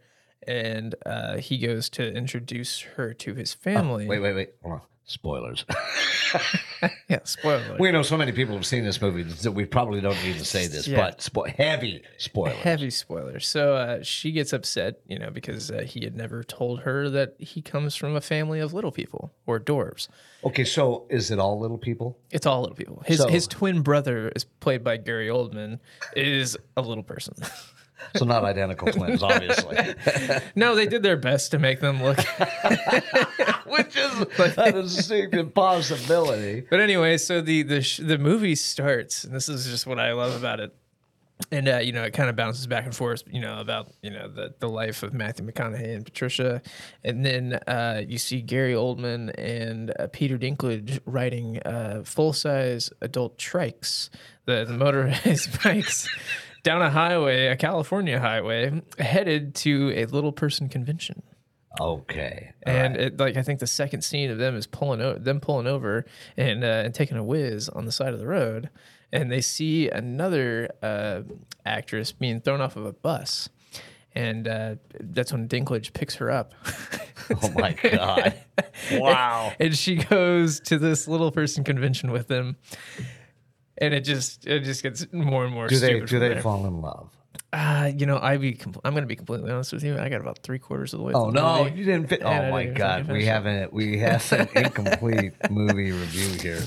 and 0.47 0.95
uh, 1.07 1.37
he 1.39 1.59
goes 1.59 1.89
to 1.91 2.13
introduce 2.13 2.81
her 2.81 3.15
to 3.15 3.35
his 3.35 3.55
family. 3.55 4.07
Wait, 4.07 4.21
wait, 4.21 4.35
wait. 4.35 4.51
Hold 4.63 4.75
on. 4.75 4.81
Spoilers. 5.05 5.67
yeah, 7.09 7.19
spoiler. 7.25 7.65
alert. 7.67 7.81
we 7.81 7.91
know 7.91 8.03
so 8.03 8.17
many 8.17 8.31
people 8.33 8.55
have 8.55 8.65
seen 8.65 8.85
this 8.85 9.01
movie 9.03 9.25
that 9.25 9.51
we 9.53 9.65
probably 9.65 10.01
don't 10.01 10.21
need 10.23 10.39
to 10.39 10.45
say 10.45 10.69
this, 10.69 10.87
Yeah. 10.87 10.97
but 10.97 11.19
spo- 11.19 11.49
heavy 11.49 12.03
spoilers. 12.19 12.57
Heavy 12.59 12.89
spoiler. 12.91 13.41
So 13.41 13.75
uh, 13.75 14.03
she 14.03 14.31
gets 14.31 14.53
upset, 14.53 15.01
you 15.07 15.19
know, 15.19 15.31
because 15.31 15.71
uh, 15.73 15.83
he 15.83 16.05
had 16.05 16.17
never 16.17 16.45
told 16.45 16.81
her 16.83 17.11
that 17.11 17.35
he 17.39 17.61
comes 17.61 17.97
from 17.97 18.15
a 18.15 18.21
family 18.21 18.61
of 18.61 18.73
little 18.73 18.93
people 18.93 19.33
or 19.45 19.59
dwarves. 19.59 20.09
Okay, 20.45 20.65
so 20.65 21.05
is 21.11 21.31
it 21.33 21.39
all 21.41 21.59
little 21.59 21.79
people? 21.79 22.17
It's 22.31 22.47
all 22.47 22.61
little 22.61 22.77
people. 22.77 23.03
His 23.05 23.19
So- 23.19 23.29
his 23.29 23.47
twin 23.49 23.83
brother 23.83 24.31
is 24.35 24.45
played 24.45 24.85
by 24.85 24.97
Gary 24.99 25.29
Oldman, 25.29 25.81
is 26.17 26.57
a 26.77 26.81
little 26.81 27.05
person. 27.05 27.35
So 28.17 28.25
not 28.25 28.45
identical 28.45 28.93
twins, 28.93 29.23
obviously. 29.23 29.95
no, 30.55 30.75
they 30.75 30.87
did 30.87 31.03
their 31.03 31.17
best 31.17 31.51
to 31.53 31.59
make 31.59 31.81
them 31.81 32.03
look. 32.03 32.19
Which 33.67 33.97
is 33.97 34.21
a 34.59 34.73
distinct 34.73 35.35
impossibility. 35.35 36.67
but 36.69 36.81
anyway, 36.81 37.17
so 37.17 37.41
the 37.41 37.63
the 37.63 37.81
sh- 37.83 38.01
the 38.03 38.19
movie 38.19 38.55
starts, 38.55 39.25
and 39.25 39.35
this 39.35 39.49
is 39.49 39.67
just 39.67 39.87
what 39.87 39.99
I 39.99 40.13
love 40.13 40.37
about 40.39 40.61
it. 40.61 40.75
And 41.51 41.69
uh, 41.69 41.79
you 41.79 41.93
know, 41.93 42.03
it 42.05 42.13
kind 42.13 42.29
of 42.29 42.37
bounces 42.37 42.67
back 42.67 42.85
and 42.85 42.95
forth, 42.95 43.25
you 43.31 43.41
know, 43.41 43.59
about 43.59 43.91
you 44.03 44.11
know 44.11 44.29
the 44.29 44.55
the 44.59 44.69
life 44.69 45.03
of 45.03 45.13
Matthew 45.15 45.47
McConaughey 45.47 45.95
and 45.97 46.05
Patricia, 46.05 46.63
and 47.03 47.25
then 47.25 47.55
uh, 47.67 48.03
you 48.07 48.19
see 48.19 48.43
Gary 48.43 48.75
Oldman 48.75 49.33
and 49.39 49.93
uh, 49.99 50.07
Peter 50.13 50.39
Dinklage 50.39 51.01
riding 51.07 51.59
uh, 51.61 52.03
full 52.05 52.33
size 52.33 52.91
adult 53.01 53.39
trikes, 53.39 54.11
the, 54.45 54.65
the 54.67 54.75
motorized 54.75 55.63
bikes, 55.63 56.09
down 56.63 56.83
a 56.83 56.91
highway, 56.91 57.47
a 57.47 57.57
California 57.57 58.19
highway, 58.21 58.83
headed 58.99 59.55
to 59.57 59.93
a 59.95 60.05
little 60.07 60.33
person 60.33 60.69
convention. 60.69 61.23
Okay. 61.81 62.53
And 62.65 62.97
it, 62.97 63.19
like 63.19 63.37
I 63.37 63.43
think 63.43 63.59
the 63.61 63.67
second 63.67 64.03
scene 64.03 64.31
of 64.31 64.39
them 64.39 64.55
is 64.57 64.67
pulling 64.67 65.01
o- 65.01 65.17
them 65.19 65.41
pulling 65.41 65.67
over 65.67 66.05
and 66.37 66.63
uh, 66.63 66.83
and 66.85 66.95
taking 66.95 67.17
a 67.17 67.25
whiz 67.25 67.69
on 67.71 67.87
the 67.87 67.93
side 67.93 68.13
of 68.13 68.19
the 68.21 68.27
road, 68.27 68.69
and 69.11 69.33
they 69.33 69.41
see 69.41 69.89
another 69.89 70.71
uh, 70.83 71.23
actress 71.65 72.13
being 72.13 72.41
thrown 72.41 72.61
off 72.61 72.77
of 72.77 72.85
a 72.85 72.93
bus, 72.93 73.49
and 74.15 74.47
uh, 74.47 74.75
that's 75.01 75.33
when 75.33 75.49
Dinklage 75.49 75.95
picks 75.95 76.17
her 76.17 76.31
up, 76.31 76.53
Oh 77.43 77.51
my 77.55 77.73
god. 77.73 78.35
Wow. 78.93 79.53
and 79.61 79.77
she 79.77 79.97
goes 79.97 80.61
to 80.61 80.79
this 80.79 81.07
little 81.09 81.31
person 81.31 81.65
convention 81.65 82.11
with 82.11 82.29
them, 82.29 82.57
and 83.79 83.95
it 83.95 84.03
just 84.03 84.47
it 84.47 84.61
just 84.61 84.83
gets 84.83 85.07
more 85.13 85.45
and 85.45 85.53
more. 85.55 85.69
Do 85.69 85.79
they 85.79 86.01
do 86.01 86.19
they 86.19 86.29
there. 86.29 86.43
fall 86.43 86.67
in 86.67 86.81
love? 86.81 87.11
Uh, 87.53 87.91
you 87.95 88.07
know, 88.07 88.19
I 88.19 88.39
be 88.39 88.55
compl- 88.55 88.81
I'm 88.85 88.95
gonna 88.95 89.07
be 89.07 89.17
completely 89.17 89.51
honest 89.51 89.73
with 89.73 89.83
you. 89.83 89.99
I 89.99 90.09
got 90.09 90.21
about 90.21 90.39
three 90.43 90.59
quarters 90.59 90.95
of 90.95 91.01
the 91.01 91.05
way. 91.05 91.13
Oh 91.15 91.31
no, 91.31 91.65
movie. 91.65 91.79
you 91.79 91.85
didn't 91.85 92.09
fit. 92.09 92.25
I 92.25 92.49
Oh 92.49 92.51
my 92.51 92.65
god, 92.65 93.09
we 93.09 93.27
haven't 93.27 93.73
we 93.73 93.99
have 93.99 94.31
an 94.33 94.49
incomplete 94.55 95.33
movie 95.51 95.93
review 95.93 96.29
here. 96.41 96.63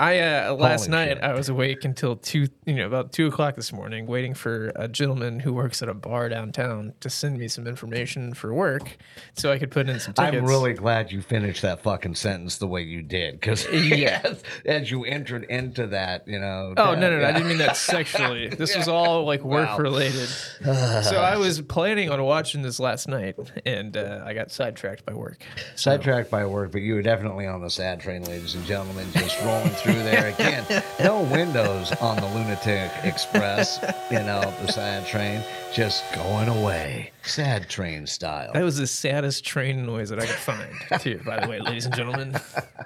I 0.00 0.18
uh, 0.20 0.54
last 0.54 0.86
Holy 0.86 0.92
night 0.92 1.08
shit. 1.16 1.22
I 1.22 1.34
was 1.34 1.50
awake 1.50 1.84
until 1.84 2.16
two, 2.16 2.46
you 2.64 2.72
know, 2.72 2.86
about 2.86 3.12
two 3.12 3.26
o'clock 3.26 3.54
this 3.54 3.70
morning, 3.70 4.06
waiting 4.06 4.32
for 4.32 4.72
a 4.74 4.88
gentleman 4.88 5.40
who 5.40 5.52
works 5.52 5.82
at 5.82 5.90
a 5.90 5.94
bar 5.94 6.30
downtown 6.30 6.94
to 7.00 7.10
send 7.10 7.36
me 7.36 7.48
some 7.48 7.66
information 7.66 8.32
for 8.32 8.54
work, 8.54 8.96
so 9.34 9.52
I 9.52 9.58
could 9.58 9.70
put 9.70 9.90
in 9.90 10.00
some 10.00 10.14
tickets. 10.14 10.34
I'm 10.38 10.46
really 10.46 10.72
glad 10.72 11.12
you 11.12 11.20
finished 11.20 11.60
that 11.60 11.82
fucking 11.82 12.14
sentence 12.14 12.56
the 12.56 12.66
way 12.66 12.80
you 12.80 13.02
did, 13.02 13.38
because 13.38 13.68
Yeah. 13.70 14.22
as, 14.24 14.42
as 14.64 14.90
you 14.90 15.04
entered 15.04 15.44
into 15.44 15.88
that, 15.88 16.26
you 16.26 16.38
know. 16.38 16.72
Oh 16.78 16.94
no, 16.94 17.00
no, 17.00 17.10
no! 17.10 17.20
yeah. 17.20 17.28
I 17.28 17.32
didn't 17.32 17.48
mean 17.48 17.58
that 17.58 17.76
sexually. 17.76 18.48
This 18.60 18.74
was 18.74 18.88
all 18.88 19.26
like 19.26 19.42
work 19.42 19.68
Wow. 19.68 19.78
related. 19.78 20.28
so 20.64 21.20
I 21.20 21.36
was 21.36 21.60
planning 21.60 22.08
on 22.08 22.22
watching 22.22 22.62
this 22.62 22.80
last 22.80 23.06
night, 23.06 23.36
and 23.66 23.94
uh, 23.98 24.22
I 24.24 24.32
got 24.32 24.50
sidetracked 24.50 25.04
by 25.04 25.12
work. 25.12 25.44
Sidetracked 25.76 26.30
by 26.30 26.46
work, 26.46 26.72
but 26.72 26.80
you 26.80 26.94
were 26.94 27.02
definitely 27.02 27.46
on 27.46 27.60
the 27.60 27.68
sad 27.68 28.00
train, 28.00 28.24
ladies 28.24 28.54
and 28.54 28.64
gentlemen, 28.64 29.06
just 29.12 29.38
rolling 29.42 29.68
through 29.68 29.89
there 29.94 30.28
again. 30.28 30.64
No 31.00 31.22
windows 31.22 31.92
on 31.92 32.16
the 32.16 32.26
Lunatic 32.26 32.90
Express, 33.04 33.78
you 34.10 34.18
know, 34.18 34.42
the 34.60 34.70
sad 34.70 35.06
train, 35.06 35.42
just 35.72 36.04
going 36.14 36.48
away, 36.48 37.10
sad 37.22 37.70
train 37.70 38.06
style. 38.06 38.52
That 38.52 38.62
was 38.64 38.76
the 38.76 38.86
saddest 38.86 39.42
train 39.44 39.86
noise 39.86 40.10
that 40.10 40.20
I 40.20 40.26
could 40.26 40.34
find, 40.34 41.00
too. 41.00 41.20
By 41.24 41.40
the 41.40 41.48
way, 41.48 41.58
ladies 41.58 41.86
and 41.86 41.94
gentlemen, 41.94 42.38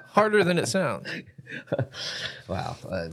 harder 0.07 0.45
than 0.45 0.57
it 0.57 0.67
sounds. 0.67 1.07
Wow, 2.47 2.75
uh, 2.89 3.09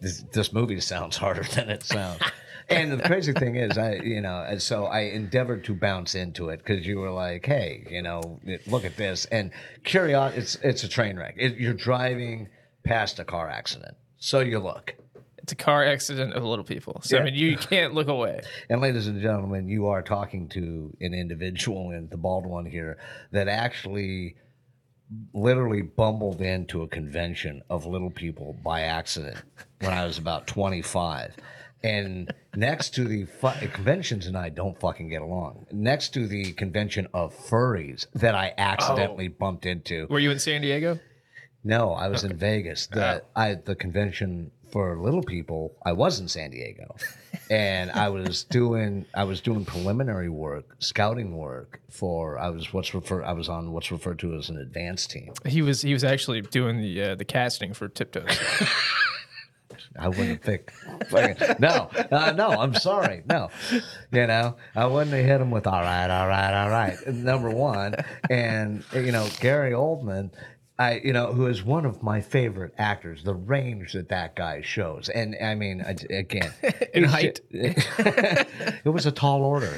this, 0.00 0.24
this 0.32 0.52
movie 0.52 0.80
sounds 0.80 1.16
harder 1.16 1.42
than 1.42 1.68
it 1.68 1.82
sounds. 1.82 2.20
And 2.70 2.92
the 2.92 3.02
crazy 3.02 3.32
thing 3.32 3.56
is, 3.56 3.76
I 3.76 3.96
you 3.96 4.20
know, 4.22 4.42
and 4.48 4.60
so 4.60 4.86
I 4.86 5.00
endeavored 5.00 5.64
to 5.64 5.74
bounce 5.74 6.14
into 6.14 6.48
it 6.48 6.58
because 6.58 6.86
you 6.86 6.98
were 6.98 7.10
like, 7.10 7.44
"Hey, 7.44 7.84
you 7.90 8.00
know, 8.02 8.40
look 8.66 8.84
at 8.86 8.96
this." 8.96 9.26
And 9.26 9.50
curiosity, 9.84 10.40
it's 10.40 10.54
it's 10.62 10.84
a 10.84 10.88
train 10.88 11.18
wreck. 11.18 11.34
It, 11.36 11.56
you're 11.58 11.74
driving 11.74 12.48
past 12.84 13.18
a 13.18 13.24
car 13.24 13.48
accident, 13.48 13.96
so 14.18 14.40
you 14.40 14.58
look. 14.58 14.94
It's 15.38 15.52
a 15.52 15.56
car 15.56 15.84
accident 15.84 16.32
of 16.32 16.42
little 16.42 16.64
people. 16.64 17.00
So 17.02 17.16
Yeah. 17.16 17.22
I 17.22 17.24
mean, 17.26 17.34
you 17.34 17.58
can't 17.58 17.92
look 17.92 18.08
away. 18.08 18.40
And 18.70 18.80
ladies 18.80 19.08
and 19.08 19.20
gentlemen, 19.20 19.68
you 19.68 19.88
are 19.88 20.00
talking 20.00 20.48
to 20.50 20.96
an 21.00 21.12
individual, 21.12 21.90
and 21.90 22.08
the 22.08 22.16
bald 22.16 22.46
one 22.46 22.64
here, 22.64 22.96
that 23.32 23.48
actually 23.48 24.36
literally 25.32 25.82
bumbled 25.82 26.40
into 26.40 26.82
a 26.82 26.88
convention 26.88 27.62
of 27.68 27.84
little 27.86 28.10
people 28.10 28.56
by 28.64 28.82
accident 28.82 29.36
when 29.80 29.92
I 29.92 30.06
was 30.06 30.18
about 30.18 30.46
25. 30.46 31.36
And 31.82 32.32
next 32.56 32.94
to 32.94 33.04
the 33.04 33.26
fu- 33.26 33.68
conventions 33.68 34.26
and 34.26 34.38
I 34.38 34.48
don't 34.48 34.78
fucking 34.80 35.10
get 35.10 35.20
along. 35.20 35.66
Next 35.70 36.14
to 36.14 36.26
the 36.26 36.52
convention 36.52 37.06
of 37.12 37.34
furries 37.34 38.06
that 38.14 38.34
I 38.34 38.54
accidentally 38.56 39.28
oh. 39.28 39.36
bumped 39.38 39.66
into. 39.66 40.06
Were 40.08 40.18
you 40.18 40.30
in 40.30 40.38
San 40.38 40.62
Diego? 40.62 40.98
No, 41.64 41.92
I 41.92 42.08
was 42.08 42.24
in 42.24 42.36
Vegas. 42.36 42.86
The 42.86 43.22
I 43.34 43.54
the 43.54 43.74
convention 43.74 44.50
for 44.70 44.98
little 44.98 45.22
people. 45.22 45.74
I 45.84 45.92
was 45.92 46.20
in 46.20 46.28
San 46.28 46.50
Diego, 46.50 46.94
and 47.50 47.90
I 47.90 48.10
was 48.10 48.44
doing 48.44 49.06
I 49.14 49.24
was 49.24 49.40
doing 49.40 49.64
preliminary 49.64 50.28
work, 50.28 50.76
scouting 50.78 51.36
work 51.36 51.80
for 51.90 52.38
I 52.38 52.50
was 52.50 52.72
what's 52.72 52.92
referred 52.94 53.24
I 53.24 53.32
was 53.32 53.48
on 53.48 53.72
what's 53.72 53.90
referred 53.90 54.18
to 54.20 54.34
as 54.34 54.50
an 54.50 54.58
advanced 54.58 55.10
team. 55.10 55.32
He 55.46 55.62
was 55.62 55.80
he 55.82 55.92
was 55.94 56.04
actually 56.04 56.42
doing 56.42 56.80
the 56.80 57.02
uh, 57.02 57.14
the 57.14 57.24
casting 57.24 57.72
for 57.72 57.88
Tiptoes. 57.88 58.38
I 59.98 60.08
wouldn't 60.08 60.42
pick. 60.42 60.72
no, 61.58 61.90
uh, 62.10 62.32
no, 62.36 62.48
I'm 62.48 62.74
sorry. 62.74 63.22
No, 63.26 63.50
you 64.12 64.26
know, 64.26 64.56
I 64.74 64.86
wouldn't 64.86 65.14
have 65.14 65.24
hit 65.24 65.40
him 65.40 65.50
with 65.50 65.66
all 65.66 65.82
right, 65.82 66.10
all 66.10 66.28
right, 66.28 66.62
all 66.62 66.70
right. 66.70 66.96
Number 67.06 67.50
one, 67.50 67.94
and 68.30 68.84
you 68.92 69.12
know, 69.12 69.28
Gary 69.40 69.72
Oldman. 69.72 70.30
I, 70.76 71.00
you 71.04 71.12
know, 71.12 71.32
who 71.32 71.46
is 71.46 71.62
one 71.62 71.86
of 71.86 72.02
my 72.02 72.20
favorite 72.20 72.74
actors, 72.78 73.22
the 73.22 73.34
range 73.34 73.92
that 73.92 74.08
that 74.08 74.34
guy 74.34 74.60
shows. 74.62 75.08
And 75.08 75.36
I 75.40 75.54
mean, 75.54 75.80
again, 75.80 76.52
In 76.94 77.04
height. 77.04 77.40
it 77.50 78.84
was 78.92 79.06
a 79.06 79.12
tall 79.12 79.44
order, 79.44 79.72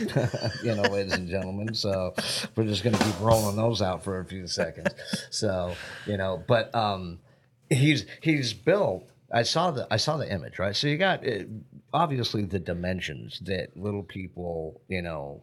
you 0.62 0.74
know, 0.74 0.82
ladies 0.82 1.12
and 1.12 1.28
gentlemen. 1.28 1.74
So 1.74 2.14
we're 2.55 2.64
just 2.64 2.82
going 2.82 2.97
to 2.97 3.05
keep 3.05 3.20
rolling 3.20 3.56
those 3.56 3.82
out 3.82 4.05
for 4.05 4.20
a 4.20 4.24
few 4.24 4.47
seconds. 4.47 4.89
So, 5.31 5.74
you 6.06 6.16
know, 6.16 6.43
but, 6.47 6.74
um, 6.74 7.18
he's 7.70 8.06
he's 8.20 8.52
built. 8.52 9.09
I 9.32 9.43
saw 9.43 9.70
the 9.70 9.86
I 9.90 9.97
saw 9.97 10.16
the 10.16 10.31
image 10.31 10.59
right. 10.59 10.74
So 10.74 10.86
you 10.86 10.98
got 10.98 11.27
uh, 11.27 11.44
obviously 11.93 12.44
the 12.44 12.59
dimensions 12.59 13.40
that 13.44 13.77
little 13.77 14.02
people 14.02 14.81
you 14.89 15.02
know 15.02 15.43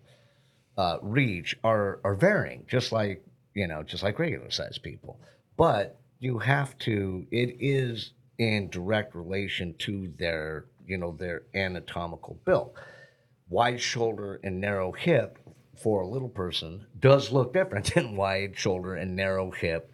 uh, 0.78 0.98
reach 1.02 1.58
are 1.64 2.00
are 2.04 2.16
varying, 2.16 2.66
just 2.68 2.92
like 2.92 3.26
you 3.54 3.68
know 3.68 3.84
just 3.84 4.04
like 4.04 4.20
regular 4.20 4.52
sized 4.52 4.84
people. 4.84 5.20
But 5.58 6.00
you 6.20 6.40
have 6.40 6.78
to. 6.80 7.26
It 7.32 7.58
is 7.60 8.12
in 8.38 8.70
direct 8.70 9.16
relation 9.16 9.76
to 9.80 10.12
their 10.18 10.66
you 10.86 10.98
know 10.98 11.12
their 11.12 11.44
anatomical 11.54 12.40
build. 12.46 12.72
Wide 13.50 13.82
shoulder 13.82 14.40
and 14.44 14.60
narrow 14.60 14.92
hip 14.92 15.38
for 15.82 16.02
a 16.02 16.08
little 16.08 16.30
person 16.30 16.86
does 17.00 17.32
look 17.32 17.54
different 17.54 17.94
than 17.96 18.16
wide 18.16 18.58
shoulder 18.58 18.96
and 18.96 19.16
narrow 19.16 19.52
hip 19.52 19.92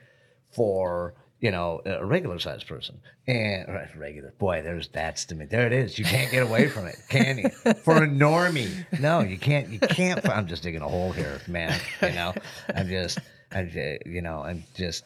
for 0.52 1.16
you 1.40 1.52
know, 1.52 1.82
a 1.86 2.06
regular 2.06 2.38
sized 2.40 2.68
person. 2.68 3.00
And 3.28 3.68
regular, 3.96 4.34
boy, 4.40 4.62
there's 4.62 4.90
that's 4.90 5.26
to 5.26 5.36
me. 5.36 5.46
There 5.46 5.66
it 5.66 5.74
is. 5.74 5.98
You 5.98 6.06
can't 6.06 6.32
get 6.32 6.44
away 6.44 6.68
from 6.68 6.86
it, 6.86 6.98
can 7.08 7.38
you? 7.38 7.50
For 7.84 8.04
a 8.04 8.08
normie, 8.08 8.86
no, 9.00 9.22
you 9.22 9.38
can't. 9.38 9.70
You 9.70 9.80
can't. 9.80 10.28
I'm 10.28 10.48
just 10.48 10.64
digging 10.64 10.82
a 10.82 10.88
hole 10.88 11.12
here, 11.12 11.40
man. 11.48 11.80
You 12.02 12.10
know, 12.10 12.34
I'm 12.76 12.90
just, 12.90 13.20
I'm, 13.52 13.70
ju- 13.70 14.00
you 14.06 14.22
know, 14.22 14.44
I'm 14.44 14.64
just. 14.76 15.06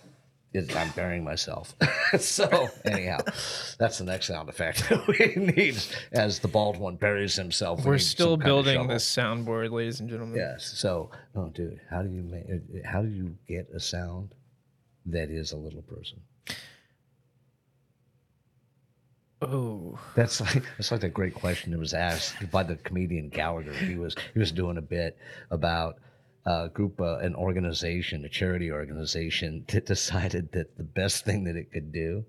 I'm 0.55 0.89
burying 0.91 1.23
myself. 1.23 1.75
so 2.19 2.69
anyhow, 2.85 3.19
that's 3.79 3.97
the 3.97 4.03
next 4.03 4.27
sound 4.27 4.49
effect 4.49 4.91
we 5.07 5.33
need 5.35 5.77
as 6.11 6.39
the 6.39 6.47
bald 6.47 6.77
one 6.77 6.95
buries 6.95 7.35
himself. 7.35 7.79
We 7.79 7.85
We're 7.85 7.93
need 7.93 7.99
still 7.99 8.33
some 8.33 8.39
kind 8.39 8.41
of 8.41 8.65
building 8.65 8.87
this 8.87 9.09
soundboard, 9.09 9.71
ladies 9.71 9.99
and 9.99 10.09
gentlemen. 10.09 10.37
Yes. 10.37 10.73
So, 10.75 11.09
oh, 11.35 11.49
dude, 11.49 11.79
how 11.89 12.01
do 12.03 12.09
you 12.09 12.21
make? 12.21 12.45
How 12.85 13.01
do 13.01 13.09
you 13.09 13.35
get 13.47 13.67
a 13.73 13.79
sound 13.79 14.33
that 15.07 15.29
is 15.29 15.51
a 15.51 15.57
little 15.57 15.81
person? 15.81 16.21
Oh, 19.41 19.99
That's 20.15 20.39
like 20.39 20.63
that's 20.77 20.91
like 20.91 21.01
that 21.01 21.13
great 21.13 21.33
question 21.33 21.71
that 21.71 21.79
was 21.79 21.93
asked 21.93 22.49
by 22.49 22.63
the 22.63 22.77
comedian 22.77 23.27
Gallagher. 23.29 23.73
He 23.73 23.95
was 23.95 24.15
he 24.33 24.39
was 24.39 24.51
doing 24.53 24.77
a 24.77 24.81
bit 24.81 25.17
about 25.51 25.97
a 26.45 26.69
group, 26.69 26.99
uh, 26.99 27.17
an 27.19 27.35
organization, 27.35 28.25
a 28.25 28.29
charity 28.29 28.71
organization 28.71 29.65
that 29.69 29.85
decided 29.85 30.51
that 30.53 30.77
the 30.77 30.83
best 30.83 31.25
thing 31.25 31.43
that 31.45 31.55
it 31.55 31.71
could 31.71 31.91
do 31.91 32.25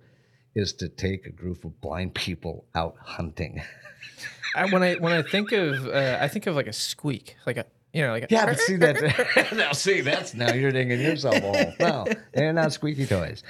is 0.55 0.73
to 0.75 0.89
take 0.89 1.27
a 1.27 1.31
group 1.31 1.65
of 1.65 1.81
blind 1.81 2.15
people 2.15 2.65
out 2.75 2.97
hunting. 3.01 3.63
I, 4.57 4.67
when 4.73 4.85
I 4.85 4.95
when 4.95 5.13
I 5.13 5.23
think 5.23 5.51
of 5.51 5.87
uh, 5.87 6.19
I 6.21 6.29
think 6.29 6.47
of 6.47 6.55
like 6.55 6.69
a 6.69 6.73
squeak, 6.73 7.35
like 7.45 7.57
a 7.57 7.67
you 7.93 8.03
know 8.03 8.13
like 8.13 8.23
a, 8.25 8.27
Yeah, 8.31 8.47
but 8.47 8.61
see 8.61 8.77
that 8.77 9.53
now. 9.57 9.73
See 9.73 10.01
that's 10.01 10.33
now 10.33 10.53
you're 10.53 10.71
digging 10.71 11.01
yourself 11.01 11.35
a 11.37 11.41
hole. 11.41 11.73
No, 11.81 12.07
they're 12.33 12.53
not 12.53 12.73
squeaky 12.73 13.07
toys. 13.07 13.43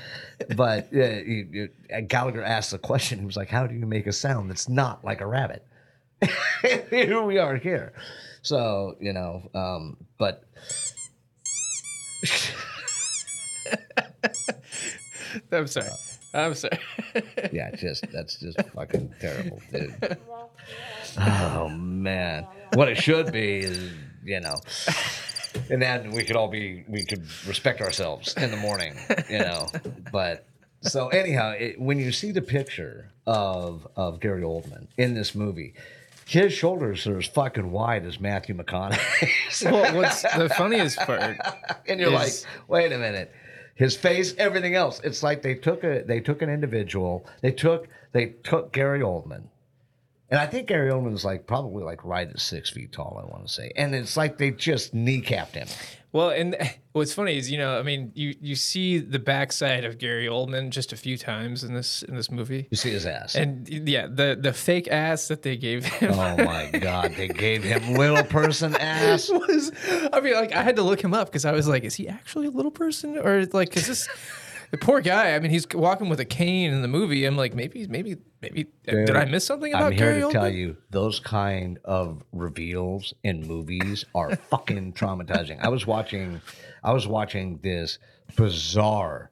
But 0.57 0.89
uh, 0.95 0.99
you, 0.99 1.49
you, 1.53 1.69
uh, 1.95 2.01
Gallagher 2.09 2.43
asked 2.43 2.71
the 2.71 2.79
question. 2.79 3.19
He 3.19 3.27
was 3.27 3.37
like, 3.37 3.51
"How 3.51 3.67
do 3.67 3.75
you 3.75 3.85
make 3.85 4.07
a 4.07 4.13
sound 4.13 4.49
that's 4.49 4.67
not 4.67 5.05
like 5.05 5.21
a 5.21 5.27
rabbit?" 5.27 5.67
here 6.91 7.23
we 7.23 7.37
are 7.37 7.57
here. 7.57 7.93
So 8.45 8.97
you 9.01 9.13
know, 9.15 9.51
um, 9.55 9.97
but 10.19 10.45
I'm 15.51 15.67
sorry. 15.67 15.89
I'm 16.35 16.55
sorry. 16.55 16.79
yeah, 17.53 17.75
just 17.75 18.05
that's 18.13 18.39
just 18.39 18.61
fucking 18.75 19.15
terrible, 19.19 19.63
dude. 19.73 20.19
Oh 21.19 21.71
man, 21.71 22.47
what 22.75 22.89
it 22.89 22.99
should 22.99 23.33
be 23.33 23.61
is 23.61 23.91
you 24.23 24.41
know, 24.41 24.57
and 25.71 25.81
then 25.81 26.11
we 26.11 26.23
could 26.23 26.37
all 26.37 26.49
be 26.49 26.85
we 26.87 27.07
could 27.07 27.25
respect 27.47 27.81
ourselves 27.81 28.35
in 28.37 28.51
the 28.51 28.59
morning, 28.59 28.95
you 29.31 29.39
know. 29.39 29.69
But 30.13 30.45
so 30.83 31.09
anyhow, 31.09 31.55
it, 31.59 31.81
when 31.81 31.99
you 31.99 32.13
see 32.13 32.31
the 32.31 32.43
picture 32.43 33.11
of 33.27 33.89
of 33.97 34.21
Gary 34.21 34.43
Oldman 34.43 34.89
in 34.99 35.15
this 35.15 35.35
movie. 35.35 35.73
His 36.27 36.53
shoulders 36.53 37.07
are 37.07 37.19
as 37.19 37.27
fucking 37.27 37.71
wide 37.71 38.07
as 38.07 38.19
Matthew 38.19 38.57
McConaughey's. 38.57 39.63
well, 39.65 39.95
what's 39.95 40.23
the 40.23 40.49
funniest 40.49 40.99
part? 40.99 41.39
and 41.89 42.01
you're 42.01 42.11
like, 42.11 42.33
wait 42.69 42.93
a 42.93 42.99
minute. 42.99 43.33
His 43.75 43.97
face, 43.97 44.35
everything 44.39 44.75
else. 44.75 45.01
It's 45.03 45.23
like 45.23 45.43
they 45.43 45.55
took 45.55 45.83
a 45.83 46.03
they 46.07 46.21
took 46.21 46.43
an 46.43 46.49
individual. 46.49 47.27
They 47.43 47.51
took 47.51 47.89
they 48.13 48.27
took 48.45 48.73
Gary 48.73 49.01
Oldman, 49.01 49.49
and 50.31 50.39
I 50.39 50.47
think 50.47 50.69
Gary 50.69 50.93
Oldman's 50.93 51.25
like 51.25 51.47
probably 51.49 51.83
like 51.83 52.05
right 52.05 52.29
at 52.29 52.39
six 52.39 52.71
feet 52.71 52.93
tall. 52.93 53.21
I 53.21 53.29
want 53.29 53.47
to 53.47 53.53
say, 53.53 53.73
and 53.75 53.93
it's 53.95 54.17
like 54.17 54.39
they 54.39 54.53
just 54.53 54.95
kneecapped 54.95 55.55
him. 55.55 55.67
Well, 56.15 56.31
and 56.31 56.57
what's 56.93 57.13
funny 57.13 57.37
is 57.37 57.51
you 57.51 57.59
know 57.59 57.77
I 57.79 57.83
mean 57.83 58.13
you 58.15 58.35
you 58.41 58.55
see 58.55 58.99
the 58.99 59.19
backside 59.19 59.85
of 59.85 59.99
Gary 59.99 60.27
Oldman 60.27 60.71
just 60.71 60.93
a 60.93 60.97
few 60.97 61.19
times 61.19 61.65
in 61.65 61.75
this 61.75 62.03
in 62.05 62.15
this 62.15 62.31
movie, 62.31 62.69
You 62.71 62.77
see 62.77 62.91
his 62.93 63.05
ass. 63.05 63.35
and 63.35 63.69
yeah, 63.69 64.07
the 64.07 64.39
the 64.41 64.53
fake 64.53 64.87
ass 64.89 65.27
that 65.29 65.43
they 65.43 65.57
gave 65.57 65.85
him. 65.85 66.13
oh 66.15 66.37
my 66.37 66.71
god, 66.71 67.15
they 67.17 67.27
gave 67.29 67.65
him 67.65 67.95
little 67.95 68.23
person 68.23 68.77
ass. 68.81 69.29
was 69.29 69.73
I 70.13 70.21
mean 70.21 70.35
like 70.35 70.53
I 70.53 70.63
had 70.63 70.77
to 70.77 70.83
look 70.83 71.03
him 71.03 71.13
up 71.13 71.27
because 71.29 71.45
I 71.45 71.51
was 71.53 71.67
like, 71.67 71.83
is 71.83 71.97
he 71.97 72.09
actually 72.09 72.47
a 72.47 72.51
little 72.51 72.71
person 72.71 73.19
or 73.19 73.45
like 73.53 73.77
is 73.77 73.89
this 73.89 74.09
the 74.75 74.85
poor 74.85 75.01
guy? 75.01 75.35
I 75.35 75.39
mean, 75.39 75.51
he's 75.51 75.67
walking 75.73 76.09
with 76.09 76.19
a 76.19 76.25
cane 76.25 76.73
in 76.73 76.83
the 76.83 76.89
movie. 76.89 77.25
I'm 77.25 77.37
like, 77.37 77.55
maybe 77.55 77.87
maybe 77.87 78.17
maybe 78.43 78.67
did 78.85 79.15
I 79.15 79.25
miss 79.25 79.47
something 79.47 79.73
about 79.73 79.93
I'm 79.93 79.93
here 79.93 80.11
Gary 80.11 80.21
to 80.21 80.27
Oldman? 80.27 80.33
tell 80.33 80.49
you, 80.49 80.77
those 80.91 81.21
kind 81.21 81.79
of 81.85 82.23
reveals 82.33 83.15
in 83.23 83.47
movies 83.47 84.05
are 84.15 84.35
fucking 84.51 84.95
traumatizing. 84.95 85.61
I 85.61 85.69
was 85.69 85.87
watching, 85.87 86.41
I 86.83 86.93
was 86.93 87.07
watching 87.07 87.61
this 87.63 87.99
bizarre 88.37 89.31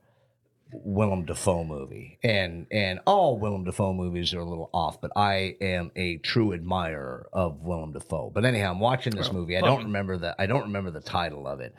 Willem 0.73 1.25
Dafoe 1.25 1.65
movie, 1.65 2.19
and 2.23 2.69
and 2.71 3.01
all 3.05 3.37
Willem 3.39 3.65
Dafoe 3.65 3.93
movies 3.93 4.33
are 4.35 4.41
a 4.41 4.45
little 4.45 4.71
off, 4.73 5.01
but 5.01 5.11
I 5.17 5.57
am 5.61 5.91
a 5.97 6.19
true 6.19 6.53
admirer 6.53 7.29
of 7.33 7.63
Willem 7.63 7.93
Dafoe. 7.93 8.31
But 8.33 8.45
anyhow, 8.45 8.71
I'm 8.71 8.81
watching 8.81 9.17
this 9.17 9.33
movie. 9.33 9.57
I 9.57 9.61
don't 9.61 9.85
remember 9.85 10.17
the 10.19 10.41
I 10.41 10.47
don't 10.47 10.63
remember 10.63 10.93
the 10.93 11.01
title 11.01 11.49
of 11.49 11.59
it, 11.59 11.75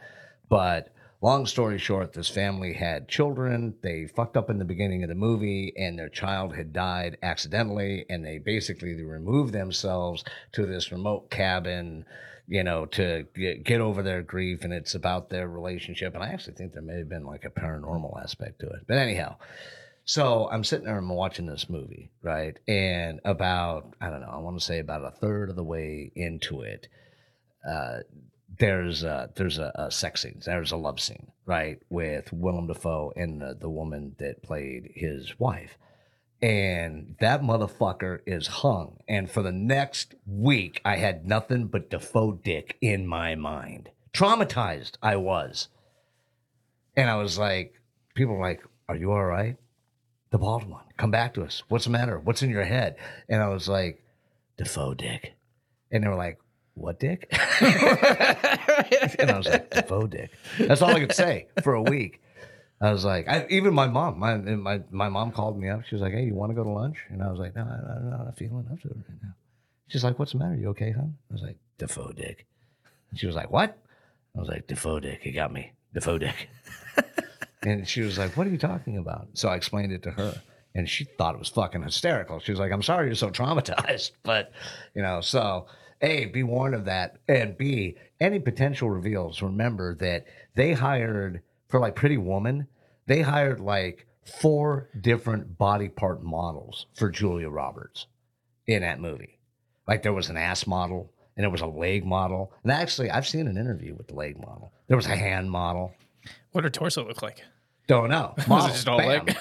but 0.50 0.94
long 1.24 1.46
story 1.46 1.80
short, 1.80 2.14
this 2.14 2.30
family 2.30 2.74
had 2.74 3.08
children. 3.08 3.76
They 3.82 4.06
fucked 4.06 4.38
up 4.38 4.50
in 4.50 4.60
the 4.60 4.66
beginning 4.66 5.04
of 5.04 5.10
the 5.10 5.16
movie, 5.16 5.74
and 5.76 5.98
their 5.98 6.10
child 6.10 6.56
had 6.56 6.74
died 6.74 7.18
accidentally, 7.24 8.06
and 8.10 8.24
they 8.24 8.38
basically 8.38 9.02
removed 9.02 9.54
themselves 9.54 10.24
to 10.52 10.66
this 10.66 10.92
remote 10.92 11.32
cabin 11.32 12.06
you 12.48 12.64
know, 12.64 12.86
to 12.86 13.26
get, 13.34 13.80
over 13.80 14.04
their 14.04 14.22
grief, 14.22 14.64
and 14.64 14.74
it's 14.74 14.96
about 14.96 15.30
their 15.30 15.48
relationship. 15.48 16.14
And 16.14 16.24
I 16.24 16.28
actually 16.28 16.56
think 16.56 16.74
there 16.74 16.82
may 16.82 16.98
have 16.98 17.10
been 17.10 17.26
like 17.26 17.46
a 17.46 17.50
paranormal 17.50 18.22
aspect 18.22 18.60
to 18.60 18.68
it. 18.68 18.86
But 18.88 18.98
anyhow, 18.98 19.38
so 20.06 20.50
I'm 20.52 20.64
sitting 20.64 20.86
there 20.86 20.98
and 20.98 21.10
I'm 21.10 21.16
watching 21.16 21.46
this 21.46 21.70
movie, 21.70 22.12
right? 22.22 22.58
And 22.68 23.22
about, 23.24 23.96
I 24.02 24.10
don't 24.10 24.22
know, 24.22 24.32
I 24.32 24.40
want 24.40 24.60
to 24.60 24.66
say 24.66 24.80
about 24.80 25.06
a 25.06 25.12
third 25.12 25.50
of 25.50 25.56
the 25.56 25.64
way 25.64 26.12
into 26.16 26.62
it, 26.62 26.88
uh, 27.68 28.00
there's 28.60 29.04
a, 29.04 29.30
there's 29.36 29.58
a, 29.58 29.72
a 29.76 29.92
sex 29.92 30.22
scene, 30.22 30.42
there's 30.46 30.72
a 30.72 30.78
love 30.78 31.00
scene, 31.00 31.32
right, 31.46 31.80
with 31.90 32.32
Willem 32.32 32.68
Dafoe 32.68 33.14
and 33.16 33.42
the, 33.42 33.58
the 33.60 33.70
woman 33.70 34.16
that 34.20 34.44
played 34.44 34.92
his 34.96 35.40
wife 35.40 35.78
and 36.44 37.16
that 37.22 37.42
motherfucker 37.42 38.20
is 38.26 38.48
hung. 38.48 38.98
And 39.08 39.32
for 39.32 39.42
the 39.42 39.54
next 39.54 40.14
week, 40.28 40.82
I 40.84 40.98
had 40.98 41.26
nothing 41.26 41.68
but 41.68 41.90
Dafoe 41.90 42.34
dick 42.34 42.78
in 42.82 43.08
my 43.08 43.36
mind. 43.36 43.90
Traumatized 44.14 44.98
I 45.02 45.16
was. 45.16 45.70
And 46.98 47.10
I 47.10 47.16
was 47.16 47.40
like, 47.40 47.80
people 48.14 48.36
were 48.36 48.46
like, 48.46 48.62
Are 48.90 48.98
you 48.98 49.14
all 49.14 49.24
right? 49.24 49.56
The 50.32 50.38
bald 50.38 50.70
one, 50.70 50.84
come 50.98 51.12
back 51.12 51.34
to 51.36 51.44
us. 51.44 51.64
What's 51.70 51.86
the 51.86 51.92
matter? 51.92 52.20
What's 52.20 52.44
in 52.44 52.50
your 52.50 52.66
head? 52.66 52.98
And 53.30 53.42
I 53.42 53.48
was 53.48 53.70
like, 53.70 54.04
Dafoe 54.58 54.96
dick. 54.96 55.36
And 55.92 56.04
they 56.04 56.10
were 56.10 56.16
like, 56.16 56.40
What 56.76 57.00
dick? 57.00 57.28
and 57.62 59.32
I 59.32 59.38
was 59.38 59.48
like, 59.48 59.70
Dafoe 59.70 60.08
dick. 60.08 60.32
That's 60.58 60.82
all 60.82 60.96
I 60.96 61.00
could 61.00 61.14
say 61.14 61.48
for 61.62 61.76
a 61.76 61.82
week. 61.82 62.22
I 62.82 62.92
was 62.92 63.06
like, 63.06 63.30
I, 63.30 63.46
even 63.50 63.74
my 63.74 63.88
mom, 63.88 64.20
my, 64.20 64.36
my 64.36 64.82
my 64.92 65.08
mom 65.08 65.32
called 65.32 65.58
me 65.58 65.70
up. 65.70 65.86
She 65.86 65.96
was 65.96 66.02
like, 66.02 66.12
"Hey, 66.12 66.26
you 66.26 66.36
want 66.36 66.50
to 66.50 66.54
go 66.54 66.66
to 66.66 66.70
lunch?" 66.70 66.98
And 67.10 67.24
I 67.24 67.30
was 67.30 67.40
like, 67.40 67.56
"No, 67.56 67.62
I, 67.62 67.96
I'm 67.96 68.10
not 68.10 68.38
feeling 68.38 68.68
up 68.70 68.82
to 68.82 68.90
it 68.90 68.98
right 68.98 69.24
now." 69.24 69.36
She's 69.88 70.04
like, 70.04 70.20
"What's 70.20 70.34
the 70.34 70.40
matter? 70.40 70.56
You 70.56 70.70
okay, 70.70 70.92
hon?" 70.92 71.16
I 71.30 71.34
was 71.34 71.42
like, 71.42 71.58
"Dafoe 71.78 72.12
dick." 72.12 72.46
And 73.10 73.18
she 73.18 73.26
was 73.26 73.38
like, 73.38 73.52
"What?" 73.52 73.78
I 74.36 74.40
was 74.40 74.50
like, 74.50 74.68
"Dafoe 74.68 75.00
dick. 75.00 75.22
He 75.22 75.32
got 75.32 75.54
me. 75.54 75.72
Dafoe 75.94 76.18
dick." 76.18 76.50
and 77.64 77.88
she 77.88 78.02
was 78.02 78.18
like, 78.18 78.36
"What 78.36 78.48
are 78.48 78.50
you 78.50 78.58
talking 78.58 78.98
about?" 78.98 79.30
So 79.34 79.48
I 79.48 79.56
explained 79.56 79.94
it 79.94 80.04
to 80.04 80.12
her, 80.12 80.42
and 80.76 80.90
she 80.90 81.06
thought 81.06 81.36
it 81.36 81.40
was 81.40 81.50
fucking 81.50 81.84
hysterical. 81.84 82.42
She 82.42 82.52
was 82.52 82.60
like, 82.60 82.74
"I'm 82.74 82.84
sorry 82.84 83.06
you're 83.06 83.16
so 83.16 83.30
traumatized, 83.30 84.12
but 84.24 84.52
you 84.94 85.04
know." 85.04 85.22
So 85.22 85.68
a, 86.02 86.26
be 86.26 86.44
warned 86.44 86.76
of 86.76 86.86
that, 86.86 87.18
and 87.28 87.58
B, 87.58 87.98
any 88.20 88.40
potential 88.40 88.90
reveals. 88.90 89.42
Remember 89.42 89.96
that 89.96 90.26
they 90.56 90.74
hired 90.74 91.42
for 91.68 91.80
like 91.80 91.96
Pretty 91.96 92.18
Woman, 92.18 92.68
they 93.08 93.22
hired 93.22 93.60
like 93.60 94.08
four 94.26 94.90
different 95.00 95.58
body 95.58 95.90
part 95.90 96.24
models 96.24 96.86
for 96.94 97.10
Julia 97.10 97.50
Roberts 97.50 98.08
in 98.68 98.82
that 98.82 99.00
movie. 99.00 99.40
Like 99.88 100.04
there 100.04 100.14
was 100.14 100.30
an 100.30 100.38
ass 100.38 100.66
model 100.66 101.12
and 101.36 101.44
there 101.44 101.50
was 101.50 101.62
a 101.62 101.68
leg 101.68 102.06
model. 102.06 102.54
And 102.64 102.72
actually, 102.72 103.10
I've 103.10 103.28
seen 103.28 103.48
an 103.48 103.58
interview 103.58 103.96
with 103.96 104.08
the 104.08 104.14
leg 104.14 104.40
model. 104.40 104.72
There 104.88 104.98
was 104.98 105.08
a 105.08 105.16
hand 105.16 105.50
model. 105.50 105.94
What 106.52 106.62
did 106.62 106.74
torso 106.74 107.06
look 107.06 107.22
like? 107.22 107.44
Don't 107.88 108.10
know. 108.10 108.34
Was 108.38 108.48
Model, 108.48 108.68
it 108.68 108.72
just 108.72 108.88
all 108.88 108.98
bam. 108.98 109.26
leg? 109.26 109.38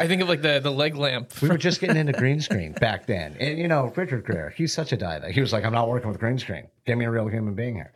I 0.00 0.06
think 0.08 0.22
of 0.22 0.28
like 0.28 0.42
the 0.42 0.58
the 0.60 0.72
leg 0.72 0.96
lamp. 0.96 1.40
We 1.40 1.48
were 1.48 1.56
just 1.58 1.80
getting 1.80 1.96
into 1.96 2.12
green 2.12 2.40
screen 2.40 2.72
back 2.72 3.06
then. 3.06 3.36
And 3.38 3.58
you 3.58 3.68
know, 3.68 3.92
Richard 3.94 4.26
Gere, 4.26 4.52
he's 4.56 4.72
such 4.72 4.92
a 4.92 4.96
diva. 4.96 5.30
He 5.30 5.40
was 5.40 5.52
like, 5.52 5.64
I'm 5.64 5.72
not 5.72 5.88
working 5.88 6.08
with 6.10 6.18
green 6.18 6.38
screen. 6.38 6.66
Give 6.90 6.98
me 6.98 7.04
a 7.04 7.10
real 7.12 7.28
human 7.28 7.54
being 7.54 7.76
here. 7.76 7.92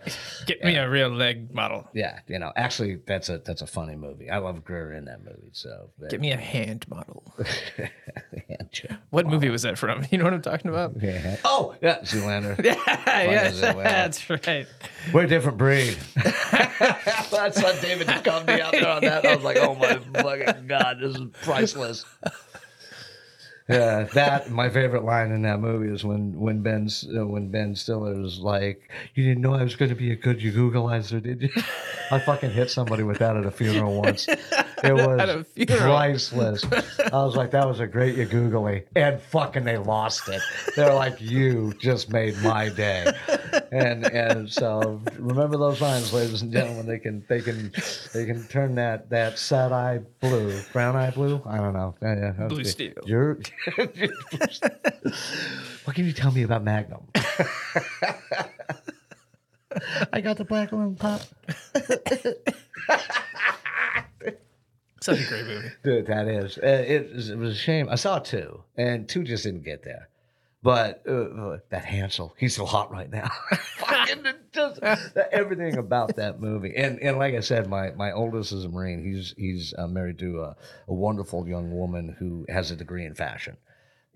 Get 0.46 0.62
me 0.62 0.76
a 0.76 0.88
real 0.88 1.08
leg 1.08 1.52
model. 1.52 1.88
Yeah, 1.94 2.20
you 2.28 2.38
know, 2.38 2.52
actually 2.54 3.00
that's 3.04 3.28
a 3.28 3.38
that's 3.38 3.60
a 3.60 3.66
funny 3.66 3.96
movie. 3.96 4.30
I 4.30 4.38
love 4.38 4.64
Gere 4.64 4.96
in 4.96 5.06
that 5.06 5.18
movie. 5.24 5.50
So 5.50 5.90
but- 5.98 6.10
Get 6.10 6.20
me 6.20 6.30
a 6.30 6.36
hand 6.36 6.86
model. 6.86 7.24
and 8.48 8.68
you. 8.70 8.96
What 9.10 9.26
movie 9.26 9.48
was 9.50 9.62
that 9.62 9.78
from? 9.78 10.06
You 10.12 10.18
know 10.18 10.24
what 10.24 10.32
I'm 10.34 10.42
talking 10.42 10.70
about? 10.70 10.92
Yeah. 11.02 11.38
Oh, 11.44 11.74
yeah, 11.82 12.02
Zoolander. 12.02 12.56
Yeah, 12.64 13.48
is 13.48 13.60
that's 13.60 14.30
right. 14.30 14.68
We're 15.12 15.24
a 15.24 15.26
different 15.26 15.58
breed. 15.58 15.98
I 16.16 17.50
saw 17.52 17.72
David 17.80 18.06
Duchovny 18.06 18.60
out 18.60 18.70
there 18.70 18.88
on 18.88 19.02
that. 19.02 19.26
I 19.26 19.34
was 19.34 19.44
like, 19.44 19.56
oh 19.56 19.74
my 19.74 19.98
fucking 20.22 20.68
god, 20.68 20.98
this 21.00 21.16
is 21.16 21.22
priceless. 21.42 22.04
Yeah, 23.68 24.02
that 24.12 24.50
my 24.50 24.68
favorite 24.68 25.04
line 25.04 25.30
in 25.30 25.40
that 25.42 25.58
movie 25.58 25.90
is 25.92 26.04
when 26.04 26.38
when 26.38 26.60
Ben 26.60 26.88
uh, 27.16 27.26
when 27.26 27.50
Ben 27.50 27.74
Stiller 27.74 28.20
is 28.22 28.38
like, 28.38 28.90
"You 29.14 29.24
didn't 29.24 29.40
know 29.40 29.54
I 29.54 29.62
was 29.62 29.74
going 29.74 29.88
to 29.88 29.94
be 29.94 30.12
a 30.12 30.16
good 30.16 30.38
Googleizer, 30.38 31.22
did 31.22 31.42
you?" 31.42 31.50
I 32.10 32.18
fucking 32.18 32.50
hit 32.50 32.70
somebody 32.70 33.04
with 33.04 33.18
that 33.20 33.38
at 33.38 33.46
a 33.46 33.50
funeral 33.50 34.00
once. 34.02 34.28
It 34.84 34.92
was 34.92 35.46
priceless. 35.78 36.62
I 37.10 37.24
was 37.24 37.36
like, 37.36 37.52
"That 37.52 37.66
was 37.66 37.80
a 37.80 37.86
great 37.86 38.16
you 38.16 38.26
googly," 38.26 38.84
and 38.94 39.18
fucking 39.18 39.64
they 39.64 39.78
lost 39.78 40.28
it. 40.28 40.42
They're 40.76 40.92
like, 40.92 41.18
"You 41.22 41.72
just 41.80 42.10
made 42.12 42.36
my 42.42 42.68
day," 42.68 43.06
and 43.72 44.04
and 44.04 44.52
so 44.52 45.00
remember 45.18 45.56
those 45.56 45.80
lines, 45.80 46.12
ladies 46.12 46.42
and 46.42 46.52
gentlemen. 46.52 46.84
They 46.86 46.98
can 46.98 47.24
they 47.30 47.40
can 47.40 47.72
they 48.12 48.26
can 48.26 48.46
turn 48.48 48.74
that 48.74 49.08
that 49.08 49.38
sad 49.38 49.72
eye 49.72 50.00
blue, 50.20 50.60
brown 50.74 50.96
eye 50.96 51.12
blue. 51.12 51.40
I 51.46 51.56
don't 51.56 51.72
know. 51.72 51.94
Yeah, 52.02 52.34
yeah, 52.38 52.48
Blue 52.48 52.64
steel. 52.64 52.92
You're. 53.06 53.38
what 55.84 55.94
can 55.94 56.04
you 56.04 56.12
tell 56.12 56.32
me 56.32 56.42
about 56.42 56.62
Magnum? 56.64 57.06
I 60.12 60.20
got 60.20 60.36
the 60.36 60.44
black 60.44 60.70
one 60.72 60.94
pop. 60.94 61.20
Such 65.00 65.20
a 65.20 65.26
great 65.26 65.46
movie. 65.46 65.68
Dude, 65.82 66.06
that 66.06 66.28
is. 66.28 66.56
Uh, 66.56 66.66
it, 66.66 67.28
it 67.30 67.36
was 67.36 67.52
a 67.52 67.54
shame. 67.54 67.88
I 67.90 67.96
saw 67.96 68.18
two, 68.20 68.62
and 68.76 69.08
two 69.08 69.24
just 69.24 69.44
didn't 69.44 69.64
get 69.64 69.82
there. 69.82 70.08
But 70.64 71.02
uh, 71.06 71.12
uh, 71.12 71.58
that 71.68 71.84
Hansel, 71.84 72.34
he's 72.38 72.56
so 72.56 72.64
hot 72.64 72.90
right 72.90 73.10
now. 73.10 73.30
Just 74.52 74.80
everything 75.30 75.76
about 75.76 76.16
that 76.16 76.40
movie, 76.40 76.72
and 76.74 76.98
and 77.00 77.18
like 77.18 77.34
I 77.34 77.40
said, 77.40 77.68
my 77.68 77.90
my 77.90 78.12
oldest 78.12 78.50
is 78.52 78.64
a 78.64 78.70
Marine. 78.70 79.04
He's 79.04 79.34
he's 79.36 79.74
uh, 79.76 79.86
married 79.86 80.18
to 80.20 80.40
a, 80.40 80.56
a 80.88 80.94
wonderful 80.94 81.46
young 81.46 81.76
woman 81.76 82.16
who 82.18 82.46
has 82.48 82.70
a 82.70 82.76
degree 82.76 83.04
in 83.04 83.14
fashion, 83.14 83.58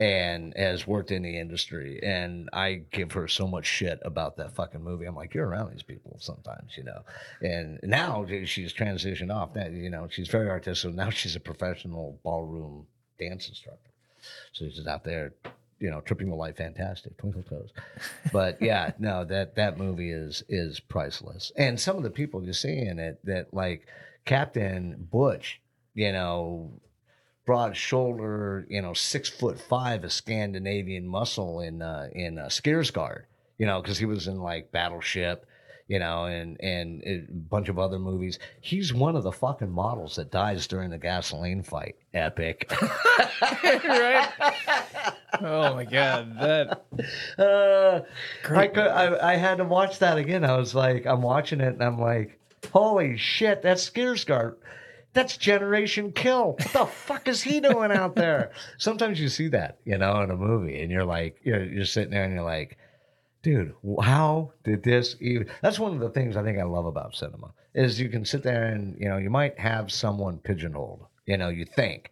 and 0.00 0.54
has 0.56 0.86
worked 0.86 1.10
in 1.10 1.22
the 1.22 1.38
industry. 1.38 2.00
And 2.02 2.48
I 2.54 2.82
give 2.92 3.12
her 3.12 3.28
so 3.28 3.46
much 3.46 3.66
shit 3.66 3.98
about 4.02 4.38
that 4.38 4.54
fucking 4.54 4.82
movie. 4.82 5.04
I'm 5.04 5.16
like, 5.16 5.34
you're 5.34 5.46
around 5.46 5.72
these 5.72 5.82
people 5.82 6.16
sometimes, 6.18 6.78
you 6.78 6.84
know. 6.84 7.02
And 7.42 7.78
now 7.82 8.24
she's 8.46 8.72
transitioned 8.72 9.34
off 9.34 9.52
that, 9.52 9.72
you 9.72 9.90
know. 9.90 10.08
She's 10.10 10.28
very 10.28 10.48
artistic. 10.48 10.94
Now 10.94 11.10
she's 11.10 11.36
a 11.36 11.40
professional 11.40 12.18
ballroom 12.22 12.86
dance 13.18 13.50
instructor. 13.50 13.90
So 14.52 14.68
she's 14.68 14.86
out 14.86 15.04
there, 15.04 15.34
you 15.80 15.90
know, 15.90 16.00
tripping 16.00 16.28
the 16.28 16.36
light 16.36 16.56
fantastic, 16.56 17.16
twinkle 17.16 17.42
toes. 17.42 17.70
But 18.32 18.60
yeah, 18.60 18.92
no, 18.98 19.24
that 19.24 19.56
that 19.56 19.78
movie 19.78 20.10
is 20.10 20.42
is 20.48 20.80
priceless. 20.80 21.52
And 21.56 21.78
some 21.80 21.96
of 21.96 22.02
the 22.02 22.10
people 22.10 22.44
you 22.44 22.52
see 22.52 22.78
in 22.78 22.98
it 22.98 23.20
that 23.24 23.54
like 23.54 23.86
Captain 24.24 25.08
Butch, 25.10 25.60
you 25.94 26.12
know, 26.12 26.80
broad 27.46 27.74
shoulder, 27.74 28.66
you 28.68 28.82
know, 28.82 28.92
six 28.92 29.30
foot 29.30 29.58
five, 29.58 30.04
a 30.04 30.10
Scandinavian 30.10 31.08
muscle 31.08 31.60
in 31.60 31.80
uh, 31.80 32.08
in 32.12 32.38
uh, 32.38 32.46
Skarsgård, 32.46 33.22
you 33.56 33.64
know, 33.64 33.80
because 33.80 33.96
he 33.98 34.04
was 34.04 34.26
in 34.26 34.38
like 34.38 34.70
Battleship, 34.70 35.46
you 35.86 35.98
know, 35.98 36.26
and 36.26 36.60
and 36.60 37.02
a 37.04 37.24
bunch 37.32 37.70
of 37.70 37.78
other 37.78 37.98
movies. 37.98 38.38
He's 38.60 38.92
one 38.92 39.16
of 39.16 39.22
the 39.22 39.32
fucking 39.32 39.70
models 39.70 40.16
that 40.16 40.30
dies 40.30 40.66
during 40.66 40.90
the 40.90 40.98
gasoline 40.98 41.62
fight. 41.62 41.96
Epic. 42.12 42.70
right? 43.62 44.28
Oh 45.40 45.74
my 45.74 45.84
god, 45.84 46.36
that 46.38 46.84
Uh, 47.38 48.00
I, 48.50 48.66
could, 48.66 48.86
I 48.86 49.32
I 49.32 49.36
had 49.36 49.58
to 49.58 49.64
watch 49.64 49.98
that 50.00 50.18
again. 50.18 50.44
I 50.44 50.56
was 50.56 50.74
like, 50.74 51.06
I'm 51.06 51.22
watching 51.22 51.60
it 51.60 51.74
and 51.74 51.82
I'm 51.82 51.98
like, 52.00 52.38
holy 52.72 53.16
shit, 53.16 53.62
that's 53.62 53.88
Skarsgård. 53.88 54.56
That's 55.14 55.36
Generation 55.36 56.12
Kill. 56.12 56.52
What 56.52 56.72
the 56.72 56.86
fuck 56.86 57.28
is 57.28 57.42
he 57.42 57.60
doing 57.60 57.92
out 57.92 58.14
there? 58.14 58.52
Sometimes 58.78 59.20
you 59.20 59.28
see 59.28 59.48
that, 59.48 59.78
you 59.84 59.96
know, 59.98 60.20
in 60.22 60.30
a 60.30 60.36
movie, 60.36 60.80
and 60.82 60.90
you're 60.90 61.04
like, 61.04 61.38
you're, 61.42 61.64
you're 61.64 61.84
sitting 61.86 62.10
there 62.10 62.24
and 62.24 62.34
you're 62.34 62.42
like, 62.44 62.76
dude, 63.42 63.74
how 64.02 64.52
did 64.64 64.82
this 64.82 65.16
even? 65.20 65.48
That's 65.62 65.78
one 65.78 65.94
of 65.94 66.00
the 66.00 66.10
things 66.10 66.36
I 66.36 66.42
think 66.42 66.58
I 66.58 66.64
love 66.64 66.86
about 66.86 67.14
cinema 67.14 67.52
is 67.74 68.00
you 68.00 68.08
can 68.08 68.24
sit 68.24 68.42
there 68.42 68.64
and 68.66 68.96
you 68.98 69.08
know 69.08 69.18
you 69.18 69.30
might 69.30 69.58
have 69.58 69.90
someone 69.92 70.38
pigeonholed, 70.38 71.06
you 71.26 71.36
know, 71.36 71.48
you 71.48 71.64
think, 71.64 72.10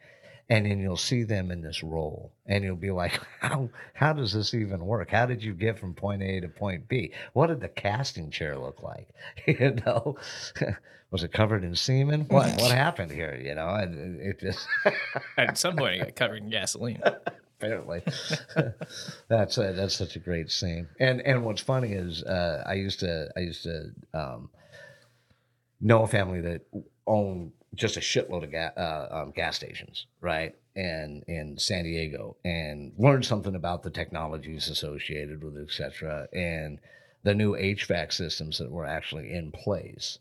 and 0.49 0.67
then 0.67 0.79
you'll 0.79 0.97
see 0.97 1.25
them 1.25 1.51
in 1.51 1.61
this 1.61 1.83
role, 1.83 2.33
and 2.47 2.63
you'll 2.63 2.77
be 2.77 2.91
like, 2.91 3.21
how 3.41 3.71
how 3.95 4.13
does 4.13 4.33
this 4.33 4.55
even 4.55 4.85
work? 4.85 5.11
How 5.11 5.27
did 5.27 5.43
you 5.43 5.55
get 5.55 5.79
from 5.79 5.95
point 5.95 6.23
A 6.23 6.41
to 6.41 6.49
point 6.49 6.89
B? 6.89 7.13
What 7.33 7.49
did 7.49 7.61
the 7.61 7.69
casting 7.69 8.31
chair 8.31 8.57
look 8.59 8.83
like? 8.83 9.09
you 9.47 9.77
know. 9.85 10.17
Was 11.13 11.23
it 11.23 11.33
covered 11.33 11.63
in 11.63 11.77
semen? 11.77 12.23
What 12.23 12.61
what 12.61 12.73
happened 12.73 13.13
here? 13.13 13.41
You 13.41 13.55
know, 13.55 13.69
and 13.69 14.21
it 14.21 14.41
just 14.41 14.67
at 15.37 15.57
some 15.57 15.77
point 15.77 15.95
it 15.95 15.99
got 16.01 16.17
covered 16.17 16.43
in 16.43 16.51
gasoline. 16.51 17.01
apparently 17.59 18.03
that's 19.29 19.57
a, 19.57 19.73
that's 19.73 19.95
such 19.95 20.17
a 20.17 20.19
great 20.19 20.51
scene 20.51 20.87
and 21.01 21.21
and 21.23 21.43
what's 21.43 21.63
funny 21.63 21.93
is 21.93 22.23
uh 22.25 22.63
i 22.67 22.75
used 22.75 23.01
to 23.01 23.29
i 23.37 23.41
used 23.41 23.63
to 23.63 23.91
um 24.13 24.51
know 25.81 26.03
a 26.03 26.07
family 26.07 26.41
that 26.41 26.63
owned 27.07 27.53
just 27.75 27.97
a 27.97 28.01
shitload 28.01 28.45
of 28.45 28.51
ga- 28.51 28.73
uh, 28.77 29.09
um, 29.11 29.33
gas 29.33 29.57
stations 29.57 30.07
right 30.21 30.55
and 30.75 31.25
in 31.27 31.59
san 31.59 31.85
diego 31.85 32.37
and 32.45 32.93
learned 32.99 33.25
something 33.25 33.55
about 33.55 33.83
the 33.83 33.91
technologies 33.91 34.69
associated 34.69 35.43
with 35.43 35.57
it 35.57 35.63
etc 35.63 36.29
and 36.33 36.79
the 37.23 37.35
new 37.35 37.53
hvac 37.53 38.13
systems 38.13 38.59
that 38.59 38.71
were 38.71 38.87
actually 38.87 39.33
in 39.33 39.51
place 39.51 40.19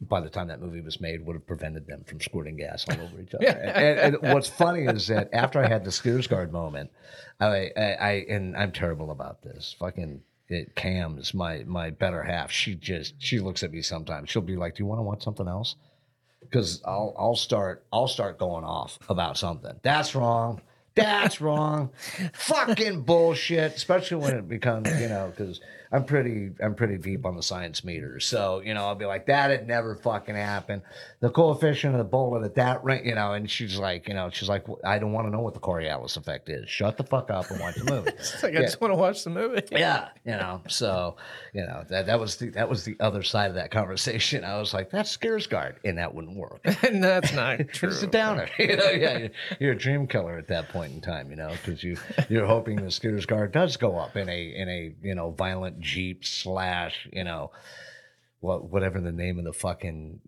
by 0.00 0.20
the 0.20 0.30
time 0.30 0.48
that 0.48 0.60
movie 0.60 0.80
was 0.80 1.00
made, 1.00 1.24
would 1.24 1.34
have 1.34 1.46
prevented 1.46 1.86
them 1.86 2.04
from 2.04 2.20
squirting 2.20 2.56
gas 2.56 2.86
all 2.88 3.00
over 3.02 3.20
each 3.20 3.34
other. 3.34 3.46
and, 3.46 4.16
and 4.16 4.32
what's 4.34 4.48
funny 4.48 4.84
is 4.84 5.06
that 5.08 5.28
after 5.32 5.62
I 5.62 5.68
had 5.68 5.84
the 5.84 5.90
Skarsgård 5.90 6.50
moment, 6.50 6.90
I, 7.38 7.70
I, 7.76 7.82
I 7.82 8.10
and 8.28 8.56
I'm 8.56 8.72
terrible 8.72 9.10
about 9.10 9.42
this. 9.42 9.76
Fucking 9.78 10.22
it, 10.48 10.74
Cam's 10.74 11.34
my 11.34 11.64
my 11.66 11.90
better 11.90 12.22
half. 12.22 12.50
She 12.50 12.74
just 12.74 13.14
she 13.18 13.40
looks 13.40 13.62
at 13.62 13.72
me 13.72 13.82
sometimes. 13.82 14.30
She'll 14.30 14.42
be 14.42 14.56
like, 14.56 14.76
"Do 14.76 14.82
you 14.82 14.86
want 14.86 15.00
to 15.00 15.02
watch 15.02 15.22
something 15.22 15.48
else?" 15.48 15.76
Because 16.50 16.82
I'll 16.84 17.14
I'll 17.16 17.36
start 17.36 17.84
I'll 17.92 18.08
start 18.08 18.38
going 18.38 18.64
off 18.64 18.98
about 19.08 19.38
something. 19.38 19.78
That's 19.82 20.14
wrong. 20.14 20.60
That's 20.94 21.40
wrong. 21.40 21.90
Fucking 22.32 23.02
bullshit. 23.02 23.76
Especially 23.76 24.16
when 24.16 24.34
it 24.34 24.48
becomes 24.48 24.88
you 25.00 25.08
know 25.08 25.32
because 25.34 25.60
I'm 25.92 26.04
pretty 26.04 26.50
I'm 26.62 26.76
pretty 26.76 26.98
deep 26.98 27.26
on 27.26 27.34
the 27.34 27.42
science 27.42 27.82
meters. 27.82 28.24
So, 28.24 28.62
you 28.64 28.74
know, 28.74 28.86
I'll 28.86 28.94
be 28.94 29.06
like, 29.06 29.26
that 29.26 29.50
had 29.50 29.66
never 29.66 29.96
fucking 29.96 30.36
happened. 30.36 30.82
The 31.18 31.30
coefficient 31.30 31.94
of 31.94 31.98
the 31.98 32.04
bullet 32.04 32.44
at 32.44 32.54
that 32.54 32.84
rate, 32.84 33.04
you 33.04 33.16
know, 33.16 33.32
and 33.32 33.50
she's 33.50 33.76
like, 33.76 34.06
you 34.06 34.14
know, 34.14 34.30
she's 34.30 34.48
like, 34.48 34.66
I 34.84 35.00
don't 35.00 35.12
want 35.12 35.26
to 35.26 35.32
know 35.32 35.40
what 35.40 35.54
the 35.54 35.60
Coriolis 35.60 36.16
effect 36.16 36.48
is. 36.48 36.70
Shut 36.70 36.96
the 36.96 37.02
fuck 37.02 37.30
up 37.30 37.50
and 37.50 37.58
watch 37.58 37.74
the 37.74 37.84
movie. 37.84 38.10
It's 38.20 38.42
like 38.42 38.54
I 38.54 38.60
just 38.60 38.80
want 38.80 38.92
to 38.92 38.96
watch 38.96 39.24
the 39.24 39.30
movie. 39.30 39.62
yeah, 39.72 40.10
you 40.24 40.32
know, 40.32 40.62
so 40.68 41.16
you 41.52 41.62
know 41.62 41.84
that 41.88 42.06
that 42.06 42.20
was 42.20 42.36
the 42.36 42.50
that 42.50 42.68
was 42.68 42.84
the 42.84 42.96
other 43.00 43.22
side 43.22 43.48
of 43.48 43.54
that 43.54 43.70
conversation. 43.70 44.44
I 44.44 44.58
was 44.58 44.72
like, 44.72 44.90
that's 44.90 45.16
Skarsgård, 45.16 45.76
and 45.84 45.98
that 45.98 46.14
wouldn't 46.14 46.36
work. 46.36 46.60
and 46.84 47.02
that's 47.02 47.32
not 47.32 47.68
true. 47.68 47.88
It's 47.88 48.02
a 48.02 48.06
downer. 48.06 48.48
You 48.58 48.76
know, 48.76 48.90
yeah, 48.90 49.18
you're, 49.18 49.30
you're 49.58 49.72
a 49.72 49.78
dream 49.78 50.06
killer 50.06 50.36
at 50.36 50.48
that 50.48 50.68
point 50.68 50.92
in 50.92 51.00
time, 51.00 51.30
you 51.30 51.36
know, 51.36 51.50
because 51.50 51.82
you 51.82 51.96
you're 52.28 52.46
hoping 52.46 52.76
the 52.76 52.82
Skarsgård 52.82 53.52
does 53.52 53.76
go 53.76 53.96
up 53.96 54.16
in 54.16 54.28
a 54.28 54.54
in 54.54 54.68
a 54.68 54.94
you 55.02 55.14
know 55.14 55.30
violent 55.30 55.79
jeep 55.80 56.24
slash 56.24 57.08
you 57.12 57.24
know 57.24 57.50
what 58.40 58.64
whatever 58.70 59.00
the 59.00 59.12
name 59.12 59.38
of 59.38 59.44
the 59.44 59.52
fucking 59.52 60.20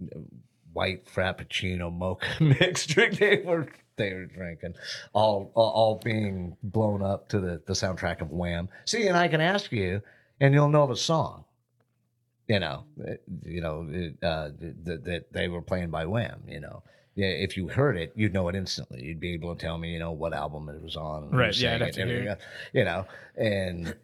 white 0.73 1.07
frappuccino 1.07 1.93
mocha 1.93 2.27
mix 2.43 2.87
drink 2.87 3.19
they 3.19 3.43
were 3.45 3.69
they 3.97 4.15
were 4.15 4.25
drinking, 4.25 4.75
all 5.13 5.53
all, 5.55 6.01
being 6.03 6.57
blown 6.63 7.03
up 7.03 7.29
to 7.29 7.39
the 7.41 7.63
the 7.67 7.75
soundtrack 7.75 8.23
of 8.23 8.31
Wham. 8.31 8.71
See, 8.87 9.07
and 9.07 9.17
I 9.17 9.29
can 9.29 9.43
ask 9.43 9.71
you, 9.71 10.01
and 10.41 10.55
you'll 10.55 10.71
know 10.71 10.87
the 10.87 10.97
song. 10.97 11.45
You 12.49 12.59
know, 12.59 12.85
uh, 13.07 13.13
you 13.45 13.61
know 13.61 13.83
uh, 14.23 14.49
that 14.59 15.03
that 15.05 15.33
they 15.33 15.49
were 15.49 15.61
playing 15.61 15.91
by 15.91 16.07
Wham. 16.07 16.43
You 16.49 16.61
know, 16.61 16.83
yeah, 17.15 17.29
if 17.29 17.57
you 17.57 17.69
heard 17.69 17.99
it, 17.99 18.13
you'd 18.17 18.33
know 18.33 18.49
it 18.49 18.57
instantly. 18.57 19.05
You'd 19.05 19.21
be 19.21 19.35
able 19.35 19.55
to 19.55 19.61
tell 19.61 19.77
me, 19.77 19.93
you 19.93 19.99
know, 19.99 20.13
what 20.13 20.33
album 20.33 20.69
it 20.71 20.83
was 20.83 20.97
on, 20.97 21.31
Right, 21.31 21.55
yeah, 21.57 21.75
it, 21.77 21.79
to 21.79 21.85
and 21.85 21.95
hear. 21.95 22.03
everything 22.03 22.29
else, 22.29 22.41
You 22.73 22.85
know, 22.85 23.07
and 23.37 23.95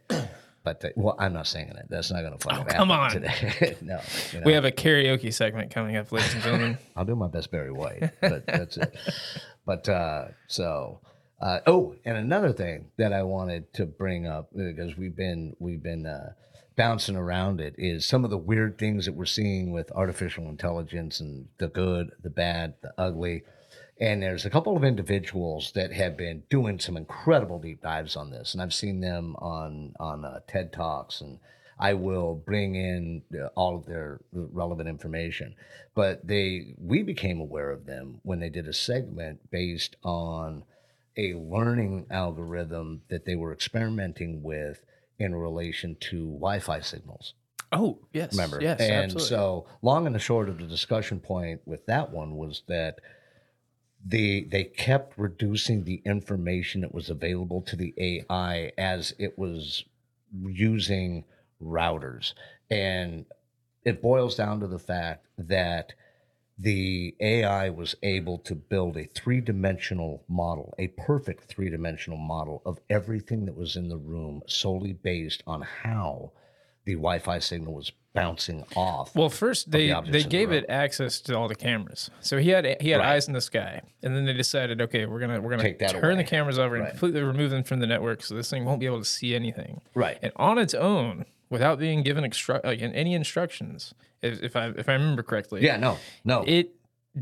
but 0.68 0.80
the, 0.80 0.92
well, 0.96 1.16
I'm 1.18 1.32
not 1.32 1.46
singing 1.46 1.76
it. 1.76 1.86
That's 1.88 2.10
not 2.10 2.20
going 2.20 2.36
to 2.36 2.44
fucking 2.44 2.66
Oh, 2.68 2.76
come 2.76 2.90
on. 2.90 3.10
today. 3.10 3.76
no, 3.80 4.00
you 4.32 4.40
know, 4.40 4.44
We 4.44 4.52
have 4.52 4.66
a 4.66 4.70
karaoke 4.70 5.32
segment 5.32 5.70
coming 5.72 5.96
up, 5.96 6.12
ladies 6.12 6.34
and 6.34 6.42
gentlemen. 6.42 6.78
I'll 6.96 7.06
do 7.06 7.16
my 7.16 7.28
best 7.28 7.50
Barry 7.50 7.72
White, 7.72 8.10
but 8.20 8.46
that's 8.46 8.76
it. 8.76 8.94
But 9.64 9.88
uh, 9.88 10.26
so. 10.46 11.00
Uh, 11.40 11.60
oh, 11.68 11.94
and 12.04 12.16
another 12.18 12.52
thing 12.52 12.90
that 12.98 13.12
I 13.12 13.22
wanted 13.22 13.72
to 13.74 13.86
bring 13.86 14.26
up 14.26 14.50
because 14.52 14.96
we've 14.96 15.14
been 15.14 15.54
we've 15.60 15.82
been 15.82 16.04
uh, 16.04 16.32
bouncing 16.76 17.14
around 17.14 17.60
it 17.60 17.76
is 17.78 18.04
some 18.04 18.24
of 18.24 18.30
the 18.30 18.36
weird 18.36 18.76
things 18.76 19.06
that 19.06 19.14
we're 19.14 19.24
seeing 19.24 19.70
with 19.70 19.90
artificial 19.92 20.48
intelligence 20.48 21.20
and 21.20 21.46
the 21.58 21.68
good, 21.68 22.10
the 22.24 22.28
bad, 22.30 22.74
the 22.82 22.92
ugly, 22.98 23.44
And 24.00 24.22
there's 24.22 24.44
a 24.44 24.50
couple 24.50 24.76
of 24.76 24.84
individuals 24.84 25.72
that 25.74 25.92
have 25.92 26.16
been 26.16 26.44
doing 26.48 26.78
some 26.78 26.96
incredible 26.96 27.58
deep 27.58 27.82
dives 27.82 28.14
on 28.14 28.30
this, 28.30 28.54
and 28.54 28.62
I've 28.62 28.74
seen 28.74 29.00
them 29.00 29.34
on 29.36 29.94
on 29.98 30.24
uh, 30.24 30.40
TED 30.46 30.72
Talks, 30.72 31.20
and 31.20 31.40
I 31.78 31.94
will 31.94 32.34
bring 32.34 32.74
in 32.74 33.22
uh, 33.34 33.46
all 33.54 33.76
of 33.76 33.86
their 33.86 34.20
relevant 34.32 34.88
information. 34.88 35.54
But 35.94 36.26
they, 36.26 36.74
we 36.78 37.02
became 37.02 37.40
aware 37.40 37.70
of 37.70 37.86
them 37.86 38.20
when 38.22 38.40
they 38.40 38.48
did 38.48 38.66
a 38.66 38.72
segment 38.72 39.50
based 39.50 39.96
on 40.02 40.64
a 41.16 41.34
learning 41.34 42.06
algorithm 42.10 43.02
that 43.08 43.24
they 43.24 43.34
were 43.34 43.52
experimenting 43.52 44.42
with 44.42 44.84
in 45.18 45.34
relation 45.34 45.96
to 46.00 46.26
Wi-Fi 46.26 46.80
signals. 46.80 47.34
Oh, 47.72 47.98
yes. 48.12 48.32
Remember? 48.32 48.60
Yes, 48.60 48.80
and 48.80 49.04
absolutely. 49.04 49.28
so 49.28 49.66
long 49.82 50.06
and 50.06 50.14
the 50.14 50.20
short 50.20 50.48
of 50.48 50.58
the 50.58 50.66
discussion 50.66 51.20
point 51.20 51.60
with 51.66 51.84
that 51.86 52.10
one 52.10 52.36
was 52.36 52.62
that 52.68 53.00
the 54.04 54.44
they 54.50 54.64
kept 54.64 55.18
reducing 55.18 55.84
the 55.84 56.02
information 56.06 56.82
that 56.82 56.94
was 56.94 57.10
available 57.10 57.62
to 57.62 57.76
the 57.76 57.94
AI 57.98 58.72
as 58.78 59.14
it 59.18 59.38
was 59.38 59.84
using 60.32 61.24
routers. 61.62 62.34
And 62.70 63.26
it 63.84 64.02
boils 64.02 64.36
down 64.36 64.60
to 64.60 64.68
the 64.68 64.78
fact 64.80 65.26
that 65.38 65.94
the 66.58 67.16
AI 67.20 67.70
was 67.70 67.96
able 68.02 68.38
to 68.38 68.54
build 68.56 68.96
a 68.96 69.06
three 69.06 69.42
dimensional 69.42 70.24
model, 70.28 70.74
a 70.78 70.88
perfect 70.88 71.44
three 71.44 71.70
dimensional 71.70 72.18
model 72.18 72.62
of 72.66 72.80
everything 72.90 73.46
that 73.46 73.56
was 73.56 73.76
in 73.76 73.88
the 73.90 73.98
room 73.98 74.42
solely 74.48 74.94
based 74.94 75.42
on 75.46 75.62
how 75.62 76.32
the 76.88 76.94
Wi 76.94 77.18
Fi 77.18 77.38
signal 77.38 77.74
was 77.74 77.92
bouncing 78.14 78.64
off. 78.74 79.14
Well, 79.14 79.28
first 79.28 79.70
they 79.70 79.90
objects 79.92 80.12
they 80.12 80.18
in 80.20 80.24
the 80.24 80.28
gave 80.30 80.52
it 80.52 80.64
access 80.70 81.20
to 81.20 81.36
all 81.36 81.46
the 81.46 81.54
cameras. 81.54 82.10
So 82.20 82.38
he 82.38 82.48
had 82.48 82.64
he 82.80 82.88
had 82.90 82.98
Right. 83.00 83.10
eyes 83.12 83.28
in 83.28 83.34
the 83.34 83.42
sky, 83.42 83.82
and 84.02 84.16
then 84.16 84.24
they 84.24 84.32
decided, 84.32 84.80
okay, 84.80 85.04
we're 85.04 85.20
gonna 85.20 85.38
we're 85.40 85.50
gonna 85.54 85.74
turn 85.74 86.12
away. 86.14 86.22
the 86.22 86.28
cameras 86.28 86.58
over 86.58 86.76
and 86.76 86.84
Right. 86.84 86.90
completely 86.92 87.20
remove 87.20 87.50
them 87.50 87.62
from 87.62 87.80
the 87.80 87.86
network, 87.86 88.22
so 88.24 88.34
this 88.34 88.48
thing 88.48 88.64
won't 88.64 88.80
be 88.80 88.86
able 88.86 89.00
to 89.00 89.04
see 89.04 89.34
anything. 89.34 89.82
Right. 89.94 90.18
And 90.22 90.32
on 90.36 90.56
its 90.56 90.72
own, 90.72 91.26
without 91.50 91.78
being 91.78 92.02
given 92.02 92.24
extru- 92.24 92.64
like 92.64 92.80
any 92.80 93.12
instructions, 93.14 93.92
if, 94.22 94.42
if 94.42 94.56
I 94.56 94.68
if 94.70 94.88
I 94.88 94.94
remember 94.94 95.22
correctly, 95.22 95.62
Yeah, 95.62 95.76
no, 95.76 95.98
no. 96.24 96.42
it 96.46 96.70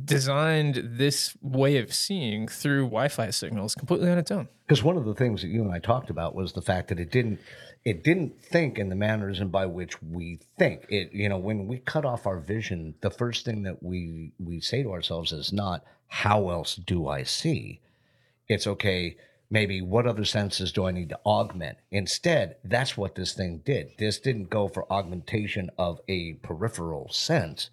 designed 0.05 0.82
this 0.84 1.36
way 1.43 1.78
of 1.78 1.93
seeing 1.93 2.47
through 2.48 2.84
Wi-Fi 2.84 3.30
signals 3.30 3.74
completely 3.74 4.10
on 4.10 4.18
its 4.18 4.30
own. 4.30 4.48
Because 4.66 4.82
one 4.84 4.97
of 4.97 5.05
the 5.05 5.14
things 5.14 5.43
that 5.43 5.48
you 5.48 5.62
and 5.62 5.72
I 5.72 5.78
talked 5.78 6.10
about 6.10 6.34
was 6.34 6.52
the 6.52 6.60
fact 6.62 6.88
that 6.88 7.01
it 7.01 7.10
didn't 7.10 7.38
it 7.86 8.02
didn't 8.02 8.42
think 8.42 8.80
in 8.80 8.88
the 8.88 8.96
mannerism 8.96 9.48
by 9.48 9.64
which 9.64 10.02
we 10.02 10.40
think. 10.58 10.84
It 10.88 11.12
you 11.12 11.28
know 11.28 11.38
when 11.38 11.68
we 11.68 11.78
cut 11.78 12.04
off 12.04 12.26
our 12.26 12.40
vision, 12.40 12.96
the 13.00 13.12
first 13.12 13.44
thing 13.44 13.62
that 13.62 13.80
we 13.80 14.32
we 14.40 14.60
say 14.60 14.82
to 14.82 14.92
ourselves 14.92 15.32
is 15.32 15.52
not 15.52 15.84
how 16.08 16.50
else 16.50 16.74
do 16.74 17.06
I 17.06 17.22
see. 17.22 17.80
It's 18.48 18.66
okay. 18.66 19.16
Maybe 19.48 19.80
what 19.80 20.08
other 20.08 20.24
senses 20.24 20.72
do 20.72 20.86
I 20.86 20.90
need 20.90 21.10
to 21.10 21.20
augment? 21.24 21.78
Instead, 21.92 22.56
that's 22.64 22.96
what 22.96 23.14
this 23.14 23.32
thing 23.32 23.62
did. 23.64 23.92
This 23.98 24.18
didn't 24.18 24.50
go 24.50 24.66
for 24.66 24.92
augmentation 24.92 25.70
of 25.78 26.00
a 26.08 26.32
peripheral 26.42 27.08
sense. 27.12 27.70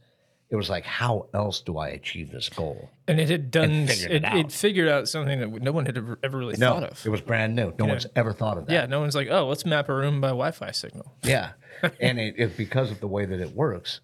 It 0.54 0.56
was 0.56 0.70
like, 0.70 0.86
how 0.86 1.30
else 1.34 1.62
do 1.62 1.80
I 1.80 1.88
achieve 1.90 2.32
this 2.32 2.48
goal? 2.48 2.92
And 3.08 3.20
it 3.20 3.28
had 3.28 3.50
done 3.50 3.88
figured 3.88 4.12
it, 4.12 4.24
it 4.24 4.34
it 4.36 4.52
figured 4.52 4.88
out 4.88 5.10
something 5.10 5.40
that 5.40 5.50
no 5.64 5.72
one 5.72 5.88
had 5.88 5.98
ever, 5.98 6.20
ever 6.22 6.38
really 6.38 6.56
No, 6.60 6.74
thought 6.76 6.84
of. 6.84 7.04
it 7.06 7.10
was 7.10 7.22
brand 7.22 7.56
new. 7.56 7.74
No 7.80 7.86
one's 7.86 8.06
ever 8.16 8.32
thought 8.34 8.60
of 8.60 8.68
that. 8.68 8.72
yeah, 8.72 8.86
no 8.86 9.00
one's 9.00 9.16
like, 9.16 9.30
oh, 9.32 9.48
let's 9.48 9.66
map 9.66 9.90
a 9.90 9.96
room 9.96 10.22
by 10.22 10.28
Wi-Fi 10.28 10.70
signal. 10.70 11.12
Yeah, 11.24 11.54
and 12.00 12.20
it, 12.20 12.36
it 12.38 12.56
because 12.56 12.92
of 12.92 13.00
the 13.00 13.08
way 13.08 13.26
that 13.26 13.40
it 13.40 13.56
works, 13.56 14.00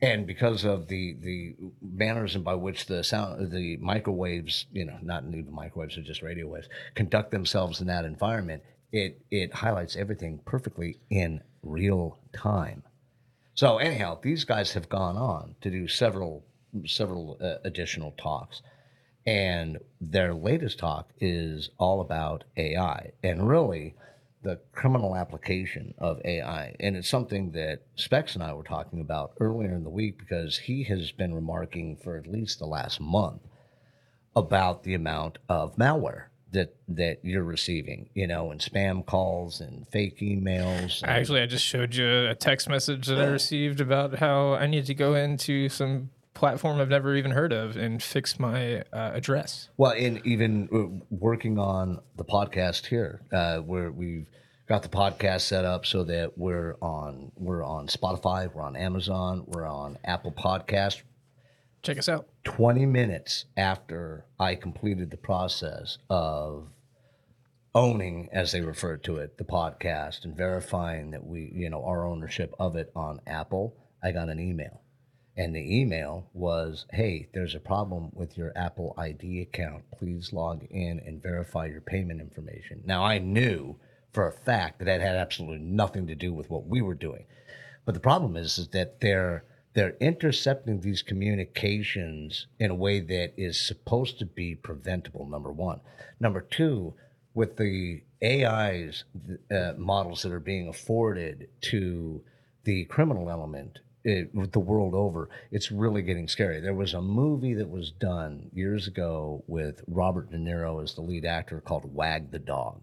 and 0.00 0.26
because 0.26 0.64
of 0.64 0.88
the 0.88 1.14
the 1.20 1.54
manners 1.82 2.34
and 2.34 2.42
by 2.42 2.54
which 2.54 2.86
the 2.86 3.04
sound 3.04 3.52
the 3.52 3.76
microwaves, 3.76 4.64
you 4.72 4.86
know, 4.86 4.96
not 5.02 5.24
even 5.28 5.52
microwaves, 5.52 5.96
they're 5.96 6.04
just 6.04 6.22
radio 6.22 6.46
waves, 6.48 6.68
conduct 6.94 7.30
themselves 7.32 7.82
in 7.82 7.86
that 7.88 8.06
environment. 8.06 8.62
It 8.92 9.20
it 9.30 9.52
highlights 9.52 9.94
everything 9.94 10.40
perfectly 10.46 10.98
in 11.10 11.42
real 11.62 12.18
time. 12.32 12.82
So 13.54 13.78
anyhow, 13.78 14.18
these 14.22 14.44
guys 14.44 14.72
have 14.72 14.88
gone 14.88 15.16
on 15.16 15.56
to 15.60 15.70
do 15.70 15.88
several 15.88 16.44
several 16.86 17.36
uh, 17.40 17.56
additional 17.64 18.12
talks. 18.12 18.62
And 19.26 19.78
their 20.00 20.34
latest 20.34 20.78
talk 20.78 21.10
is 21.20 21.70
all 21.78 22.00
about 22.00 22.44
AI 22.56 23.12
and 23.22 23.46
really 23.46 23.94
the 24.42 24.58
criminal 24.72 25.14
application 25.14 25.94
of 25.98 26.20
AI. 26.24 26.74
And 26.80 26.96
it's 26.96 27.08
something 27.08 27.52
that 27.52 27.82
Specs 27.94 28.34
and 28.34 28.42
I 28.42 28.54
were 28.54 28.64
talking 28.64 29.00
about 29.00 29.34
earlier 29.38 29.74
in 29.74 29.84
the 29.84 29.90
week 29.90 30.18
because 30.18 30.58
he 30.58 30.82
has 30.84 31.12
been 31.12 31.34
remarking 31.34 31.96
for 31.96 32.16
at 32.16 32.26
least 32.26 32.58
the 32.58 32.66
last 32.66 33.00
month 33.00 33.42
about 34.34 34.82
the 34.82 34.94
amount 34.94 35.38
of 35.48 35.76
malware 35.76 36.24
that 36.52 36.74
that 36.88 37.18
you're 37.24 37.42
receiving, 37.44 38.08
you 38.14 38.26
know, 38.26 38.50
and 38.50 38.60
spam 38.60 39.04
calls 39.04 39.60
and 39.60 39.86
fake 39.88 40.20
emails. 40.20 41.02
and- 41.02 41.10
Actually, 41.10 41.40
I 41.42 41.46
just 41.46 41.64
showed 41.64 41.94
you 41.94 42.28
a 42.28 42.34
text 42.34 42.68
message 42.68 43.06
that 43.06 43.18
I 43.18 43.24
received 43.26 43.80
about 43.80 44.18
how 44.18 44.54
I 44.54 44.66
need 44.66 44.86
to 44.86 44.94
go 44.94 45.14
into 45.14 45.68
some 45.68 46.10
platform 46.34 46.80
I've 46.80 46.88
never 46.88 47.14
even 47.16 47.30
heard 47.30 47.52
of 47.52 47.76
and 47.76 48.02
fix 48.02 48.38
my 48.38 48.80
uh, 48.92 49.12
address. 49.14 49.68
Well, 49.76 49.92
and 49.92 50.20
even 50.26 50.68
uh, 50.72 51.04
working 51.10 51.58
on 51.58 52.00
the 52.16 52.24
podcast 52.24 52.86
here, 52.86 53.22
uh, 53.32 53.58
where 53.58 53.90
we've 53.90 54.26
got 54.68 54.82
the 54.82 54.88
podcast 54.88 55.42
set 55.42 55.64
up 55.64 55.84
so 55.86 56.04
that 56.04 56.36
we're 56.38 56.76
on 56.80 57.32
we're 57.36 57.64
on 57.64 57.86
Spotify, 57.86 58.52
we're 58.52 58.62
on 58.62 58.76
Amazon, 58.76 59.44
we're 59.46 59.66
on 59.66 59.98
Apple 60.04 60.32
Podcast. 60.32 61.02
Check 61.82 61.98
us 61.98 62.08
out. 62.08 62.28
20 62.44 62.86
minutes 62.86 63.46
after 63.56 64.24
I 64.38 64.54
completed 64.54 65.10
the 65.10 65.16
process 65.16 65.98
of 66.08 66.68
owning, 67.74 68.28
as 68.32 68.52
they 68.52 68.60
refer 68.60 68.98
to 68.98 69.16
it, 69.16 69.36
the 69.38 69.44
podcast 69.44 70.24
and 70.24 70.36
verifying 70.36 71.10
that 71.10 71.26
we, 71.26 71.50
you 71.52 71.68
know, 71.70 71.84
our 71.84 72.06
ownership 72.06 72.54
of 72.58 72.76
it 72.76 72.92
on 72.94 73.20
Apple, 73.26 73.74
I 74.02 74.12
got 74.12 74.28
an 74.28 74.38
email. 74.38 74.82
And 75.36 75.56
the 75.56 75.80
email 75.80 76.28
was, 76.34 76.86
hey, 76.92 77.28
there's 77.32 77.54
a 77.54 77.60
problem 77.60 78.10
with 78.12 78.36
your 78.36 78.52
Apple 78.54 78.94
ID 78.98 79.40
account. 79.40 79.84
Please 79.98 80.32
log 80.32 80.64
in 80.70 81.00
and 81.04 81.22
verify 81.22 81.66
your 81.66 81.80
payment 81.80 82.20
information. 82.20 82.82
Now, 82.84 83.02
I 83.02 83.18
knew 83.18 83.76
for 84.12 84.28
a 84.28 84.32
fact 84.32 84.78
that 84.78 84.84
that 84.84 85.00
had 85.00 85.16
absolutely 85.16 85.64
nothing 85.64 86.06
to 86.06 86.14
do 86.14 86.32
with 86.34 86.50
what 86.50 86.66
we 86.66 86.82
were 86.82 86.94
doing. 86.94 87.24
But 87.86 87.94
the 87.94 88.00
problem 88.00 88.36
is, 88.36 88.58
is 88.58 88.68
that 88.68 89.00
they're 89.00 89.44
they're 89.74 89.96
intercepting 90.00 90.80
these 90.80 91.02
communications 91.02 92.46
in 92.58 92.70
a 92.70 92.74
way 92.74 93.00
that 93.00 93.32
is 93.36 93.60
supposed 93.60 94.18
to 94.18 94.26
be 94.26 94.54
preventable. 94.54 95.26
Number 95.26 95.50
one, 95.50 95.80
number 96.20 96.40
two, 96.40 96.94
with 97.34 97.56
the 97.56 98.02
AI's 98.22 99.04
uh, 99.50 99.72
models 99.76 100.22
that 100.22 100.32
are 100.32 100.40
being 100.40 100.68
afforded 100.68 101.48
to 101.62 102.22
the 102.64 102.84
criminal 102.84 103.30
element 103.30 103.80
it, 104.04 104.34
with 104.34 104.52
the 104.52 104.60
world 104.60 104.94
over, 104.94 105.28
it's 105.50 105.70
really 105.70 106.02
getting 106.02 106.28
scary. 106.28 106.60
There 106.60 106.74
was 106.74 106.94
a 106.94 107.00
movie 107.00 107.54
that 107.54 107.70
was 107.70 107.90
done 107.92 108.50
years 108.52 108.86
ago 108.86 109.44
with 109.46 109.82
Robert 109.86 110.30
De 110.30 110.38
Niro 110.38 110.82
as 110.82 110.94
the 110.94 111.02
lead 111.02 111.24
actor 111.24 111.60
called 111.60 111.94
Wag 111.94 112.30
the 112.30 112.38
Dog. 112.38 112.82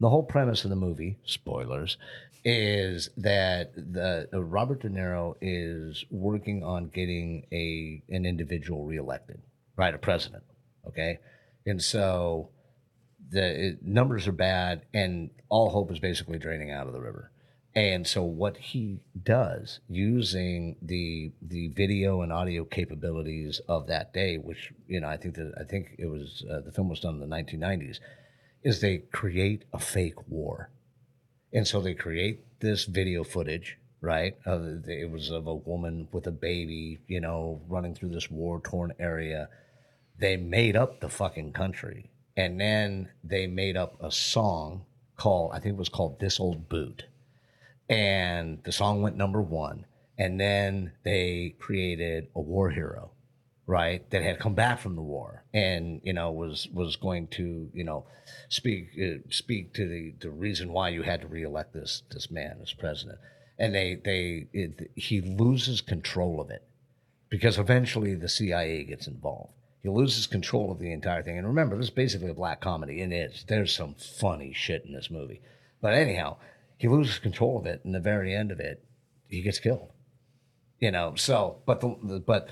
The 0.00 0.10
whole 0.10 0.22
premise 0.22 0.64
of 0.64 0.70
the 0.70 0.76
movie, 0.76 1.18
spoilers, 1.24 1.96
is 2.44 3.10
that 3.16 3.74
the 3.74 4.28
Robert 4.32 4.82
De 4.82 4.88
Niro 4.88 5.34
is 5.40 6.04
working 6.10 6.62
on 6.62 6.88
getting 6.88 7.46
a 7.52 8.02
an 8.08 8.26
individual 8.26 8.84
reelected, 8.84 9.40
right, 9.76 9.94
a 9.94 9.98
president, 9.98 10.44
okay, 10.86 11.18
and 11.66 11.82
so 11.82 12.50
the 13.30 13.68
it, 13.68 13.82
numbers 13.82 14.26
are 14.26 14.32
bad, 14.32 14.82
and 14.94 15.30
all 15.48 15.70
hope 15.70 15.90
is 15.90 15.98
basically 15.98 16.38
draining 16.38 16.70
out 16.70 16.86
of 16.86 16.92
the 16.92 17.00
river. 17.00 17.30
And 17.74 18.06
so 18.06 18.22
what 18.22 18.56
he 18.56 19.00
does 19.22 19.80
using 19.88 20.76
the 20.82 21.32
the 21.42 21.68
video 21.68 22.22
and 22.22 22.32
audio 22.32 22.64
capabilities 22.64 23.60
of 23.68 23.86
that 23.86 24.12
day, 24.12 24.36
which 24.36 24.72
you 24.88 25.00
know 25.00 25.08
I 25.08 25.16
think 25.16 25.34
that 25.36 25.52
I 25.60 25.64
think 25.64 25.94
it 25.98 26.06
was 26.06 26.44
uh, 26.50 26.60
the 26.60 26.72
film 26.72 26.88
was 26.88 27.00
done 27.00 27.20
in 27.22 27.28
the 27.28 27.36
1990s, 27.36 28.00
is 28.62 28.80
they 28.80 28.98
create 29.12 29.64
a 29.72 29.78
fake 29.78 30.28
war. 30.28 30.70
And 31.52 31.66
so 31.66 31.80
they 31.80 31.94
create 31.94 32.60
this 32.60 32.84
video 32.84 33.24
footage, 33.24 33.78
right? 34.00 34.36
Uh, 34.46 34.80
it 34.86 35.10
was 35.10 35.30
of 35.30 35.46
a 35.46 35.54
woman 35.54 36.08
with 36.12 36.26
a 36.26 36.32
baby, 36.32 36.98
you 37.06 37.20
know, 37.20 37.60
running 37.68 37.94
through 37.94 38.10
this 38.10 38.30
war 38.30 38.60
torn 38.60 38.92
area. 38.98 39.48
They 40.18 40.36
made 40.36 40.76
up 40.76 41.00
the 41.00 41.08
fucking 41.08 41.52
country. 41.52 42.10
And 42.36 42.60
then 42.60 43.08
they 43.24 43.46
made 43.46 43.76
up 43.76 43.96
a 44.02 44.12
song 44.12 44.84
called, 45.16 45.52
I 45.52 45.58
think 45.58 45.74
it 45.74 45.78
was 45.78 45.88
called 45.88 46.20
This 46.20 46.38
Old 46.38 46.68
Boot. 46.68 47.06
And 47.88 48.62
the 48.64 48.72
song 48.72 49.02
went 49.02 49.16
number 49.16 49.40
one. 49.40 49.86
And 50.18 50.38
then 50.38 50.92
they 51.04 51.54
created 51.58 52.28
a 52.34 52.40
war 52.40 52.70
hero 52.70 53.10
right 53.68 54.10
that 54.10 54.22
had 54.22 54.40
come 54.40 54.54
back 54.54 54.80
from 54.80 54.96
the 54.96 55.02
war 55.02 55.44
and 55.54 56.00
you 56.02 56.12
know 56.12 56.32
was 56.32 56.66
was 56.72 56.96
going 56.96 57.28
to 57.28 57.70
you 57.72 57.84
know 57.84 58.04
speak 58.48 58.88
uh, 59.00 59.18
speak 59.30 59.72
to 59.74 59.86
the 59.86 60.14
the 60.20 60.30
reason 60.30 60.72
why 60.72 60.88
you 60.88 61.02
had 61.02 61.20
to 61.20 61.28
reelect 61.28 61.72
this 61.74 62.02
this 62.10 62.30
man 62.30 62.58
as 62.60 62.72
president 62.72 63.18
and 63.58 63.74
they 63.74 63.94
they 63.94 64.48
it, 64.52 64.90
he 64.96 65.20
loses 65.20 65.80
control 65.80 66.40
of 66.40 66.50
it 66.50 66.64
because 67.28 67.58
eventually 67.58 68.14
the 68.14 68.28
CIA 68.28 68.82
gets 68.84 69.06
involved 69.06 69.52
he 69.82 69.88
loses 69.88 70.26
control 70.26 70.72
of 70.72 70.78
the 70.78 70.92
entire 70.92 71.22
thing. 71.22 71.38
And 71.38 71.46
remember, 71.46 71.76
this 71.76 71.86
is 71.86 71.90
basically 71.90 72.30
a 72.30 72.34
black 72.34 72.60
comedy, 72.60 73.00
and 73.00 73.12
it's 73.12 73.44
there's 73.44 73.74
some 73.74 73.94
funny 73.94 74.52
shit 74.52 74.84
in 74.84 74.92
this 74.92 75.10
movie. 75.10 75.40
But 75.80 75.94
anyhow, 75.94 76.36
he 76.76 76.88
loses 76.88 77.18
control 77.18 77.58
of 77.58 77.66
it, 77.66 77.82
and 77.84 77.94
the 77.94 78.00
very 78.00 78.34
end 78.34 78.50
of 78.50 78.60
it, 78.60 78.84
he 79.28 79.40
gets 79.40 79.60
killed. 79.60 79.92
You 80.80 80.90
know, 80.90 81.14
so 81.16 81.62
but 81.64 81.80
the, 81.80 81.96
the 82.02 82.18
but 82.20 82.48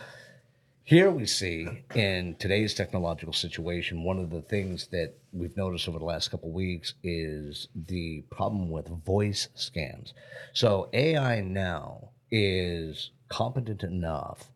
here 0.86 1.10
we 1.10 1.26
see 1.26 1.66
in 1.96 2.36
today's 2.38 2.72
technological 2.72 3.32
situation, 3.32 4.04
one 4.04 4.20
of 4.20 4.30
the 4.30 4.42
things 4.42 4.86
that 4.92 5.14
we've 5.32 5.56
noticed 5.56 5.88
over 5.88 5.98
the 5.98 6.04
last 6.04 6.30
couple 6.30 6.52
weeks 6.52 6.94
is 7.02 7.66
the 7.74 8.22
problem 8.30 8.70
with 8.70 8.86
voice 9.04 9.48
scans. 9.56 10.14
So 10.52 10.88
AI 10.92 11.40
now 11.40 12.10
is 12.30 13.10
competent 13.28 13.82
enough 13.82 14.52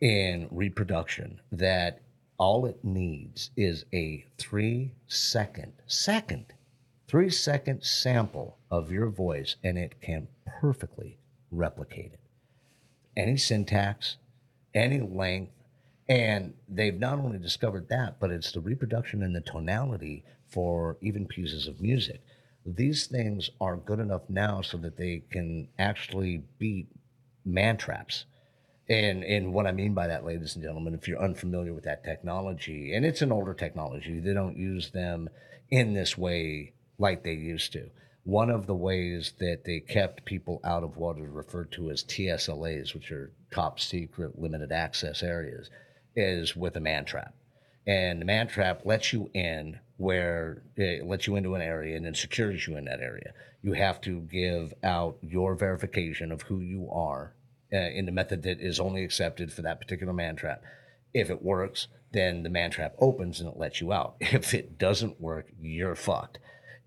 in 0.00 0.48
reproduction 0.50 1.40
that 1.52 2.00
all 2.38 2.66
it 2.66 2.82
needs 2.82 3.52
is 3.56 3.84
a 3.94 4.26
three 4.38 4.96
second, 5.06 5.74
second, 5.86 6.46
three 7.06 7.30
second 7.30 7.84
sample 7.84 8.58
of 8.68 8.90
your 8.90 9.10
voice 9.10 9.54
and 9.62 9.78
it 9.78 10.00
can 10.00 10.26
perfectly 10.44 11.20
replicate 11.52 12.14
it. 12.14 12.20
Any 13.16 13.36
syntax, 13.36 14.16
any 14.74 15.00
length, 15.00 15.52
and 16.08 16.54
they've 16.68 16.98
not 16.98 17.18
only 17.18 17.38
discovered 17.38 17.88
that, 17.88 18.18
but 18.20 18.30
it's 18.30 18.52
the 18.52 18.60
reproduction 18.60 19.22
and 19.22 19.34
the 19.34 19.40
tonality 19.40 20.24
for 20.48 20.98
even 21.00 21.26
pieces 21.26 21.66
of 21.66 21.80
music. 21.80 22.20
These 22.64 23.06
things 23.06 23.50
are 23.60 23.76
good 23.76 23.98
enough 23.98 24.22
now 24.28 24.62
so 24.62 24.76
that 24.78 24.96
they 24.96 25.24
can 25.30 25.68
actually 25.78 26.44
beat 26.58 26.88
man 27.44 27.76
traps. 27.76 28.24
And 28.88 29.24
and 29.24 29.52
what 29.52 29.66
I 29.66 29.72
mean 29.72 29.94
by 29.94 30.08
that, 30.08 30.24
ladies 30.24 30.54
and 30.54 30.62
gentlemen, 30.62 30.94
if 30.94 31.08
you're 31.08 31.22
unfamiliar 31.22 31.72
with 31.72 31.84
that 31.84 32.04
technology, 32.04 32.94
and 32.94 33.04
it's 33.04 33.22
an 33.22 33.32
older 33.32 33.54
technology, 33.54 34.20
they 34.20 34.34
don't 34.34 34.56
use 34.56 34.90
them 34.90 35.28
in 35.70 35.94
this 35.94 36.18
way 36.18 36.72
like 36.98 37.22
they 37.22 37.32
used 37.32 37.72
to. 37.72 37.90
One 38.24 38.50
of 38.50 38.66
the 38.66 38.74
ways 38.74 39.32
that 39.38 39.64
they 39.64 39.80
kept 39.80 40.24
people 40.24 40.60
out 40.62 40.84
of 40.84 40.96
what 40.96 41.18
are 41.18 41.30
referred 41.30 41.72
to 41.72 41.90
as 41.90 42.04
TSLAs, 42.04 42.94
which 42.94 43.10
are 43.10 43.32
top 43.52 43.78
secret 43.78 44.38
limited 44.38 44.72
access 44.72 45.22
areas, 45.22 45.70
is 46.16 46.56
with 46.56 46.76
a 46.76 46.80
man 46.80 47.04
trap. 47.04 47.34
And 47.86 48.20
the 48.20 48.24
man 48.24 48.48
trap 48.48 48.82
lets 48.84 49.12
you 49.12 49.30
in 49.34 49.80
where 49.96 50.62
it 50.76 51.06
lets 51.06 51.26
you 51.26 51.36
into 51.36 51.54
an 51.54 51.62
area 51.62 51.96
and 51.96 52.04
then 52.04 52.14
secures 52.14 52.66
you 52.66 52.76
in 52.76 52.84
that 52.86 53.00
area. 53.00 53.32
You 53.62 53.72
have 53.74 54.00
to 54.02 54.20
give 54.20 54.74
out 54.82 55.18
your 55.22 55.54
verification 55.54 56.32
of 56.32 56.42
who 56.42 56.60
you 56.60 56.88
are 56.90 57.34
uh, 57.72 57.76
in 57.76 58.06
the 58.06 58.12
method 58.12 58.42
that 58.42 58.60
is 58.60 58.80
only 58.80 59.04
accepted 59.04 59.52
for 59.52 59.62
that 59.62 59.80
particular 59.80 60.12
man 60.12 60.36
trap. 60.36 60.62
If 61.14 61.30
it 61.30 61.42
works, 61.42 61.88
then 62.12 62.42
the 62.42 62.50
man 62.50 62.70
trap 62.70 62.94
opens 62.98 63.40
and 63.40 63.48
it 63.48 63.58
lets 63.58 63.80
you 63.80 63.92
out. 63.92 64.16
If 64.20 64.54
it 64.54 64.78
doesn't 64.78 65.20
work, 65.20 65.46
you're 65.60 65.94
fucked. 65.94 66.38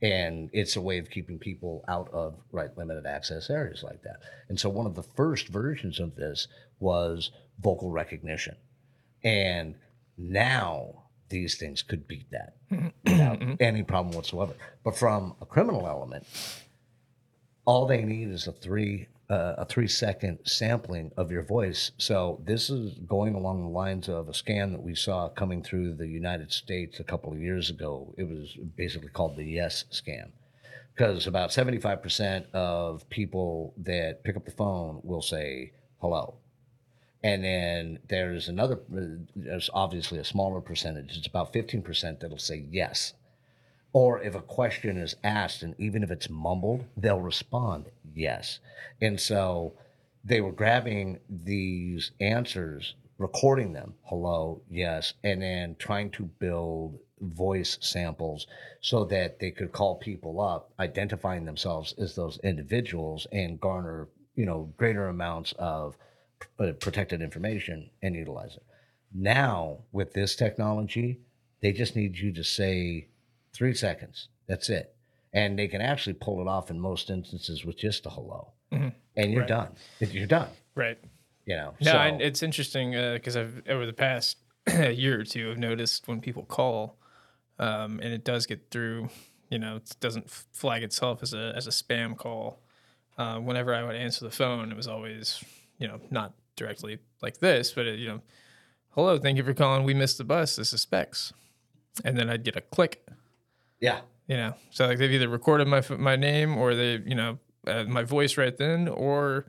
And 0.06 0.52
it's 0.54 0.76
a 0.76 0.82
way 0.82 1.00
of 1.00 1.10
keeping 1.10 1.40
people 1.40 1.84
out 1.88 2.10
of 2.14 2.36
right 2.52 2.70
limited 2.78 3.08
access 3.08 3.50
areas 3.50 3.82
like 3.82 4.04
that. 4.04 4.18
And 4.50 4.60
so 4.60 4.70
one 4.70 4.86
of 4.86 4.94
the 4.94 5.02
first 5.02 5.48
versions 5.48 6.00
of 6.00 6.16
this 6.16 6.48
was 6.80 7.32
vocal 7.60 7.90
recognition. 7.90 8.56
And 9.24 9.74
now 10.16 11.06
these 11.30 11.58
things 11.58 11.82
could 11.82 12.08
beat 12.08 12.28
that 12.30 12.54
without 13.04 13.42
any 13.60 13.82
problem 13.82 14.14
whatsoever. 14.16 14.54
But 14.84 14.96
from 14.96 15.34
a 15.42 15.46
criminal 15.48 15.88
element, 15.88 16.28
all 17.66 17.88
they 17.88 18.04
need 18.04 18.30
is 18.30 18.46
a 18.46 18.52
three 18.52 19.08
uh, 19.30 19.56
a 19.58 19.66
three 19.66 19.88
second 19.88 20.40
sampling 20.44 21.12
of 21.18 21.32
your 21.32 21.44
voice. 21.44 21.92
So 21.98 22.42
this 22.46 22.70
is 22.70 23.00
going 23.00 23.36
along 23.36 23.64
the 23.64 23.70
lines 23.70 24.08
of 24.08 24.30
a 24.30 24.34
scan 24.34 24.72
that 24.74 24.84
we 24.84 24.96
saw 24.96 25.30
coming 25.30 25.64
through 25.64 25.96
the 25.96 26.08
United 26.08 26.52
States 26.52 27.00
a 27.00 27.04
couple 27.04 27.32
of 27.32 27.40
years 27.40 27.70
ago. 27.70 28.14
It 28.18 28.28
was 28.28 28.56
basically 28.76 29.10
called 29.10 29.36
the 29.36 29.46
Yes 29.46 29.86
scam. 29.92 30.32
Because 30.94 31.28
about 31.28 31.50
75% 31.50 32.52
of 32.54 33.10
people 33.10 33.74
that 33.78 34.24
pick 34.24 34.38
up 34.38 34.46
the 34.46 34.52
phone 34.52 35.02
will 35.04 35.22
say 35.22 35.74
hello. 36.00 36.36
And 37.22 37.44
then 37.44 38.00
there's 38.08 38.48
another, 38.48 38.80
there's 39.36 39.70
obviously 39.74 40.20
a 40.20 40.24
smaller 40.24 40.62
percentage. 40.62 41.18
It's 41.18 41.28
about 41.28 41.52
15% 41.52 42.20
that'll 42.20 42.38
say 42.38 42.66
yes. 42.70 43.14
Or 43.92 44.22
if 44.22 44.36
a 44.36 44.42
question 44.42 44.98
is 44.98 45.16
asked, 45.24 45.64
and 45.64 45.74
even 45.80 46.04
if 46.04 46.12
it's 46.12 46.30
mumbled, 46.30 46.86
they'll 46.96 47.22
respond 47.22 47.86
yes. 48.16 48.60
And 49.02 49.20
so 49.20 49.74
they 50.24 50.42
were 50.42 50.52
grabbing 50.52 51.20
these 51.30 52.12
answers, 52.20 52.96
recording 53.18 53.74
them, 53.74 53.94
hello, 54.06 54.62
yes, 54.70 55.14
and 55.24 55.42
then 55.42 55.76
trying 55.78 56.10
to 56.12 56.24
build 56.24 56.98
voice 57.22 57.78
samples 57.82 58.48
so 58.82 59.06
that 59.06 59.40
they 59.40 59.52
could 59.52 59.72
call 59.72 59.96
people 59.96 60.42
up, 60.42 60.72
identifying 60.80 61.46
themselves 61.46 61.94
as 61.98 62.16
those 62.16 62.40
individuals 62.44 63.28
and 63.32 63.60
garner, 63.60 64.08
you 64.36 64.46
know, 64.46 64.74
greater 64.78 65.08
amounts 65.08 65.54
of 65.58 65.96
uh, 66.60 66.72
protected 66.80 67.22
information 67.22 67.90
and 68.02 68.16
utilize 68.16 68.56
it. 68.56 68.64
Now, 69.14 69.80
with 69.92 70.14
this 70.14 70.36
technology, 70.36 71.20
they 71.62 71.72
just 71.72 71.96
need 71.96 72.18
you 72.18 72.34
to 72.34 72.44
say 72.44 73.08
three 73.54 73.74
seconds. 73.74 74.28
That's 74.48 74.70
it. 74.70 74.95
And 75.36 75.60
they 75.60 75.68
can 75.68 75.82
actually 75.82 76.14
pull 76.14 76.40
it 76.42 76.48
off 76.48 76.72
in 76.72 76.80
most 76.80 77.10
instances 77.12 77.64
with 77.66 77.78
just 77.78 78.06
a 78.08 78.10
hello. 78.10 78.54
And 78.72 78.94
you're 79.32 79.42
Right. 79.42 79.48
done. 79.48 79.76
You're 80.00 80.26
done. 80.28 80.50
Right. 80.74 80.98
You 81.46 81.56
know. 81.58 81.76
No, 81.82 81.92
so, 81.92 81.98
and 81.98 82.22
it's 82.22 82.42
interesting 82.42 82.92
because 82.92 83.38
I've 83.38 83.62
over 83.70 83.86
the 83.86 83.94
past 83.94 84.38
year 84.68 85.20
or 85.20 85.24
two, 85.24 85.52
I've 85.52 85.58
noticed 85.60 86.08
when 86.08 86.20
people 86.22 86.44
call, 86.44 86.98
um, 87.60 88.00
and 88.02 88.12
it 88.14 88.24
does 88.26 88.46
get 88.48 88.72
through. 88.72 89.10
You 89.50 89.60
know, 89.60 89.76
it 89.76 89.96
doesn't 90.00 90.30
flag 90.30 90.82
itself 90.84 91.22
as 91.22 91.34
a 91.34 91.54
as 91.56 91.68
a 91.68 91.70
spam 91.70 92.18
call. 92.18 92.60
Uh, 93.18 93.40
whenever 93.40 93.74
I 93.76 93.84
would 93.84 93.96
answer 93.96 94.26
the 94.26 94.32
phone, 94.32 94.72
it 94.72 94.76
was 94.76 94.88
always, 94.88 95.42
you 95.78 95.88
know, 95.88 96.00
not 96.10 96.34
directly 96.58 96.98
like 97.22 97.38
this, 97.38 97.72
but 97.74 97.86
it, 97.86 98.00
you 98.00 98.08
know, 98.08 98.22
hello, 98.90 99.18
thank 99.20 99.38
you 99.38 99.44
for 99.44 99.54
calling. 99.54 99.84
We 99.86 99.94
missed 99.94 100.18
the 100.18 100.24
bus. 100.26 100.56
This 100.58 100.74
is 100.74 100.82
Specs, 100.82 101.32
and 102.04 102.18
then 102.18 102.30
I'd 102.30 102.44
get 102.44 102.56
a 102.58 102.62
click. 102.62 103.06
yeah. 103.80 104.00
You 104.28 104.38
know, 104.38 104.56
so 104.72 104.88
like 104.88 104.98
they've 104.98 105.12
either 105.12 105.30
recorded 105.30 105.68
my 105.68 105.84
my 105.98 106.16
name 106.16 106.58
or 106.58 106.74
they, 106.74 107.02
you 107.06 107.16
know, 107.16 107.38
uh, 107.68 107.84
my 107.84 108.04
voice 108.04 108.38
right 108.38 108.58
then, 108.58 108.88
or 108.88 109.46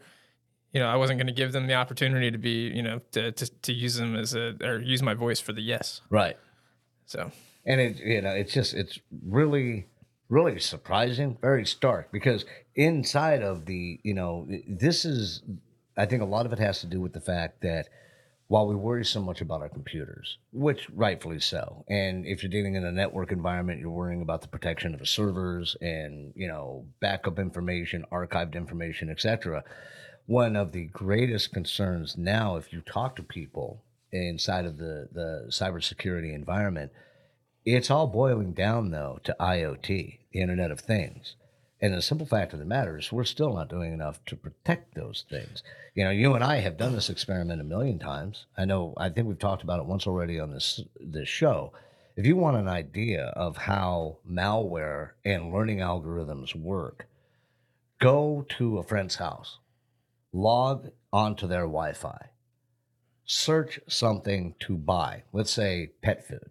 you 0.72 0.80
know, 0.80 0.88
I 0.88 0.96
wasn't 0.96 1.18
going 1.18 1.28
to 1.28 1.32
give 1.32 1.52
them 1.52 1.66
the 1.66 1.74
opportunity 1.74 2.30
to 2.30 2.36
be, 2.36 2.68
you 2.68 2.82
know, 2.82 3.00
to, 3.12 3.32
to 3.32 3.46
to 3.62 3.72
use 3.72 3.96
them 3.96 4.14
as 4.16 4.34
a 4.34 4.54
or 4.62 4.80
use 4.80 5.02
my 5.02 5.14
voice 5.14 5.40
for 5.40 5.52
the 5.52 5.62
yes. 5.62 6.02
Right. 6.10 6.36
So 7.06 7.30
and 7.66 7.80
it 7.80 7.98
you 7.98 8.22
know 8.22 8.30
it's 8.30 8.54
just 8.54 8.72
it's 8.72 8.98
really 9.26 9.86
really 10.28 10.58
surprising 10.58 11.36
very 11.40 11.66
stark 11.66 12.10
because 12.12 12.44
inside 12.74 13.42
of 13.42 13.66
the 13.66 13.98
you 14.02 14.14
know 14.14 14.46
this 14.66 15.04
is 15.04 15.42
i 15.96 16.06
think 16.06 16.22
a 16.22 16.26
lot 16.26 16.46
of 16.46 16.52
it 16.52 16.58
has 16.58 16.80
to 16.80 16.86
do 16.86 17.00
with 17.00 17.12
the 17.12 17.20
fact 17.20 17.60
that 17.60 17.88
while 18.48 18.66
we 18.66 18.74
worry 18.74 19.04
so 19.04 19.20
much 19.20 19.40
about 19.40 19.60
our 19.60 19.68
computers 19.68 20.38
which 20.52 20.88
rightfully 20.90 21.40
so 21.40 21.84
and 21.88 22.26
if 22.26 22.42
you're 22.42 22.50
dealing 22.50 22.74
in 22.74 22.84
a 22.84 22.92
network 22.92 23.32
environment 23.32 23.80
you're 23.80 23.90
worrying 23.90 24.22
about 24.22 24.42
the 24.42 24.48
protection 24.48 24.94
of 24.94 25.00
the 25.00 25.06
servers 25.06 25.76
and 25.80 26.32
you 26.36 26.46
know 26.46 26.86
backup 27.00 27.38
information 27.38 28.04
archived 28.12 28.54
information 28.54 29.10
etc 29.10 29.62
one 30.26 30.56
of 30.56 30.72
the 30.72 30.86
greatest 30.86 31.52
concerns 31.52 32.16
now 32.16 32.56
if 32.56 32.72
you 32.72 32.80
talk 32.80 33.16
to 33.16 33.22
people 33.22 33.82
inside 34.12 34.64
of 34.64 34.78
the 34.78 35.08
the 35.12 35.46
cybersecurity 35.48 36.34
environment 36.34 36.90
it's 37.66 37.90
all 37.90 38.06
boiling 38.06 38.52
down, 38.52 38.92
though, 38.92 39.18
to 39.24 39.34
IoT, 39.40 40.18
the 40.32 40.40
Internet 40.40 40.70
of 40.70 40.78
Things. 40.78 41.34
And 41.86 41.94
the 41.94 42.02
simple 42.02 42.26
fact 42.26 42.52
of 42.52 42.58
the 42.58 42.64
matter 42.64 42.98
is, 42.98 43.12
we're 43.12 43.22
still 43.22 43.54
not 43.54 43.68
doing 43.68 43.92
enough 43.92 44.18
to 44.24 44.34
protect 44.34 44.96
those 44.96 45.24
things. 45.30 45.62
You 45.94 46.02
know, 46.02 46.10
you 46.10 46.34
and 46.34 46.42
I 46.42 46.56
have 46.56 46.76
done 46.76 46.92
this 46.92 47.10
experiment 47.10 47.60
a 47.60 47.64
million 47.64 48.00
times. 48.00 48.46
I 48.58 48.64
know, 48.64 48.92
I 48.96 49.08
think 49.08 49.28
we've 49.28 49.38
talked 49.38 49.62
about 49.62 49.78
it 49.78 49.86
once 49.86 50.04
already 50.04 50.40
on 50.40 50.50
this 50.50 50.80
this 50.98 51.28
show. 51.28 51.72
If 52.16 52.26
you 52.26 52.34
want 52.34 52.56
an 52.56 52.66
idea 52.66 53.26
of 53.36 53.56
how 53.56 54.16
malware 54.28 55.10
and 55.24 55.52
learning 55.52 55.78
algorithms 55.78 56.56
work, 56.56 57.06
go 58.00 58.44
to 58.58 58.78
a 58.78 58.82
friend's 58.82 59.14
house, 59.14 59.58
log 60.32 60.90
onto 61.12 61.46
their 61.46 61.66
Wi 61.66 61.92
Fi, 61.92 62.30
search 63.26 63.78
something 63.86 64.56
to 64.58 64.76
buy, 64.76 65.22
let's 65.32 65.52
say 65.52 65.92
pet 66.02 66.26
food 66.26 66.50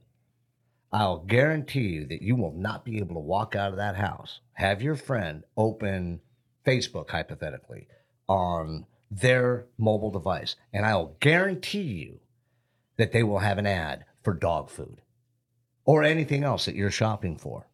I'll 0.91 1.19
guarantee 1.19 1.87
you 1.87 2.05
that 2.07 2.21
you 2.21 2.35
will 2.35 2.53
not 2.53 2.85
be 2.85 2.97
able 2.99 3.15
to 3.15 3.19
walk 3.19 3.55
out 3.55 3.71
of 3.71 3.77
that 3.77 3.95
house, 3.95 4.39
have 4.53 4.81
your 4.81 4.95
friend 4.95 5.43
open 5.57 6.21
Facebook, 6.65 7.09
hypothetically, 7.09 7.87
on 8.27 8.85
their 9.11 9.65
mobile 9.77 10.11
device, 10.11 10.55
and 10.73 10.85
I'll 10.85 11.15
guarantee 11.19 11.81
you 11.81 12.19
that 12.97 13.11
they 13.11 13.23
will 13.23 13.39
have 13.39 13.57
an 13.57 13.67
ad 13.67 14.05
for 14.23 14.33
dog 14.33 14.69
food 14.69 15.01
or 15.85 16.03
anything 16.03 16.43
else 16.43 16.65
that 16.65 16.75
you're 16.75 16.91
shopping 16.91 17.37
for, 17.37 17.67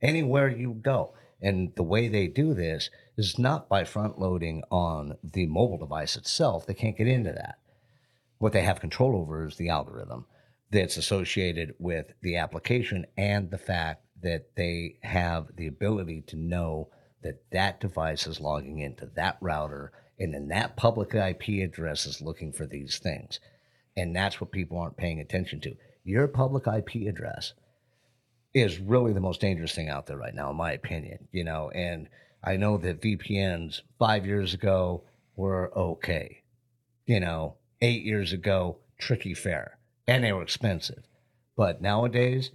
anywhere 0.00 0.48
you 0.48 0.72
go. 0.72 1.14
And 1.40 1.72
the 1.76 1.82
way 1.82 2.08
they 2.08 2.26
do 2.26 2.54
this 2.54 2.90
is 3.16 3.38
not 3.38 3.68
by 3.68 3.84
front 3.84 4.18
loading 4.18 4.62
on 4.70 5.16
the 5.22 5.46
mobile 5.46 5.78
device 5.78 6.16
itself. 6.16 6.66
They 6.66 6.74
can't 6.74 6.96
get 6.96 7.06
into 7.06 7.32
that. 7.32 7.58
What 8.38 8.52
they 8.52 8.62
have 8.62 8.80
control 8.80 9.16
over 9.16 9.46
is 9.46 9.56
the 9.56 9.68
algorithm 9.68 10.26
that's 10.70 10.96
associated 10.96 11.74
with 11.78 12.06
the 12.22 12.36
application 12.36 13.06
and 13.16 13.50
the 13.50 13.58
fact 13.58 14.04
that 14.22 14.54
they 14.56 14.98
have 15.02 15.46
the 15.56 15.66
ability 15.66 16.22
to 16.26 16.36
know 16.36 16.88
that 17.22 17.42
that 17.52 17.80
device 17.80 18.26
is 18.26 18.40
logging 18.40 18.78
into 18.80 19.06
that 19.14 19.38
router 19.40 19.92
and 20.18 20.34
then 20.34 20.48
that 20.48 20.76
public 20.76 21.14
IP 21.14 21.64
address 21.64 22.06
is 22.06 22.20
looking 22.20 22.52
for 22.52 22.66
these 22.66 22.98
things. 22.98 23.40
And 23.96 24.14
that's 24.14 24.40
what 24.40 24.52
people 24.52 24.78
aren't 24.78 24.96
paying 24.96 25.20
attention 25.20 25.60
to. 25.60 25.76
Your 26.04 26.28
public 26.28 26.66
IP 26.66 27.08
address 27.08 27.54
is 28.54 28.78
really 28.78 29.12
the 29.12 29.20
most 29.20 29.40
dangerous 29.40 29.74
thing 29.74 29.88
out 29.88 30.06
there 30.06 30.16
right 30.16 30.34
now, 30.34 30.50
in 30.50 30.56
my 30.56 30.72
opinion. 30.72 31.28
You 31.32 31.44
know, 31.44 31.70
and 31.70 32.08
I 32.42 32.56
know 32.56 32.78
that 32.78 33.02
VPNs 33.02 33.82
five 33.98 34.26
years 34.26 34.54
ago 34.54 35.04
were 35.36 35.72
okay. 35.76 36.42
You 37.06 37.20
know, 37.20 37.56
eight 37.80 38.02
years 38.02 38.32
ago, 38.32 38.78
tricky 38.98 39.34
fair, 39.34 39.77
and 40.08 40.24
they 40.24 40.32
were 40.32 40.42
expensive. 40.42 41.04
But 41.56 41.80
nowadays, 41.80 42.50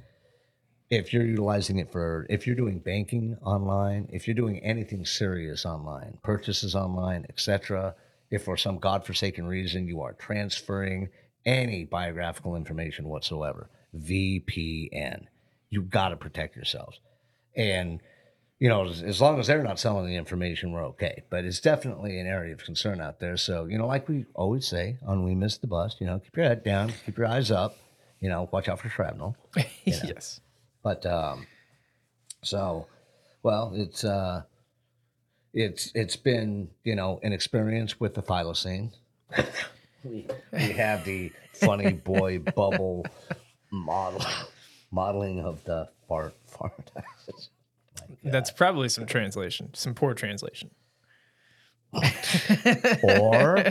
if 0.89 1.13
you're 1.13 1.25
utilizing 1.25 1.79
it 1.79 1.91
for 1.91 2.25
if 2.29 2.45
you're 2.45 2.55
doing 2.55 2.77
banking 2.77 3.35
online 3.41 4.07
if 4.11 4.27
you're 4.27 4.35
doing 4.35 4.59
anything 4.59 5.05
serious 5.05 5.65
online 5.65 6.17
purchases 6.23 6.75
online 6.75 7.25
etc 7.29 7.95
if 8.29 8.43
for 8.43 8.57
some 8.57 8.77
godforsaken 8.77 9.47
reason 9.47 9.87
you 9.87 10.01
are 10.01 10.13
transferring 10.13 11.09
any 11.45 11.83
biographical 11.83 12.55
information 12.55 13.07
whatsoever 13.07 13.69
vpn 13.97 15.25
you've 15.71 15.89
got 15.89 16.09
to 16.09 16.15
protect 16.15 16.55
yourselves 16.55 16.99
and 17.55 17.99
you 18.63 18.69
know 18.69 18.87
as, 18.87 19.03
as 19.03 19.19
long 19.19 19.39
as 19.39 19.47
they're 19.47 19.63
not 19.63 19.77
selling 19.77 20.07
the 20.07 20.15
information 20.15 20.71
we're 20.71 20.85
okay 20.85 21.23
but 21.29 21.43
it's 21.43 21.59
definitely 21.59 22.19
an 22.19 22.27
area 22.27 22.53
of 22.53 22.63
concern 22.63 23.01
out 23.01 23.19
there 23.19 23.35
so 23.35 23.65
you 23.65 23.77
know 23.77 23.87
like 23.87 24.07
we 24.07 24.25
always 24.33 24.65
say 24.65 24.97
on 25.05 25.23
we 25.23 25.35
missed 25.35 25.61
the 25.61 25.67
bus 25.67 25.97
you 25.99 26.07
know 26.07 26.19
keep 26.19 26.35
your 26.37 26.45
head 26.45 26.63
down 26.63 26.91
keep 27.05 27.17
your 27.17 27.27
eyes 27.27 27.51
up 27.51 27.75
you 28.19 28.29
know 28.29 28.47
watch 28.51 28.69
out 28.69 28.79
for 28.79 28.89
shrapnel 28.89 29.35
yes. 29.85 30.39
but 30.81 31.05
um, 31.05 31.45
so, 32.43 32.87
well, 33.41 33.71
it's 33.73 34.03
uh, 34.03 34.43
it's 35.53 35.91
it's 35.95 36.15
been 36.15 36.69
you 36.83 36.95
know 36.95 37.19
an 37.23 37.33
experience 37.33 37.99
with 37.99 38.13
the 38.13 38.21
thylacine. 38.21 38.91
we 40.03 40.27
we 40.51 40.59
have 40.59 41.05
the 41.05 41.31
funny 41.53 41.93
boy 41.93 42.39
bubble 42.55 43.05
model 43.71 44.23
modeling 44.91 45.39
of 45.39 45.63
the 45.63 45.89
fart 46.07 46.35
fart. 46.47 46.91
That's 48.23 48.51
probably 48.51 48.89
some 48.89 49.05
translation, 49.05 49.69
some 49.73 49.93
poor 49.93 50.13
translation. 50.13 50.71
or 53.03 53.63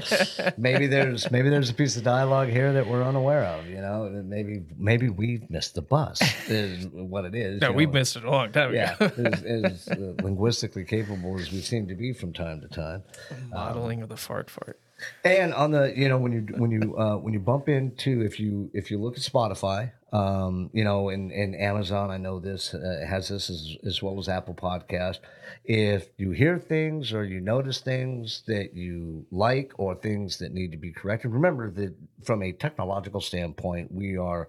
maybe 0.56 0.86
there's 0.86 1.28
maybe 1.32 1.50
there's 1.50 1.70
a 1.70 1.74
piece 1.74 1.96
of 1.96 2.04
dialogue 2.04 2.48
here 2.48 2.72
that 2.72 2.86
we're 2.86 3.02
unaware 3.02 3.42
of. 3.44 3.66
You 3.66 3.80
know, 3.80 4.08
maybe 4.24 4.62
maybe 4.78 5.08
we've 5.08 5.48
missed 5.50 5.74
the 5.74 5.82
bus. 5.82 6.20
Is 6.48 6.86
what 6.86 7.24
it 7.24 7.34
is. 7.34 7.60
No, 7.60 7.70
you 7.70 7.74
we 7.74 7.86
know. 7.86 7.92
missed 7.92 8.14
it 8.16 8.24
a 8.24 8.30
long 8.30 8.52
time 8.52 8.72
Yeah, 8.74 8.94
ago. 9.00 9.10
as, 9.24 9.42
as 9.42 9.88
uh, 9.88 10.14
linguistically 10.22 10.84
capable 10.84 11.38
as 11.40 11.50
we 11.50 11.60
seem 11.60 11.88
to 11.88 11.94
be 11.96 12.12
from 12.12 12.32
time 12.32 12.60
to 12.60 12.68
time. 12.68 13.02
Modeling 13.50 14.02
of 14.02 14.08
the 14.08 14.16
fart 14.16 14.48
fart. 14.50 14.78
And 15.24 15.52
on 15.52 15.72
the, 15.72 15.92
you 15.96 16.08
know, 16.08 16.18
when 16.18 16.30
you 16.32 16.46
when 16.56 16.70
you 16.70 16.96
uh, 16.96 17.16
when 17.16 17.34
you 17.34 17.40
bump 17.40 17.68
into 17.68 18.22
if 18.22 18.38
you 18.38 18.70
if 18.72 18.88
you 18.90 19.00
look 19.00 19.16
at 19.16 19.22
Spotify, 19.22 19.90
um, 20.12 20.70
you 20.74 20.84
know, 20.84 21.08
and, 21.08 21.32
and 21.32 21.56
Amazon, 21.56 22.10
I 22.10 22.18
know 22.18 22.38
this 22.38 22.74
uh, 22.74 23.04
has 23.08 23.28
this 23.28 23.48
as, 23.48 23.76
as 23.86 24.02
well 24.02 24.18
as 24.18 24.28
Apple 24.28 24.54
Podcast. 24.54 25.20
If 25.64 26.08
you 26.18 26.32
hear 26.32 26.58
things 26.58 27.12
or 27.12 27.24
you 27.24 27.40
notice 27.40 27.80
things 27.80 28.42
that 28.46 28.74
you 28.74 29.26
like 29.30 29.72
or 29.78 29.94
things 29.94 30.38
that 30.38 30.52
need 30.52 30.72
to 30.72 30.76
be 30.78 30.92
corrected, 30.92 31.32
remember 31.32 31.70
that 31.70 31.94
from 32.22 32.42
a 32.42 32.52
technological 32.52 33.20
standpoint, 33.20 33.92
we 33.92 34.16
are. 34.16 34.48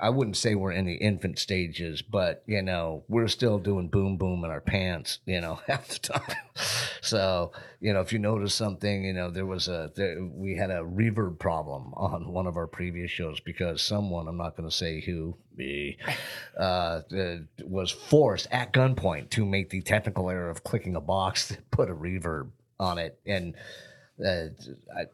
I 0.00 0.10
wouldn't 0.10 0.36
say 0.36 0.54
we're 0.54 0.72
in 0.72 0.86
the 0.86 0.94
infant 0.94 1.40
stages, 1.40 2.02
but 2.02 2.44
you 2.46 2.62
know, 2.62 3.02
we're 3.08 3.26
still 3.26 3.58
doing 3.58 3.88
boom 3.88 4.16
boom 4.16 4.44
in 4.44 4.50
our 4.50 4.60
pants, 4.60 5.18
you 5.26 5.40
know, 5.40 5.56
half 5.66 5.88
the 5.88 5.98
time. 5.98 6.36
So, 7.00 7.50
you 7.80 7.92
know, 7.92 8.00
if 8.00 8.12
you 8.12 8.20
notice 8.20 8.54
something, 8.54 9.04
you 9.04 9.12
know, 9.12 9.28
there 9.30 9.46
was 9.46 9.66
a 9.66 9.90
there, 9.96 10.22
we 10.22 10.56
had 10.56 10.70
a 10.70 10.84
reverb 10.84 11.40
problem 11.40 11.92
on 11.94 12.32
one 12.32 12.46
of 12.46 12.56
our 12.56 12.68
previous 12.68 13.10
shows 13.10 13.40
because 13.40 13.82
someone, 13.82 14.28
I'm 14.28 14.36
not 14.36 14.56
going 14.56 14.68
to 14.68 14.74
say 14.74 15.00
who, 15.00 15.36
me, 15.56 15.98
uh, 16.56 17.00
uh, 17.16 17.36
was 17.64 17.90
forced 17.90 18.46
at 18.52 18.72
gunpoint 18.72 19.30
to 19.30 19.44
make 19.44 19.70
the 19.70 19.82
technical 19.82 20.30
error 20.30 20.48
of 20.48 20.62
clicking 20.62 20.94
a 20.94 21.00
box 21.00 21.48
that 21.48 21.70
put 21.72 21.90
a 21.90 21.94
reverb 21.94 22.50
on 22.78 22.98
it, 22.98 23.18
and 23.26 23.56
uh, 24.24 24.46
I 24.96 25.06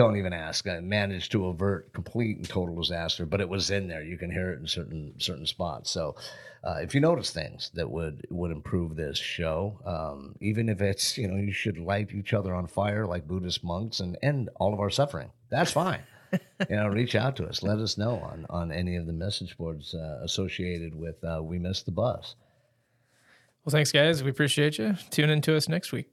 don't 0.00 0.16
even 0.16 0.32
ask. 0.32 0.66
I 0.66 0.80
managed 0.80 1.30
to 1.32 1.46
avert 1.48 1.92
complete 1.92 2.38
and 2.38 2.48
total 2.48 2.74
disaster, 2.74 3.26
but 3.26 3.42
it 3.42 3.48
was 3.50 3.70
in 3.70 3.86
there. 3.86 4.02
You 4.02 4.16
can 4.16 4.30
hear 4.30 4.50
it 4.50 4.58
in 4.58 4.66
certain 4.66 5.12
certain 5.18 5.44
spots. 5.44 5.90
So, 5.90 6.16
uh, 6.64 6.76
if 6.80 6.94
you 6.94 7.02
notice 7.02 7.30
things 7.30 7.70
that 7.74 7.90
would 7.90 8.26
would 8.30 8.50
improve 8.50 8.96
this 8.96 9.18
show, 9.18 9.78
um, 9.84 10.36
even 10.40 10.70
if 10.70 10.80
it's 10.80 11.18
you 11.18 11.28
know 11.28 11.36
you 11.36 11.52
should 11.52 11.76
light 11.76 12.14
each 12.14 12.32
other 12.32 12.54
on 12.54 12.66
fire 12.66 13.06
like 13.06 13.28
Buddhist 13.28 13.62
monks 13.62 14.00
and 14.00 14.16
end 14.22 14.48
all 14.56 14.72
of 14.72 14.80
our 14.80 14.88
suffering, 14.88 15.30
that's 15.50 15.70
fine. 15.70 16.00
you 16.32 16.76
know, 16.76 16.88
reach 16.88 17.14
out 17.14 17.36
to 17.36 17.46
us. 17.46 17.62
Let 17.62 17.78
us 17.78 17.98
know 17.98 18.20
on 18.20 18.46
on 18.48 18.72
any 18.72 18.96
of 18.96 19.06
the 19.06 19.12
message 19.12 19.58
boards 19.58 19.94
uh, 19.94 20.20
associated 20.22 20.94
with 20.94 21.22
uh, 21.22 21.42
we 21.42 21.58
missed 21.58 21.84
the 21.84 21.92
bus. 21.92 22.36
Well, 23.66 23.70
thanks, 23.70 23.92
guys. 23.92 24.24
We 24.24 24.30
appreciate 24.30 24.78
you. 24.78 24.96
Tune 25.10 25.28
in 25.28 25.42
to 25.42 25.54
us 25.54 25.68
next 25.68 25.92
week. 25.92 26.08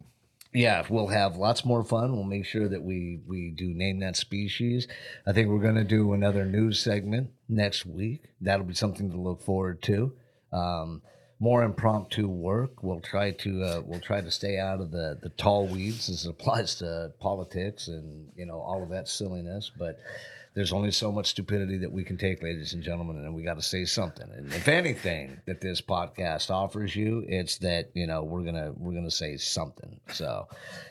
Yeah, 0.54 0.86
we'll 0.90 1.08
have 1.08 1.38
lots 1.38 1.66
more 1.66 1.84
fun. 1.84 2.14
We'll 2.14 2.24
make 2.24 2.46
sure 2.46 2.68
that 2.68 2.82
we 2.82 3.20
we 3.28 3.52
do 3.52 3.68
name 3.74 4.00
that 4.00 4.16
species. 4.16 4.88
I 5.26 5.34
think 5.34 5.50
we're 5.50 5.60
going 5.60 5.76
to 5.76 5.84
do 5.84 6.14
another 6.14 6.46
news 6.46 6.80
segment 6.80 7.32
next 7.48 7.86
week. 7.86 8.24
That'll 8.42 8.66
be 8.66 8.74
something 8.74 9.12
to 9.12 9.18
look 9.18 9.42
forward 9.42 9.82
to. 9.84 10.14
Um, 10.52 11.02
more 11.40 11.64
impromptu 11.64 12.28
work. 12.28 12.82
We'll 12.82 13.00
try 13.00 13.32
to 13.32 13.64
uh, 13.64 13.82
we'll 13.86 14.00
try 14.00 14.22
to 14.22 14.32
stay 14.32 14.58
out 14.58 14.82
of 14.82 14.92
the 14.92 15.20
the 15.22 15.30
tall 15.30 15.68
weeds 15.68 16.10
as 16.10 16.26
it 16.26 16.30
applies 16.30 16.76
to 16.76 17.12
politics 17.20 17.88
and 17.88 18.30
you 18.36 18.46
know 18.46 18.60
all 18.60 18.82
of 18.84 18.90
that 18.90 19.08
silliness. 19.08 19.72
But 19.78 20.00
there's 20.58 20.74
only 20.74 20.90
so 20.90 21.12
much 21.12 21.28
stupidity 21.28 21.78
that 21.78 21.92
we 21.92 22.04
can 22.04 22.18
take, 22.18 22.42
ladies 22.42 22.74
and 22.74 22.82
gentlemen, 22.82 23.18
and 23.18 23.36
we 23.36 23.44
got 23.44 23.58
to 23.58 23.62
say 23.62 23.86
something. 23.86 24.28
And 24.36 24.52
if 24.52 24.68
anything 24.68 25.40
that 25.46 25.62
this 25.62 25.82
podcast 25.82 26.50
offers 26.50 26.96
you, 26.96 27.24
it's 27.28 27.60
that 27.60 27.92
you 27.94 28.08
know 28.08 28.24
we're 28.24 28.42
gonna 28.42 28.74
we're 28.76 28.96
gonna 28.96 29.12
say 29.12 29.38
something. 29.38 30.00
So, 30.12 30.48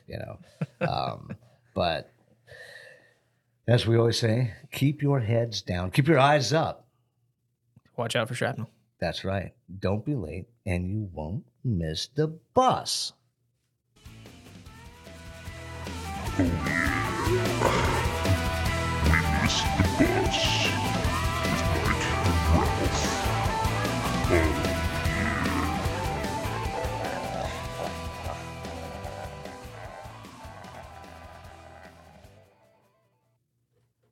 you 0.06 0.20
know, 0.20 0.38
um, 0.88 1.36
but 1.74 2.12
as 3.66 3.88
we 3.88 3.96
always 3.96 4.20
say, 4.20 4.54
keep 4.70 5.02
your 5.02 5.18
heads 5.18 5.62
down, 5.62 5.90
keep 5.90 6.06
your 6.06 6.20
eyes 6.20 6.52
up. 6.52 6.86
Watch 7.96 8.14
out 8.14 8.28
for 8.28 8.34
shrapnel. 8.34 8.70
That's 9.00 9.24
right. 9.24 9.52
Don't 9.80 10.04
be 10.04 10.14
late, 10.14 10.46
and 10.64 10.88
you 10.88 11.10
won't 11.12 11.44
miss 11.64 12.06
the 12.06 12.28
bus. 12.54 13.14